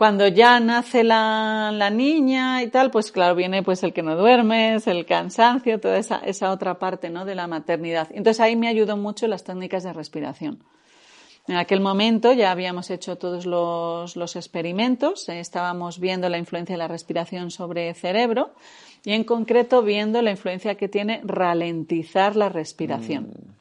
Cuando 0.00 0.26
ya 0.28 0.60
nace 0.60 1.04
la, 1.04 1.72
la 1.74 1.90
niña 1.90 2.62
y 2.62 2.68
tal, 2.68 2.90
pues 2.90 3.12
claro, 3.12 3.34
viene 3.34 3.62
pues 3.62 3.82
el 3.82 3.92
que 3.92 4.02
no 4.02 4.16
duermes, 4.16 4.86
el 4.86 5.04
cansancio, 5.04 5.78
toda 5.78 5.98
esa, 5.98 6.20
esa 6.24 6.52
otra 6.52 6.78
parte, 6.78 7.10
¿no? 7.10 7.26
De 7.26 7.34
la 7.34 7.46
maternidad. 7.46 8.08
Entonces 8.08 8.40
ahí 8.40 8.56
me 8.56 8.68
ayudó 8.68 8.96
mucho 8.96 9.26
las 9.26 9.44
técnicas 9.44 9.82
de 9.82 9.92
respiración. 9.92 10.64
En 11.48 11.56
aquel 11.56 11.80
momento 11.80 12.32
ya 12.32 12.50
habíamos 12.50 12.88
hecho 12.88 13.16
todos 13.16 13.44
los, 13.44 14.36
experimentos, 14.36 15.28
eh, 15.28 15.38
estábamos 15.38 16.00
viendo 16.00 16.30
la 16.30 16.38
influencia 16.38 16.72
de 16.72 16.78
la 16.78 16.88
respiración 16.88 17.50
sobre 17.50 17.90
el 17.90 17.94
cerebro 17.94 18.52
y 19.04 19.12
en 19.12 19.24
concreto 19.24 19.82
viendo 19.82 20.22
la 20.22 20.30
influencia 20.30 20.76
que 20.76 20.88
tiene 20.88 21.20
ralentizar 21.24 22.36
la 22.36 22.48
respiración. 22.48 23.24
Mm. 23.24 23.59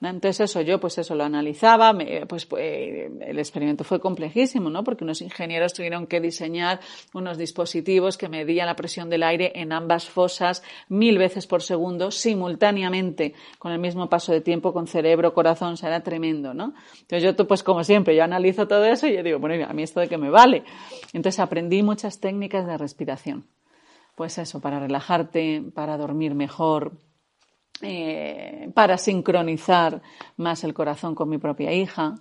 Entonces 0.00 0.50
eso, 0.50 0.60
yo 0.60 0.78
pues 0.78 0.96
eso 0.98 1.14
lo 1.14 1.24
analizaba, 1.24 1.92
pues, 2.28 2.46
pues, 2.46 2.62
el 2.62 3.38
experimento 3.38 3.82
fue 3.82 4.00
complejísimo, 4.00 4.70
¿no? 4.70 4.84
Porque 4.84 5.02
unos 5.04 5.20
ingenieros 5.22 5.72
tuvieron 5.72 6.06
que 6.06 6.20
diseñar 6.20 6.78
unos 7.14 7.36
dispositivos 7.36 8.16
que 8.16 8.28
medían 8.28 8.66
la 8.66 8.76
presión 8.76 9.10
del 9.10 9.24
aire 9.24 9.52
en 9.56 9.72
ambas 9.72 10.08
fosas 10.08 10.62
mil 10.88 11.18
veces 11.18 11.46
por 11.46 11.62
segundo 11.62 12.10
simultáneamente 12.12 13.34
con 13.58 13.72
el 13.72 13.80
mismo 13.80 14.08
paso 14.08 14.32
de 14.32 14.40
tiempo 14.40 14.72
con 14.72 14.86
cerebro, 14.86 15.34
corazón, 15.34 15.72
o 15.72 15.76
sea, 15.76 15.88
era 15.88 16.02
tremendo, 16.02 16.54
¿no? 16.54 16.74
Entonces 17.00 17.22
yo 17.22 17.46
pues 17.46 17.62
como 17.62 17.82
siempre, 17.82 18.14
yo 18.14 18.22
analizo 18.22 18.68
todo 18.68 18.84
eso 18.84 19.08
y 19.08 19.16
yo 19.16 19.22
digo, 19.22 19.38
bueno, 19.40 19.66
a 19.68 19.72
mí 19.72 19.82
esto 19.82 20.00
de 20.00 20.08
qué 20.08 20.16
me 20.16 20.30
vale. 20.30 20.62
Entonces 21.12 21.40
aprendí 21.40 21.82
muchas 21.82 22.20
técnicas 22.20 22.66
de 22.66 22.78
respiración. 22.78 23.46
Pues 24.14 24.38
eso, 24.38 24.60
para 24.60 24.80
relajarte, 24.80 25.62
para 25.74 25.96
dormir 25.96 26.34
mejor, 26.34 26.92
eh, 27.82 28.70
para 28.74 28.98
sincronizar 28.98 30.02
más 30.36 30.64
el 30.64 30.74
corazón 30.74 31.14
con 31.14 31.28
mi 31.28 31.38
propia 31.38 31.72
hija. 31.72 32.16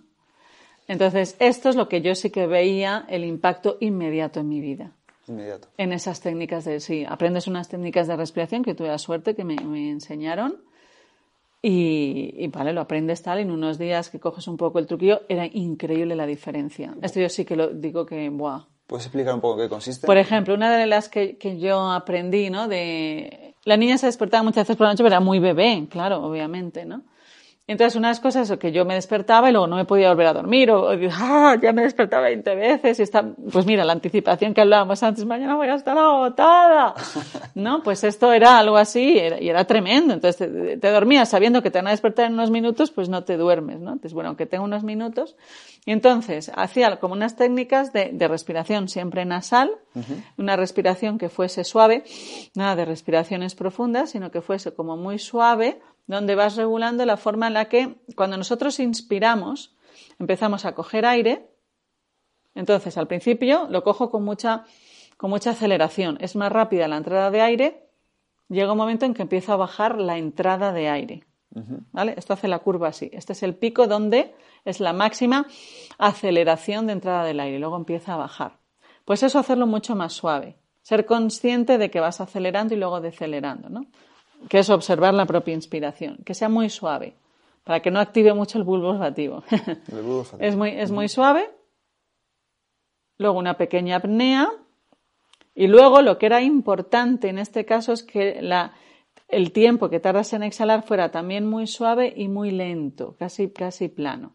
Entonces, 0.87 1.35
esto 1.39 1.69
es 1.69 1.75
lo 1.75 1.89
que 1.89 2.01
yo 2.01 2.15
sí 2.15 2.29
que 2.29 2.47
veía 2.47 3.05
el 3.09 3.23
impacto 3.23 3.77
inmediato 3.79 4.39
en 4.39 4.49
mi 4.49 4.61
vida. 4.61 4.91
Inmediato. 5.27 5.67
En 5.77 5.91
esas 5.91 6.21
técnicas 6.21 6.63
de, 6.63 6.79
sí, 6.79 7.05
aprendes 7.07 7.47
unas 7.47 7.67
técnicas 7.67 8.07
de 8.07 8.15
respiración 8.15 8.63
que 8.63 8.75
tuve 8.75 8.87
la 8.87 8.97
suerte 8.97 9.35
que 9.35 9.43
me, 9.43 9.55
enseñaron 9.89 10.61
y, 11.61 12.47
vale, 12.47 12.71
lo 12.71 12.81
aprendes 12.81 13.23
tal, 13.23 13.39
en 13.39 13.51
unos 13.51 13.77
días 13.77 14.09
que 14.09 14.19
coges 14.19 14.47
un 14.47 14.55
poco 14.55 14.79
el 14.79 14.87
truquillo, 14.87 15.23
era 15.27 15.45
increíble 15.45 16.15
la 16.15 16.25
diferencia. 16.25 16.95
Esto 17.01 17.19
yo 17.19 17.27
sí 17.27 17.43
que 17.43 17.57
lo 17.57 17.67
digo 17.69 18.05
que, 18.05 18.29
buah. 18.29 18.65
¿Puedes 18.85 19.05
explicar 19.07 19.33
un 19.33 19.41
poco 19.41 19.57
qué 19.57 19.67
consiste? 19.67 20.07
Por 20.07 20.17
ejemplo, 20.17 20.53
una 20.53 20.77
de 20.77 20.85
las 20.85 21.09
que, 21.09 21.37
que 21.37 21.59
yo 21.59 21.91
aprendí, 21.91 22.49
¿no? 22.49 22.69
De, 22.69 23.46
la 23.67 23.75
niña 23.75 23.97
se 23.97 24.05
despertaba 24.05 24.43
muchas 24.43 24.63
veces 24.63 24.77
por 24.77 24.85
la 24.85 24.93
noche, 24.93 25.03
pero 25.03 25.15
era 25.15 25.19
muy 25.19 25.39
bebé, 25.39 25.87
claro, 25.89 26.23
obviamente, 26.23 26.85
¿no? 26.85 27.01
Entonces, 27.69 27.97
unas 27.97 28.21
cosas 28.21 28.49
que 28.57 28.71
yo 28.71 28.85
me 28.85 28.93
despertaba 28.93 29.49
y 29.49 29.51
luego 29.51 29.67
no 29.67 29.75
me 29.75 29.83
podía 29.83 30.07
volver 30.07 30.27
a 30.27 30.33
dormir, 30.33 30.71
o, 30.71 30.89
ah, 31.11 31.57
ya 31.61 31.73
me 31.73 31.81
despertaba 31.81 32.23
20 32.23 32.55
veces, 32.55 32.99
y 32.99 33.03
está, 33.03 33.25
pues 33.51 33.65
mira, 33.65 33.83
la 33.83 33.91
anticipación 33.91 34.53
que 34.53 34.61
hablábamos 34.61 35.03
antes, 35.03 35.25
mañana 35.25 35.57
voy 35.57 35.67
a 35.67 35.75
estar 35.75 35.97
agotada, 35.97 36.93
¿no? 37.55 37.83
Pues 37.83 38.05
esto 38.05 38.31
era 38.31 38.57
algo 38.57 38.77
así, 38.77 39.19
y 39.41 39.49
era 39.49 39.65
tremendo. 39.65 40.13
Entonces, 40.13 40.79
te, 40.79 40.91
dormías 40.91 41.27
sabiendo 41.27 41.61
que 41.61 41.69
te 41.69 41.79
van 41.79 41.87
a 41.87 41.91
despertar 41.91 42.27
en 42.27 42.33
unos 42.33 42.51
minutos, 42.51 42.91
pues 42.91 43.09
no 43.09 43.25
te 43.25 43.35
duermes, 43.35 43.81
¿no? 43.81 43.91
Entonces, 43.91 44.13
bueno, 44.13 44.29
aunque 44.29 44.45
tengo 44.45 44.63
unos 44.63 44.85
minutos. 44.85 45.35
Y 45.85 45.91
entonces, 45.91 46.49
hacía 46.55 47.01
como 47.01 47.15
unas 47.15 47.35
técnicas 47.35 47.91
de, 47.91 48.27
respiración 48.29 48.87
siempre 48.87 49.25
nasal, 49.25 49.71
una 50.37 50.55
respiración 50.55 51.17
que 51.17 51.27
fuese 51.27 51.63
suave, 51.65 52.03
nada 52.55 52.77
de 52.77 52.85
respiraciones 52.85 53.55
profundas, 53.55 54.11
sino 54.11 54.31
que 54.31 54.41
fuese 54.41 54.73
como 54.73 54.95
muy 54.95 55.17
suave, 55.19 55.79
donde 56.07 56.35
vas 56.35 56.55
regulando 56.55 57.05
la 57.05 57.17
forma 57.17 57.47
en 57.47 57.53
la 57.53 57.65
que 57.65 57.97
cuando 58.15 58.37
nosotros 58.37 58.79
inspiramos 58.79 59.75
empezamos 60.19 60.65
a 60.65 60.73
coger 60.73 61.05
aire. 61.05 61.49
Entonces, 62.55 62.97
al 62.97 63.07
principio 63.07 63.67
lo 63.69 63.83
cojo 63.83 64.09
con 64.09 64.23
mucha, 64.23 64.65
con 65.17 65.29
mucha 65.29 65.51
aceleración. 65.51 66.17
Es 66.21 66.35
más 66.35 66.51
rápida 66.51 66.87
la 66.87 66.97
entrada 66.97 67.29
de 67.29 67.41
aire. 67.41 67.89
Llega 68.49 68.71
un 68.71 68.77
momento 68.77 69.05
en 69.05 69.13
que 69.13 69.21
empieza 69.21 69.53
a 69.53 69.57
bajar 69.57 69.99
la 69.99 70.17
entrada 70.17 70.71
de 70.71 70.89
aire. 70.89 71.23
¿Vale? 71.91 72.13
Esto 72.17 72.33
hace 72.33 72.47
la 72.47 72.59
curva 72.59 72.89
así. 72.89 73.09
Este 73.13 73.33
es 73.33 73.41
el 73.41 73.55
pico 73.55 73.87
donde 73.87 74.35
es 74.63 74.79
la 74.79 74.93
máxima 74.93 75.47
aceleración 75.97 76.85
de 76.85 76.93
entrada 76.93 77.23
del 77.23 77.39
aire. 77.39 77.57
Luego 77.57 77.77
empieza 77.77 78.13
a 78.13 78.17
bajar. 78.17 78.59
Pues 79.05 79.23
eso 79.23 79.39
hacerlo 79.39 79.65
mucho 79.65 79.95
más 79.95 80.13
suave. 80.13 80.57
Ser 80.83 81.05
consciente 81.05 81.79
de 81.79 81.89
que 81.89 81.99
vas 81.99 82.21
acelerando 82.21 82.75
y 82.75 82.77
luego 82.77 83.01
decelerando, 83.01 83.69
¿no? 83.69 83.87
Que 84.49 84.59
es 84.59 84.69
observar 84.69 85.13
la 85.13 85.25
propia 85.25 85.53
inspiración, 85.53 86.17
que 86.25 86.33
sea 86.33 86.49
muy 86.49 86.69
suave, 86.69 87.15
para 87.63 87.81
que 87.81 87.91
no 87.91 87.99
active 87.99 88.33
mucho 88.33 88.57
el 88.57 88.63
bulbo 88.63 88.89
olfativo. 88.89 89.43
es, 90.39 90.55
muy, 90.55 90.69
es 90.69 90.91
muy 90.91 91.09
suave. 91.09 91.49
Luego 93.17 93.39
una 93.39 93.57
pequeña 93.57 93.97
apnea. 93.97 94.49
Y 95.53 95.67
luego 95.67 96.01
lo 96.01 96.17
que 96.17 96.27
era 96.27 96.41
importante 96.41 97.29
en 97.29 97.39
este 97.39 97.65
caso 97.65 97.91
es 97.91 98.03
que 98.03 98.41
la, 98.41 98.73
el 99.27 99.51
tiempo 99.51 99.89
que 99.89 99.99
tardas 99.99 100.31
en 100.33 100.43
exhalar 100.43 100.83
fuera 100.83 101.11
también 101.11 101.45
muy 101.45 101.67
suave 101.67 102.13
y 102.15 102.27
muy 102.27 102.51
lento, 102.51 103.15
casi, 103.17 103.49
casi 103.49 103.89
plano. 103.89 104.33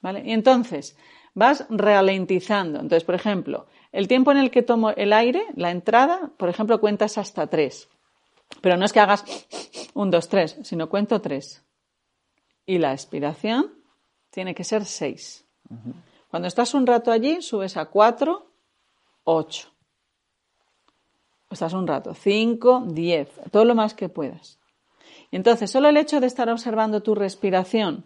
¿Vale? 0.00 0.22
Y 0.24 0.32
entonces 0.32 0.96
vas 1.34 1.66
ralentizando. 1.70 2.80
Entonces, 2.80 3.04
por 3.04 3.14
ejemplo, 3.14 3.66
el 3.92 4.06
tiempo 4.06 4.30
en 4.30 4.38
el 4.38 4.50
que 4.50 4.62
tomo 4.62 4.90
el 4.90 5.12
aire, 5.12 5.42
la 5.56 5.70
entrada, 5.70 6.30
por 6.36 6.48
ejemplo, 6.48 6.80
cuentas 6.80 7.18
hasta 7.18 7.46
tres. 7.48 7.88
Pero 8.60 8.76
no 8.76 8.84
es 8.84 8.92
que 8.92 9.00
hagas 9.00 9.24
un, 9.94 10.10
dos, 10.10 10.28
tres, 10.28 10.56
sino 10.62 10.88
cuento 10.88 11.20
tres. 11.20 11.64
Y 12.66 12.78
la 12.78 12.92
expiración 12.92 13.74
tiene 14.30 14.54
que 14.54 14.64
ser 14.64 14.84
seis. 14.84 15.44
Cuando 16.30 16.48
estás 16.48 16.74
un 16.74 16.86
rato 16.86 17.10
allí, 17.10 17.40
subes 17.40 17.76
a 17.76 17.86
cuatro, 17.86 18.50
ocho. 19.24 19.68
Estás 21.50 21.72
un 21.72 21.86
rato, 21.86 22.14
cinco, 22.14 22.84
diez, 22.86 23.28
todo 23.50 23.64
lo 23.64 23.74
más 23.74 23.94
que 23.94 24.08
puedas. 24.08 24.58
Y 25.30 25.36
entonces, 25.36 25.70
solo 25.70 25.88
el 25.88 25.96
hecho 25.96 26.20
de 26.20 26.26
estar 26.26 26.48
observando 26.50 27.02
tu 27.02 27.14
respiración, 27.14 28.04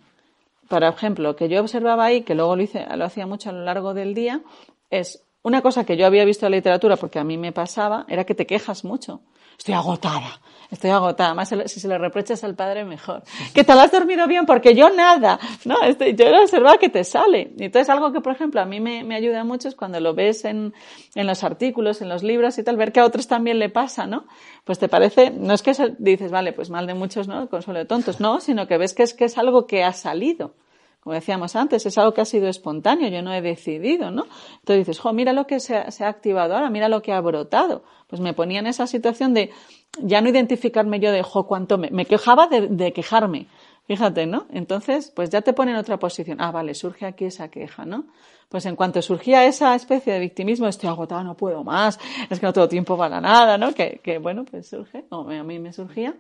por 0.69 0.85
ejemplo, 0.85 1.35
que 1.35 1.49
yo 1.49 1.61
observaba 1.61 2.05
ahí, 2.05 2.23
que 2.23 2.35
luego 2.35 2.55
lo, 2.55 2.63
hice, 2.63 2.87
lo 2.97 3.05
hacía 3.05 3.27
mucho 3.27 3.51
a 3.51 3.53
lo 3.53 3.65
largo 3.65 3.95
del 3.95 4.15
día, 4.15 4.43
es 4.91 5.25
una 5.43 5.61
cosa 5.61 5.85
que 5.85 5.97
yo 5.97 6.07
había 6.07 6.25
visto 6.25 6.47
en 6.47 6.53
la 6.53 6.59
literatura, 6.59 6.97
porque 6.97 7.19
a 7.19 7.25
mí 7.25 7.37
me 7.37 7.51
pasaba, 7.53 8.05
era 8.09 8.25
que 8.25 8.37
te 8.37 8.47
quejas 8.47 8.85
mucho 8.85 9.21
estoy 9.63 9.75
agotada, 9.75 10.41
estoy 10.73 10.91
agotada. 10.91 11.35
Más 11.35 11.49
si 11.49 11.79
se 11.79 11.87
lo 11.87 11.97
reprochas 11.97 12.43
al 12.43 12.57
padre, 12.57 12.85
mejor. 12.85 13.23
¿Que 13.55 13.63
te 13.63 13.73
lo 13.75 13.81
has 13.81 13.93
dormido 13.93 14.27
bien? 14.27 14.45
Porque 14.45 14.75
yo 14.75 14.91
nada. 14.91 15.39
No, 15.65 15.81
estoy, 15.83 16.17
yo 16.17 16.25
he 16.27 16.43
observado 16.43 16.79
que 16.81 16.89
te 16.89 17.05
sale. 17.05 17.53
Y 17.57 17.67
entonces 17.67 17.89
algo 17.89 18.13
que, 18.13 18.21
por 18.21 18.33
ejemplo, 18.33 18.61
a 18.61 18.65
mí 18.65 18.81
me, 18.81 19.05
me 19.05 19.15
ayuda 19.15 19.45
mucho 19.45 19.69
es 19.69 19.77
cuando 19.77 20.01
lo 20.01 20.15
ves 20.15 20.45
en, 20.45 20.75
en, 21.15 21.27
los 21.29 21.45
artículos, 21.45 22.03
en 22.03 22.09
los 22.09 22.25
libros 22.25 22.59
y 22.59 22.65
tal, 22.65 22.77
ver 22.77 22.91
que 22.91 22.99
a 22.99 23.05
otros 23.05 23.29
también 23.29 23.61
le 23.61 23.69
pasa, 23.69 24.09
¿no? 24.09 24.25
Pues 24.65 24.81
te 24.81 24.89
parece, 24.89 25.31
no 25.31 25.55
es 25.55 25.63
que 25.63 25.73
dices, 25.99 26.33
vale, 26.33 26.53
pues 26.53 26.69
mal 26.69 26.89
de 26.89 26.95
muchos, 26.95 27.29
¿no? 27.29 27.49
Consuelo 27.49 27.79
de 27.79 27.87
tontos, 27.87 28.19
no, 28.19 28.41
sino 28.41 28.67
que 28.67 28.79
ves 28.79 28.95
que 28.95 29.05
es 29.05 29.15
que 29.15 29.27
es 29.27 29.39
algo 29.39 29.69
que 29.69 29.85
ha 29.85 29.93
salido 29.93 30.57
como 31.03 31.15
decíamos 31.15 31.57
antes, 31.57 31.85
es 31.85 31.99
algo 31.99 32.15
que 32.15 32.21
ha 32.21 32.25
sido 32.25 32.47
espontáneo, 32.47 33.09
yo 33.09 33.23
no 33.23 33.35
he 33.35 33.43
decidido, 33.43 34.13
¿no? 34.13 34.27
Entonces 34.61 34.87
dices, 34.87 35.01
jo, 35.01 35.13
mira 35.13 35.33
lo 35.33 35.49
que 35.49 35.59
se 35.59 35.77
ha, 35.77 36.09
activado 36.09 36.55
ahora, 36.55 36.71
mira 36.71 36.89
lo 36.89 37.03
que 37.03 37.13
ha 37.13 37.21
brotado. 37.21 37.83
Pues 38.07 38.21
me 38.21 38.35
ponía 38.35 38.61
en 38.61 38.69
esa 38.69 38.87
situación 38.87 39.35
de 39.35 39.51
ya 39.99 40.21
no 40.21 40.29
identificarme 40.29 41.01
yo 41.01 41.11
de, 41.11 41.25
jo, 41.25 41.49
cuánto 41.49 41.77
me, 41.77 41.91
me 41.91 42.07
quejaba 42.07 42.47
de, 42.47 42.93
quejarme. 42.93 43.49
Fíjate, 43.89 44.27
¿no? 44.27 44.47
Entonces, 44.53 45.11
pues 45.11 45.29
ya 45.29 45.43
te 45.43 45.53
pone 45.53 45.73
en 45.73 45.79
otra 45.79 45.99
posición. 45.99 46.41
Ah, 46.41 46.53
vale, 46.53 46.73
surge 46.73 47.05
aquí 47.05 47.25
esa 47.25 47.49
queja, 47.51 47.85
¿no? 47.85 48.05
Pues 48.49 48.65
en 48.67 48.77
cuanto 48.77 49.03
surgía 49.03 49.45
esa 49.45 49.75
especie 49.75 50.13
de 50.13 50.21
victimismo, 50.21 50.69
estoy 50.69 50.89
agotada, 50.89 51.25
no 51.25 51.37
puedo 51.37 51.65
más, 51.65 51.99
es 52.31 52.39
que 52.39 52.47
no 52.47 52.53
tengo 52.53 52.69
tiempo 52.69 52.97
para 52.97 53.21
nada, 53.21 53.59
¿no? 53.59 53.75
Que, 53.75 54.01
que 54.05 54.19
bueno, 54.19 54.45
pues 54.45 54.69
surge, 54.69 55.05
o 55.11 55.29
a 55.29 55.43
mí 55.43 55.59
me 55.59 55.73
surgía. 55.73 56.15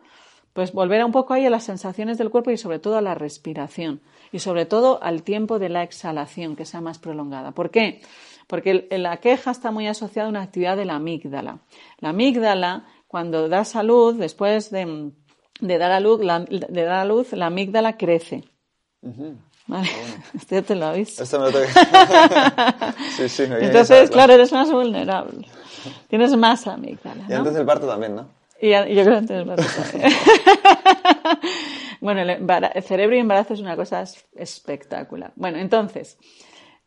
Pues 0.52 0.72
volver 0.72 1.04
un 1.04 1.12
poco 1.12 1.32
ahí 1.32 1.46
a 1.46 1.50
las 1.50 1.64
sensaciones 1.64 2.18
del 2.18 2.30
cuerpo 2.30 2.50
y 2.50 2.58
sobre 2.58 2.78
todo 2.78 2.96
a 2.96 3.00
la 3.00 3.14
respiración 3.14 4.02
y 4.32 4.38
sobre 4.38 4.66
todo 4.66 5.02
al 5.02 5.22
tiempo 5.22 5.58
de 5.58 5.68
la 5.68 5.82
exhalación, 5.82 6.56
que 6.56 6.64
sea 6.64 6.80
más 6.80 6.98
prolongada. 6.98 7.52
¿Por 7.52 7.70
qué? 7.70 8.02
Porque 8.46 8.86
la 8.90 9.18
queja 9.18 9.50
está 9.50 9.70
muy 9.70 9.86
asociada 9.86 10.26
a 10.26 10.30
una 10.30 10.42
actividad 10.42 10.76
de 10.76 10.84
la 10.84 10.96
amígdala. 10.96 11.58
La 11.98 12.10
amígdala, 12.10 12.86
cuando 13.06 13.48
da 13.48 13.64
salud, 13.64 14.14
después 14.14 14.70
de, 14.70 15.12
dar 15.60 15.92
a 15.92 16.00
luz, 16.00 16.20
la, 16.24 16.40
de 16.40 16.82
dar 16.82 17.00
a 17.00 17.04
luz, 17.04 17.32
la 17.32 17.46
amígdala 17.46 17.96
crece. 17.96 18.44
¿Vale? 19.66 19.88
Esto 20.34 20.54
ya 20.54 20.62
te 20.62 20.74
lo 20.74 20.86
aviso. 20.86 21.22
Esto 21.22 21.38
me 21.38 21.46
lo 21.46 21.52
tengo 21.52 21.66
Sí, 23.16 23.28
sí, 23.28 23.46
me 23.46 23.64
Entonces, 23.64 24.10
claro, 24.10 24.32
eres 24.32 24.52
más 24.52 24.70
vulnerable. 24.70 25.46
Tienes 26.08 26.36
más 26.36 26.66
amígdala, 26.66 27.24
Y 27.28 27.32
antes 27.32 27.54
del 27.54 27.66
parto 27.66 27.86
también, 27.86 28.16
¿no? 28.16 28.41
Y 28.64 28.70
yo 28.70 28.84
creo 29.04 29.20
que 29.20 29.26
también. 29.26 29.50
bueno, 32.00 32.20
el, 32.20 32.30
embara- 32.30 32.70
el 32.72 32.82
cerebro 32.84 33.16
y 33.16 33.18
embarazo 33.18 33.54
es 33.54 33.60
una 33.60 33.74
cosa 33.74 34.02
es- 34.02 34.24
espectacular. 34.36 35.32
Bueno, 35.34 35.58
entonces, 35.58 36.16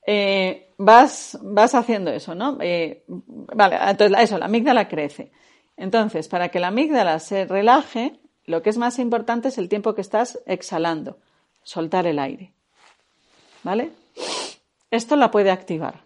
eh, 0.07 0.69
vas, 0.77 1.37
vas 1.41 1.75
haciendo 1.75 2.11
eso, 2.11 2.33
¿no? 2.33 2.57
Eh, 2.61 3.03
vale, 3.07 3.75
entonces 3.89 4.17
eso, 4.21 4.37
la 4.37 4.45
amígdala 4.45 4.87
crece. 4.87 5.33
Entonces, 5.75 6.29
para 6.29 6.47
que 6.47 6.61
la 6.61 6.67
amígdala 6.67 7.19
se 7.19 7.43
relaje, 7.43 8.21
lo 8.45 8.61
que 8.61 8.69
es 8.69 8.77
más 8.77 8.97
importante 8.97 9.49
es 9.49 9.57
el 9.57 9.67
tiempo 9.67 9.95
que 9.95 10.01
estás 10.01 10.39
exhalando, 10.45 11.17
soltar 11.63 12.07
el 12.07 12.19
aire. 12.19 12.53
¿Vale? 13.63 13.91
Esto 14.91 15.17
la 15.17 15.29
puede 15.29 15.51
activar. 15.51 16.04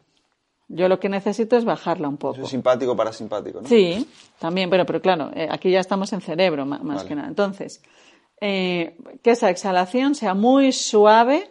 Yo 0.71 0.87
lo 0.87 0.99
que 0.99 1.09
necesito 1.09 1.57
es 1.57 1.65
bajarla 1.65 2.07
un 2.07 2.17
poco. 2.17 2.35
Eso 2.35 2.43
es 2.43 2.49
simpático 2.49 2.95
parasimpático, 2.95 3.61
¿no? 3.61 3.67
Sí, 3.67 4.07
también, 4.37 4.69
pero, 4.69 4.85
pero 4.85 5.01
claro, 5.01 5.31
eh, 5.33 5.47
aquí 5.49 5.71
ya 5.71 5.79
estamos 5.79 6.13
en 6.13 6.21
cerebro 6.21 6.65
más 6.65 6.83
Vale. 6.83 7.07
que 7.07 7.15
nada. 7.15 7.27
Entonces, 7.27 7.81
eh, 8.39 8.95
que 9.23 9.31
esa 9.31 9.49
exhalación 9.49 10.13
sea 10.13 10.35
muy 10.35 10.71
suave 10.71 11.49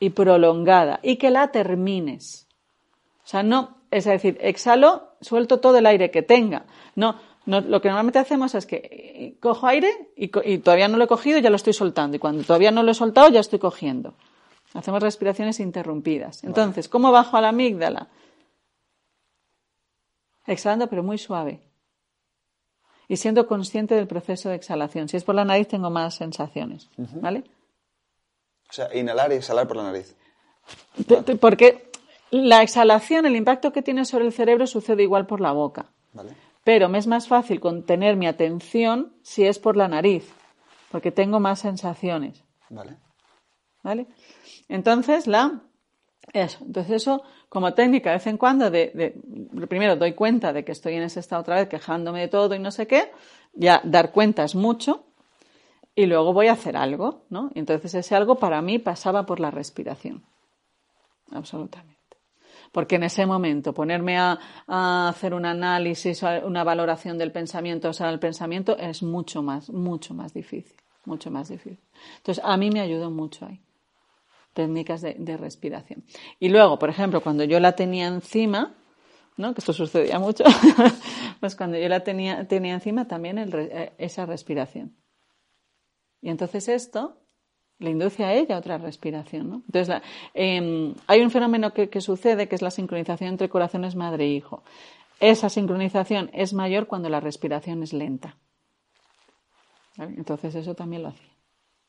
y 0.00 0.10
prolongada 0.10 0.98
y 1.02 1.16
que 1.16 1.30
la 1.30 1.48
termines. 1.48 2.48
O 3.22 3.28
sea, 3.28 3.42
no, 3.42 3.76
es 3.90 4.06
decir, 4.06 4.38
exhalo, 4.40 5.10
suelto 5.20 5.60
todo 5.60 5.76
el 5.76 5.84
aire 5.84 6.10
que 6.10 6.22
tenga. 6.22 6.64
No, 6.96 7.16
no 7.44 7.60
lo 7.60 7.82
que 7.82 7.88
normalmente 7.88 8.18
hacemos 8.18 8.54
es 8.54 8.64
que 8.64 8.76
eh, 8.76 9.36
cojo 9.40 9.66
aire 9.66 10.08
y, 10.16 10.30
y 10.50 10.58
todavía 10.58 10.88
no 10.88 10.96
lo 10.96 11.04
he 11.04 11.08
cogido, 11.08 11.38
ya 11.38 11.50
lo 11.50 11.56
estoy 11.56 11.74
soltando. 11.74 12.16
Y 12.16 12.18
cuando 12.18 12.42
todavía 12.44 12.70
no 12.70 12.82
lo 12.82 12.92
he 12.92 12.94
soltado, 12.94 13.28
ya 13.28 13.40
estoy 13.40 13.58
cogiendo. 13.58 14.14
Hacemos 14.72 15.02
respiraciones 15.02 15.60
interrumpidas. 15.60 16.42
Entonces, 16.44 16.88
¿cómo 16.88 17.12
bajo 17.12 17.36
a 17.36 17.42
la 17.42 17.50
amígdala? 17.50 18.08
Exhalando, 20.46 20.88
pero 20.88 21.02
muy 21.02 21.18
suave. 21.18 21.62
Y 23.08 23.16
siendo 23.16 23.46
consciente 23.46 23.94
del 23.94 24.06
proceso 24.06 24.48
de 24.48 24.56
exhalación. 24.56 25.08
Si 25.08 25.16
es 25.16 25.24
por 25.24 25.34
la 25.34 25.44
nariz, 25.44 25.68
tengo 25.68 25.90
más 25.90 26.14
sensaciones. 26.14 26.88
¿Vale? 26.96 27.44
O 28.68 28.72
sea, 28.72 28.94
inhalar 28.94 29.32
y 29.32 29.36
exhalar 29.36 29.68
por 29.68 29.76
la 29.76 29.84
nariz. 29.84 30.16
Porque 31.40 31.90
la 32.30 32.62
exhalación, 32.62 33.26
el 33.26 33.36
impacto 33.36 33.72
que 33.72 33.82
tiene 33.82 34.04
sobre 34.04 34.24
el 34.24 34.32
cerebro 34.32 34.66
sucede 34.66 35.02
igual 35.02 35.26
por 35.26 35.40
la 35.40 35.52
boca. 35.52 35.86
¿Vale? 36.12 36.34
Pero 36.64 36.88
me 36.88 36.98
es 36.98 37.06
más 37.06 37.28
fácil 37.28 37.60
contener 37.60 38.16
mi 38.16 38.26
atención 38.26 39.14
si 39.22 39.44
es 39.44 39.58
por 39.58 39.76
la 39.76 39.86
nariz, 39.86 40.32
porque 40.90 41.12
tengo 41.12 41.38
más 41.38 41.60
sensaciones. 41.60 42.42
¿Vale? 42.70 42.96
¿Vale? 43.82 44.06
Entonces, 44.68 45.26
la. 45.26 45.60
Eso. 46.32 46.58
Entonces, 46.64 47.02
eso, 47.02 47.22
como 47.48 47.74
técnica, 47.74 48.10
de 48.10 48.16
vez 48.16 48.26
en 48.26 48.36
cuando, 48.38 48.70
de, 48.70 48.90
de- 48.94 49.66
primero 49.66 49.96
doy 49.96 50.14
cuenta 50.14 50.52
de 50.52 50.64
que 50.64 50.72
estoy 50.72 50.94
en 50.94 51.02
ese 51.02 51.20
estado 51.20 51.42
otra 51.42 51.56
vez, 51.56 51.68
quejándome 51.68 52.20
de 52.20 52.28
todo 52.28 52.54
y 52.54 52.58
no 52.58 52.70
sé 52.70 52.86
qué. 52.86 53.10
Ya 53.52 53.80
dar 53.84 54.10
cuenta 54.12 54.44
es 54.44 54.54
mucho. 54.54 55.04
Y 55.94 56.06
luego 56.06 56.32
voy 56.32 56.48
a 56.48 56.52
hacer 56.52 56.76
algo, 56.76 57.22
¿no? 57.30 57.50
Y 57.54 57.60
entonces, 57.60 57.94
ese 57.94 58.16
algo 58.16 58.36
para 58.36 58.60
mí 58.62 58.78
pasaba 58.78 59.26
por 59.26 59.38
la 59.38 59.50
respiración. 59.50 60.24
Absolutamente. 61.30 61.94
Porque 62.72 62.96
en 62.96 63.04
ese 63.04 63.24
momento 63.26 63.72
ponerme 63.72 64.18
a, 64.18 64.38
hacer 65.08 65.34
un 65.34 65.46
análisis, 65.46 66.22
una 66.44 66.64
valoración 66.64 67.18
del 67.18 67.30
pensamiento, 67.30 67.90
o 67.90 67.92
sea, 67.92 68.10
el 68.10 68.18
pensamiento 68.18 68.76
es 68.76 69.02
mucho 69.02 69.42
más, 69.42 69.70
mucho 69.70 70.12
más 70.14 70.34
difícil, 70.34 70.76
mucho 71.04 71.30
más 71.30 71.48
difícil. 71.48 71.78
Entonces, 72.16 72.42
a 72.44 72.56
mí 72.56 72.70
me 72.70 72.80
ayudó 72.80 73.10
mucho 73.10 73.46
ahí, 73.46 73.60
técnicas 74.54 75.02
de, 75.02 75.36
respiración. 75.36 76.04
Y 76.40 76.48
luego, 76.48 76.78
por 76.78 76.88
ejemplo, 76.88 77.20
cuando 77.20 77.44
yo 77.44 77.60
la 77.60 77.72
tenía 77.72 78.06
encima, 78.06 78.74
¿no? 79.36 79.52
que 79.52 79.60
esto 79.60 79.72
sucedía 79.72 80.18
mucho, 80.18 80.44
pues 81.40 81.56
cuando 81.56 81.76
yo 81.76 81.88
la 81.88 82.00
tenía, 82.00 82.46
tenía 82.48 82.74
encima 82.74 83.06
también 83.06 83.38
eh, 83.38 83.92
esa 83.98 84.24
respiración. 84.24 84.96
Y 86.22 86.30
entonces 86.30 86.68
esto 86.68 87.18
le 87.78 87.90
induce 87.90 88.24
a 88.24 88.32
ella 88.32 88.56
otra 88.56 88.78
respiración. 88.78 89.50
¿no? 89.50 89.62
Entonces, 89.66 90.00
eh, 90.32 90.94
hay 91.06 91.20
un 91.20 91.30
fenómeno 91.30 91.72
que, 91.74 91.90
que 91.90 92.00
sucede 92.00 92.48
que 92.48 92.54
es 92.54 92.62
la 92.62 92.70
sincronización 92.70 93.30
entre 93.30 93.50
corazones 93.50 93.96
madre 93.96 94.24
e 94.24 94.28
hijo. 94.28 94.62
Esa 95.20 95.48
sincronización 95.48 96.30
es 96.32 96.54
mayor 96.54 96.86
cuando 96.86 97.08
la 97.08 97.20
respiración 97.20 97.82
es 97.82 97.92
lenta. 97.92 98.38
Entonces, 99.96 100.54
eso 100.54 100.74
también 100.74 101.02
lo 101.02 101.08
hacía. 101.08 101.33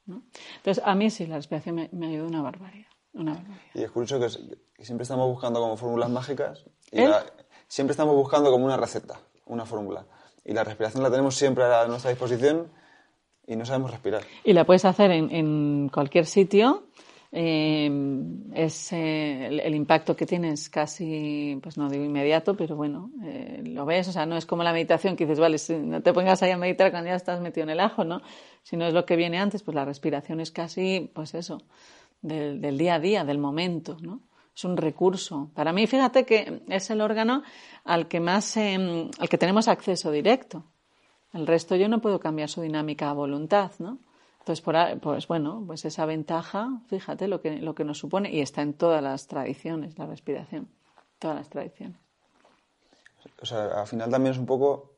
¿No? 0.06 0.23
Entonces, 0.57 0.84
a 0.86 0.95
mí 0.95 1.10
sí, 1.10 1.26
la 1.26 1.36
respiración 1.38 1.76
me, 1.76 1.90
me 1.91 2.07
ayudó 2.07 2.27
una 2.27 2.41
barbaridad. 2.41 2.88
Una 3.14 3.34
barbaridad. 3.36 3.61
Y 3.73 3.84
es 3.84 3.91
curioso 3.91 4.19
que, 4.19 4.26
es- 4.26 4.40
que 4.73 4.86
siempre 4.86 5.03
estamos 5.03 5.27
buscando 5.27 5.60
como 5.61 5.77
fórmulas 5.77 6.10
mágicas. 6.10 6.65
Y 6.91 7.02
¿Eh? 7.02 7.07
la- 7.07 7.26
siempre 7.68 7.91
estamos 7.91 8.15
buscando 8.15 8.52
como 8.52 8.65
una 8.65 8.77
receta, 8.77 9.19
una 9.45 9.65
fórmula. 9.65 10.06
Y 10.44 10.53
la 10.53 10.64
respiración 10.64 11.02
la 11.03 11.10
tenemos 11.10 11.36
siempre 11.36 11.64
a 11.64 11.88
nuestra 11.88 12.11
disposición 12.11 12.72
y 13.48 13.56
no 13.56 13.65
sabemos 13.65 13.91
respirar. 13.91 14.23
Y 14.44 14.53
la 14.53 14.65
puedes 14.65 14.86
hacer 14.86 15.11
en, 15.11 15.32
en 15.32 15.90
cualquier 15.90 16.26
sitio. 16.26 16.84
Eh, 17.31 17.89
es, 18.53 18.93
eh, 18.93 19.47
el, 19.47 19.76
impacto 19.76 20.15
que 20.15 20.26
tiene 20.26 20.52
es 20.52 20.69
casi, 20.69 21.60
pues 21.61 21.77
no 21.77 21.89
digo 21.89 22.06
inmediato, 22.06 22.56
pero 22.56 22.76
bueno, 22.76 23.11
eh, 23.23 23.61
lo 23.65 23.85
ves. 23.85 24.07
O 24.07 24.11
sea, 24.11 24.26
no 24.26 24.38
es 24.38 24.45
como 24.45 24.64
la 24.64 24.72
meditación 24.72 25.15
que 25.15 25.26
dices, 25.26 25.39
vale, 25.39 25.57
si 25.57 25.76
no 25.76 26.02
te 26.02 26.14
pongas 26.14 26.41
ahí 26.43 26.52
a 26.52 26.57
meditar 26.57 26.91
cuando 26.91 27.10
ya 27.10 27.15
estás 27.15 27.41
metido 27.41 27.64
en 27.64 27.72
el 27.72 27.80
ajo, 27.80 28.03
¿no? 28.03 28.22
Si 28.64 28.77
no 28.77 28.85
es 28.85 28.93
lo 28.93 29.06
que 29.06 29.15
viene 29.15 29.39
antes, 29.39 29.64
pues 29.64 29.76
la 29.76 29.85
respiración 29.85 30.39
es 30.39 30.52
casi, 30.52 31.11
pues 31.14 31.34
eso, 31.34 31.61
del, 32.22 32.61
del 32.61 32.77
día 32.77 32.95
a 32.95 32.99
día, 32.99 33.23
del 33.26 33.38
momento, 33.38 33.97
¿no? 34.02 34.22
Es 34.56 34.64
un 34.64 34.77
recurso. 34.77 35.49
Para 35.53 35.73
mí, 35.73 35.85
fíjate 35.85 36.26
que 36.26 36.61
es 36.69 36.89
el 36.89 37.02
órgano 37.02 37.43
al 37.84 38.07
que 38.07 38.22
más, 38.22 38.56
eh, 38.56 39.10
al 39.19 39.30
que 39.30 39.38
tenemos 39.38 39.68
acceso 39.68 40.11
directo. 40.11 40.64
El 41.34 41.45
resto 41.45 41.76
yo 41.76 41.89
no 41.89 41.99
puedo 41.99 42.19
cambiar 42.19 42.47
su 42.47 42.61
dinámica 42.61 43.10
a 43.10 43.14
voluntad, 43.14 43.72
¿no? 43.80 43.99
Entonces, 44.45 44.61
por 44.63 44.76
pues 44.99 45.27
bueno, 45.27 45.63
pues 45.65 45.85
esa 45.85 46.05
ventaja, 46.05 46.69
fíjate 46.88 47.27
lo 47.27 47.41
que, 47.41 47.57
lo 47.57 47.73
que 47.73 47.84
nos 47.84 47.97
supone, 47.97 48.31
y 48.31 48.41
está 48.41 48.61
en 48.61 48.76
todas 48.76 49.01
las 49.01 49.26
tradiciones, 49.26 49.97
la 49.97 50.05
respiración, 50.05 50.69
todas 51.17 51.38
las 51.38 51.49
tradiciones. 51.49 51.97
O 53.41 53.45
sea, 53.47 53.81
al 53.81 53.88
final 53.88 54.11
también 54.11 54.34
es 54.34 54.38
un 54.38 54.45
poco... 54.45 54.91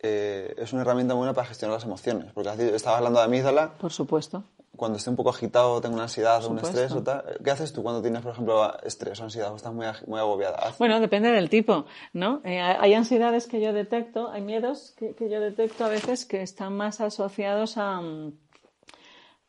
eh, 0.00 0.54
es 0.58 0.70
una 0.74 0.82
herramienta 0.82 1.14
buena 1.14 1.32
para 1.32 1.46
gestionar 1.46 1.76
las 1.76 1.84
emociones. 1.84 2.30
Porque 2.34 2.50
estaba 2.76 2.98
hablando 2.98 3.20
de 3.20 3.24
amígdala. 3.24 3.72
Por 3.78 3.90
supuesto. 3.90 4.44
Cuando 4.76 4.96
estoy 4.96 5.10
un 5.12 5.16
poco 5.16 5.30
agitado, 5.30 5.80
tengo 5.80 5.94
una 5.94 6.04
ansiedad 6.04 6.42
o 6.44 6.48
un 6.50 6.58
estrés 6.58 6.90
o 6.92 7.02
tal. 7.04 7.24
¿Qué 7.44 7.50
haces 7.50 7.72
tú 7.74 7.82
cuando 7.82 8.00
tienes, 8.00 8.22
por 8.22 8.32
ejemplo, 8.32 8.80
estrés 8.82 9.20
o 9.20 9.24
ansiedad 9.24 9.52
o 9.52 9.56
estás 9.56 9.72
muy, 9.74 9.86
muy 10.06 10.18
agobiada? 10.18 10.56
Haz- 10.58 10.78
Bueno, 10.78 10.98
depende 10.98 11.30
del 11.30 11.50
tipo, 11.50 11.84
¿no? 12.14 12.40
Eh, 12.44 12.58
hay 12.60 12.94
ansiedades 12.94 13.46
que 13.46 13.60
yo 13.60 13.72
detecto, 13.74 14.30
hay 14.30 14.40
miedos 14.40 14.94
que, 14.96 15.14
que 15.14 15.28
yo 15.28 15.40
detecto 15.40 15.84
a 15.84 15.88
veces 15.88 16.24
que 16.24 16.40
están 16.42 16.74
más 16.74 17.00
asociados 17.02 17.76
a, 17.76 18.00
mm, 18.00 18.32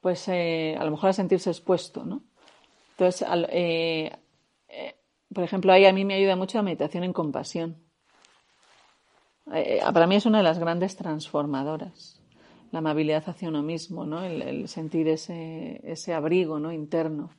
pues, 0.01 0.27
eh, 0.27 0.75
a 0.77 0.83
lo 0.83 0.91
mejor 0.91 1.11
a 1.11 1.13
sentirse 1.13 1.49
expuesto, 1.49 2.03
¿no? 2.03 2.21
Entonces, 2.91 3.21
al- 3.27 3.47
eh, 3.49 4.11
eh, 4.67 4.95
por 5.33 5.45
ejemplo, 5.45 5.71
ahí 5.71 5.85
a 5.85 5.93
mí 5.93 6.03
me 6.03 6.15
ayuda 6.15 6.35
mucho 6.35 6.57
la 6.57 6.63
meditación 6.63 7.05
en 7.05 7.13
compasión. 7.13 7.77
Para 9.93 10.07
mí 10.07 10.15
es 10.15 10.25
una 10.25 10.37
de 10.39 10.43
las 10.43 10.59
grandes 10.59 10.95
transformadoras. 10.95 12.19
La 12.73 12.79
amabilidad 12.79 13.23
hacia 13.27 13.47
uno 13.47 13.61
mismo, 13.63 14.03
¿no? 14.05 14.21
El, 14.23 14.41
el 14.41 14.67
sentir 14.67 15.07
ese, 15.07 15.79
ese 15.83 16.13
abrigo, 16.13 16.59
¿no? 16.59 16.73
Interno. 16.73 17.29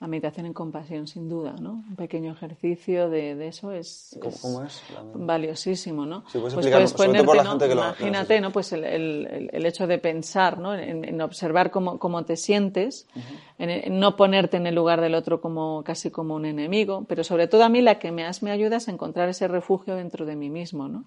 La 0.00 0.06
meditación 0.08 0.46
en 0.46 0.52
compasión, 0.52 1.06
sin 1.06 1.28
duda, 1.28 1.54
¿no? 1.60 1.84
Un 1.88 1.96
pequeño 1.96 2.32
ejercicio 2.32 3.08
de, 3.08 3.34
de 3.36 3.48
eso 3.48 3.70
es, 3.72 4.16
¿Cómo, 4.20 4.34
cómo 4.40 4.62
es? 4.64 4.82
Valiosísimo, 5.14 6.04
¿no? 6.06 6.22
Puedes 6.24 6.54
pues 6.54 6.66
explicarlo, 6.66 6.86
puedes 6.88 6.92
ponerte, 6.92 7.24
por 7.26 7.36
la 7.36 7.42
¿no? 7.44 7.50
gente 7.50 7.68
que 7.68 7.74
lo- 7.74 7.80
que 7.80 7.86
lo 7.86 8.06
Imagínate. 8.08 8.40
¿no? 8.40 8.52
Pues 8.52 8.72
el, 8.72 8.84
el- 8.84 9.50
el- 9.52 9.66
hecho 9.66 9.86
de 9.86 9.98
pensar, 9.98 10.58
¿no? 10.58 10.74
En, 10.74 11.04
en 11.04 11.20
observar 11.22 11.70
cómo, 11.70 11.98
cómo 11.98 12.24
te 12.24 12.36
sientes, 12.36 13.06
en, 13.58 13.70
en 13.70 13.98
no 13.98 14.16
ponerte 14.16 14.56
en 14.58 14.66
el 14.66 14.74
lugar 14.74 15.00
del 15.00 15.14
otro 15.14 15.40
como 15.40 15.82
casi 15.84 16.10
como 16.10 16.34
un 16.34 16.44
enemigo, 16.44 17.04
pero 17.08 17.24
sobre 17.24 17.46
todo 17.48 17.64
a 17.64 17.68
mí 17.68 17.80
la 17.80 17.98
que 17.98 18.12
más 18.12 18.42
me 18.42 18.50
ayuda 18.50 18.76
es 18.76 18.88
encontrar 18.88 19.28
ese 19.28 19.48
refugio 19.48 19.96
dentro 19.96 20.26
de 20.26 20.36
mí 20.36 20.50
mismo, 20.50 20.86
¿no? 20.88 21.04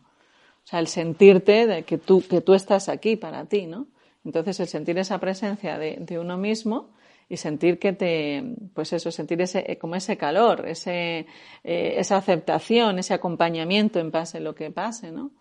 O 0.67 0.69
sea, 0.69 0.79
el 0.79 0.87
sentirte 0.87 1.65
de 1.65 1.83
que 1.83 1.97
tú, 1.97 2.21
que 2.27 2.41
tú 2.41 2.53
estás 2.53 2.89
aquí 2.89 3.15
para 3.15 3.45
ti, 3.45 3.67
¿no? 3.67 3.87
Entonces, 4.25 4.59
el 4.59 4.67
sentir 4.67 4.97
esa 4.97 5.17
presencia 5.17 5.77
de, 5.77 5.95
de 6.01 6.19
uno 6.19 6.37
mismo 6.37 6.89
y 7.29 7.37
sentir 7.37 7.79
que 7.79 7.93
te, 7.93 8.43
pues 8.73 8.91
eso, 8.91 9.09
sentir 9.09 9.41
ese, 9.41 9.63
eh, 9.65 9.77
como 9.77 9.95
ese 9.95 10.17
calor, 10.17 10.67
ese, 10.67 11.25
eh, 11.63 11.95
esa 11.95 12.17
aceptación, 12.17 12.99
ese 12.99 13.13
acompañamiento 13.13 13.99
en 13.99 14.11
pase 14.11 14.41
lo 14.41 14.55
que 14.55 14.69
pase, 14.69 15.13
¿no? 15.13 15.31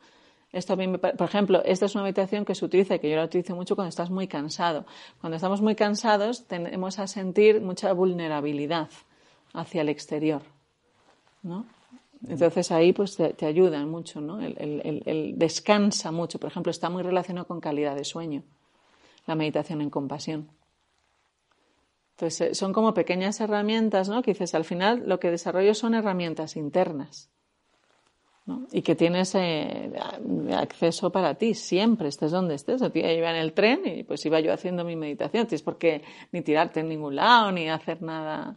Esto 0.53 0.75
a 0.75 0.77
mí 0.77 0.87
me 0.87 0.99
por 0.99 1.29
ejemplo, 1.29 1.61
esta 1.65 1.87
es 1.87 1.97
una 1.97 2.05
meditación 2.05 2.45
que 2.45 2.55
se 2.55 2.65
utiliza 2.65 2.99
que 2.99 3.11
yo 3.11 3.17
la 3.17 3.25
utilizo 3.25 3.57
mucho 3.57 3.75
cuando 3.75 3.89
estás 3.89 4.11
muy 4.11 4.29
cansado. 4.29 4.87
Cuando 5.21 5.35
estamos 5.35 5.61
muy 5.61 5.75
cansados, 5.75 6.47
tenemos 6.47 7.01
a 7.01 7.09
sentir 7.09 7.61
mucha 7.61 7.93
vulnerabilidad 7.93 8.91
hacia 9.53 9.83
el 9.83 9.89
exterior, 9.89 10.43
¿no? 11.43 11.67
Entonces 12.29 12.73
ahí 12.73 12.93
pues 12.93 13.17
te, 13.17 13.47
ayudan 13.47 13.89
mucho, 13.89 14.21
¿no? 14.21 14.41
El, 14.41 15.35
descansa 15.37 16.11
mucho. 16.11 16.39
Por 16.39 16.51
ejemplo, 16.51 16.71
está 16.71 16.91
muy 16.91 17.03
relacionado 17.03 17.47
con 17.47 17.61
calidad 17.61 17.95
de 17.95 18.05
sueño. 18.05 18.43
La 19.27 19.35
meditación 19.35 19.81
en 19.81 19.91
compasión. 19.91 20.51
Entonces, 22.17 22.57
son 22.57 22.73
como 22.73 22.95
pequeñas 22.95 23.41
herramientas, 23.41 24.09
¿no? 24.09 24.23
Que 24.23 24.33
dices, 24.33 24.55
al 24.55 24.65
final 24.65 25.05
lo 25.07 25.21
que 25.21 25.31
desarrollo 25.31 25.75
son 25.75 25.95
herramientas 25.95 26.57
internas. 26.57 27.29
¿no? 28.47 28.67
Y 28.71 28.83
que 28.83 28.95
tienes 28.95 29.35
eh, 29.35 29.93
acceso 30.57 31.11
para 31.11 31.35
ti 31.35 31.55
siempre, 31.55 32.09
estés 32.09 32.31
donde 32.31 32.55
estés. 32.55 32.81
Yo 32.81 32.89
iba 32.95 33.31
en 33.31 33.37
el 33.37 33.53
tren 33.53 33.83
y 33.85 34.05
pues 34.05 34.25
iba 34.25 34.41
yo 34.41 34.53
haciendo 34.53 34.85
mi 34.85 34.97
meditación. 34.97 35.47
Tienes 35.47 35.63
por 35.63 35.79
qué 35.79 36.03
ni 36.33 36.43
tirarte 36.43 36.81
en 36.81 36.89
ningún 36.89 37.17
lado, 37.17 37.53
ni 37.53 37.69
hacer 37.69 38.03
nada, 38.03 38.55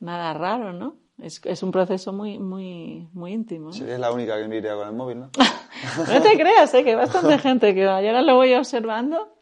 nada 0.00 0.32
raro, 0.34 0.72
¿no? 0.72 1.03
Es, 1.22 1.40
es 1.44 1.62
un 1.62 1.70
proceso 1.70 2.12
muy, 2.12 2.38
muy, 2.38 3.08
muy 3.12 3.32
íntimo. 3.32 3.72
Sí, 3.72 3.84
es 3.86 4.00
la 4.00 4.10
única 4.10 4.36
que 4.36 4.48
me 4.48 4.56
iría 4.56 4.74
con 4.74 4.88
el 4.88 4.94
móvil, 4.94 5.20
¿no? 5.20 5.30
no 6.08 6.22
te 6.22 6.36
creas, 6.36 6.74
¿eh? 6.74 6.82
que 6.82 6.90
hay 6.90 6.96
bastante 6.96 7.38
gente 7.48 7.74
que 7.74 7.86
va. 7.86 8.02
Y 8.02 8.08
ahora 8.08 8.22
lo 8.22 8.34
voy 8.36 8.52
observando 8.54 9.34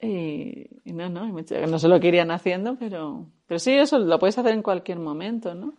y, 0.00 0.66
no, 0.84 1.08
no, 1.08 1.26
no 1.26 1.78
sé 1.78 1.88
lo 1.88 2.00
que 2.00 2.08
irían 2.08 2.30
haciendo, 2.30 2.76
pero, 2.78 3.26
pero 3.46 3.58
sí, 3.58 3.72
eso 3.72 3.98
lo 3.98 4.18
puedes 4.18 4.38
hacer 4.38 4.52
en 4.52 4.62
cualquier 4.62 4.98
momento, 4.98 5.54
¿no? 5.54 5.74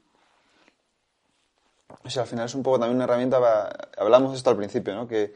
O 2.04 2.10
sea, 2.10 2.24
al 2.24 2.28
final 2.28 2.46
es 2.46 2.56
un 2.56 2.64
poco 2.64 2.80
también 2.80 2.96
una 2.96 3.06
herramienta 3.06 3.40
para... 3.40 3.70
Hablamos 3.98 4.36
esto 4.36 4.50
al 4.50 4.58
principio, 4.58 4.96
¿no? 4.96 5.08
Que 5.08 5.34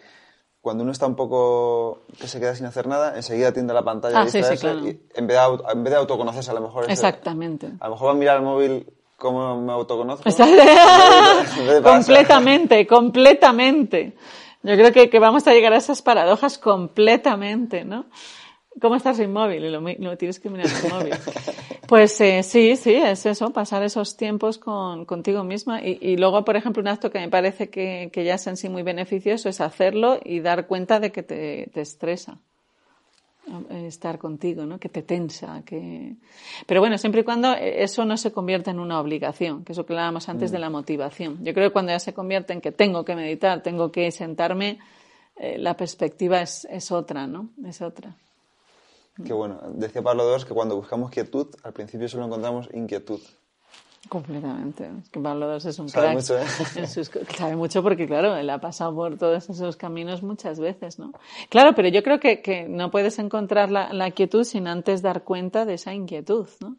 cuando 0.62 0.84
uno 0.84 0.92
está 0.92 1.06
un 1.06 1.16
poco... 1.16 2.02
que 2.20 2.28
se 2.28 2.40
queda 2.40 2.56
sin 2.56 2.66
hacer 2.66 2.88
nada, 2.88 3.16
enseguida 3.16 3.52
tiende 3.52 3.72
a 3.72 3.76
la 3.76 3.84
pantalla 3.84 4.22
ah, 4.22 4.28
sí, 4.28 4.42
sí, 4.42 4.58
claro. 4.58 4.80
y 4.80 5.00
en 5.14 5.28
vez, 5.28 5.38
de, 5.38 5.72
en 5.72 5.84
vez 5.84 5.92
de 5.92 5.98
autoconocerse 5.98 6.52
a 6.52 6.56
lo 6.56 6.62
mejor... 6.62 6.90
Exactamente. 6.90 7.72
a 7.80 7.88
lo 7.88 7.96
mejor 7.96 8.08
va 8.08 8.12
a 8.12 8.16
mirar 8.16 8.38
el 8.38 8.44
móvil 8.44 8.88
cómo 9.18 9.62
me 9.62 9.72
autoconozco. 9.72 10.30
completamente, 11.84 12.86
completamente. 12.88 14.16
Yo 14.64 14.74
creo 14.76 14.92
que, 14.92 15.10
que 15.10 15.20
vamos 15.20 15.46
a 15.48 15.54
llegar 15.54 15.74
a 15.74 15.78
esas 15.78 16.02
paradojas 16.02 16.58
completamente, 16.58 17.86
¿no? 17.86 18.06
¿Cómo 18.82 18.96
estás 18.96 19.20
inmóvil? 19.20 19.64
Y 19.64 19.70
lo, 19.70 20.18
tienes 20.18 20.40
que 20.40 20.50
mirar 20.50 20.68
el 20.68 20.92
móvil. 20.92 21.14
Pues 21.88 22.20
eh, 22.20 22.42
sí, 22.42 22.78
sí, 22.78 22.96
es 22.96 23.28
eso, 23.28 23.52
pasar 23.52 23.84
esos 23.84 24.18
tiempos 24.18 24.58
con, 24.58 25.06
contigo 25.06 25.44
misma. 25.44 25.84
Y, 25.84 26.18
luego, 26.18 26.44
por 26.44 26.56
ejemplo, 26.56 26.82
un 26.82 26.88
acto 26.88 27.12
que 27.12 27.20
me 27.20 27.30
parece 27.30 27.70
que, 27.70 28.10
que, 28.12 28.24
ya 28.24 28.34
es 28.34 28.48
en 28.48 28.58
sí 28.58 28.70
muy 28.70 28.82
beneficioso 28.82 29.50
es 29.50 29.62
hacerlo 29.62 30.20
y 30.26 30.40
dar 30.40 30.66
cuenta 30.66 31.00
de 31.00 31.12
que 31.12 31.22
te, 31.22 31.70
te 31.72 31.82
estresa 31.82 32.40
estar 33.70 34.18
contigo, 34.18 34.66
¿no? 34.66 34.80
Que 34.80 34.90
te 34.90 35.02
tensa, 35.02 35.62
que... 35.66 36.16
Pero 36.66 36.82
bueno, 36.82 36.98
siempre 36.98 37.22
y 37.22 37.24
cuando 37.24 37.54
eso 37.54 38.06
no 38.06 38.18
se 38.18 38.32
convierta 38.32 38.72
en 38.72 38.80
una 38.80 39.00
obligación, 39.00 39.64
que 39.64 39.74
es 39.74 39.78
lo 39.78 39.86
que 39.86 39.94
hablábamos 39.94 40.28
antes 40.30 40.52
de 40.52 40.58
mm. 40.58 40.62
la 40.62 40.70
motivación. 40.70 41.44
Yo 41.44 41.54
creo 41.54 41.70
que 41.70 41.74
cuando 41.74 41.92
ya 41.92 42.00
se 42.00 42.14
convierte 42.14 42.54
en 42.54 42.62
que 42.62 42.72
tengo 42.72 43.06
que 43.06 43.16
meditar, 43.16 43.62
tengo 43.62 43.92
que 43.92 44.12
sentarme, 44.12 44.80
eh, 45.36 45.58
la 45.58 45.76
perspectiva 45.76 46.42
es, 46.42 46.66
es 46.70 46.92
otra, 46.92 47.28
¿no? 47.28 47.50
Es 47.66 47.82
otra. 47.82 48.16
Qué 49.24 49.34
bueno. 49.34 49.62
Decía 49.74 50.02
Pablo 50.02 50.36
II 50.36 50.44
que 50.46 50.54
cuando 50.54 50.76
buscamos 50.76 51.10
quietud, 51.10 51.48
al 51.64 51.74
principio 51.74 52.10
solo 52.10 52.26
encontramos 52.26 52.70
inquietud. 52.74 53.22
Completamente. 54.10 54.90
Es 55.02 55.10
que 55.10 55.20
Pablo 55.20 55.52
II 55.52 55.70
es 55.70 55.80
un 55.80 55.90
sabe 55.90 56.08
crack. 56.08 56.18
Mucho, 56.18 56.38
¿eh? 56.38 57.26
sabe 57.38 57.56
mucho 57.56 57.82
porque, 57.82 58.08
claro, 58.08 58.36
él 58.36 58.50
ha 58.50 58.60
pasado 58.60 58.94
por 58.94 59.18
todos 59.18 59.50
esos 59.50 59.76
caminos 59.78 60.22
muchas 60.22 60.60
veces, 60.60 61.00
¿no? 61.00 61.12
Claro, 61.50 61.74
pero 61.76 61.88
yo 61.90 62.04
creo 62.04 62.20
que, 62.20 62.42
que 62.42 62.68
no 62.68 62.92
puedes 62.92 63.18
encontrar 63.20 63.72
la, 63.72 63.92
la, 63.94 64.12
quietud 64.12 64.44
sin 64.44 64.68
antes 64.68 65.02
dar 65.02 65.24
cuenta 65.24 65.66
de 65.66 65.76
esa 65.76 65.94
inquietud, 65.94 66.48
¿no? 66.62 66.76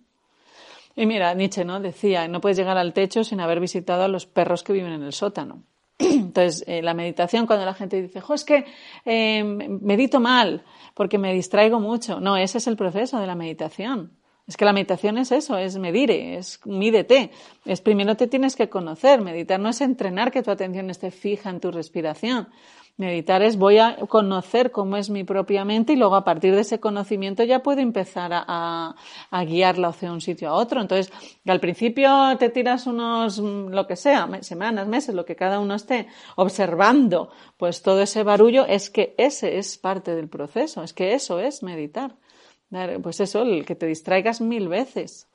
Y 0.94 1.06
mira, 1.06 1.34
Nietzsche, 1.34 1.64
¿no? 1.64 1.80
Decía, 1.80 2.26
no 2.28 2.40
puedes 2.40 2.56
llegar 2.56 2.78
al 2.78 2.92
techo 2.92 3.24
sin 3.24 3.40
haber 3.40 3.60
visitado 3.60 4.04
a 4.04 4.08
los 4.08 4.26
perros 4.26 4.62
que 4.62 4.72
viven 4.72 4.92
en 4.92 5.02
el 5.02 5.12
sótano. 5.12 5.62
Entonces, 5.98 6.64
eh, 6.66 6.80
la 6.80 6.94
meditación, 6.94 7.46
cuando 7.46 7.64
la 7.66 7.74
gente 7.74 8.00
dice, 8.00 8.20
jo, 8.20 8.34
es 8.34 8.44
que 8.44 8.64
eh, 9.04 9.42
medito 9.44 10.20
mal 10.20 10.62
porque 10.94 11.18
me 11.18 11.34
distraigo 11.34 11.80
mucho. 11.80 12.20
No, 12.20 12.36
ese 12.36 12.58
es 12.58 12.66
el 12.66 12.76
proceso 12.76 13.18
de 13.18 13.26
la 13.26 13.34
meditación. 13.34 14.12
Es 14.46 14.56
que 14.56 14.64
la 14.64 14.72
meditación 14.72 15.18
es 15.18 15.32
eso, 15.32 15.58
es 15.58 15.76
medir, 15.76 16.10
es 16.10 16.60
mídete. 16.64 17.30
Es 17.64 17.80
primero 17.80 18.16
te 18.16 18.28
tienes 18.28 18.54
que 18.54 18.68
conocer. 18.68 19.20
Meditar 19.20 19.58
no 19.58 19.70
es 19.70 19.80
entrenar 19.80 20.30
que 20.30 20.42
tu 20.42 20.52
atención 20.52 20.88
esté 20.88 21.10
fija 21.10 21.50
en 21.50 21.58
tu 21.58 21.72
respiración. 21.72 22.48
Meditar 22.98 23.42
es 23.42 23.58
voy 23.58 23.76
a 23.76 23.96
conocer 24.08 24.70
cómo 24.70 24.96
es 24.96 25.10
mi 25.10 25.22
propia 25.22 25.66
mente 25.66 25.92
y 25.92 25.96
luego 25.96 26.14
a 26.14 26.24
partir 26.24 26.54
de 26.54 26.62
ese 26.62 26.80
conocimiento 26.80 27.44
ya 27.44 27.62
puedo 27.62 27.80
empezar 27.80 28.30
a, 28.32 28.94
a, 29.30 29.44
guiarla 29.44 29.88
hacia 29.88 30.10
un 30.10 30.22
sitio 30.22 30.48
a 30.48 30.54
otro. 30.54 30.80
Entonces, 30.80 31.12
al 31.46 31.60
principio 31.60 32.10
te 32.38 32.48
tiras 32.48 32.86
unos, 32.86 33.36
lo 33.36 33.86
que 33.86 33.96
sea, 33.96 34.26
semanas, 34.40 34.88
meses, 34.88 35.14
lo 35.14 35.26
que 35.26 35.36
cada 35.36 35.60
uno 35.60 35.74
esté 35.74 36.06
observando, 36.36 37.28
pues 37.58 37.82
todo 37.82 38.00
ese 38.00 38.22
barullo 38.22 38.64
es 38.64 38.88
que 38.88 39.14
ese 39.18 39.58
es 39.58 39.76
parte 39.76 40.14
del 40.14 40.28
proceso, 40.28 40.82
es 40.82 40.94
que 40.94 41.12
eso 41.12 41.38
es 41.38 41.62
meditar. 41.62 42.14
Pues 43.02 43.20
eso, 43.20 43.42
el 43.42 43.64
que 43.64 43.74
te 43.74 43.86
distraigas 43.86 44.40
mil 44.40 44.68
veces. 44.68 45.28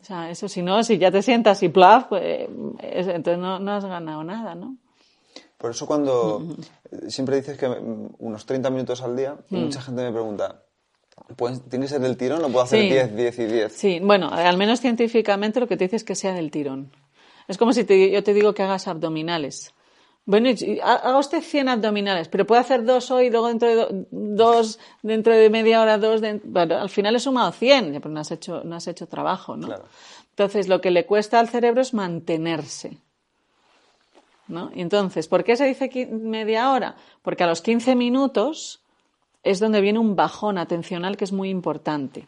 O 0.00 0.04
sea, 0.04 0.30
eso 0.30 0.48
si 0.48 0.62
no, 0.62 0.82
si 0.84 0.98
ya 0.98 1.10
te 1.10 1.22
sientas 1.22 1.62
y 1.62 1.68
plaf, 1.68 2.06
pues, 2.08 2.48
entonces 2.80 3.38
no, 3.38 3.58
no 3.58 3.72
has 3.72 3.84
ganado 3.84 4.22
nada, 4.22 4.54
¿no? 4.54 4.76
Por 5.58 5.70
eso 5.70 5.86
cuando 5.86 6.46
siempre 7.08 7.36
dices 7.36 7.56
que 7.56 7.66
unos 7.66 8.44
30 8.44 8.70
minutos 8.70 9.02
al 9.02 9.16
día, 9.16 9.36
mm. 9.48 9.56
mucha 9.56 9.80
gente 9.80 10.02
me 10.02 10.12
pregunta, 10.12 10.62
¿tiene 11.70 11.86
que 11.86 11.90
ser 11.90 12.00
del 12.00 12.16
tirón 12.16 12.44
o 12.44 12.48
puedo 12.48 12.62
hacer 12.62 12.82
10, 12.82 13.16
10 13.16 13.38
y 13.38 13.44
10? 13.46 13.72
Sí, 13.72 14.00
bueno, 14.00 14.28
al 14.30 14.58
menos 14.58 14.80
científicamente 14.80 15.60
lo 15.60 15.66
que 15.66 15.76
te 15.76 15.84
dices 15.84 16.02
es 16.02 16.04
que 16.04 16.14
sea 16.14 16.34
del 16.34 16.50
tirón. 16.50 16.92
Es 17.48 17.56
como 17.56 17.72
si 17.72 17.80
yo 17.80 18.22
te 18.22 18.34
digo 18.34 18.52
que 18.54 18.62
hagas 18.62 18.86
abdominales. 18.86 19.72
Bueno, 20.26 20.50
haga 20.82 21.18
usted 21.18 21.40
100 21.40 21.68
abdominales, 21.68 22.26
pero 22.26 22.44
puede 22.44 22.60
hacer 22.60 22.84
dos 22.84 23.12
hoy, 23.12 23.30
luego 23.30 23.46
dentro 23.46 23.68
de 23.68 24.06
dos, 24.10 24.80
dentro 25.00 25.32
de 25.32 25.48
media 25.50 25.80
hora 25.80 25.98
dos. 25.98 26.20
bueno, 26.42 26.78
al 26.78 26.90
final 26.90 27.14
he 27.14 27.20
sumado 27.20 27.52
100, 27.52 28.00
pero 28.02 28.10
no 28.10 28.18
has 28.18 28.32
hecho, 28.32 28.62
no 28.64 28.74
has 28.74 28.88
hecho 28.88 29.06
trabajo, 29.06 29.56
¿no? 29.56 29.68
Entonces, 30.30 30.66
lo 30.66 30.80
que 30.80 30.90
le 30.90 31.06
cuesta 31.06 31.38
al 31.38 31.48
cerebro 31.48 31.80
es 31.80 31.94
mantenerse. 31.94 32.98
¿no? 34.48 34.70
Y 34.74 34.80
entonces, 34.80 35.28
¿por 35.28 35.44
qué 35.44 35.56
se 35.56 35.64
dice 35.64 35.88
media 36.06 36.72
hora? 36.72 36.96
Porque 37.22 37.44
a 37.44 37.46
los 37.46 37.62
15 37.62 37.94
minutos 37.94 38.80
es 39.44 39.60
donde 39.60 39.80
viene 39.80 40.00
un 40.00 40.16
bajón 40.16 40.58
atencional 40.58 41.16
que 41.16 41.24
es 41.24 41.32
muy 41.32 41.50
importante. 41.50 42.26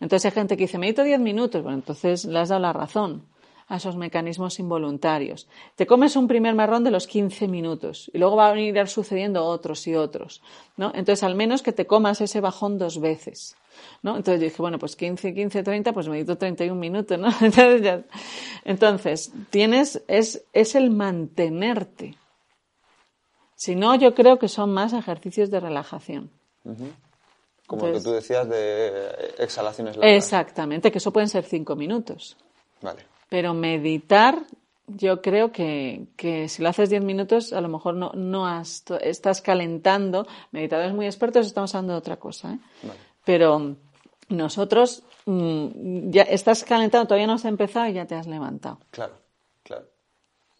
Entonces 0.00 0.26
hay 0.26 0.32
gente 0.32 0.56
que 0.56 0.64
dice, 0.64 0.78
medito 0.78 1.04
10 1.04 1.20
minutos. 1.20 1.62
Bueno, 1.62 1.78
entonces 1.78 2.24
le 2.24 2.40
has 2.40 2.48
dado 2.48 2.60
la 2.60 2.72
razón 2.72 3.22
a 3.68 3.76
esos 3.76 3.96
mecanismos 3.96 4.58
involuntarios. 4.58 5.48
Te 5.76 5.86
comes 5.86 6.16
un 6.16 6.28
primer 6.28 6.54
marrón 6.54 6.84
de 6.84 6.90
los 6.90 7.06
15 7.06 7.48
minutos 7.48 8.10
y 8.12 8.18
luego 8.18 8.36
van 8.36 8.56
a 8.56 8.60
ir 8.60 8.88
sucediendo 8.88 9.44
otros 9.44 9.86
y 9.86 9.94
otros. 9.94 10.42
¿no? 10.76 10.88
Entonces, 10.94 11.22
al 11.22 11.34
menos 11.34 11.62
que 11.62 11.72
te 11.72 11.86
comas 11.86 12.20
ese 12.20 12.40
bajón 12.40 12.78
dos 12.78 13.00
veces. 13.00 13.56
¿no? 14.02 14.16
Entonces 14.16 14.40
dije, 14.40 14.56
bueno, 14.58 14.78
pues 14.78 14.96
15, 14.96 15.34
15, 15.34 15.62
30, 15.62 15.92
pues 15.92 16.08
medito 16.08 16.36
31 16.36 16.78
minutos, 16.78 17.18
¿no? 17.18 17.28
Entonces, 17.40 17.82
ya. 17.82 18.02
Entonces 18.64 19.32
tienes, 19.50 20.02
es, 20.08 20.44
es 20.52 20.74
el 20.74 20.90
mantenerte. 20.90 22.16
Si 23.56 23.74
no, 23.74 23.94
yo 23.94 24.14
creo 24.14 24.38
que 24.38 24.48
son 24.48 24.72
más 24.72 24.92
ejercicios 24.92 25.50
de 25.50 25.60
relajación. 25.60 26.30
Como 27.66 27.86
lo 27.86 27.94
que 27.94 28.00
tú 28.00 28.10
decías 28.10 28.48
de 28.48 29.34
exhalaciones 29.38 29.96
largas. 29.96 30.16
Exactamente, 30.16 30.92
que 30.92 30.98
eso 30.98 31.12
pueden 31.12 31.28
ser 31.28 31.44
cinco 31.44 31.76
minutos. 31.76 32.36
Vale. 32.82 33.13
Pero 33.34 33.52
meditar, 33.52 34.44
yo 34.86 35.20
creo 35.20 35.50
que, 35.50 36.06
que 36.16 36.48
si 36.48 36.62
lo 36.62 36.68
haces 36.68 36.88
diez 36.88 37.02
minutos, 37.02 37.52
a 37.52 37.60
lo 37.60 37.68
mejor 37.68 37.96
no, 37.96 38.12
no 38.14 38.46
has, 38.46 38.84
estás 39.00 39.42
calentando. 39.42 40.24
Meditadores 40.52 40.94
muy 40.94 41.06
expertos 41.06 41.44
estamos 41.44 41.74
hablando 41.74 41.94
de 41.94 41.98
otra 41.98 42.16
cosa. 42.16 42.52
¿eh? 42.52 42.58
Vale. 42.84 43.00
Pero 43.24 43.74
nosotros 44.28 45.02
mm, 45.26 46.10
ya 46.10 46.22
estás 46.22 46.62
calentado, 46.62 47.06
todavía 47.06 47.26
no 47.26 47.32
has 47.32 47.44
empezado 47.44 47.88
y 47.88 47.94
ya 47.94 48.06
te 48.06 48.14
has 48.14 48.28
levantado. 48.28 48.78
Claro, 48.92 49.14
claro. 49.64 49.86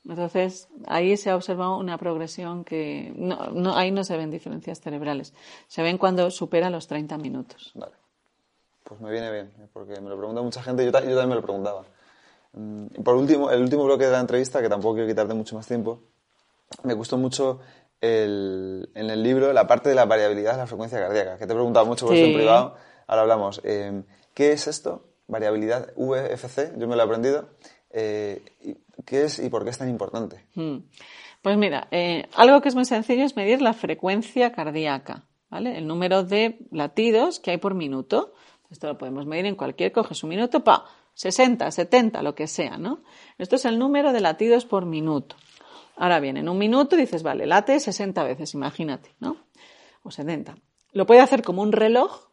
Entonces, 0.04 0.66
ahí 0.88 1.16
se 1.16 1.30
ha 1.30 1.36
observado 1.36 1.78
una 1.78 1.96
progresión 1.96 2.64
que 2.64 3.12
no, 3.14 3.52
no, 3.52 3.76
ahí 3.76 3.92
no 3.92 4.02
se 4.02 4.16
ven 4.16 4.32
diferencias 4.32 4.80
cerebrales. 4.80 5.32
Se 5.68 5.80
ven 5.84 5.96
cuando 5.96 6.28
supera 6.32 6.70
los 6.70 6.88
30 6.88 7.18
minutos. 7.18 7.70
Vale. 7.76 7.92
Pues 8.82 9.00
me 9.00 9.12
viene 9.12 9.30
bien, 9.30 9.52
porque 9.72 10.00
me 10.00 10.10
lo 10.10 10.18
pregunta 10.18 10.42
mucha 10.42 10.60
gente, 10.60 10.84
yo, 10.84 10.90
yo 10.90 11.00
también 11.00 11.28
me 11.28 11.36
lo 11.36 11.42
preguntaba. 11.42 11.84
Mm, 12.54 13.02
por 13.02 13.16
último, 13.16 13.50
el 13.50 13.60
último 13.60 13.84
bloque 13.84 14.04
de 14.04 14.12
la 14.12 14.20
entrevista, 14.20 14.62
que 14.62 14.68
tampoco 14.68 14.94
quiero 14.94 15.08
quitarte 15.08 15.34
mucho 15.34 15.56
más 15.56 15.66
tiempo, 15.66 16.02
me 16.82 16.94
gustó 16.94 17.18
mucho 17.18 17.60
el, 18.00 18.88
en 18.94 19.10
el 19.10 19.22
libro 19.22 19.52
la 19.52 19.66
parte 19.66 19.88
de 19.88 19.94
la 19.94 20.04
variabilidad 20.04 20.52
de 20.52 20.58
la 20.58 20.66
frecuencia 20.66 20.98
cardíaca, 20.98 21.38
que 21.38 21.46
te 21.46 21.52
he 21.52 21.56
preguntado 21.56 21.86
mucho 21.86 22.06
por 22.06 22.14
eso 22.14 22.24
en 22.24 22.34
privado. 22.34 22.76
Ahora 23.06 23.22
hablamos. 23.22 23.60
Eh, 23.64 24.02
¿Qué 24.34 24.52
es 24.52 24.66
esto? 24.66 25.08
Variabilidad 25.26 25.92
VFC, 25.96 26.78
yo 26.78 26.86
me 26.86 26.96
lo 26.96 27.02
he 27.02 27.04
aprendido. 27.04 27.48
Eh, 27.90 28.42
¿Qué 29.04 29.24
es 29.24 29.38
y 29.38 29.48
por 29.48 29.64
qué 29.64 29.70
es 29.70 29.78
tan 29.78 29.88
importante? 29.88 30.44
Hmm. 30.54 30.78
Pues 31.42 31.56
mira, 31.56 31.88
eh, 31.90 32.28
algo 32.34 32.60
que 32.60 32.68
es 32.68 32.74
muy 32.74 32.84
sencillo 32.84 33.24
es 33.24 33.36
medir 33.36 33.60
la 33.60 33.74
frecuencia 33.74 34.52
cardíaca, 34.52 35.24
¿vale? 35.50 35.76
El 35.76 35.86
número 35.86 36.24
de 36.24 36.58
latidos 36.70 37.38
que 37.38 37.50
hay 37.52 37.58
por 37.58 37.74
minuto. 37.74 38.34
Esto 38.70 38.88
lo 38.88 38.98
podemos 38.98 39.26
medir 39.26 39.46
en 39.46 39.54
cualquier, 39.54 39.92
coges 39.92 40.22
un 40.24 40.30
minuto, 40.30 40.64
pa, 40.64 40.86
60, 41.14 41.70
70, 41.70 42.22
lo 42.22 42.34
que 42.34 42.46
sea, 42.46 42.76
¿no? 42.76 43.02
Esto 43.38 43.56
es 43.56 43.64
el 43.64 43.78
número 43.78 44.12
de 44.12 44.20
latidos 44.20 44.64
por 44.66 44.84
minuto. 44.86 45.36
Ahora 45.96 46.20
bien, 46.20 46.36
en 46.36 46.48
un 46.48 46.58
minuto 46.58 46.96
dices, 46.96 47.22
vale, 47.22 47.46
late 47.46 47.78
60 47.78 48.22
veces, 48.24 48.54
imagínate, 48.54 49.10
¿no? 49.20 49.36
O 50.02 50.10
70. 50.10 50.56
Lo 50.92 51.06
puede 51.06 51.20
hacer 51.20 51.42
como 51.42 51.62
un 51.62 51.72
reloj, 51.72 52.28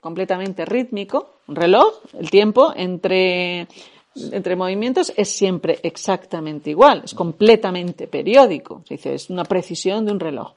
completamente 0.00 0.64
rítmico, 0.64 1.40
un 1.46 1.56
reloj, 1.56 1.94
el 2.18 2.30
tiempo 2.30 2.72
entre, 2.74 3.68
entre 4.14 4.56
movimientos 4.56 5.12
es 5.16 5.28
siempre 5.28 5.78
exactamente 5.82 6.70
igual, 6.70 7.02
es 7.04 7.14
completamente 7.14 8.08
periódico. 8.08 8.82
Se 8.86 8.94
dice, 8.94 9.14
es 9.14 9.30
una 9.30 9.44
precisión 9.44 10.04
de 10.06 10.12
un 10.12 10.20
reloj. 10.20 10.54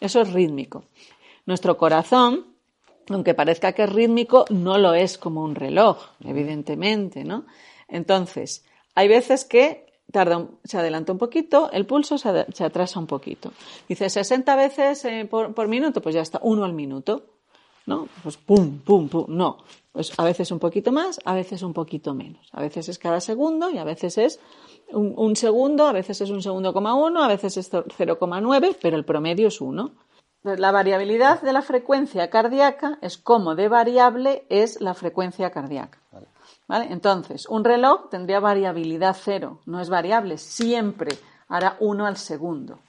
Eso 0.00 0.20
es 0.20 0.32
rítmico. 0.32 0.84
Nuestro 1.44 1.76
corazón, 1.76 2.51
aunque 3.08 3.34
parezca 3.34 3.72
que 3.72 3.84
es 3.84 3.92
rítmico, 3.92 4.44
no 4.50 4.78
lo 4.78 4.94
es 4.94 5.18
como 5.18 5.42
un 5.42 5.54
reloj, 5.54 5.98
evidentemente, 6.24 7.24
¿no? 7.24 7.44
Entonces, 7.88 8.64
hay 8.94 9.08
veces 9.08 9.44
que 9.44 9.86
tarda, 10.10 10.46
se 10.64 10.78
adelanta 10.78 11.12
un 11.12 11.18
poquito, 11.18 11.70
el 11.72 11.86
pulso 11.86 12.18
se, 12.18 12.46
se 12.52 12.64
atrasa 12.64 13.00
un 13.00 13.06
poquito. 13.06 13.52
Dice 13.88 14.08
60 14.08 14.54
veces 14.56 15.04
eh, 15.04 15.26
por, 15.28 15.54
por, 15.54 15.68
minuto, 15.68 16.00
pues 16.00 16.14
ya 16.14 16.20
está, 16.20 16.38
uno 16.42 16.64
al 16.64 16.72
minuto. 16.72 17.26
¿No? 17.84 18.06
Pues 18.22 18.36
pum, 18.36 18.78
pum, 18.78 19.08
pum. 19.08 19.24
No. 19.26 19.58
Pues 19.90 20.12
a 20.16 20.22
veces 20.22 20.52
un 20.52 20.60
poquito 20.60 20.92
más, 20.92 21.18
a 21.24 21.34
veces 21.34 21.62
un 21.62 21.72
poquito 21.72 22.14
menos. 22.14 22.48
A 22.52 22.60
veces 22.60 22.88
es 22.88 22.96
cada 22.96 23.20
segundo 23.20 23.70
y 23.70 23.78
a 23.78 23.84
veces 23.84 24.18
es 24.18 24.38
un, 24.92 25.12
un 25.16 25.34
segundo, 25.34 25.86
a 25.86 25.92
veces 25.92 26.20
es 26.20 26.30
un 26.30 26.42
segundo 26.42 26.72
coma 26.72 26.94
uno, 26.94 27.24
a 27.24 27.28
veces 27.28 27.56
es 27.56 27.72
0,9, 27.72 28.76
pero 28.80 28.96
el 28.96 29.04
promedio 29.04 29.48
es 29.48 29.60
uno. 29.60 29.90
La 30.42 30.72
variabilidad 30.72 31.40
de 31.40 31.52
la 31.52 31.62
frecuencia 31.62 32.28
cardíaca 32.28 32.98
es 33.00 33.16
cómo 33.16 33.54
de 33.54 33.68
variable 33.68 34.44
es 34.48 34.80
la 34.80 34.94
frecuencia 34.94 35.50
cardíaca. 35.50 35.98
Vale. 36.10 36.26
¿Vale? 36.66 36.86
Entonces, 36.90 37.46
un 37.46 37.64
reloj 37.64 38.08
tendría 38.10 38.40
variabilidad 38.40 39.16
cero, 39.18 39.60
no 39.66 39.80
es 39.80 39.88
variable, 39.88 40.38
siempre 40.38 41.16
hará 41.48 41.76
uno 41.80 42.06
al 42.06 42.16
segundo. 42.16 42.80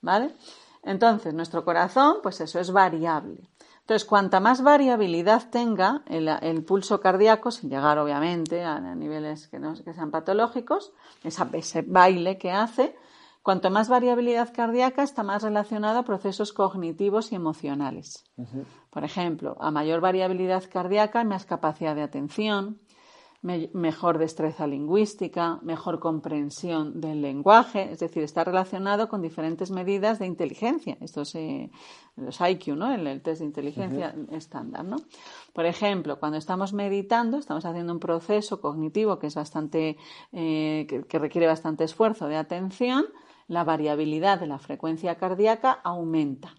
¿Vale? 0.00 0.34
Entonces, 0.82 1.32
nuestro 1.34 1.64
corazón, 1.64 2.16
pues 2.22 2.40
eso 2.40 2.58
es 2.58 2.72
variable. 2.72 3.48
Entonces, 3.80 4.04
cuanta 4.04 4.40
más 4.40 4.62
variabilidad 4.62 5.48
tenga 5.48 6.02
el, 6.06 6.26
el 6.26 6.64
pulso 6.64 7.00
cardíaco, 7.00 7.52
sin 7.52 7.70
llegar 7.70 7.98
obviamente 7.98 8.64
a, 8.64 8.76
a 8.76 8.94
niveles 8.96 9.46
que, 9.46 9.60
no, 9.60 9.74
que, 9.74 9.94
sean 9.94 10.10
patológicos, 10.10 10.92
esa, 11.22 11.48
ese 11.52 11.82
baile 11.82 12.36
que 12.36 12.50
hace, 12.50 12.96
cuanto 13.46 13.70
más 13.70 13.88
variabilidad 13.88 14.52
cardíaca 14.52 15.04
está 15.04 15.22
más 15.22 15.44
relacionado 15.44 16.00
a 16.00 16.02
procesos 16.02 16.52
cognitivos 16.52 17.30
y 17.30 17.36
emocionales. 17.36 18.24
Uh 18.36 18.42
-huh. 18.42 18.64
Por 18.90 19.04
ejemplo, 19.04 19.56
a 19.60 19.70
mayor 19.70 20.00
variabilidad 20.00 20.64
cardíaca, 20.68 21.22
más 21.22 21.46
capacidad 21.46 21.94
de 21.94 22.02
atención, 22.02 22.80
me 23.42 23.70
mejor 23.72 24.18
destreza 24.18 24.66
lingüística, 24.66 25.60
mejor 25.62 26.00
comprensión 26.00 27.00
del 27.00 27.22
lenguaje, 27.22 27.92
es 27.92 28.00
decir, 28.00 28.24
está 28.24 28.42
relacionado 28.42 29.08
con 29.08 29.22
diferentes 29.22 29.70
medidas 29.70 30.18
de 30.18 30.26
inteligencia. 30.26 30.98
Estos 31.00 31.32
eh, 31.36 31.70
los 32.16 32.40
IQ, 32.40 32.74
¿no? 32.74 32.92
El, 32.92 33.06
el, 33.06 33.22
test 33.22 33.42
de 33.42 33.46
inteligencia 33.46 34.12
uh 34.12 34.22
-huh. 34.22 34.36
estándar, 34.36 34.84
¿no? 34.84 34.96
Por 35.52 35.66
ejemplo, 35.66 36.18
cuando 36.18 36.36
estamos 36.36 36.72
meditando, 36.72 37.38
estamos 37.38 37.64
haciendo 37.64 37.92
un 37.92 38.00
proceso 38.00 38.60
cognitivo 38.60 39.20
que 39.20 39.28
es 39.28 39.36
bastante, 39.36 39.96
eh, 40.32 40.84
que, 40.88 41.04
que 41.04 41.18
requiere 41.20 41.46
bastante 41.46 41.84
esfuerzo 41.84 42.26
de 42.26 42.38
atención, 42.38 43.04
la 43.48 43.64
variabilidad 43.64 44.40
de 44.40 44.46
la 44.46 44.58
frecuencia 44.58 45.16
cardíaca 45.16 45.80
aumenta. 45.84 46.54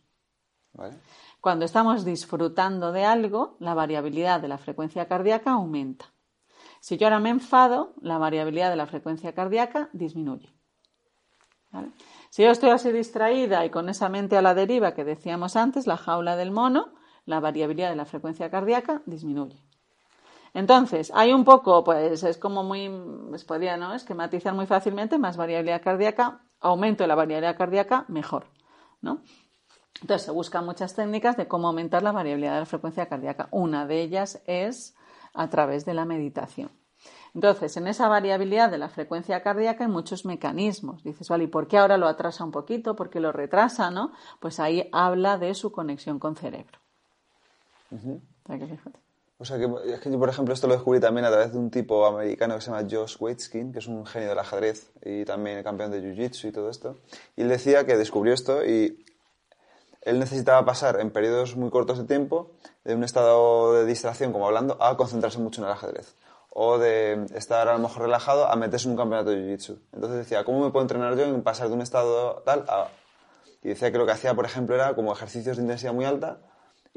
Vale. 0.74 0.98
Cuando 1.42 1.66
estamos 1.66 2.06
disfrutando 2.06 2.92
de 2.92 3.06
algo, 3.06 3.58
la 3.60 3.74
variabilidad 3.74 4.42
de 4.42 4.48
la 4.48 4.58
frecuencia 4.58 5.08
cardíaca 5.08 5.52
aumenta. 5.52 6.14
Si 6.80 6.98
yo 6.98 7.08
ahora 7.08 7.20
me 7.20 7.30
enfado, 7.30 7.94
la 8.02 8.18
variabilidad 8.18 8.70
de 8.70 8.76
la 8.76 8.86
frecuencia 8.86 9.34
cardíaca 9.34 9.90
disminuye. 9.94 10.54
¿Vale? 11.72 11.92
Si 12.30 12.44
yo 12.44 12.52
estoy 12.52 12.70
así 12.70 12.92
distraída 12.92 13.66
y 13.66 13.70
con 13.70 13.90
esa 13.90 14.10
mente 14.10 14.38
a 14.38 14.42
la 14.42 14.54
deriva 14.54 14.94
que 14.94 15.04
decíamos 15.04 15.56
antes, 15.56 15.88
la 15.88 15.98
jaula 15.98 16.36
del 16.36 16.52
mono, 16.52 16.94
la 17.26 17.40
variabilidad 17.40 17.90
de 17.90 17.96
la 17.96 18.06
frecuencia 18.06 18.50
cardíaca 18.50 19.02
disminuye. 19.06 19.62
Entonces, 20.54 21.12
hay 21.14 21.34
un 21.34 21.44
poco, 21.44 21.84
pues 21.84 22.24
es 22.24 22.38
como 22.38 22.64
muy, 22.64 22.90
pues 23.30 23.44
podría 23.44 23.78
¿no? 23.78 23.94
esquematizar 23.94 24.54
muy 24.54 24.66
fácilmente, 24.66 25.18
más 25.18 25.38
variabilidad 25.38 25.82
cardíaca, 25.82 26.42
aumento 26.60 27.04
de 27.04 27.08
la 27.08 27.16
variabilidad 27.16 27.58
cardíaca, 27.58 28.06
mejor. 28.08 28.48
¿no? 29.02 29.22
Entonces, 30.02 30.26
se 30.26 30.32
buscan 30.32 30.66
muchas 30.66 30.96
técnicas 30.96 31.38
de 31.38 31.48
cómo 31.48 31.68
aumentar 31.68 32.04
la 32.04 32.12
variabilidad 32.12 32.54
de 32.54 32.60
la 32.60 32.66
frecuencia 32.66 33.08
cardíaca. 33.08 33.48
Una 33.52 33.88
de 33.88 34.02
ellas 34.02 34.42
es 34.46 34.96
a 35.34 35.50
través 35.50 35.86
de 35.86 35.94
la 35.94 36.06
meditación. 36.06 36.72
Entonces, 37.34 37.78
en 37.78 37.88
esa 37.88 38.08
variabilidad 38.08 38.72
de 38.72 38.78
la 38.78 38.90
frecuencia 38.90 39.42
cardíaca 39.44 39.84
hay 39.84 39.92
muchos 39.92 40.26
mecanismos. 40.26 41.04
Dices, 41.04 41.30
vale, 41.30 41.46
¿y 41.46 41.48
por 41.48 41.68
qué 41.68 41.78
ahora 41.78 41.98
lo 41.98 42.08
atrasa 42.08 42.44
un 42.44 42.52
poquito? 42.52 42.96
¿Por 42.96 43.10
qué 43.10 43.20
lo 43.20 43.32
retrasa? 43.32 43.92
¿no? 43.92 44.12
Pues 44.40 44.60
ahí 44.60 44.90
habla 44.92 45.38
de 45.38 45.54
su 45.54 45.72
conexión 45.72 46.20
con 46.20 46.36
cerebro. 46.36 46.80
Uh 47.92 47.98
-huh. 47.98 48.22
O 49.40 49.46
sea, 49.46 49.60
que, 49.60 49.70
es 49.94 50.00
que 50.00 50.10
yo, 50.10 50.18
por 50.18 50.30
ejemplo, 50.30 50.54
esto 50.54 50.68
lo 50.68 50.74
descubrí 50.74 51.00
también 51.00 51.26
a 51.26 51.30
través 51.30 51.52
de 51.52 51.60
un 51.60 51.70
tipo 51.70 52.08
americano 52.08 52.56
que 52.56 52.62
se 52.62 52.72
llama 52.72 52.88
Josh 52.90 53.18
Waitzkin, 53.20 53.72
que 53.72 53.80
es 53.80 53.88
un 53.88 54.04
genio 54.06 54.30
del 54.30 54.40
ajedrez 54.40 54.90
y 55.06 55.26
también 55.26 55.62
campeón 55.62 55.92
de 55.92 56.02
Jiu-Jitsu 56.02 56.50
y 56.50 56.52
todo 56.52 56.72
esto. 56.72 56.98
Y 57.36 57.44
él 57.44 57.50
decía 57.50 57.86
que 57.86 57.98
descubrió 57.98 58.34
esto 58.34 58.66
y 58.66 59.06
él 60.02 60.18
necesitaba 60.18 60.66
pasar 60.66 61.00
en 61.00 61.12
periodos 61.12 61.56
muy 61.56 61.70
cortos 61.70 62.00
de 62.00 62.06
tiempo 62.06 62.50
de 62.84 62.96
un 62.96 63.04
estado 63.04 63.74
de 63.74 63.86
distracción, 63.86 64.32
como 64.32 64.48
hablando, 64.48 64.82
a 64.82 64.98
concentrarse 64.98 65.38
mucho 65.38 65.62
en 65.62 65.68
el 65.68 65.74
ajedrez. 65.74 66.16
O 66.50 66.80
de 66.80 67.28
estar 67.36 67.68
a 67.68 67.74
lo 67.74 67.80
mejor 67.80 68.04
relajado 68.04 68.48
a 68.48 68.56
meterse 68.56 68.88
en 68.88 68.94
un 68.94 68.98
campeonato 68.98 69.30
de 69.30 69.38
Jiu-Jitsu. 69.38 69.78
Entonces 69.94 70.18
decía, 70.18 70.44
¿cómo 70.46 70.66
me 70.66 70.72
puedo 70.72 70.82
entrenar 70.82 71.16
yo 71.16 71.26
en 71.26 71.44
pasar 71.44 71.68
de 71.68 71.76
un 71.76 71.82
estado 71.82 72.42
tal 72.44 72.66
a... 72.70 72.88
Y 73.62 73.70
decía 73.70 73.92
que 73.92 74.00
lo 74.00 74.08
que 74.08 74.14
hacía, 74.14 74.34
por 74.34 74.46
ejemplo, 74.46 74.74
era 74.74 74.96
como 74.96 75.14
ejercicios 75.14 75.58
de 75.58 75.64
intensidad 75.64 75.94
muy 75.94 76.06
alta 76.06 76.40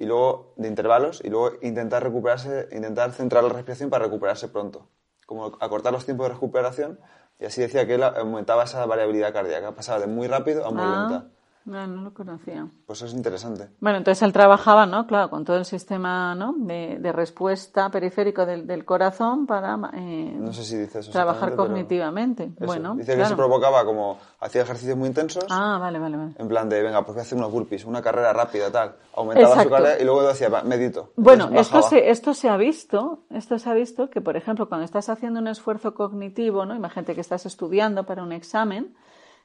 y 0.01 0.06
luego 0.06 0.55
de 0.56 0.66
intervalos 0.66 1.20
y 1.22 1.28
luego 1.28 1.59
intentar 1.60 2.02
recuperarse, 2.02 2.68
intentar 2.72 3.12
centrar 3.12 3.44
la 3.44 3.51
respiración 3.51 3.90
para 3.90 4.06
recuperarse 4.06 4.48
pronto. 4.48 4.89
Como 5.27 5.59
acortar 5.60 5.93
los 5.93 6.06
tiempos 6.06 6.27
de 6.27 6.35
recuperación 6.35 6.98
y 7.39 7.44
así 7.44 7.60
decía 7.60 7.86
que 7.86 7.97
él 7.97 8.02
aumentaba 8.02 8.64
esa 8.64 8.85
variabilidad 8.86 9.35
cardíaca, 9.35 9.74
pasaba 9.74 10.01
de 10.01 10.06
muy 10.06 10.27
rápido 10.27 10.66
a 10.66 10.70
muy 10.70 10.82
ah. 10.82 11.06
lenta. 11.09 11.31
No, 11.71 11.87
no 11.87 12.03
lo 12.03 12.13
conocía. 12.13 12.67
Pues 12.85 13.01
es 13.03 13.15
interesante. 13.15 13.69
Bueno, 13.79 13.99
entonces 13.99 14.21
él 14.23 14.33
trabajaba, 14.33 14.87
¿no? 14.87 15.07
Claro, 15.07 15.31
con 15.31 15.45
todo 15.45 15.57
el 15.57 15.65
sistema, 15.65 16.35
¿no? 16.35 16.53
De, 16.57 16.99
de 16.99 17.13
respuesta 17.13 17.91
periférico 17.91 18.45
del, 18.45 18.67
del 18.67 18.85
corazón 18.85 19.47
para 19.47 19.79
eh, 19.95 20.37
no 20.37 20.53
sé 20.53 20.65
si 20.65 20.77
dice 20.77 20.99
eso 20.99 21.13
trabajar 21.13 21.55
cognitivamente. 21.55 22.51
Bueno, 22.59 22.97
dice 22.97 23.15
claro. 23.15 23.23
que 23.23 23.29
se 23.29 23.37
provocaba 23.37 23.85
como 23.85 24.19
hacía 24.41 24.63
ejercicios 24.63 24.97
muy 24.97 25.09
intensos. 25.09 25.45
Ah, 25.49 25.79
vale, 25.81 26.01
vale, 26.01 26.17
vale. 26.17 26.33
En 26.39 26.49
plan 26.49 26.69
de, 26.69 26.83
venga, 26.83 27.05
pues 27.05 27.15
voy 27.15 27.21
a 27.21 27.23
hacer 27.23 27.39
unos 27.39 27.53
burpees, 27.53 27.85
una 27.85 28.03
carrera 28.03 28.33
rápida, 28.33 28.71
tal. 28.73 28.97
Aumentaba 29.15 29.49
Exacto. 29.55 29.69
su 29.69 29.71
carrera 29.71 30.03
y 30.03 30.05
luego 30.05 30.23
decía, 30.27 30.49
medito. 30.65 31.13
Bueno, 31.17 31.51
esto 31.55 31.83
se, 31.83 32.11
esto 32.11 32.35
se 32.35 32.49
ha 32.49 32.57
visto, 32.57 33.21
esto 33.31 33.59
se 33.59 33.71
ha 33.71 33.75
visto 33.75 34.11
que, 34.11 34.21
por 34.21 34.37
ejemplo, 34.37 34.69
cuando 34.69 34.85
estás 34.85 35.09
haciendo 35.09 35.39
un 35.39 35.47
esfuerzo 35.47 35.95
cognitivo, 35.95 36.67
¿no? 36.67 36.75
Imagínate 36.75 37.15
que 37.15 37.21
estás 37.21 37.47
estudiando 37.47 38.05
para 38.05 38.23
un 38.23 38.33
examen, 38.33 38.95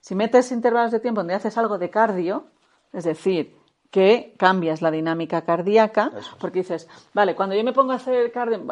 si 0.05 0.13
metes 0.13 0.51
intervalos 0.51 0.91
de 0.91 0.99
tiempo 0.99 1.21
donde 1.21 1.33
haces 1.33 1.57
algo 1.57 1.79
de 1.79 1.89
cardio, 1.89 2.45
es 2.93 3.05
decir, 3.05 3.57
que 3.89 4.35
cambias 4.37 4.83
la 4.83 4.91
dinámica 4.91 5.41
cardíaca, 5.41 6.11
porque 6.39 6.59
dices, 6.59 6.87
vale, 7.15 7.35
cuando 7.35 7.55
yo 7.55 7.63
me 7.63 7.73
pongo 7.73 7.91
a 7.91 7.95
hacer 7.95 8.31
cardio, 8.31 8.63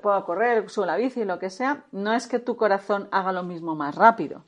puedo 0.00 0.24
correr, 0.24 0.70
subo 0.70 0.86
la 0.86 0.96
bici, 0.96 1.26
lo 1.26 1.38
que 1.38 1.50
sea, 1.50 1.84
no 1.92 2.14
es 2.14 2.26
que 2.26 2.38
tu 2.38 2.56
corazón 2.56 3.08
haga 3.10 3.30
lo 3.30 3.42
mismo 3.42 3.74
más 3.74 3.94
rápido, 3.94 4.42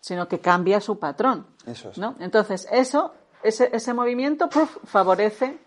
sino 0.00 0.28
que 0.28 0.38
cambia 0.38 0.82
su 0.82 0.98
patrón. 0.98 1.46
Eso 1.64 1.88
es. 1.88 1.96
¿no? 1.96 2.14
Entonces, 2.20 2.68
eso, 2.70 3.14
ese, 3.42 3.70
ese 3.72 3.94
movimiento 3.94 4.50
puff, 4.50 4.76
favorece, 4.84 5.58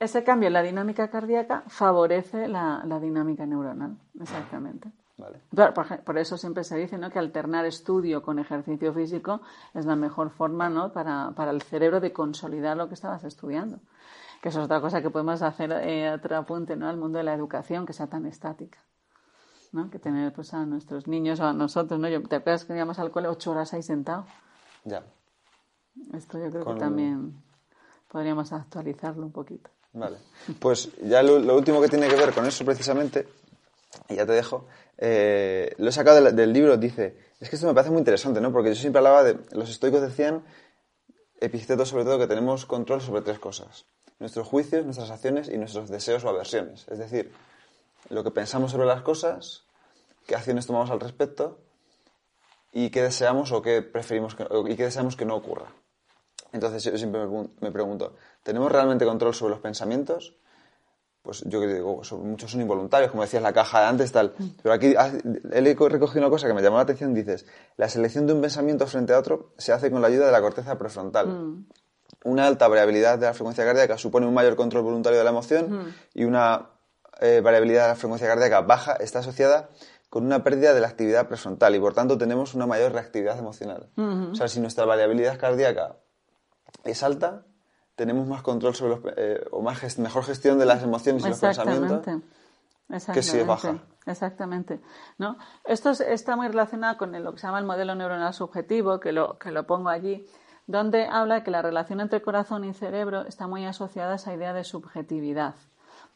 ese 0.00 0.24
cambio 0.24 0.48
en 0.48 0.54
la 0.54 0.62
dinámica 0.62 1.08
cardíaca 1.10 1.62
favorece 1.68 2.48
la, 2.48 2.82
la 2.84 2.98
dinámica 2.98 3.46
neuronal, 3.46 3.96
exactamente. 4.20 4.90
Vale. 5.18 5.40
Por, 5.52 6.04
por, 6.04 6.18
eso 6.18 6.36
siempre 6.38 6.62
se 6.62 6.78
dice 6.78 6.96
¿no? 6.96 7.10
que 7.10 7.18
alternar 7.18 7.66
estudio 7.66 8.22
con 8.22 8.38
ejercicio 8.38 8.94
físico 8.94 9.40
es 9.74 9.84
la 9.84 9.96
mejor 9.96 10.30
forma 10.30 10.70
¿no? 10.70 10.92
para, 10.92 11.32
para, 11.34 11.50
el 11.50 11.60
cerebro 11.60 11.98
de 11.98 12.12
consolidar 12.12 12.76
lo 12.76 12.86
que 12.86 12.94
estabas 12.94 13.24
estudiando. 13.24 13.80
Que 14.40 14.50
eso 14.50 14.60
es 14.60 14.66
otra 14.66 14.80
cosa 14.80 15.02
que 15.02 15.10
podemos 15.10 15.42
hacer, 15.42 15.72
eh, 15.72 16.12
otro 16.12 16.36
apunte 16.36 16.76
¿no? 16.76 16.88
al 16.88 16.96
mundo 16.96 17.18
de 17.18 17.24
la 17.24 17.34
educación, 17.34 17.84
que 17.84 17.92
sea 17.92 18.06
tan 18.06 18.26
estática. 18.26 18.78
¿no? 19.72 19.90
Que 19.90 19.98
tener 19.98 20.32
pues, 20.32 20.54
a 20.54 20.64
nuestros 20.64 21.08
niños 21.08 21.40
o 21.40 21.46
a 21.46 21.52
nosotros. 21.52 21.98
¿no? 21.98 22.08
Yo, 22.08 22.22
¿Te 22.22 22.36
acuerdas 22.36 22.64
que 22.64 22.76
íbamos 22.76 23.00
al 23.00 23.10
cole 23.10 23.26
ocho 23.26 23.50
horas 23.50 23.74
ahí 23.74 23.82
sentado? 23.82 24.24
Ya. 24.84 25.02
Esto 26.14 26.38
yo 26.38 26.48
creo 26.50 26.64
con... 26.64 26.74
que 26.74 26.80
también 26.80 27.42
podríamos 28.06 28.52
actualizarlo 28.52 29.26
un 29.26 29.32
poquito. 29.32 29.68
Vale. 29.92 30.18
Pues 30.60 30.96
ya 31.02 31.24
lo, 31.24 31.40
lo 31.40 31.56
último 31.56 31.80
que 31.80 31.88
tiene 31.88 32.06
que 32.06 32.14
ver 32.14 32.32
con 32.32 32.46
eso 32.46 32.64
precisamente, 32.64 33.26
y 34.08 34.16
ya 34.16 34.26
te 34.26 34.32
dejo, 34.32 34.66
eh, 34.96 35.74
lo 35.78 35.88
he 35.88 35.92
sacado 35.92 36.22
del, 36.22 36.34
del, 36.34 36.52
libro, 36.52 36.76
dice, 36.76 37.16
es 37.40 37.48
que 37.48 37.56
esto 37.56 37.66
me 37.66 37.74
parece 37.74 37.90
muy 37.90 38.00
interesante, 38.00 38.40
¿no? 38.40 38.52
Porque 38.52 38.70
yo 38.70 38.74
siempre 38.74 38.98
hablaba 38.98 39.22
de, 39.24 39.38
los 39.52 39.70
estoicos 39.70 40.00
decían, 40.00 40.44
epictetos 41.40 41.88
sobre 41.88 42.04
todo, 42.04 42.18
que 42.18 42.26
tenemos 42.26 42.66
control 42.66 43.00
sobre 43.00 43.22
tres 43.22 43.38
cosas. 43.38 43.86
Nuestros 44.18 44.46
juicios, 44.46 44.84
nuestras 44.84 45.10
acciones 45.10 45.48
y 45.48 45.58
nuestros 45.58 45.88
deseos 45.88 46.24
o 46.24 46.28
aversiones. 46.28 46.86
Es 46.88 46.98
decir, 46.98 47.32
lo 48.10 48.24
que 48.24 48.30
pensamos 48.30 48.72
sobre 48.72 48.86
las 48.86 49.02
cosas, 49.02 49.64
qué 50.26 50.34
acciones 50.34 50.66
tomamos 50.66 50.90
al 50.90 51.00
respecto 51.00 51.60
y 52.72 52.90
qué 52.90 53.02
deseamos 53.02 53.52
o 53.52 53.62
qué 53.62 53.82
preferimos 53.82 54.34
que, 54.34 54.46
y 54.68 54.76
qué 54.76 54.84
deseamos 54.84 55.16
que 55.16 55.24
no 55.24 55.36
ocurra. 55.36 55.72
Entonces 56.52 56.82
yo 56.82 56.96
siempre 56.96 57.20
me 57.60 57.70
pregunto, 57.70 58.16
¿tenemos 58.42 58.72
realmente 58.72 59.04
control 59.04 59.34
sobre 59.34 59.50
los 59.50 59.60
pensamientos? 59.60 60.34
Pues 61.22 61.42
yo 61.46 61.60
que 61.60 61.66
digo, 61.66 62.00
muchos 62.22 62.50
son 62.50 62.60
involuntarios, 62.60 63.10
como 63.10 63.22
decías, 63.22 63.42
la 63.42 63.52
caja 63.52 63.80
de 63.80 63.86
antes, 63.86 64.12
tal. 64.12 64.34
Mm. 64.38 64.46
Pero 64.62 64.72
aquí 64.72 64.94
he 65.52 65.74
recogido 65.74 66.20
una 66.20 66.30
cosa 66.30 66.46
que 66.46 66.54
me 66.54 66.62
llamó 66.62 66.76
la 66.76 66.84
atención, 66.84 67.12
dices, 67.12 67.44
la 67.76 67.88
selección 67.88 68.26
de 68.26 68.32
un 68.32 68.40
pensamiento 68.40 68.86
frente 68.86 69.12
a 69.12 69.18
otro 69.18 69.52
se 69.58 69.72
hace 69.72 69.90
con 69.90 70.00
la 70.00 70.08
ayuda 70.08 70.26
de 70.26 70.32
la 70.32 70.40
corteza 70.40 70.78
prefrontal. 70.78 71.28
Mm. 71.28 71.66
Una 72.24 72.46
alta 72.46 72.66
variabilidad 72.68 73.18
de 73.18 73.26
la 73.26 73.34
frecuencia 73.34 73.64
cardíaca 73.64 73.98
supone 73.98 74.26
un 74.26 74.34
mayor 74.34 74.56
control 74.56 74.82
voluntario 74.82 75.18
de 75.18 75.24
la 75.24 75.30
emoción 75.30 75.70
mm. 75.70 75.94
y 76.14 76.24
una 76.24 76.70
eh, 77.20 77.40
variabilidad 77.42 77.82
de 77.82 77.88
la 77.88 77.96
frecuencia 77.96 78.26
cardíaca 78.28 78.60
baja 78.62 78.94
está 78.94 79.18
asociada 79.18 79.70
con 80.08 80.24
una 80.24 80.42
pérdida 80.42 80.72
de 80.72 80.80
la 80.80 80.88
actividad 80.88 81.28
prefrontal 81.28 81.74
y 81.74 81.80
por 81.80 81.94
tanto 81.94 82.16
tenemos 82.16 82.54
una 82.54 82.66
mayor 82.66 82.92
reactividad 82.92 83.38
emocional. 83.38 83.90
O 83.96 84.34
sea, 84.34 84.48
si 84.48 84.60
nuestra 84.60 84.86
variabilidad 84.86 85.38
cardíaca 85.38 85.96
es 86.84 87.02
alta, 87.02 87.44
tenemos 87.98 88.28
más 88.28 88.42
control 88.42 88.76
sobre 88.76 88.94
los, 88.94 89.00
eh, 89.16 89.44
o 89.50 89.60
más 89.60 89.98
mejor 89.98 90.22
gestión 90.24 90.56
de 90.56 90.64
las 90.64 90.84
emociones 90.84 91.26
y 91.26 91.28
los 91.28 91.40
pensamientos 91.40 92.22
que 93.12 93.22
si 93.22 93.38
es 93.38 93.46
baja. 93.46 93.80
Exactamente. 94.06 94.80
¿no? 95.18 95.36
Esto 95.64 95.90
está 95.90 96.36
muy 96.36 96.46
relacionado 96.46 96.96
con 96.96 97.12
lo 97.22 97.32
que 97.32 97.38
se 97.38 97.46
llama 97.46 97.58
el 97.58 97.66
modelo 97.66 97.94
neuronal 97.94 98.32
subjetivo, 98.32 99.00
que 99.00 99.12
lo, 99.12 99.36
que 99.36 99.50
lo 99.50 99.66
pongo 99.66 99.90
allí, 99.90 100.24
donde 100.66 101.06
habla 101.06 101.42
que 101.42 101.50
la 101.50 101.60
relación 101.60 102.00
entre 102.00 102.22
corazón 102.22 102.64
y 102.64 102.72
cerebro 102.72 103.26
está 103.26 103.46
muy 103.48 103.66
asociada 103.66 104.12
a 104.12 104.16
esa 104.16 104.32
idea 104.32 104.54
de 104.54 104.64
subjetividad. 104.64 105.56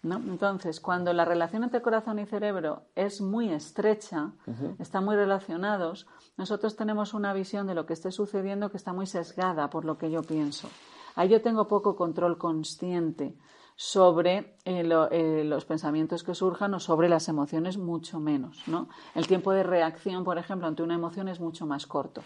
Entonces, 0.05 0.81
cuando 0.81 1.13
la 1.13 1.25
relación 1.25 1.65
entre 1.65 1.83
corazón 1.83 2.19
y 2.19 2.27
cerebro 2.27 2.83
es 2.97 3.21
muy 3.21 3.51
estrecha, 3.51 4.33
están 4.79 5.05
muy 5.05 5.15
relacionados, 5.15 6.07
nosotros 6.37 6.75
tenemos 6.75 7.13
una 7.15 7.33
visión 7.33 7.67
de 7.67 7.75
lo 7.75 7.87
que 7.87 7.93
esté 7.93 8.11
sucediendo 8.11 8.71
que 8.71 8.79
está 8.79 8.93
muy 8.93 9.07
sesgada 9.07 9.69
por 9.69 9.85
lo 9.85 9.99
que 9.99 10.11
yo 10.11 10.23
pienso. 10.23 10.69
Ahí 11.14 11.28
yo 11.28 11.43
tengo 11.43 11.68
poco 11.68 11.97
control 11.97 12.39
consciente 12.39 13.36
sobre 13.76 14.56
eh, 14.64 14.89
eh, 15.10 15.44
los 15.44 15.64
pensamientos 15.64 16.22
que 16.22 16.34
surjan 16.34 16.74
o 16.74 16.80
sobre 16.80 17.09
las 17.09 17.28
emociones 17.28 17.78
mucho 17.78 18.20
menos, 18.20 18.62
¿no? 18.66 18.89
El 19.14 19.26
tiempo 19.26 19.52
de 19.52 19.62
reacción, 19.62 20.24
por 20.24 20.39
ejemplo, 20.39 20.68
ante 20.68 20.82
una 20.82 20.94
emoción 20.94 21.28
es 21.28 21.40
mucho 21.40 21.66
más 21.66 21.86
corto, 21.86 22.22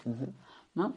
¿no? 0.75 0.95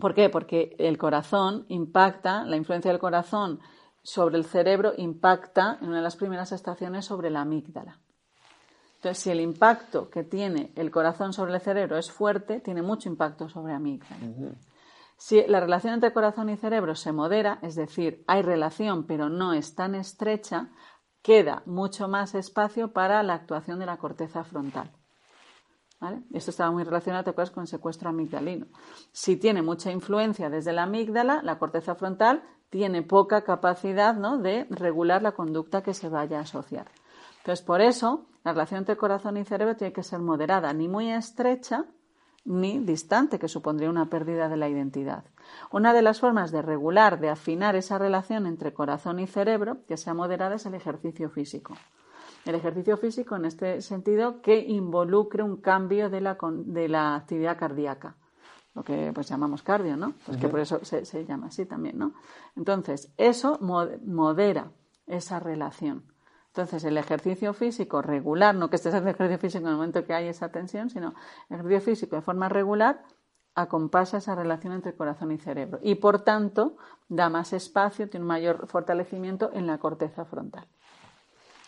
¿Por 0.00 0.14
qué? 0.14 0.28
Porque 0.30 0.74
el 0.78 0.98
corazón 0.98 1.64
impacta, 1.68 2.44
la 2.44 2.56
influencia 2.56 2.90
del 2.90 3.00
corazón 3.00 3.60
sobre 4.02 4.36
el 4.36 4.44
cerebro 4.44 4.92
impacta 4.96 5.78
en 5.80 5.88
una 5.88 5.98
de 5.98 6.02
las 6.02 6.16
primeras 6.16 6.52
estaciones 6.52 7.04
sobre 7.04 7.30
la 7.30 7.42
amígdala. 7.42 7.98
Entonces, 8.96 9.22
si 9.22 9.30
el 9.30 9.40
impacto 9.40 10.08
que 10.10 10.22
tiene 10.22 10.72
el 10.76 10.90
corazón 10.90 11.32
sobre 11.32 11.54
el 11.54 11.60
cerebro 11.60 11.96
es 11.98 12.10
fuerte, 12.10 12.60
tiene 12.60 12.82
mucho 12.82 13.08
impacto 13.08 13.48
sobre 13.48 13.72
la 13.72 13.78
amígdala. 13.78 14.54
Si 15.24 15.40
la 15.46 15.60
relación 15.60 15.94
entre 15.94 16.12
corazón 16.12 16.48
y 16.48 16.56
cerebro 16.56 16.96
se 16.96 17.12
modera, 17.12 17.60
es 17.62 17.76
decir, 17.76 18.24
hay 18.26 18.42
relación 18.42 19.06
pero 19.06 19.28
no 19.28 19.52
es 19.52 19.76
tan 19.76 19.94
estrecha, 19.94 20.70
queda 21.22 21.62
mucho 21.64 22.08
más 22.08 22.34
espacio 22.34 22.92
para 22.92 23.22
la 23.22 23.34
actuación 23.34 23.78
de 23.78 23.86
la 23.86 23.98
corteza 23.98 24.42
frontal. 24.42 24.90
Esto 26.32 26.50
estaba 26.50 26.72
muy 26.72 26.82
relacionado, 26.82 27.32
con 27.36 27.60
el 27.60 27.68
secuestro 27.68 28.08
amigdalino. 28.08 28.66
Si 29.12 29.36
tiene 29.36 29.62
mucha 29.62 29.92
influencia 29.92 30.50
desde 30.50 30.72
la 30.72 30.82
amígdala, 30.82 31.40
la 31.44 31.56
corteza 31.56 31.94
frontal 31.94 32.42
tiene 32.68 33.02
poca 33.02 33.44
capacidad 33.44 34.16
de 34.16 34.66
regular 34.70 35.22
la 35.22 35.36
conducta 35.36 35.84
que 35.84 35.94
se 35.94 36.08
vaya 36.08 36.38
a 36.38 36.42
asociar. 36.42 36.90
Entonces, 37.38 37.64
por 37.64 37.80
eso, 37.80 38.26
la 38.42 38.54
relación 38.54 38.78
entre 38.78 38.96
corazón 38.96 39.36
y 39.36 39.44
cerebro 39.44 39.76
tiene 39.76 39.92
que 39.92 40.02
ser 40.02 40.18
moderada, 40.18 40.72
ni 40.72 40.88
muy 40.88 41.12
estrecha 41.12 41.86
ni 42.44 42.78
distante, 42.78 43.38
que 43.38 43.48
supondría 43.48 43.90
una 43.90 44.10
pérdida 44.10 44.48
de 44.48 44.56
la 44.56 44.68
identidad. 44.68 45.24
Una 45.70 45.92
de 45.92 46.02
las 46.02 46.20
formas 46.20 46.50
de 46.50 46.62
regular, 46.62 47.20
de 47.20 47.30
afinar 47.30 47.76
esa 47.76 47.98
relación 47.98 48.46
entre 48.46 48.72
corazón 48.72 49.20
y 49.20 49.26
cerebro, 49.26 49.78
que 49.86 49.96
sea 49.96 50.14
moderada, 50.14 50.56
es 50.56 50.66
el 50.66 50.74
ejercicio 50.74 51.30
físico. 51.30 51.74
El 52.44 52.56
ejercicio 52.56 52.96
físico, 52.96 53.36
en 53.36 53.44
este 53.44 53.80
sentido, 53.80 54.42
que 54.42 54.58
involucre 54.58 55.42
un 55.42 55.58
cambio 55.58 56.10
de 56.10 56.20
la, 56.20 56.36
de 56.64 56.88
la 56.88 57.14
actividad 57.14 57.58
cardíaca 57.58 58.16
lo 58.74 58.82
que 58.82 59.12
pues 59.14 59.28
llamamos 59.28 59.62
cardio, 59.62 59.96
¿no? 59.96 60.14
Pues 60.24 60.38
que 60.38 60.48
por 60.48 60.60
eso 60.60 60.80
se, 60.82 61.24
llama 61.26 61.48
así 61.48 61.66
también, 61.66 61.98
¿no? 61.98 62.14
Entonces, 62.56 63.12
eso 63.18 63.58
modera 63.60 64.72
esa 65.06 65.40
relación. 65.40 66.04
Entonces, 66.54 66.84
el 66.84 66.98
ejercicio 66.98 67.54
físico 67.54 68.02
regular, 68.02 68.54
no 68.54 68.68
que 68.68 68.76
estés 68.76 68.92
haciendo 68.92 69.10
ejercicio 69.10 69.38
físico 69.38 69.64
en 69.64 69.70
el 69.70 69.76
momento 69.76 70.04
que 70.04 70.12
hay 70.12 70.28
esa 70.28 70.50
tensión, 70.50 70.90
sino 70.90 71.14
el 71.48 71.56
ejercicio 71.56 71.80
físico 71.80 72.16
de 72.16 72.20
forma 72.20 72.50
regular 72.50 73.02
acompasa 73.54 74.18
esa 74.18 74.34
relación 74.34 74.74
entre 74.74 74.94
corazón 74.94 75.32
y 75.32 75.38
cerebro 75.38 75.78
y, 75.82 75.94
por 75.94 76.20
tanto, 76.20 76.76
da 77.08 77.30
más 77.30 77.54
espacio, 77.54 78.08
tiene 78.10 78.24
un 78.24 78.28
mayor 78.28 78.66
fortalecimiento 78.66 79.50
en 79.54 79.66
la 79.66 79.78
corteza 79.78 80.26
frontal. 80.26 80.66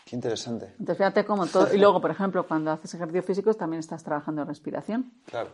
Qué 0.05 0.15
interesante. 0.15 0.67
Entonces, 0.77 0.97
fíjate 0.97 1.25
cómo 1.25 1.47
todo. 1.47 1.73
Y 1.73 1.79
luego, 1.79 1.99
por 1.99 2.11
ejemplo, 2.11 2.47
cuando 2.47 2.69
haces 2.69 2.93
ejercicio 2.93 3.23
físico 3.23 3.55
también 3.55 3.79
estás 3.79 4.03
trabajando 4.03 4.43
en 4.43 4.47
respiración. 4.47 5.13
Claro. 5.25 5.49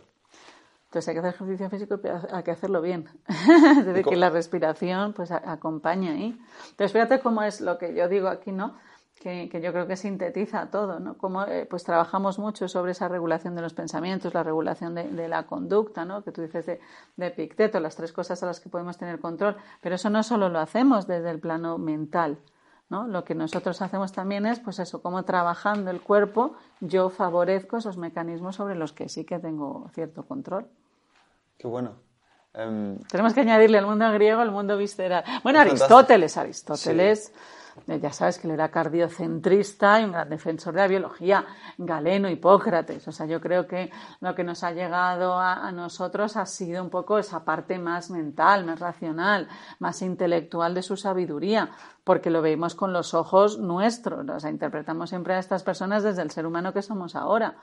Entonces 0.92 1.08
hay 1.08 1.14
que 1.16 1.20
hacer 1.20 1.36
ejercicio 1.36 1.70
físico 1.70 2.00
y 2.04 2.36
hay 2.36 2.44
que 2.44 2.52
hacerlo 2.52 2.82
bien. 2.82 3.08
es 3.80 3.86
decir, 3.86 4.04
que 4.04 4.18
la 4.18 4.30
respiración 4.30 5.14
pues 5.14 5.32
acompaña 5.32 6.12
ahí. 6.12 6.38
Entonces 6.72 6.92
fíjate 6.92 7.22
cómo 7.22 7.44
es 7.44 7.62
lo 7.62 7.78
que 7.78 7.96
yo 7.96 8.10
digo 8.10 8.28
aquí, 8.28 8.52
¿no? 8.52 8.76
Que, 9.22 9.48
yo 9.62 9.72
creo 9.72 9.86
que 9.86 9.98
sintetiza 9.98 10.72
todo, 10.72 11.00
¿no? 11.00 11.16
Eh, 11.46 11.68
pues 11.70 11.84
trabajamos 11.84 12.40
mucho 12.40 12.68
sobre 12.68 12.94
esa 12.94 13.08
regulación 13.08 13.54
de 13.56 13.62
los 13.62 13.76
pensamientos, 13.76 14.34
la 14.34 14.42
regulación 14.42 14.96
de, 14.96 15.28
la 15.28 15.44
conducta, 15.44 16.06
¿no? 16.06 16.24
Que 16.24 16.32
tú 16.32 16.42
dices 16.42 16.66
de, 16.66 16.80
de 17.18 17.30
Picteto, 17.30 17.80
las 17.80 17.96
tres 17.96 18.14
cosas 18.14 18.42
a 18.42 18.48
las 18.48 18.60
que 18.60 18.70
podemos 18.70 18.98
tener 18.98 19.20
control. 19.20 19.58
Pero 19.80 19.94
eso 19.94 20.10
no 20.10 20.24
solo 20.24 20.50
lo 20.50 20.58
hacemos 20.58 21.06
desde 21.06 21.30
el 21.30 21.40
plano 21.40 21.78
mental, 21.78 22.40
¿no? 22.90 23.06
Lo 23.06 23.24
que 23.24 23.36
nosotros 23.36 23.80
hacemos 23.84 24.12
también 24.12 24.48
es, 24.48 24.60
pues 24.60 24.80
eso, 24.80 25.04
cómo 25.04 25.22
trabajando 25.22 25.92
el 25.92 26.02
cuerpo 26.02 26.56
yo 26.80 27.12
favorezco 27.12 27.78
esos 27.78 27.98
mecanismos 27.98 28.56
sobre 28.56 28.74
los 28.74 28.92
que 28.92 29.08
sí 29.08 29.24
que 29.24 29.38
tengo 29.38 29.88
cierto 29.94 30.24
control. 30.24 30.68
Qué 31.60 31.68
bueno. 31.68 31.92
Em, 32.56 32.98
Tenemos 33.04 33.36
que 33.36 33.42
añadirle 33.42 33.78
al 33.78 33.86
mundo 33.86 34.12
griego, 34.14 34.42
al 34.42 34.50
mundo 34.50 34.78
visceral. 34.78 35.24
Bueno, 35.44 35.60
Aristóteles, 35.60 36.38
Aristóteles. 36.38 37.32
Ya 37.88 38.12
sabes 38.12 38.38
que 38.38 38.48
él 38.48 38.54
era 38.54 38.70
cardiocentrista 38.70 40.00
y 40.00 40.06
un 40.06 40.12
gran 40.12 40.30
defensor 40.30 40.74
de 40.74 40.82
la 40.82 40.88
biología, 40.88 41.46
Galeno, 41.78 42.30
Hipócrates. 42.30 43.08
O 43.08 43.12
sea, 43.12 43.26
yo 43.26 43.40
creo 43.40 43.68
que 43.68 43.92
lo 44.20 44.36
que 44.36 44.44
nos 44.44 44.64
ha 44.64 44.72
llegado 44.72 45.40
a, 45.40 45.72
nosotros 45.72 46.38
ha 46.38 46.46
sido 46.46 46.84
un 46.84 46.90
poco 46.90 47.18
esa 47.18 47.44
parte 47.44 47.80
más 47.80 48.10
mental, 48.10 48.66
más 48.66 48.80
racional, 48.80 49.48
más 49.80 50.02
intelectual 50.02 50.74
de 50.74 50.84
su 50.84 50.98
sabiduría, 50.98 51.72
porque 52.04 52.30
lo 52.30 52.42
vemos 52.42 52.76
con 52.76 52.94
los 52.94 53.14
ojos 53.14 53.60
nuestros. 53.60 54.28
O 54.30 54.40
sea, 54.40 54.50
interpretamos 54.50 55.10
siempre 55.10 55.34
a 55.36 55.40
estas 55.40 55.64
personas 55.64 56.04
desde 56.04 56.22
el 56.22 56.32
ser 56.32 56.46
humano 56.46 56.74
que 56.74 56.82
somos 56.82 57.16
ahora. 57.16 57.56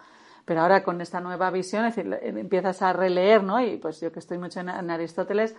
Pero 0.49 0.63
ahora 0.63 0.83
con 0.83 0.99
esta 1.03 1.21
nueva 1.21 1.51
visión, 1.51 1.85
es 1.85 1.95
decir, 1.95 2.19
empiezas 2.23 2.81
a 2.81 2.95
releer, 2.95 3.43
¿no? 3.45 3.61
Y 3.61 3.77
pues 3.77 4.01
yo 4.01 4.11
que 4.11 4.19
estoy 4.19 4.39
mucho 4.39 4.61
en, 4.61 4.71
Aristóteles, 4.91 5.55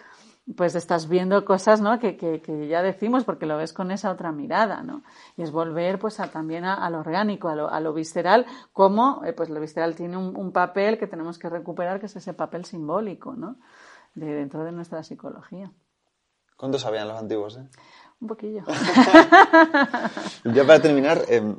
pues 0.56 0.76
estás 0.76 1.08
viendo 1.08 1.46
cosas, 1.46 1.80
¿no? 1.82 2.00
Que, 2.00 2.18
que, 2.18 2.68
ya 2.68 2.82
decimos 2.82 3.24
porque 3.24 3.46
lo 3.46 3.58
ves 3.58 3.72
con 3.74 3.92
esa 3.92 4.12
otra 4.12 4.32
mirada, 4.32 4.82
¿no? 4.82 5.04
Y 5.38 5.44
es 5.44 5.52
volver, 5.52 6.00
pues, 6.00 6.20
a, 6.20 6.32
también 6.32 6.66
a, 6.66 6.90
lo 6.90 7.00
orgánico, 7.00 7.50
a 7.50 7.56
lo, 7.56 7.70
a 7.70 7.80
lo 7.80 7.94
visceral, 7.94 8.46
como, 8.74 9.24
eh, 9.26 9.34
pues, 9.34 9.50
lo 9.50 9.60
visceral 9.60 9.96
tiene 9.96 10.18
un, 10.18 10.36
un, 10.36 10.52
papel 10.52 10.98
que 10.98 11.08
tenemos 11.08 11.38
que 11.38 11.50
recuperar, 11.50 12.00
que 12.00 12.08
es 12.08 12.16
ese 12.16 12.34
papel 12.34 12.66
simbólico, 12.66 13.34
¿no? 13.34 13.58
De, 14.16 14.26
dentro 14.26 14.64
de 14.64 14.72
nuestra 14.72 15.04
psicología. 15.04 15.72
¿Cuánto 16.58 16.80
sabían 16.80 17.08
los 17.08 17.18
antiguos, 17.18 17.58
eh? 17.58 17.68
Un 18.22 18.28
poquillo. 18.28 18.64
ya 20.44 20.66
para 20.68 20.82
terminar, 20.82 21.22
em, 21.30 21.56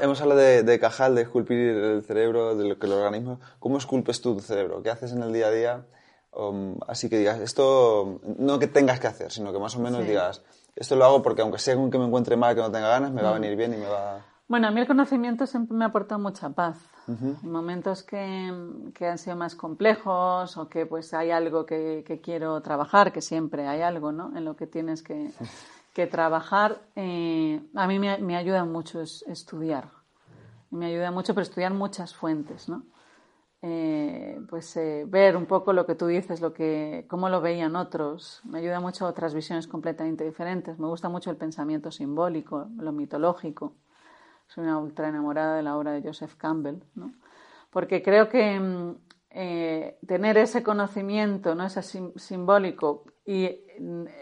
hemos, 0.00 0.20
hablado 0.20 0.40
de, 0.40 0.78
Cajal, 0.80 1.14
de 1.14 1.22
esculpir 1.22 1.58
el 1.58 2.02
cerebro, 2.02 2.56
de 2.56 2.68
lo 2.68 2.78
que 2.78 2.86
el 2.86 2.92
organismo. 2.94 3.38
¿Cómo 3.60 3.78
esculpes 3.78 4.20
tú 4.20 4.34
tu 4.34 4.40
cerebro? 4.40 4.82
¿Qué 4.82 4.90
haces 4.90 5.12
en 5.12 5.22
el 5.22 5.32
día 5.32 5.46
a 5.46 5.50
día? 5.50 5.86
Um, 6.32 6.76
así 6.86 7.08
que 7.08 7.18
digas, 7.18 7.40
esto 7.40 8.20
no 8.38 8.58
que 8.58 8.68
tengas 8.68 9.00
que 9.00 9.08
hacer, 9.08 9.32
sino 9.32 9.52
que 9.52 9.58
más 9.58 9.74
o 9.76 9.80
menos 9.80 10.06
digas, 10.06 10.42
esto 10.76 10.94
lo 10.96 11.04
hago 11.04 11.22
porque 11.22 11.42
aunque 11.42 11.58
sea 11.58 11.74
que 11.74 11.98
me 11.98 12.06
encuentre 12.06 12.36
mal, 12.36 12.54
que 12.54 12.60
no 12.60 12.70
tenga 12.70 12.88
ganas, 12.88 13.12
me 13.12 13.22
va 13.22 13.30
a 13.30 13.32
mm. 13.32 13.40
venir 13.40 13.56
bien 13.56 13.74
y 13.74 13.76
me 13.78 13.86
va... 13.86 14.24
Bueno, 14.46 14.68
a 14.68 14.70
mí 14.70 14.80
el 14.80 14.86
conocimiento 14.86 15.46
siempre 15.46 15.76
me 15.76 15.84
ha 15.84 15.88
aportado 15.88 16.20
mucha 16.20 16.50
paz. 16.50 16.76
En 17.08 17.50
momentos 17.50 18.04
que, 18.04 18.52
que, 18.94 19.06
han 19.08 19.18
sido 19.18 19.34
más 19.34 19.56
complejos 19.56 20.56
o 20.56 20.68
que 20.68 20.86
pues 20.86 21.12
hay 21.12 21.32
algo 21.32 21.66
que, 21.66 22.04
que, 22.06 22.20
quiero 22.20 22.60
trabajar, 22.60 23.12
que 23.12 23.20
siempre 23.20 23.66
hay 23.66 23.82
algo 23.82 24.12
¿no? 24.12 24.36
en 24.36 24.44
lo 24.44 24.54
que 24.54 24.68
tienes 24.68 25.02
que, 25.02 25.32
que 25.92 26.06
trabajar, 26.06 26.82
eh, 26.94 27.60
a 27.74 27.86
mí 27.88 27.98
me, 27.98 28.18
me, 28.18 28.36
ayuda 28.36 28.64
mucho 28.64 29.00
es, 29.00 29.24
estudiar. 29.26 29.88
Me 30.70 30.86
ayuda 30.86 31.10
mucho, 31.10 31.34
pero 31.34 31.42
estudiar 31.42 31.74
muchas 31.74 32.14
fuentes, 32.14 32.68
¿no? 32.68 32.84
Eh, 33.62 34.40
pues 34.48 34.74
eh, 34.78 35.04
ver 35.06 35.36
un 35.36 35.44
poco 35.46 35.74
lo 35.74 35.84
que 35.84 35.94
tú 35.94 36.06
dices, 36.06 36.40
lo 36.40 36.54
que, 36.54 37.04
cómo 37.08 37.28
lo 37.28 37.40
veían 37.40 37.76
otros. 37.76 38.40
Me 38.44 38.58
ayuda 38.58 38.80
mucho 38.80 39.06
otras 39.06 39.34
visiones 39.34 39.66
completamente 39.66 40.24
diferentes. 40.24 40.78
Me 40.78 40.86
gusta 40.86 41.08
mucho 41.08 41.30
el 41.30 41.36
pensamiento 41.36 41.90
simbólico, 41.90 42.68
lo 42.78 42.92
mitológico. 42.92 43.74
Soy 44.48 44.64
una 44.64 44.78
ultra 44.78 45.08
enamorada 45.08 45.56
de 45.56 45.62
la 45.62 45.76
obra 45.76 45.92
de 45.92 46.02
Joseph 46.02 46.34
Campbell, 46.36 46.82
¿no? 46.94 47.12
porque 47.70 48.02
creo 48.02 48.28
que, 48.28 48.58
mm, 48.58 48.96
eh, 49.30 49.98
tener 50.06 50.36
ese 50.38 50.62
conocimiento, 50.62 51.54
¿no? 51.54 51.64
ese 51.66 51.82
simbólico 52.16 53.04
y 53.24 53.60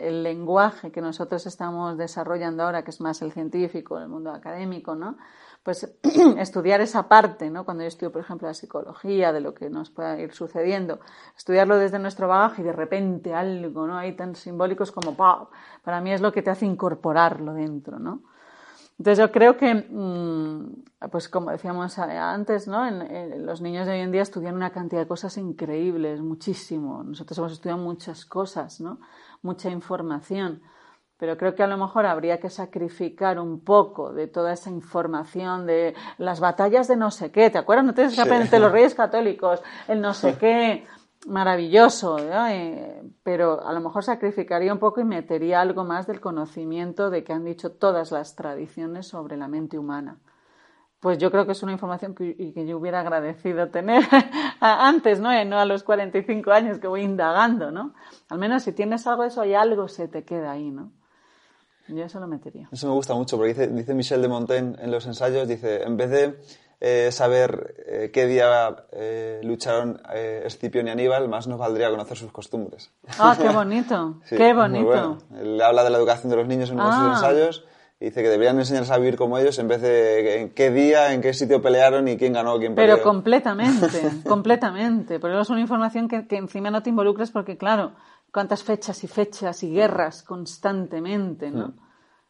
el 0.00 0.22
lenguaje 0.22 0.92
que 0.92 1.00
nosotros 1.00 1.46
estamos 1.46 1.96
desarrollando 1.96 2.62
ahora, 2.62 2.84
que 2.84 2.90
es 2.90 3.00
más 3.00 3.22
el 3.22 3.32
científico, 3.32 3.98
el 3.98 4.08
mundo 4.08 4.30
académico, 4.30 4.94
¿no? 4.94 5.16
Pues 5.68 5.86
estudiar 6.38 6.80
esa 6.80 7.10
parte, 7.10 7.50
¿no? 7.50 7.66
cuando 7.66 7.82
yo 7.82 7.88
estudio, 7.88 8.10
por 8.10 8.22
ejemplo, 8.22 8.48
la 8.48 8.54
psicología, 8.54 9.34
de 9.34 9.42
lo 9.42 9.52
que 9.52 9.68
nos 9.68 9.90
pueda 9.90 10.18
ir 10.18 10.32
sucediendo, 10.32 10.98
estudiarlo 11.36 11.76
desde 11.76 11.98
nuestro 11.98 12.26
bagaje 12.26 12.62
y 12.62 12.64
de 12.64 12.72
repente 12.72 13.34
algo 13.34 13.86
¿no? 13.86 13.98
ahí 13.98 14.16
tan 14.16 14.34
simbólicos 14.34 14.90
como 14.90 15.14
para 15.14 16.00
mí 16.00 16.10
es 16.10 16.22
lo 16.22 16.32
que 16.32 16.40
te 16.40 16.48
hace 16.48 16.64
incorporarlo 16.64 17.52
dentro. 17.52 17.98
¿no? 17.98 18.22
Entonces 18.98 19.18
yo 19.18 19.30
creo 19.30 19.58
que, 19.58 19.74
mm, 19.74 21.08
pues 21.10 21.28
como 21.28 21.50
decíamos 21.50 21.98
antes, 21.98 22.66
¿no? 22.66 22.90
Los 23.36 23.60
niños 23.60 23.86
de 23.86 23.92
hoy 23.92 24.00
en 24.00 24.10
día 24.10 24.22
estudian 24.22 24.54
una 24.54 24.70
cantidad 24.70 25.02
de 25.02 25.06
cosas 25.06 25.36
increíbles, 25.36 26.22
muchísimo. 26.22 27.04
Nosotros 27.04 27.36
hemos 27.36 27.52
estudiado 27.52 27.78
muchas 27.78 28.24
cosas, 28.24 28.80
¿no? 28.80 29.00
Mucha 29.42 29.68
información. 29.68 30.62
Pero 31.18 31.36
creo 31.36 31.54
que 31.54 31.64
a 31.64 31.66
lo 31.66 31.76
mejor 31.76 32.06
habría 32.06 32.38
que 32.38 32.48
sacrificar 32.48 33.40
un 33.40 33.60
poco 33.60 34.12
de 34.12 34.28
toda 34.28 34.52
esa 34.52 34.70
información 34.70 35.66
de 35.66 35.94
las 36.16 36.38
batallas 36.38 36.86
de 36.86 36.96
no 36.96 37.10
sé 37.10 37.32
qué. 37.32 37.50
¿Te 37.50 37.58
acuerdas? 37.58 37.84
No 37.84 37.94
tienes 37.94 38.14
que 38.14 38.20
aprender 38.20 38.60
los 38.60 38.72
reyes 38.78 38.94
católicos, 38.94 39.60
el 39.88 40.00
no 40.00 40.14
sé 40.14 40.38
qué 40.38 40.86
maravilloso, 41.26 42.18
eh, 42.20 43.02
pero 43.22 43.66
a 43.66 43.72
lo 43.72 43.80
mejor 43.80 44.04
sacrificaría 44.04 44.72
un 44.72 44.78
poco 44.78 45.00
y 45.00 45.04
metería 45.04 45.60
algo 45.60 45.84
más 45.84 46.06
del 46.06 46.20
conocimiento 46.20 47.10
de 47.10 47.24
que 47.24 47.32
han 47.32 47.44
dicho 47.44 47.72
todas 47.72 48.12
las 48.12 48.36
tradiciones 48.36 49.08
sobre 49.08 49.36
la 49.36 49.48
mente 49.48 49.78
humana. 49.78 50.18
Pues 51.00 51.18
yo 51.18 51.30
creo 51.30 51.46
que 51.46 51.52
es 51.52 51.62
una 51.62 51.72
información 51.72 52.14
que, 52.14 52.52
que 52.52 52.66
yo 52.66 52.78
hubiera 52.78 53.00
agradecido 53.00 53.68
tener 53.68 54.02
antes, 54.60 55.20
¿no? 55.20 55.30
no 55.44 55.58
a 55.58 55.64
los 55.64 55.84
45 55.84 56.50
años 56.50 56.78
que 56.78 56.88
voy 56.88 57.02
indagando, 57.02 57.70
¿no? 57.70 57.94
Al 58.28 58.38
menos 58.38 58.64
si 58.64 58.72
tienes 58.72 59.06
algo 59.06 59.22
de 59.22 59.28
eso, 59.28 59.42
hay 59.42 59.54
algo 59.54 59.86
se 59.88 60.08
te 60.08 60.24
queda 60.24 60.52
ahí, 60.52 60.70
¿no? 60.70 60.92
Yo 61.88 62.04
eso 62.04 62.20
lo 62.20 62.26
metería. 62.26 62.68
Eso 62.70 62.86
me 62.86 62.92
gusta 62.92 63.14
mucho, 63.14 63.36
porque 63.36 63.54
dice, 63.54 63.68
dice 63.68 63.94
Michel 63.94 64.22
de 64.22 64.28
Montaigne 64.28 64.76
en 64.78 64.90
los 64.90 65.06
ensayos, 65.06 65.48
dice, 65.48 65.82
en 65.82 65.96
vez 65.96 66.10
de 66.10 66.38
eh, 66.80 67.10
saber 67.10 67.74
eh, 67.86 68.10
qué 68.12 68.26
día 68.26 68.84
eh, 68.92 69.40
lucharon 69.42 70.00
Escipión 70.14 70.86
y 70.86 70.90
Aníbal, 70.90 71.28
más 71.28 71.48
nos 71.48 71.58
valdría 71.58 71.90
conocer 71.90 72.16
sus 72.16 72.30
costumbres. 72.30 72.92
Ah, 73.18 73.36
qué 73.40 73.48
bonito, 73.48 74.20
qué 74.28 74.54
bonito. 74.54 75.18
Él 75.40 75.60
habla 75.60 75.82
de 75.82 75.90
la 75.90 75.98
educación 75.98 76.30
de 76.30 76.36
los 76.36 76.46
niños 76.46 76.70
en 76.70 76.76
uno 76.76 76.86
de 76.86 76.92
sus 76.92 77.02
ah. 77.02 77.12
ensayos 77.14 77.64
y 77.98 78.04
dice 78.06 78.22
que 78.22 78.28
deberían 78.28 78.56
enseñarse 78.60 78.92
a 78.92 78.98
vivir 78.98 79.16
como 79.16 79.38
ellos 79.38 79.58
en 79.58 79.66
vez 79.66 79.82
de 79.82 80.42
en 80.42 80.50
qué 80.50 80.70
día, 80.70 81.12
en 81.12 81.20
qué 81.20 81.34
sitio 81.34 81.60
pelearon 81.60 82.06
y 82.06 82.16
quién 82.16 82.32
ganó, 82.32 82.56
quién 82.60 82.76
perdió. 82.76 82.94
Pero 82.94 83.04
completamente, 83.04 83.88
completamente. 84.28 85.18
Pero 85.18 85.40
es 85.40 85.50
una 85.50 85.60
información 85.60 86.06
que, 86.06 86.28
que 86.28 86.36
encima 86.36 86.70
no 86.70 86.84
te 86.84 86.90
involucres 86.90 87.32
porque, 87.32 87.58
claro, 87.58 87.94
cuántas 88.32 88.62
fechas 88.62 89.02
y 89.04 89.08
fechas 89.08 89.62
y 89.62 89.72
guerras 89.72 90.22
constantemente, 90.22 91.50
¿no? 91.50 91.74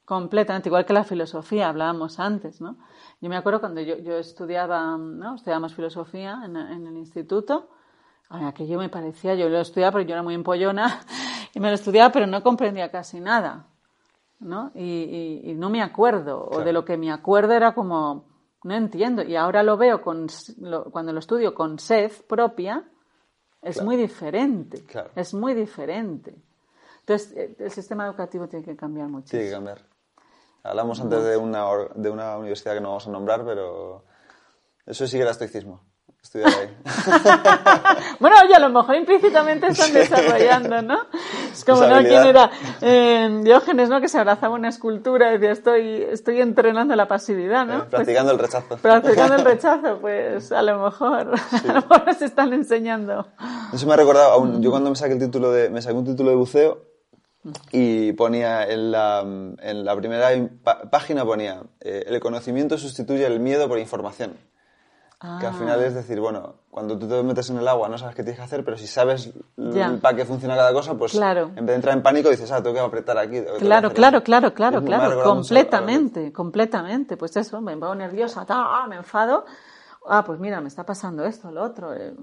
Completamente, 0.04 0.68
igual 0.68 0.86
que 0.86 0.94
la 0.94 1.04
filosofía, 1.04 1.68
hablábamos 1.68 2.18
antes, 2.18 2.60
¿no? 2.60 2.78
Yo 3.20 3.28
me 3.28 3.36
acuerdo 3.36 3.60
cuando 3.60 3.80
yo, 3.80 3.98
yo 3.98 4.16
estudiaba, 4.16 4.96
¿no? 4.96 5.34
Estudiábamos 5.34 5.74
filosofía 5.74 6.40
en, 6.44 6.56
en 6.56 6.86
el 6.86 6.96
instituto, 6.96 7.68
aquello 8.30 8.78
me 8.78 8.88
parecía, 8.88 9.34
yo 9.34 9.48
lo 9.48 9.60
estudiaba, 9.60 9.92
pero 9.92 10.04
yo 10.04 10.14
era 10.14 10.22
muy 10.22 10.34
empollona, 10.34 11.00
y 11.54 11.60
me 11.60 11.68
lo 11.68 11.74
estudiaba, 11.74 12.12
pero 12.12 12.26
no 12.26 12.42
comprendía 12.42 12.90
casi 12.90 13.20
nada, 13.20 13.66
¿no? 14.40 14.70
Y, 14.74 15.42
y, 15.44 15.54
no 15.54 15.70
me 15.70 15.82
acuerdo, 15.82 16.46
o 16.50 16.60
de 16.60 16.72
lo 16.72 16.84
que 16.84 16.96
me 16.96 17.10
acuerdo 17.10 17.52
era 17.54 17.74
como, 17.74 18.26
no 18.64 18.74
entiendo, 18.74 19.22
y 19.22 19.36
ahora 19.36 19.62
lo 19.62 19.76
veo 19.76 20.02
con, 20.02 20.26
cuando 20.90 21.12
lo 21.12 21.18
estudio 21.18 21.54
con 21.54 21.78
sed 21.78 22.12
propia, 22.28 22.84
es 23.62 23.82
muy 23.82 23.96
diferente, 23.96 24.84
es 25.14 25.34
muy 25.34 25.54
diferente. 25.54 26.34
Entonces, 27.00 27.32
eh, 27.36 27.56
el 27.58 27.70
sistema 27.70 28.06
educativo 28.06 28.48
tiene 28.48 28.64
que 28.64 28.76
cambiar 28.76 29.08
muchísimo. 29.08 29.38
Tiene 29.38 29.46
que 29.46 29.52
cambiar. 29.52 29.78
Hablamos 30.62 31.00
antes 31.00 31.24
de 31.24 31.36
una, 31.36 31.64
de 31.94 32.10
una 32.10 32.36
universidad 32.36 32.74
que 32.74 32.80
no 32.80 32.88
vamos 32.88 33.06
a 33.06 33.10
nombrar, 33.10 33.44
pero 33.44 34.04
eso 34.84 35.06
sí 35.06 35.16
que 35.16 35.22
era 35.22 35.30
estoicismo. 35.30 35.80
Estudiar 36.22 36.52
ahí. 36.52 36.76
bueno, 38.20 38.36
oye, 38.44 38.54
a 38.54 38.58
lo 38.58 38.68
mejor 38.70 38.96
implícitamente 38.96 39.68
están 39.68 39.92
desarrollando, 39.92 40.82
¿no? 40.82 41.06
Como, 41.68 41.86
¿no? 41.86 41.98
¿Quién 42.00 42.24
era? 42.24 42.50
Eh, 42.80 43.40
Diógenes, 43.42 43.88
¿no? 43.88 44.00
Que 44.00 44.08
se 44.08 44.18
abrazaba 44.18 44.54
una 44.54 44.68
escultura 44.68 45.30
y 45.30 45.38
decía, 45.38 45.52
estoy, 45.52 46.02
estoy 46.10 46.40
entrenando 46.40 46.94
la 46.96 47.08
pasividad, 47.08 47.66
¿no? 47.66 47.78
Eh, 47.78 47.86
practicando 47.90 48.32
el 48.32 48.38
rechazo. 48.38 48.76
Practicando 48.76 49.34
el 49.36 49.44
rechazo, 49.44 49.98
pues 50.00 50.52
a 50.52 50.62
lo 50.62 50.84
mejor, 50.84 51.34
a 51.68 51.72
lo 51.72 51.74
mejor 51.74 52.14
se 52.14 52.24
están 52.24 52.52
enseñando. 52.52 53.26
Eso 53.72 53.86
me 53.86 53.94
ha 53.94 53.96
recordado, 53.96 54.60
yo 54.60 54.70
cuando 54.70 54.90
me 54.90 54.96
saqué 54.96 55.14
el 55.14 55.20
título 55.20 55.50
de, 55.50 55.70
me 55.70 55.82
saqué 55.82 55.96
un 55.96 56.04
título 56.04 56.30
de 56.30 56.36
buceo, 56.36 56.88
y 57.72 58.12
ponía 58.12 58.66
en 58.66 58.90
la, 58.90 59.20
en 59.20 59.84
la 59.84 59.96
primera 59.96 60.28
página 60.90 61.24
ponía 61.24 61.62
eh, 61.80 62.04
el 62.06 62.20
conocimiento 62.20 62.76
sustituye 62.78 63.26
el 63.26 63.40
miedo 63.40 63.68
por 63.68 63.78
información. 63.78 64.36
Que 65.20 65.46
al 65.46 65.54
final 65.54 65.82
es 65.82 65.94
decir, 65.94 66.20
bueno, 66.20 66.54
cuando 66.70 66.96
tú 66.96 67.08
te 67.08 67.20
metes 67.24 67.50
en 67.50 67.58
el 67.58 67.66
agua 67.66 67.88
no 67.88 67.98
sabes 67.98 68.14
qué 68.14 68.22
tienes 68.22 68.38
que 68.38 68.44
hacer, 68.44 68.64
pero 68.64 68.76
si 68.76 68.86
sabes 68.86 69.32
para 70.00 70.16
qué 70.16 70.24
funciona 70.24 70.54
cada 70.54 70.72
cosa, 70.72 70.94
pues 70.94 71.12
en 71.16 71.54
vez 71.54 71.66
de 71.66 71.74
entrar 71.74 71.96
en 71.96 72.04
pánico 72.04 72.30
dices, 72.30 72.52
ah, 72.52 72.62
tengo 72.62 72.74
que 72.74 72.80
apretar 72.80 73.18
aquí. 73.18 73.42
Claro, 73.58 73.92
claro, 73.92 74.22
claro, 74.22 74.54
claro, 74.54 74.84
claro, 74.84 75.22
completamente, 75.24 76.32
completamente. 76.32 77.16
Pues 77.16 77.36
eso, 77.36 77.60
me 77.60 77.76
pongo 77.76 77.96
nerviosa, 77.96 78.46
ah, 78.48 78.86
me 78.88 78.94
enfado. 78.94 79.44
Ah, 80.06 80.22
pues 80.24 80.38
mira, 80.38 80.60
me 80.60 80.68
está 80.68 80.86
pasando 80.86 81.24
esto, 81.24 81.50
lo 81.50 81.64
otro. 81.64 81.92
Eh, 81.94 82.14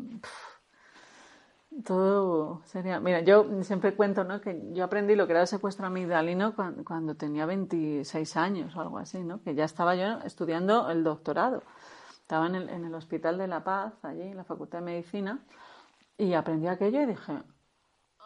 todo 1.84 2.62
sería. 2.64 3.02
Mira, 3.02 3.20
yo 3.22 3.46
siempre 3.64 3.94
cuento 3.94 4.24
¿no? 4.24 4.40
que 4.40 4.72
yo 4.72 4.86
aprendí 4.86 5.16
lo 5.16 5.28
que 5.28 5.34
era 5.34 5.42
el 5.42 5.48
secuestro 5.48 5.86
amigdalino 5.86 6.56
cuando, 6.56 6.86
cuando 6.86 7.16
tenía 7.16 7.46
26 7.46 8.38
años 8.38 8.76
o 8.76 8.80
algo 8.82 8.98
así, 8.98 9.20
¿no? 9.20 9.42
que 9.42 9.54
ya 9.54 9.66
estaba 9.66 9.96
yo 9.96 10.20
estudiando 10.24 10.90
el 10.90 11.04
doctorado. 11.04 11.62
Estaba 12.26 12.48
en 12.48 12.56
el, 12.56 12.70
en 12.70 12.86
el 12.86 12.96
Hospital 12.96 13.38
de 13.38 13.46
la 13.46 13.64
Paz, 13.64 13.94
allí, 14.02 14.24
en 14.24 14.36
la 14.36 14.44
Facultad 14.44 14.80
de 14.80 14.86
Medicina, 14.86 15.46
y 16.18 16.34
aprendí 16.34 16.66
aquello 16.68 17.00
y 17.04 17.06
dije, 17.06 17.34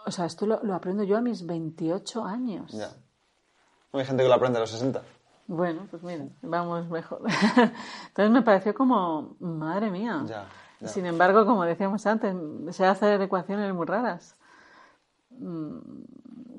o 0.06 0.10
sea, 0.10 0.24
esto 0.24 0.46
lo, 0.46 0.64
lo 0.64 0.74
aprendo 0.74 1.04
yo 1.04 1.18
a 1.18 1.22
mis 1.22 1.46
28 1.46 2.24
años. 2.24 2.72
Ya. 2.72 2.92
Hay 3.92 4.06
gente 4.06 4.24
que 4.24 4.30
lo 4.30 4.36
aprende 4.36 4.58
a 4.58 4.62
los 4.62 4.72
60. 4.72 5.02
Bueno, 5.48 5.86
pues 5.92 6.02
mira, 6.02 6.28
vamos 6.42 6.88
mejor. 6.90 7.24
Entonces 8.08 8.32
me 8.32 8.42
pareció 8.42 8.74
como, 8.74 9.36
madre 9.42 9.92
mía. 9.92 10.24
Ya. 10.28 10.46
Sin 10.88 11.06
embargo, 11.06 11.46
como 11.46 11.66
decíamos 11.66 12.06
antes, 12.06 12.34
se 12.74 12.86
hacen 12.86 13.22
ecuaciones 13.22 13.74
muy 13.74 13.86
raras. 13.86 14.38
Mm, 15.32 15.80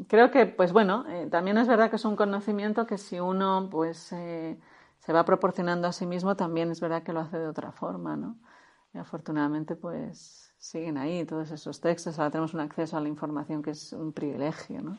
creo 0.09 0.31
que, 0.31 0.45
pues 0.45 0.75
bueno, 0.75 1.07
eh, 1.09 1.27
también 1.31 1.57
es 1.57 1.67
verdad 1.67 1.89
que 1.89 1.97
es 1.97 2.05
un 2.05 2.17
conocimiento 2.17 2.87
que 2.87 2.99
si 2.99 3.19
uno 3.19 3.69
pues 3.71 4.13
eh, 4.13 4.61
se 5.01 5.13
va 5.13 5.25
proporcionando 5.25 5.89
a 5.89 5.93
sí 5.93 6.07
mismo, 6.07 6.37
también 6.37 6.71
es 6.71 6.81
verdad 6.81 7.03
que 7.03 7.13
lo 7.13 7.21
hace 7.21 7.39
de 7.39 7.49
otra 7.49 7.73
forma, 7.73 8.17
¿no? 8.17 8.37
Y 8.95 8.99
afortunadamente, 8.99 9.77
pues 9.77 10.53
siguen 10.59 10.99
ahí 10.99 11.25
todos 11.25 11.51
esos 11.51 11.81
textos. 11.81 12.19
Ahora 12.19 12.31
tenemos 12.31 12.55
un 12.55 12.61
acceso 12.61 12.97
a 12.97 13.01
la 13.01 13.09
información 13.09 13.63
que 13.63 13.71
es 13.71 13.93
un 13.93 14.13
privilegio, 14.13 14.83
¿no? 14.83 14.99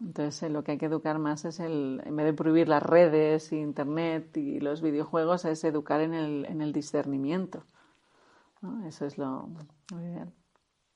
Entonces, 0.00 0.42
eh, 0.42 0.50
lo 0.50 0.64
que 0.64 0.72
hay 0.72 0.78
que 0.78 0.86
educar 0.86 1.18
más 1.18 1.44
es 1.44 1.60
el, 1.60 2.02
en 2.04 2.16
vez 2.16 2.26
de 2.26 2.32
prohibir 2.32 2.68
las 2.68 2.82
redes, 2.82 3.52
internet 3.52 4.36
y 4.36 4.58
los 4.60 4.82
videojuegos, 4.82 5.44
es 5.44 5.62
educar 5.64 6.00
en 6.00 6.12
el, 6.12 6.44
en 6.46 6.60
el 6.60 6.72
discernimiento. 6.72 7.64
Eso 8.86 9.06
es 9.06 9.16
lo 9.16 9.48
ideal. 9.92 10.32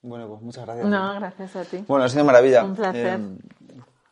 Bueno, 0.02 0.28
pues 0.28 0.43
muchas 0.43 0.64
gracias. 0.64 0.89
No, 0.89 1.14
gracias 1.14 1.56
a 1.56 1.64
ti. 1.64 1.85
Bueno, 1.89 2.05
ha 2.05 2.09
sido 2.09 2.24
maravilla. 2.24 2.64
Un 2.64 2.77
placer. 2.77 3.20
Eh, 3.20 3.39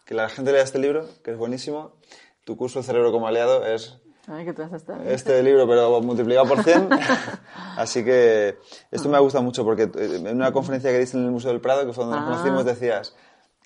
que 0.05 0.15
la 0.15 0.29
gente 0.29 0.53
lea 0.53 0.63
este 0.63 0.79
libro, 0.79 1.07
que 1.23 1.33
es 1.33 1.39
buenísimo. 1.39 1.93
Tu 2.45 2.57
curso 2.57 2.79
El 2.79 2.85
cerebro 2.85 3.11
como 3.11 3.27
aliado 3.27 3.65
es 3.67 4.01
Ay, 4.27 4.47
que 4.47 4.55
te 4.55 4.65
este 5.13 5.43
libro, 5.43 5.69
pero 5.69 6.01
multiplicado 6.01 6.47
por 6.47 6.63
100. 6.63 6.89
Así 7.77 8.05
que 8.05 8.57
esto 8.91 9.09
me 9.09 9.17
ha 9.17 9.21
gustado 9.21 9.45
mucho 9.45 9.65
porque 9.65 9.83
eh, 9.83 10.23
en 10.25 10.37
una 10.37 10.53
conferencia 10.53 10.91
que 10.91 10.99
diste 10.99 11.19
en 11.19 11.25
el 11.25 11.31
Museo 11.31 11.51
del 11.51 11.61
Prado, 11.61 11.87
que 11.87 11.93
fue 11.93 12.05
donde 12.05 12.21
nos 12.21 12.29
ah. 12.29 12.31
conocimos, 12.31 12.65
decías 12.65 13.15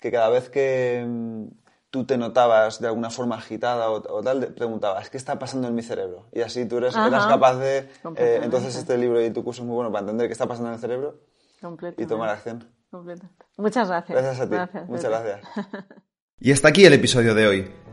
que 0.01 0.11
cada 0.11 0.29
vez 0.29 0.49
que 0.49 1.05
mm, 1.07 1.45
tú 1.89 2.05
te 2.05 2.17
notabas 2.17 2.81
de 2.81 2.87
alguna 2.87 3.09
forma 3.09 3.35
agitada 3.35 3.89
o, 3.89 4.21
tal, 4.21 4.53
preguntabas, 4.53 5.09
¿qué 5.09 5.17
está 5.17 5.39
pasando 5.39 5.67
en 5.69 5.75
mi 5.75 5.81
cerebro? 5.81 6.27
Y 6.33 6.41
así 6.41 6.65
tú 6.65 6.77
eres, 6.77 6.95
eras 6.95 7.25
capaz 7.25 7.55
de... 7.55 7.89
Eh, 8.17 8.41
entonces 8.43 8.75
este 8.75 8.97
libro 8.97 9.23
y 9.23 9.31
tu 9.31 9.43
curso 9.43 9.61
es 9.61 9.67
muy 9.67 9.75
bueno 9.75 9.91
para 9.91 10.01
entender 10.01 10.27
qué 10.27 10.33
está 10.33 10.47
pasando 10.47 10.69
en 10.69 10.75
el 10.75 10.81
cerebro 10.81 11.21
y 11.97 12.05
tomar 12.05 12.29
acción. 12.29 12.69
Muchas 13.57 13.87
gracias. 13.87 14.21
Gracias 14.21 14.39
a 14.39 14.49
ti. 14.49 14.79
Muchas 14.87 15.09
gracias. 15.09 15.41
y 16.39 16.51
hasta 16.51 16.67
aquí 16.67 16.85
el 16.85 16.93
episodio 16.93 17.33
de 17.33 17.47
hoy. 17.47 17.88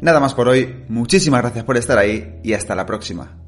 Nada 0.00 0.20
más 0.20 0.34
por 0.34 0.48
hoy, 0.48 0.84
muchísimas 0.88 1.40
gracias 1.40 1.64
por 1.64 1.76
estar 1.76 1.98
ahí 1.98 2.40
y 2.44 2.52
hasta 2.52 2.74
la 2.74 2.86
próxima. 2.86 3.47